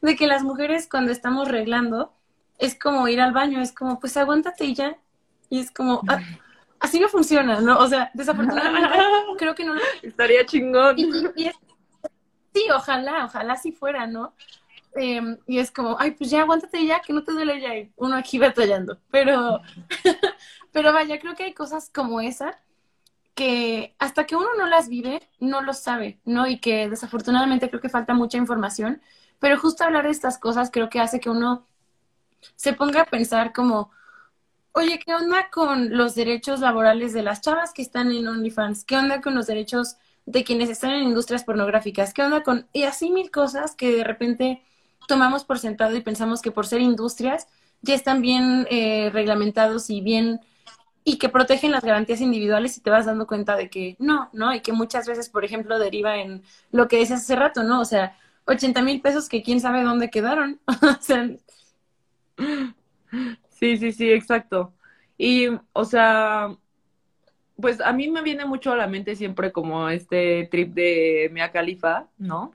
de 0.00 0.16
que 0.16 0.26
las 0.26 0.42
mujeres 0.42 0.88
cuando 0.88 1.12
estamos 1.12 1.48
reglando 1.48 2.12
es 2.58 2.78
como 2.78 3.08
ir 3.08 3.20
al 3.20 3.32
baño, 3.32 3.60
es 3.60 3.72
como, 3.72 4.00
pues 4.00 4.16
aguántate 4.16 4.64
y 4.64 4.74
ya. 4.74 4.96
Y 5.50 5.60
es 5.60 5.70
como, 5.70 6.02
ah, 6.08 6.20
así 6.80 7.00
no 7.00 7.08
funciona, 7.08 7.60
¿no? 7.60 7.78
O 7.78 7.86
sea, 7.88 8.10
desafortunadamente 8.14 8.88
creo 9.38 9.54
que 9.54 9.64
no 9.64 9.74
lo... 9.74 9.80
Estaría 10.02 10.46
chingón. 10.46 10.96
sí, 12.54 12.66
ojalá, 12.74 13.26
ojalá 13.26 13.56
si 13.56 13.72
fuera, 13.72 14.06
¿no? 14.06 14.34
Em, 14.96 15.38
y 15.46 15.58
es 15.58 15.70
como, 15.70 15.96
ay, 15.98 16.12
pues 16.12 16.30
ya 16.30 16.42
aguántate 16.42 16.86
ya, 16.86 17.00
que 17.00 17.12
no 17.12 17.24
te 17.24 17.32
duele 17.32 17.60
ya, 17.60 17.76
y 17.76 17.92
uno 17.96 18.16
aquí 18.16 18.38
batallando. 18.38 18.98
Pero, 19.10 19.60
pero 20.72 20.92
vaya, 20.92 21.18
creo 21.18 21.34
que 21.34 21.44
hay 21.44 21.52
cosas 21.54 21.90
como 21.92 22.20
esa 22.20 22.60
que 23.34 23.94
hasta 23.98 24.26
que 24.26 24.36
uno 24.36 24.48
no 24.56 24.66
las 24.66 24.88
vive, 24.88 25.28
no 25.40 25.60
lo 25.62 25.74
sabe, 25.74 26.20
¿no? 26.24 26.46
Y 26.46 26.60
que 26.60 26.88
desafortunadamente 26.88 27.68
creo 27.68 27.80
que 27.80 27.88
falta 27.88 28.14
mucha 28.14 28.38
información, 28.38 29.02
pero 29.40 29.58
justo 29.58 29.84
hablar 29.84 30.04
de 30.04 30.10
estas 30.10 30.38
cosas 30.38 30.70
creo 30.70 30.88
que 30.88 31.00
hace 31.00 31.20
que 31.20 31.30
uno 31.30 31.66
se 32.56 32.72
ponga 32.72 33.02
a 33.02 33.06
pensar 33.06 33.52
como, 33.52 33.90
oye, 34.72 34.98
¿qué 35.04 35.14
onda 35.14 35.50
con 35.50 35.96
los 35.96 36.14
derechos 36.14 36.60
laborales 36.60 37.12
de 37.12 37.22
las 37.22 37.40
chavas 37.40 37.72
que 37.72 37.82
están 37.82 38.12
en 38.12 38.26
OnlyFans? 38.28 38.84
¿Qué 38.84 38.96
onda 38.96 39.20
con 39.20 39.34
los 39.34 39.46
derechos 39.46 39.96
de 40.26 40.44
quienes 40.44 40.70
están 40.70 40.92
en 40.92 41.04
industrias 41.04 41.44
pornográficas? 41.44 42.14
¿Qué 42.14 42.22
onda 42.22 42.42
con...? 42.42 42.66
Y 42.72 42.84
así 42.84 43.10
mil 43.10 43.30
cosas 43.30 43.74
que 43.74 43.92
de 43.92 44.04
repente 44.04 44.62
tomamos 45.06 45.44
por 45.44 45.58
sentado 45.58 45.96
y 45.96 46.00
pensamos 46.00 46.42
que 46.42 46.50
por 46.50 46.66
ser 46.66 46.80
industrias 46.80 47.48
ya 47.82 47.94
están 47.94 48.22
bien 48.22 48.66
eh, 48.70 49.10
reglamentados 49.12 49.90
y 49.90 50.00
bien 50.00 50.40
y 51.04 51.18
que 51.18 51.28
protegen 51.28 51.70
las 51.70 51.84
garantías 51.84 52.20
individuales 52.20 52.76
y 52.76 52.80
te 52.80 52.90
vas 52.90 53.06
dando 53.06 53.26
cuenta 53.26 53.56
de 53.56 53.68
que 53.68 53.96
no, 53.98 54.30
¿no? 54.32 54.54
Y 54.54 54.60
que 54.60 54.72
muchas 54.72 55.06
veces, 55.06 55.28
por 55.28 55.44
ejemplo, 55.44 55.78
deriva 55.78 56.16
en 56.16 56.42
lo 56.72 56.88
que 56.88 56.98
decías 56.98 57.20
hace 57.22 57.36
rato, 57.36 57.62
¿no? 57.62 57.80
O 57.80 57.84
sea, 57.84 58.16
80 58.46 58.82
mil 58.82 59.00
pesos 59.02 59.28
que 59.28 59.42
quién 59.42 59.60
sabe 59.60 59.82
dónde 59.82 60.10
quedaron. 60.10 60.60
o 60.66 61.00
sea... 61.00 61.30
Sí, 63.50 63.76
sí, 63.78 63.92
sí, 63.92 64.10
exacto. 64.10 64.72
Y, 65.16 65.48
o 65.72 65.84
sea, 65.84 66.56
pues 67.60 67.80
a 67.80 67.92
mí 67.92 68.08
me 68.08 68.22
viene 68.22 68.44
mucho 68.44 68.72
a 68.72 68.76
la 68.76 68.86
mente 68.86 69.16
siempre 69.16 69.52
como 69.52 69.88
este 69.88 70.48
trip 70.50 70.74
de 70.74 71.30
Mia 71.32 71.52
Khalifa, 71.52 72.08
¿no? 72.18 72.54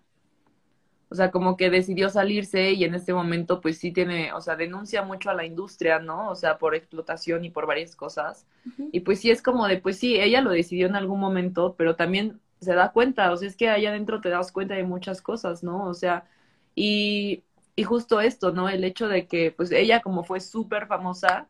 O 1.09 1.15
sea, 1.15 1.31
como 1.31 1.57
que 1.57 1.69
decidió 1.69 2.09
salirse 2.09 2.71
y 2.73 2.83
en 2.83 2.95
este 2.95 3.13
momento 3.13 3.61
pues 3.61 3.77
sí 3.79 3.91
tiene, 3.91 4.33
o 4.33 4.41
sea, 4.41 4.55
denuncia 4.55 5.01
mucho 5.03 5.29
a 5.29 5.33
la 5.33 5.45
industria, 5.45 5.99
¿no? 5.99 6.29
O 6.29 6.35
sea, 6.35 6.57
por 6.59 6.75
explotación 6.75 7.45
y 7.45 7.49
por 7.49 7.65
varias 7.67 7.95
cosas. 7.95 8.47
Y 8.91 9.01
pues 9.01 9.19
sí 9.19 9.31
es 9.31 9.41
como 9.41 9.67
de, 9.67 9.77
pues 9.79 9.97
sí, 9.99 10.19
ella 10.19 10.41
lo 10.41 10.51
decidió 10.51 10.87
en 10.87 10.95
algún 10.95 11.19
momento, 11.19 11.75
pero 11.77 11.95
también 11.95 12.41
se 12.61 12.73
da 12.75 12.91
cuenta, 12.91 13.31
o 13.31 13.37
sea, 13.37 13.47
es 13.47 13.55
que 13.55 13.69
ahí 13.69 13.85
adentro 13.85 14.21
te 14.21 14.29
das 14.29 14.51
cuenta 14.51 14.75
de 14.75 14.83
muchas 14.83 15.21
cosas, 15.21 15.63
¿no? 15.63 15.85
O 15.87 15.93
sea, 15.93 16.27
y, 16.75 17.43
y 17.75 17.83
justo 17.83 18.21
esto, 18.21 18.51
¿no? 18.51 18.69
El 18.69 18.83
hecho 18.83 19.07
de 19.07 19.27
que 19.27 19.51
pues 19.51 19.71
ella 19.71 20.01
como 20.01 20.23
fue 20.23 20.39
súper 20.39 20.87
famosa, 20.87 21.49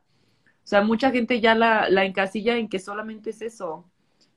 o 0.64 0.68
sea, 0.70 0.82
mucha 0.84 1.12
gente 1.12 1.42
ya 1.42 1.56
la, 1.56 1.90
la 1.90 2.06
encasilla 2.06 2.58
en 2.58 2.70
que 2.70 2.80
solamente 2.80 3.32
es 3.32 3.42
eso. 3.42 3.90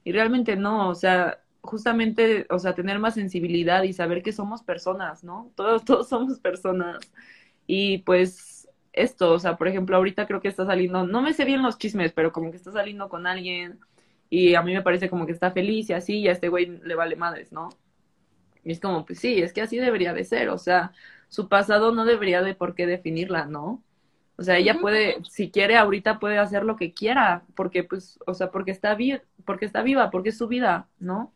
Y 0.05 0.12
realmente 0.12 0.57
no, 0.57 0.89
o 0.91 0.95
sea, 0.95 1.43
justamente, 1.63 2.47
o 2.51 2.59
sea, 2.59 2.75
tener 2.75 2.99
más 2.99 3.15
sensibilidad 3.15 3.83
y 3.85 3.93
saber 3.93 4.23
que 4.23 4.33
somos 4.33 4.63
personas, 4.63 5.25
¿no? 5.25 5.53
Todos, 5.57 5.85
todos 5.87 6.09
somos 6.09 6.39
personas. 6.41 6.99
Y 7.67 7.99
pues 7.99 8.69
esto, 8.93 9.33
o 9.33 9.39
sea, 9.39 9.57
por 9.57 9.69
ejemplo, 9.69 9.97
ahorita 9.97 10.27
creo 10.27 10.41
que 10.41 10.49
está 10.49 10.67
saliendo, 10.67 11.07
no 11.07 11.23
me 11.23 11.33
sé 11.33 11.45
bien 11.45 11.63
los 11.63 11.79
chismes, 11.79 12.13
pero 12.13 12.33
como 12.33 12.51
que 12.51 12.57
está 12.59 12.73
saliendo 12.73 13.09
con 13.09 13.27
alguien 13.27 13.81
y 14.31 14.55
a 14.55 14.63
mí 14.63 14.75
me 14.75 14.83
parece 14.83 15.11
como 15.11 15.27
que 15.27 15.33
está 15.33 15.51
feliz 15.53 15.91
y 15.91 15.93
así, 15.95 16.19
y 16.21 16.29
a 16.29 16.33
este 16.33 16.49
güey 16.49 16.67
le 16.67 16.95
vale 16.95 17.17
madres, 17.17 17.53
¿no? 17.53 17.71
Y 18.65 18.73
es 18.73 18.81
como, 18.81 19.05
pues 19.07 19.19
sí, 19.21 19.43
es 19.43 19.53
que 19.53 19.63
así 19.63 19.79
debería 19.79 20.15
de 20.15 20.25
ser, 20.25 20.49
o 20.51 20.59
sea, 20.59 20.93
su 21.29 21.49
pasado 21.49 21.93
no 21.93 22.05
debería 22.05 22.43
de 22.43 22.55
por 22.55 22.75
qué 22.75 22.87
definirla, 22.87 23.47
¿no? 23.47 23.83
O 24.37 24.43
sea, 24.43 24.57
ella 24.59 24.79
puede, 24.81 25.19
si 25.31 25.51
quiere 25.51 25.77
ahorita 25.77 26.19
puede 26.19 26.39
hacer 26.39 26.65
lo 26.65 26.77
que 26.77 26.95
quiera, 26.95 27.45
porque 27.55 27.85
pues, 27.85 28.19
o 28.27 28.35
sea, 28.35 28.51
porque 28.51 28.71
está, 28.71 28.95
vi 28.95 29.19
porque 29.45 29.67
está 29.67 29.83
viva, 29.83 30.11
porque 30.11 30.31
es 30.31 30.39
su 30.39 30.49
vida, 30.49 30.89
¿no? 30.99 31.33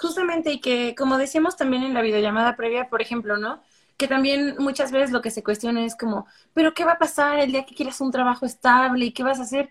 Justamente, 0.00 0.52
y 0.52 0.60
que 0.60 0.94
como 0.96 1.18
decíamos 1.18 1.56
también 1.56 1.82
en 1.82 1.94
la 1.94 2.02
videollamada 2.02 2.56
previa, 2.56 2.88
por 2.88 3.02
ejemplo, 3.02 3.36
¿no? 3.36 3.62
Que 3.98 4.08
también 4.08 4.56
muchas 4.58 4.92
veces 4.92 5.10
lo 5.10 5.20
que 5.20 5.30
se 5.30 5.42
cuestiona 5.44 5.84
es 5.84 5.94
como, 5.96 6.26
pero 6.54 6.72
¿qué 6.74 6.84
va 6.84 6.92
a 6.92 6.98
pasar 6.98 7.38
el 7.40 7.52
día 7.52 7.66
que 7.66 7.74
quieras 7.74 8.00
un 8.00 8.10
trabajo 8.10 8.46
estable 8.46 9.04
y 9.06 9.12
qué 9.12 9.22
vas 9.22 9.40
a 9.40 9.42
hacer? 9.42 9.70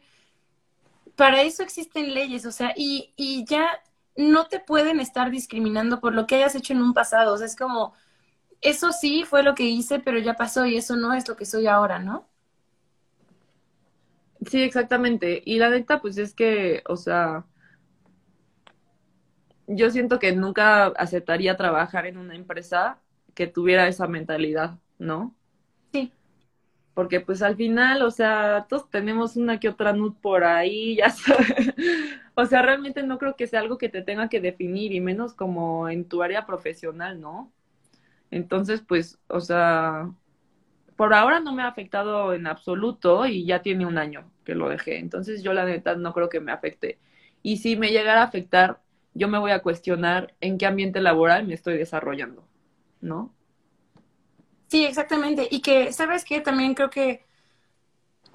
Para 1.16 1.42
eso 1.42 1.64
existen 1.64 2.14
leyes, 2.14 2.46
o 2.46 2.52
sea, 2.52 2.74
y, 2.78 3.14
y 3.18 3.46
ya 3.46 3.68
no 4.16 4.48
te 4.48 4.60
pueden 4.60 5.00
estar 5.00 5.30
discriminando 5.32 6.00
por 6.00 6.14
lo 6.16 6.26
que 6.28 6.36
hayas 6.36 6.56
hecho 6.56 6.74
en 6.74 6.82
un 6.82 6.94
pasado, 6.94 7.34
o 7.34 7.38
sea, 7.38 7.46
es 7.48 7.56
como, 7.56 7.94
eso 8.62 8.92
sí 8.94 9.26
fue 9.26 9.44
lo 9.44 9.56
que 9.56 9.64
hice, 9.66 10.00
pero 10.00 10.20
ya 10.20 10.36
pasó 10.36 10.66
y 10.68 10.78
eso 10.78 10.96
no 10.98 11.14
es 11.14 11.28
lo 11.30 11.36
que 11.38 11.46
soy 11.46 11.68
ahora, 11.68 12.00
¿no? 12.00 12.28
Sí, 14.50 14.62
exactamente. 14.62 15.42
Y 15.46 15.60
la 15.60 15.70
neta, 15.70 16.02
pues 16.02 16.18
es 16.18 16.34
que, 16.34 16.82
o 16.88 16.96
sea, 16.96 17.46
yo 19.70 19.90
siento 19.92 20.20
que 20.20 20.36
nunca 20.36 20.88
aceptaría 20.88 21.56
trabajar 21.56 22.08
en 22.08 22.18
una 22.18 22.36
empresa 22.36 23.00
que 23.36 23.48
tuviera 23.48 23.88
esa 23.88 24.08
mentalidad, 24.08 24.80
¿no? 24.98 25.36
Sí. 25.94 26.12
Porque 26.96 27.22
pues 27.22 27.42
al 27.44 27.56
final, 27.56 28.02
o 28.02 28.12
sea, 28.12 28.66
todos 28.68 28.90
tenemos 28.90 29.36
una 29.36 29.60
que 29.60 29.70
otra 29.70 29.94
nud 29.94 30.16
por 30.16 30.44
ahí, 30.44 30.96
ya 30.98 31.12
sabes. 31.12 31.74
o 32.34 32.46
sea, 32.46 32.64
realmente 32.64 33.04
no 33.04 33.20
creo 33.20 33.36
que 33.36 33.48
sea 33.48 33.60
algo 33.60 33.78
que 33.78 33.90
te 33.90 34.02
tenga 34.02 34.28
que 34.28 34.42
definir, 34.42 34.92
y 34.92 35.02
menos 35.02 35.34
como 35.34 35.88
en 35.88 36.06
tu 36.06 36.24
área 36.24 36.46
profesional, 36.46 37.22
¿no? 37.22 37.52
Entonces, 38.32 38.82
pues, 38.82 39.20
o 39.28 39.40
sea, 39.40 40.12
por 40.96 41.14
ahora 41.14 41.40
no 41.40 41.54
me 41.54 41.64
ha 41.64 41.68
afectado 41.68 42.34
en 42.34 42.48
absoluto 42.48 43.26
y 43.28 43.46
ya 43.46 43.62
tiene 43.62 43.86
un 43.86 43.98
año 43.98 44.32
que 44.44 44.56
lo 44.56 44.70
dejé. 44.70 44.98
Entonces 45.00 45.44
yo 45.44 45.54
la 45.54 45.66
neta 45.66 45.96
no 45.96 46.14
creo 46.14 46.30
que 46.30 46.40
me 46.40 46.52
afecte. 46.52 47.00
Y 47.44 47.58
si 47.58 47.78
me 47.78 47.92
llegara 47.92 48.22
a 48.22 48.26
afectar, 48.26 48.82
yo 49.14 49.28
me 49.28 49.40
voy 49.40 49.52
a 49.52 49.62
cuestionar 49.62 50.34
en 50.42 50.58
qué 50.58 50.66
ambiente 50.66 51.02
laboral 51.02 51.48
me 51.48 51.54
estoy 51.54 51.78
desarrollando, 51.78 52.44
¿no? 53.02 53.34
Sí, 54.68 54.86
exactamente. 54.86 55.48
Y 55.50 55.62
que, 55.62 55.92
¿sabes 55.94 56.24
qué? 56.24 56.42
También 56.42 56.76
creo 56.76 56.90
que, 56.90 57.26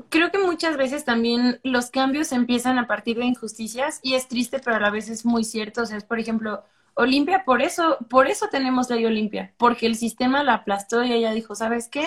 creo 0.09 0.31
que 0.31 0.39
muchas 0.39 0.77
veces 0.77 1.05
también 1.05 1.61
los 1.63 1.91
cambios 1.91 2.33
empiezan 2.33 2.79
a 2.79 2.87
partir 2.87 3.17
de 3.19 3.25
injusticias 3.25 4.01
y 4.03 4.15
es 4.15 4.29
triste, 4.29 4.59
pero 4.59 4.77
a 4.77 4.81
la 4.81 4.91
vez 4.91 5.09
es 5.09 5.25
muy 5.25 5.45
cierto. 5.45 5.83
O 5.83 5.87
sea, 5.87 5.97
es, 5.97 6.05
por 6.05 6.19
ejemplo, 6.19 6.65
Olimpia, 6.95 7.45
por 7.45 7.63
eso, 7.63 7.99
por 8.11 8.27
eso 8.27 8.49
tenemos 8.49 8.91
ley 8.91 9.05
Olimpia, 9.05 9.53
porque 9.57 9.87
el 9.87 9.97
sistema 9.97 10.43
la 10.43 10.55
aplastó 10.55 11.05
y 11.05 11.13
ella 11.13 11.33
dijo, 11.33 11.55
¿sabes 11.55 11.89
qué? 11.89 12.05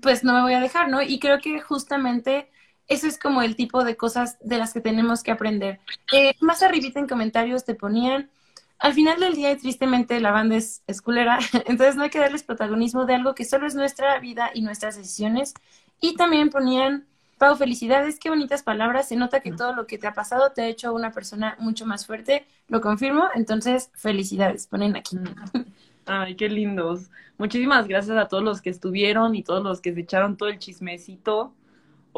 Pues 0.00 0.24
no 0.24 0.32
me 0.34 0.42
voy 0.42 0.54
a 0.54 0.60
dejar, 0.60 0.88
¿no? 0.88 1.02
Y 1.02 1.18
creo 1.18 1.40
que 1.40 1.60
justamente 1.60 2.50
eso 2.88 3.06
es 3.06 3.18
como 3.18 3.42
el 3.42 3.54
tipo 3.54 3.84
de 3.84 3.96
cosas 3.96 4.38
de 4.40 4.58
las 4.58 4.72
que 4.72 4.80
tenemos 4.80 5.22
que 5.22 5.30
aprender. 5.30 5.78
Eh, 6.12 6.34
más 6.40 6.62
arribita 6.62 6.98
en 6.98 7.06
comentarios 7.06 7.64
te 7.64 7.74
ponían, 7.74 8.30
al 8.78 8.94
final 8.94 9.20
del 9.20 9.34
día 9.34 9.52
y 9.52 9.56
tristemente 9.56 10.20
la 10.20 10.30
banda 10.30 10.56
es, 10.56 10.82
esculera, 10.86 11.38
entonces 11.66 11.96
no 11.96 12.04
hay 12.04 12.10
que 12.10 12.18
darles 12.18 12.42
protagonismo 12.42 13.04
de 13.04 13.14
algo 13.14 13.34
que 13.34 13.44
solo 13.44 13.66
es 13.66 13.74
nuestra 13.74 14.18
vida 14.20 14.50
y 14.54 14.62
nuestras 14.62 14.96
decisiones. 14.96 15.54
Y 16.00 16.14
también 16.14 16.48
ponían, 16.48 17.06
Pau, 17.38 17.56
felicidades, 17.56 18.18
qué 18.18 18.30
bonitas 18.30 18.62
palabras, 18.62 19.08
se 19.08 19.16
nota 19.16 19.40
que 19.40 19.52
todo 19.52 19.72
lo 19.72 19.86
que 19.86 19.98
te 19.98 20.06
ha 20.06 20.14
pasado 20.14 20.50
te 20.50 20.62
ha 20.62 20.66
hecho 20.66 20.92
una 20.92 21.12
persona 21.12 21.56
mucho 21.60 21.86
más 21.86 22.06
fuerte, 22.06 22.46
lo 22.68 22.80
confirmo, 22.80 23.28
entonces 23.34 23.90
felicidades, 23.94 24.66
ponen 24.66 24.96
aquí. 24.96 25.18
Ay, 26.06 26.36
qué 26.36 26.48
lindos. 26.48 27.10
Muchísimas 27.36 27.86
gracias 27.86 28.16
a 28.16 28.26
todos 28.26 28.42
los 28.42 28.62
que 28.62 28.70
estuvieron 28.70 29.34
y 29.34 29.42
todos 29.42 29.62
los 29.62 29.80
que 29.80 29.92
se 29.92 30.00
echaron 30.00 30.36
todo 30.36 30.48
el 30.48 30.58
chismecito 30.58 31.52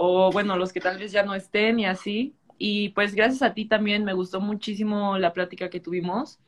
o 0.03 0.33
bueno, 0.33 0.57
los 0.57 0.73
que 0.73 0.81
tal 0.81 0.99
vez 0.99 1.13
ya 1.13 1.23
no 1.25 1.35
estén 1.35 1.79
y 1.79 1.87
así. 1.87 2.35
Y 2.59 2.91
pues 2.91 3.15
gracias 3.15 3.43
a 3.43 3.55
ti 3.55 3.67
también 3.67 4.05
me 4.05 4.15
gustó 4.15 4.41
muchísimo 4.41 5.19
la 5.19 5.33
plática 5.33 5.71
que 5.71 5.81
tuvimos, 5.81 6.41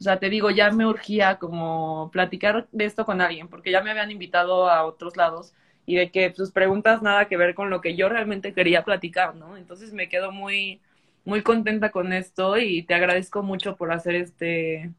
O 0.00 0.04
sea, 0.04 0.18
te 0.20 0.30
digo, 0.30 0.50
ya 0.50 0.70
me 0.72 0.86
urgía 0.86 1.38
como 1.38 2.10
platicar 2.12 2.68
de 2.72 2.86
esto 2.86 3.06
con 3.06 3.20
alguien, 3.22 3.48
porque 3.48 3.72
ya 3.72 3.82
me 3.82 3.90
habían 3.90 4.10
invitado 4.12 4.70
a 4.70 4.84
otros 4.86 5.16
lados 5.16 5.54
y 5.86 5.96
de 5.96 6.10
que 6.12 6.34
sus 6.34 6.52
preguntas 6.52 7.02
nada 7.02 7.28
que 7.28 7.36
ver 7.36 7.54
con 7.54 7.70
lo 7.70 7.80
que 7.82 7.96
yo 7.96 8.08
realmente 8.08 8.54
quería 8.54 8.84
platicar, 8.84 9.36
¿no? 9.36 9.56
Entonces 9.56 9.92
me 9.94 10.08
quedo 10.08 10.32
muy, 10.32 10.82
muy 11.24 11.42
contenta 11.42 11.90
con 11.92 12.12
esto 12.12 12.58
y 12.58 12.84
te 12.84 12.94
agradezco 12.94 13.42
mucho 13.42 13.76
por 13.76 13.92
hacer 13.92 14.14
este, 14.16 14.92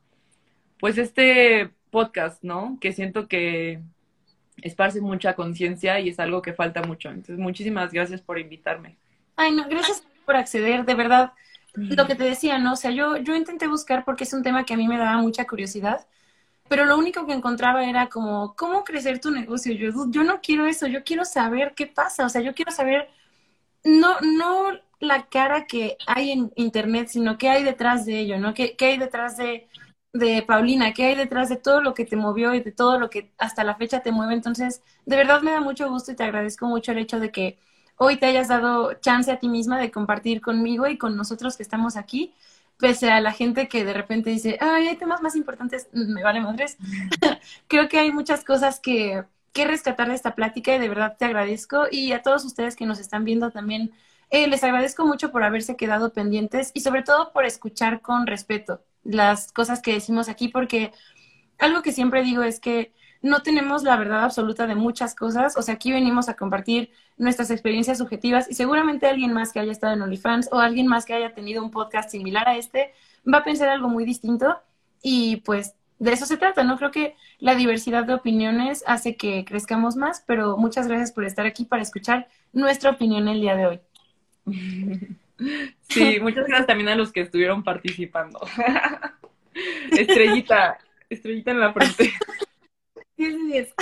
pues 0.79 0.97
este 0.97 1.71
podcast, 1.91 2.43
¿no? 2.43 2.77
Que 2.81 2.93
siento 2.93 3.27
que 3.27 3.81
esparce 4.61 5.01
mucha 5.01 5.33
conciencia 5.35 5.99
y 5.99 6.09
es 6.09 6.19
algo 6.19 6.41
que 6.41 6.53
falta 6.53 6.81
mucho. 6.81 7.09
Entonces, 7.09 7.37
muchísimas 7.37 7.91
gracias 7.91 8.21
por 8.21 8.39
invitarme. 8.39 8.97
Ay, 9.35 9.51
no, 9.51 9.67
gracias 9.67 10.03
por 10.25 10.35
acceder, 10.35 10.85
de 10.85 10.95
verdad. 10.95 11.33
Lo 11.73 12.05
que 12.05 12.15
te 12.15 12.23
decía, 12.23 12.57
¿no? 12.59 12.73
O 12.73 12.75
sea, 12.75 12.91
yo, 12.91 13.17
yo 13.17 13.35
intenté 13.35 13.67
buscar 13.67 14.03
porque 14.03 14.25
es 14.25 14.33
un 14.33 14.43
tema 14.43 14.65
que 14.65 14.73
a 14.73 14.77
mí 14.77 14.87
me 14.87 14.97
daba 14.97 15.17
mucha 15.17 15.47
curiosidad, 15.47 16.05
pero 16.67 16.85
lo 16.85 16.97
único 16.97 17.25
que 17.25 17.33
encontraba 17.33 17.85
era 17.85 18.07
como, 18.07 18.55
¿cómo 18.55 18.83
crecer 18.83 19.19
tu 19.19 19.31
negocio? 19.31 19.73
Yo, 19.73 19.89
yo 20.09 20.23
no 20.23 20.41
quiero 20.41 20.65
eso, 20.65 20.87
yo 20.87 21.03
quiero 21.03 21.23
saber 21.25 21.73
qué 21.75 21.87
pasa, 21.87 22.25
o 22.25 22.29
sea, 22.29 22.41
yo 22.41 22.53
quiero 22.53 22.71
saber, 22.71 23.09
no, 23.83 24.19
no 24.21 24.71
la 24.99 25.27
cara 25.27 25.65
que 25.65 25.97
hay 26.07 26.31
en 26.31 26.51
Internet, 26.55 27.07
sino 27.07 27.37
qué 27.37 27.49
hay 27.49 27.63
detrás 27.63 28.05
de 28.05 28.19
ello, 28.19 28.37
¿no? 28.37 28.53
¿Qué, 28.53 28.75
qué 28.75 28.85
hay 28.85 28.97
detrás 28.97 29.37
de, 29.37 29.67
de 30.13 30.41
Paulina? 30.43 30.93
¿Qué 30.93 31.05
hay 31.05 31.15
detrás 31.15 31.49
de 31.49 31.57
todo 31.57 31.81
lo 31.81 31.93
que 31.93 32.05
te 32.05 32.15
movió 32.15 32.53
y 32.53 32.61
de 32.61 32.71
todo 32.71 32.99
lo 32.99 33.09
que 33.09 33.31
hasta 33.37 33.63
la 33.63 33.75
fecha 33.75 34.01
te 34.01 34.11
mueve? 34.11 34.33
Entonces, 34.33 34.83
de 35.05 35.15
verdad 35.17 35.41
me 35.41 35.51
da 35.51 35.61
mucho 35.61 35.89
gusto 35.89 36.11
y 36.11 36.15
te 36.15 36.23
agradezco 36.23 36.65
mucho 36.67 36.91
el 36.91 36.99
hecho 36.99 37.19
de 37.19 37.31
que 37.31 37.59
hoy 37.97 38.17
te 38.17 38.25
hayas 38.25 38.47
dado 38.49 38.93
chance 38.95 39.31
a 39.31 39.39
ti 39.39 39.47
misma 39.49 39.79
de 39.79 39.91
compartir 39.91 40.41
conmigo 40.41 40.87
y 40.87 40.97
con 40.97 41.15
nosotros 41.15 41.55
que 41.57 41.63
estamos 41.63 41.95
aquí, 41.97 42.33
pese 42.77 43.11
a 43.11 43.21
la 43.21 43.31
gente 43.31 43.67
que 43.67 43.85
de 43.85 43.93
repente 43.93 44.29
dice, 44.31 44.57
ay, 44.59 44.87
hay 44.87 44.97
temas 44.97 45.21
más 45.21 45.35
importantes, 45.35 45.87
mm, 45.93 46.13
me 46.13 46.23
vale 46.23 46.41
madres. 46.41 46.77
Creo 47.67 47.87
que 47.89 47.99
hay 47.99 48.11
muchas 48.11 48.43
cosas 48.43 48.79
que, 48.79 49.23
que 49.53 49.65
rescatar 49.65 50.09
de 50.09 50.15
esta 50.15 50.35
plática 50.35 50.75
y 50.75 50.79
de 50.79 50.89
verdad 50.89 51.15
te 51.17 51.25
agradezco 51.25 51.85
y 51.91 52.11
a 52.13 52.21
todos 52.21 52.43
ustedes 52.45 52.75
que 52.75 52.85
nos 52.85 52.99
están 52.99 53.23
viendo 53.25 53.51
también. 53.51 53.91
Eh, 54.29 54.47
les 54.47 54.63
agradezco 54.63 55.05
mucho 55.05 55.31
por 55.31 55.43
haberse 55.43 55.75
quedado 55.75 56.13
pendientes 56.13 56.71
y 56.73 56.81
sobre 56.81 57.03
todo 57.03 57.33
por 57.33 57.45
escuchar 57.45 58.01
con 58.01 58.27
respeto 58.27 58.81
las 59.03 59.51
cosas 59.51 59.81
que 59.81 59.93
decimos 59.93 60.29
aquí, 60.29 60.47
porque 60.47 60.91
algo 61.57 61.81
que 61.81 61.91
siempre 61.91 62.23
digo 62.23 62.43
es 62.43 62.59
que 62.59 62.93
no 63.21 63.43
tenemos 63.43 63.83
la 63.83 63.97
verdad 63.97 64.23
absoluta 64.23 64.67
de 64.67 64.75
muchas 64.75 65.15
cosas. 65.15 65.57
O 65.57 65.61
sea, 65.61 65.75
aquí 65.75 65.91
venimos 65.91 66.27
a 66.29 66.35
compartir 66.35 66.91
nuestras 67.17 67.51
experiencias 67.51 67.99
subjetivas 67.99 68.49
y 68.49 68.55
seguramente 68.55 69.07
alguien 69.07 69.33
más 69.33 69.53
que 69.53 69.59
haya 69.59 69.71
estado 69.71 69.93
en 69.93 70.01
OnlyFans 70.01 70.49
o 70.51 70.59
alguien 70.59 70.87
más 70.87 71.05
que 71.05 71.13
haya 71.13 71.33
tenido 71.33 71.63
un 71.63 71.71
podcast 71.71 72.09
similar 72.09 72.47
a 72.47 72.57
este 72.57 72.93
va 73.31 73.39
a 73.39 73.43
pensar 73.43 73.69
algo 73.69 73.89
muy 73.89 74.05
distinto 74.05 74.59
y 75.03 75.37
pues 75.37 75.75
de 75.99 76.13
eso 76.13 76.25
se 76.25 76.37
trata, 76.37 76.63
¿no? 76.63 76.77
Creo 76.77 76.89
que 76.89 77.15
la 77.37 77.53
diversidad 77.53 78.05
de 78.05 78.15
opiniones 78.15 78.83
hace 78.87 79.15
que 79.15 79.45
crezcamos 79.45 79.95
más, 79.95 80.23
pero 80.25 80.57
muchas 80.57 80.87
gracias 80.87 81.11
por 81.11 81.25
estar 81.25 81.45
aquí 81.45 81.63
para 81.65 81.83
escuchar 81.83 82.27
nuestra 82.53 82.89
opinión 82.89 83.27
el 83.27 83.39
día 83.39 83.55
de 83.55 83.67
hoy. 83.67 83.79
Sí, 85.89 86.19
muchas 86.21 86.47
gracias 86.47 86.67
también 86.67 86.89
a 86.89 86.95
los 86.95 87.11
que 87.11 87.21
estuvieron 87.21 87.63
participando. 87.63 88.39
Estrellita, 89.91 90.77
estrellita 91.09 91.51
en 91.51 91.59
la 91.59 91.73
frente. 91.73 92.13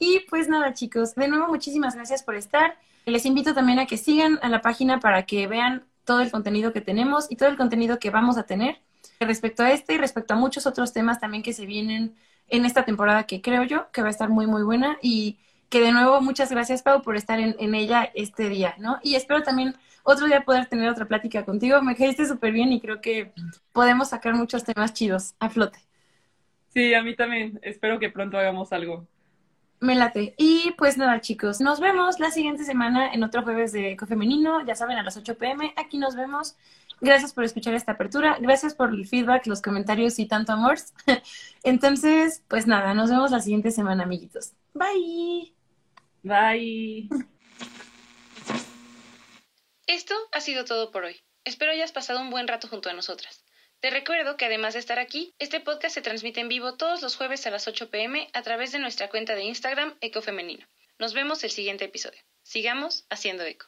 Y 0.00 0.20
pues 0.30 0.48
nada, 0.48 0.72
chicos, 0.74 1.16
de 1.16 1.26
nuevo 1.26 1.48
muchísimas 1.48 1.96
gracias 1.96 2.22
por 2.22 2.36
estar. 2.36 2.78
Les 3.04 3.26
invito 3.26 3.52
también 3.52 3.80
a 3.80 3.86
que 3.86 3.96
sigan 3.96 4.38
a 4.42 4.48
la 4.48 4.62
página 4.62 5.00
para 5.00 5.26
que 5.26 5.48
vean 5.48 5.84
todo 6.04 6.20
el 6.20 6.30
contenido 6.30 6.72
que 6.72 6.80
tenemos 6.80 7.26
y 7.30 7.36
todo 7.36 7.48
el 7.48 7.56
contenido 7.56 7.98
que 7.98 8.10
vamos 8.10 8.38
a 8.38 8.44
tener 8.44 8.80
respecto 9.18 9.64
a 9.64 9.72
este 9.72 9.94
y 9.94 9.98
respecto 9.98 10.34
a 10.34 10.36
muchos 10.36 10.66
otros 10.66 10.92
temas 10.92 11.18
también 11.18 11.42
que 11.42 11.52
se 11.52 11.66
vienen 11.66 12.14
en 12.46 12.64
esta 12.64 12.84
temporada 12.84 13.24
que 13.24 13.42
creo 13.42 13.64
yo 13.64 13.90
que 13.90 14.02
va 14.02 14.06
a 14.06 14.12
estar 14.12 14.28
muy 14.28 14.46
muy 14.46 14.62
buena 14.62 14.98
y 15.02 15.38
que 15.68 15.80
de 15.80 15.90
nuevo 15.90 16.20
muchas 16.20 16.50
gracias 16.50 16.82
Pau 16.82 17.02
por 17.02 17.16
estar 17.16 17.40
en, 17.40 17.56
en 17.58 17.74
ella 17.74 18.10
este 18.14 18.48
día, 18.48 18.76
¿no? 18.78 19.00
Y 19.02 19.16
espero 19.16 19.42
también 19.42 19.74
otro 20.08 20.26
día 20.26 20.40
poder 20.40 20.66
tener 20.66 20.88
otra 20.88 21.06
plática 21.06 21.44
contigo. 21.44 21.82
Me 21.82 21.94
caíste 21.94 22.26
súper 22.26 22.52
bien 22.52 22.72
y 22.72 22.80
creo 22.80 23.00
que 23.00 23.32
podemos 23.72 24.08
sacar 24.08 24.34
muchos 24.34 24.64
temas 24.64 24.94
chidos 24.94 25.34
a 25.38 25.50
flote. 25.50 25.78
Sí, 26.68 26.94
a 26.94 27.02
mí 27.02 27.14
también. 27.14 27.58
Espero 27.62 27.98
que 27.98 28.08
pronto 28.08 28.38
hagamos 28.38 28.72
algo. 28.72 29.06
Me 29.80 29.94
late. 29.94 30.34
Y 30.38 30.72
pues 30.78 30.96
nada, 30.96 31.20
chicos, 31.20 31.60
nos 31.60 31.78
vemos 31.78 32.18
la 32.18 32.30
siguiente 32.30 32.64
semana 32.64 33.12
en 33.12 33.22
otro 33.22 33.42
jueves 33.42 33.70
de 33.72 33.92
Eco 33.92 34.06
Femenino, 34.06 34.64
ya 34.66 34.74
saben, 34.74 34.96
a 34.96 35.02
las 35.02 35.16
8 35.16 35.36
pm. 35.36 35.72
Aquí 35.76 35.98
nos 35.98 36.16
vemos. 36.16 36.56
Gracias 37.00 37.32
por 37.32 37.44
escuchar 37.44 37.74
esta 37.74 37.92
apertura. 37.92 38.38
Gracias 38.40 38.74
por 38.74 38.90
el 38.90 39.06
feedback, 39.06 39.46
los 39.46 39.62
comentarios 39.62 40.18
y 40.18 40.26
tanto 40.26 40.52
amor. 40.52 40.78
Entonces, 41.62 42.42
pues 42.48 42.66
nada, 42.66 42.94
nos 42.94 43.10
vemos 43.10 43.30
la 43.30 43.40
siguiente 43.40 43.70
semana, 43.70 44.04
amiguitos. 44.04 44.52
Bye. 44.74 45.54
Bye. 46.22 47.08
Esto 49.88 50.14
ha 50.32 50.42
sido 50.42 50.66
todo 50.66 50.90
por 50.90 51.04
hoy. 51.04 51.18
Espero 51.44 51.72
hayas 51.72 51.92
pasado 51.92 52.20
un 52.20 52.28
buen 52.28 52.46
rato 52.46 52.68
junto 52.68 52.90
a 52.90 52.92
nosotras. 52.92 53.42
Te 53.80 53.88
recuerdo 53.88 54.36
que 54.36 54.44
además 54.44 54.74
de 54.74 54.80
estar 54.80 54.98
aquí, 54.98 55.32
este 55.38 55.60
podcast 55.60 55.94
se 55.94 56.02
transmite 56.02 56.40
en 56.40 56.48
vivo 56.48 56.76
todos 56.76 57.00
los 57.00 57.16
jueves 57.16 57.46
a 57.46 57.50
las 57.50 57.66
8 57.66 57.90
pm 57.90 58.28
a 58.34 58.42
través 58.42 58.70
de 58.70 58.80
nuestra 58.80 59.08
cuenta 59.08 59.34
de 59.34 59.44
Instagram 59.44 59.96
Ecofemenino. 60.02 60.68
Nos 60.98 61.14
vemos 61.14 61.42
el 61.42 61.50
siguiente 61.50 61.86
episodio. 61.86 62.20
Sigamos 62.42 63.06
haciendo 63.08 63.44
eco. 63.44 63.64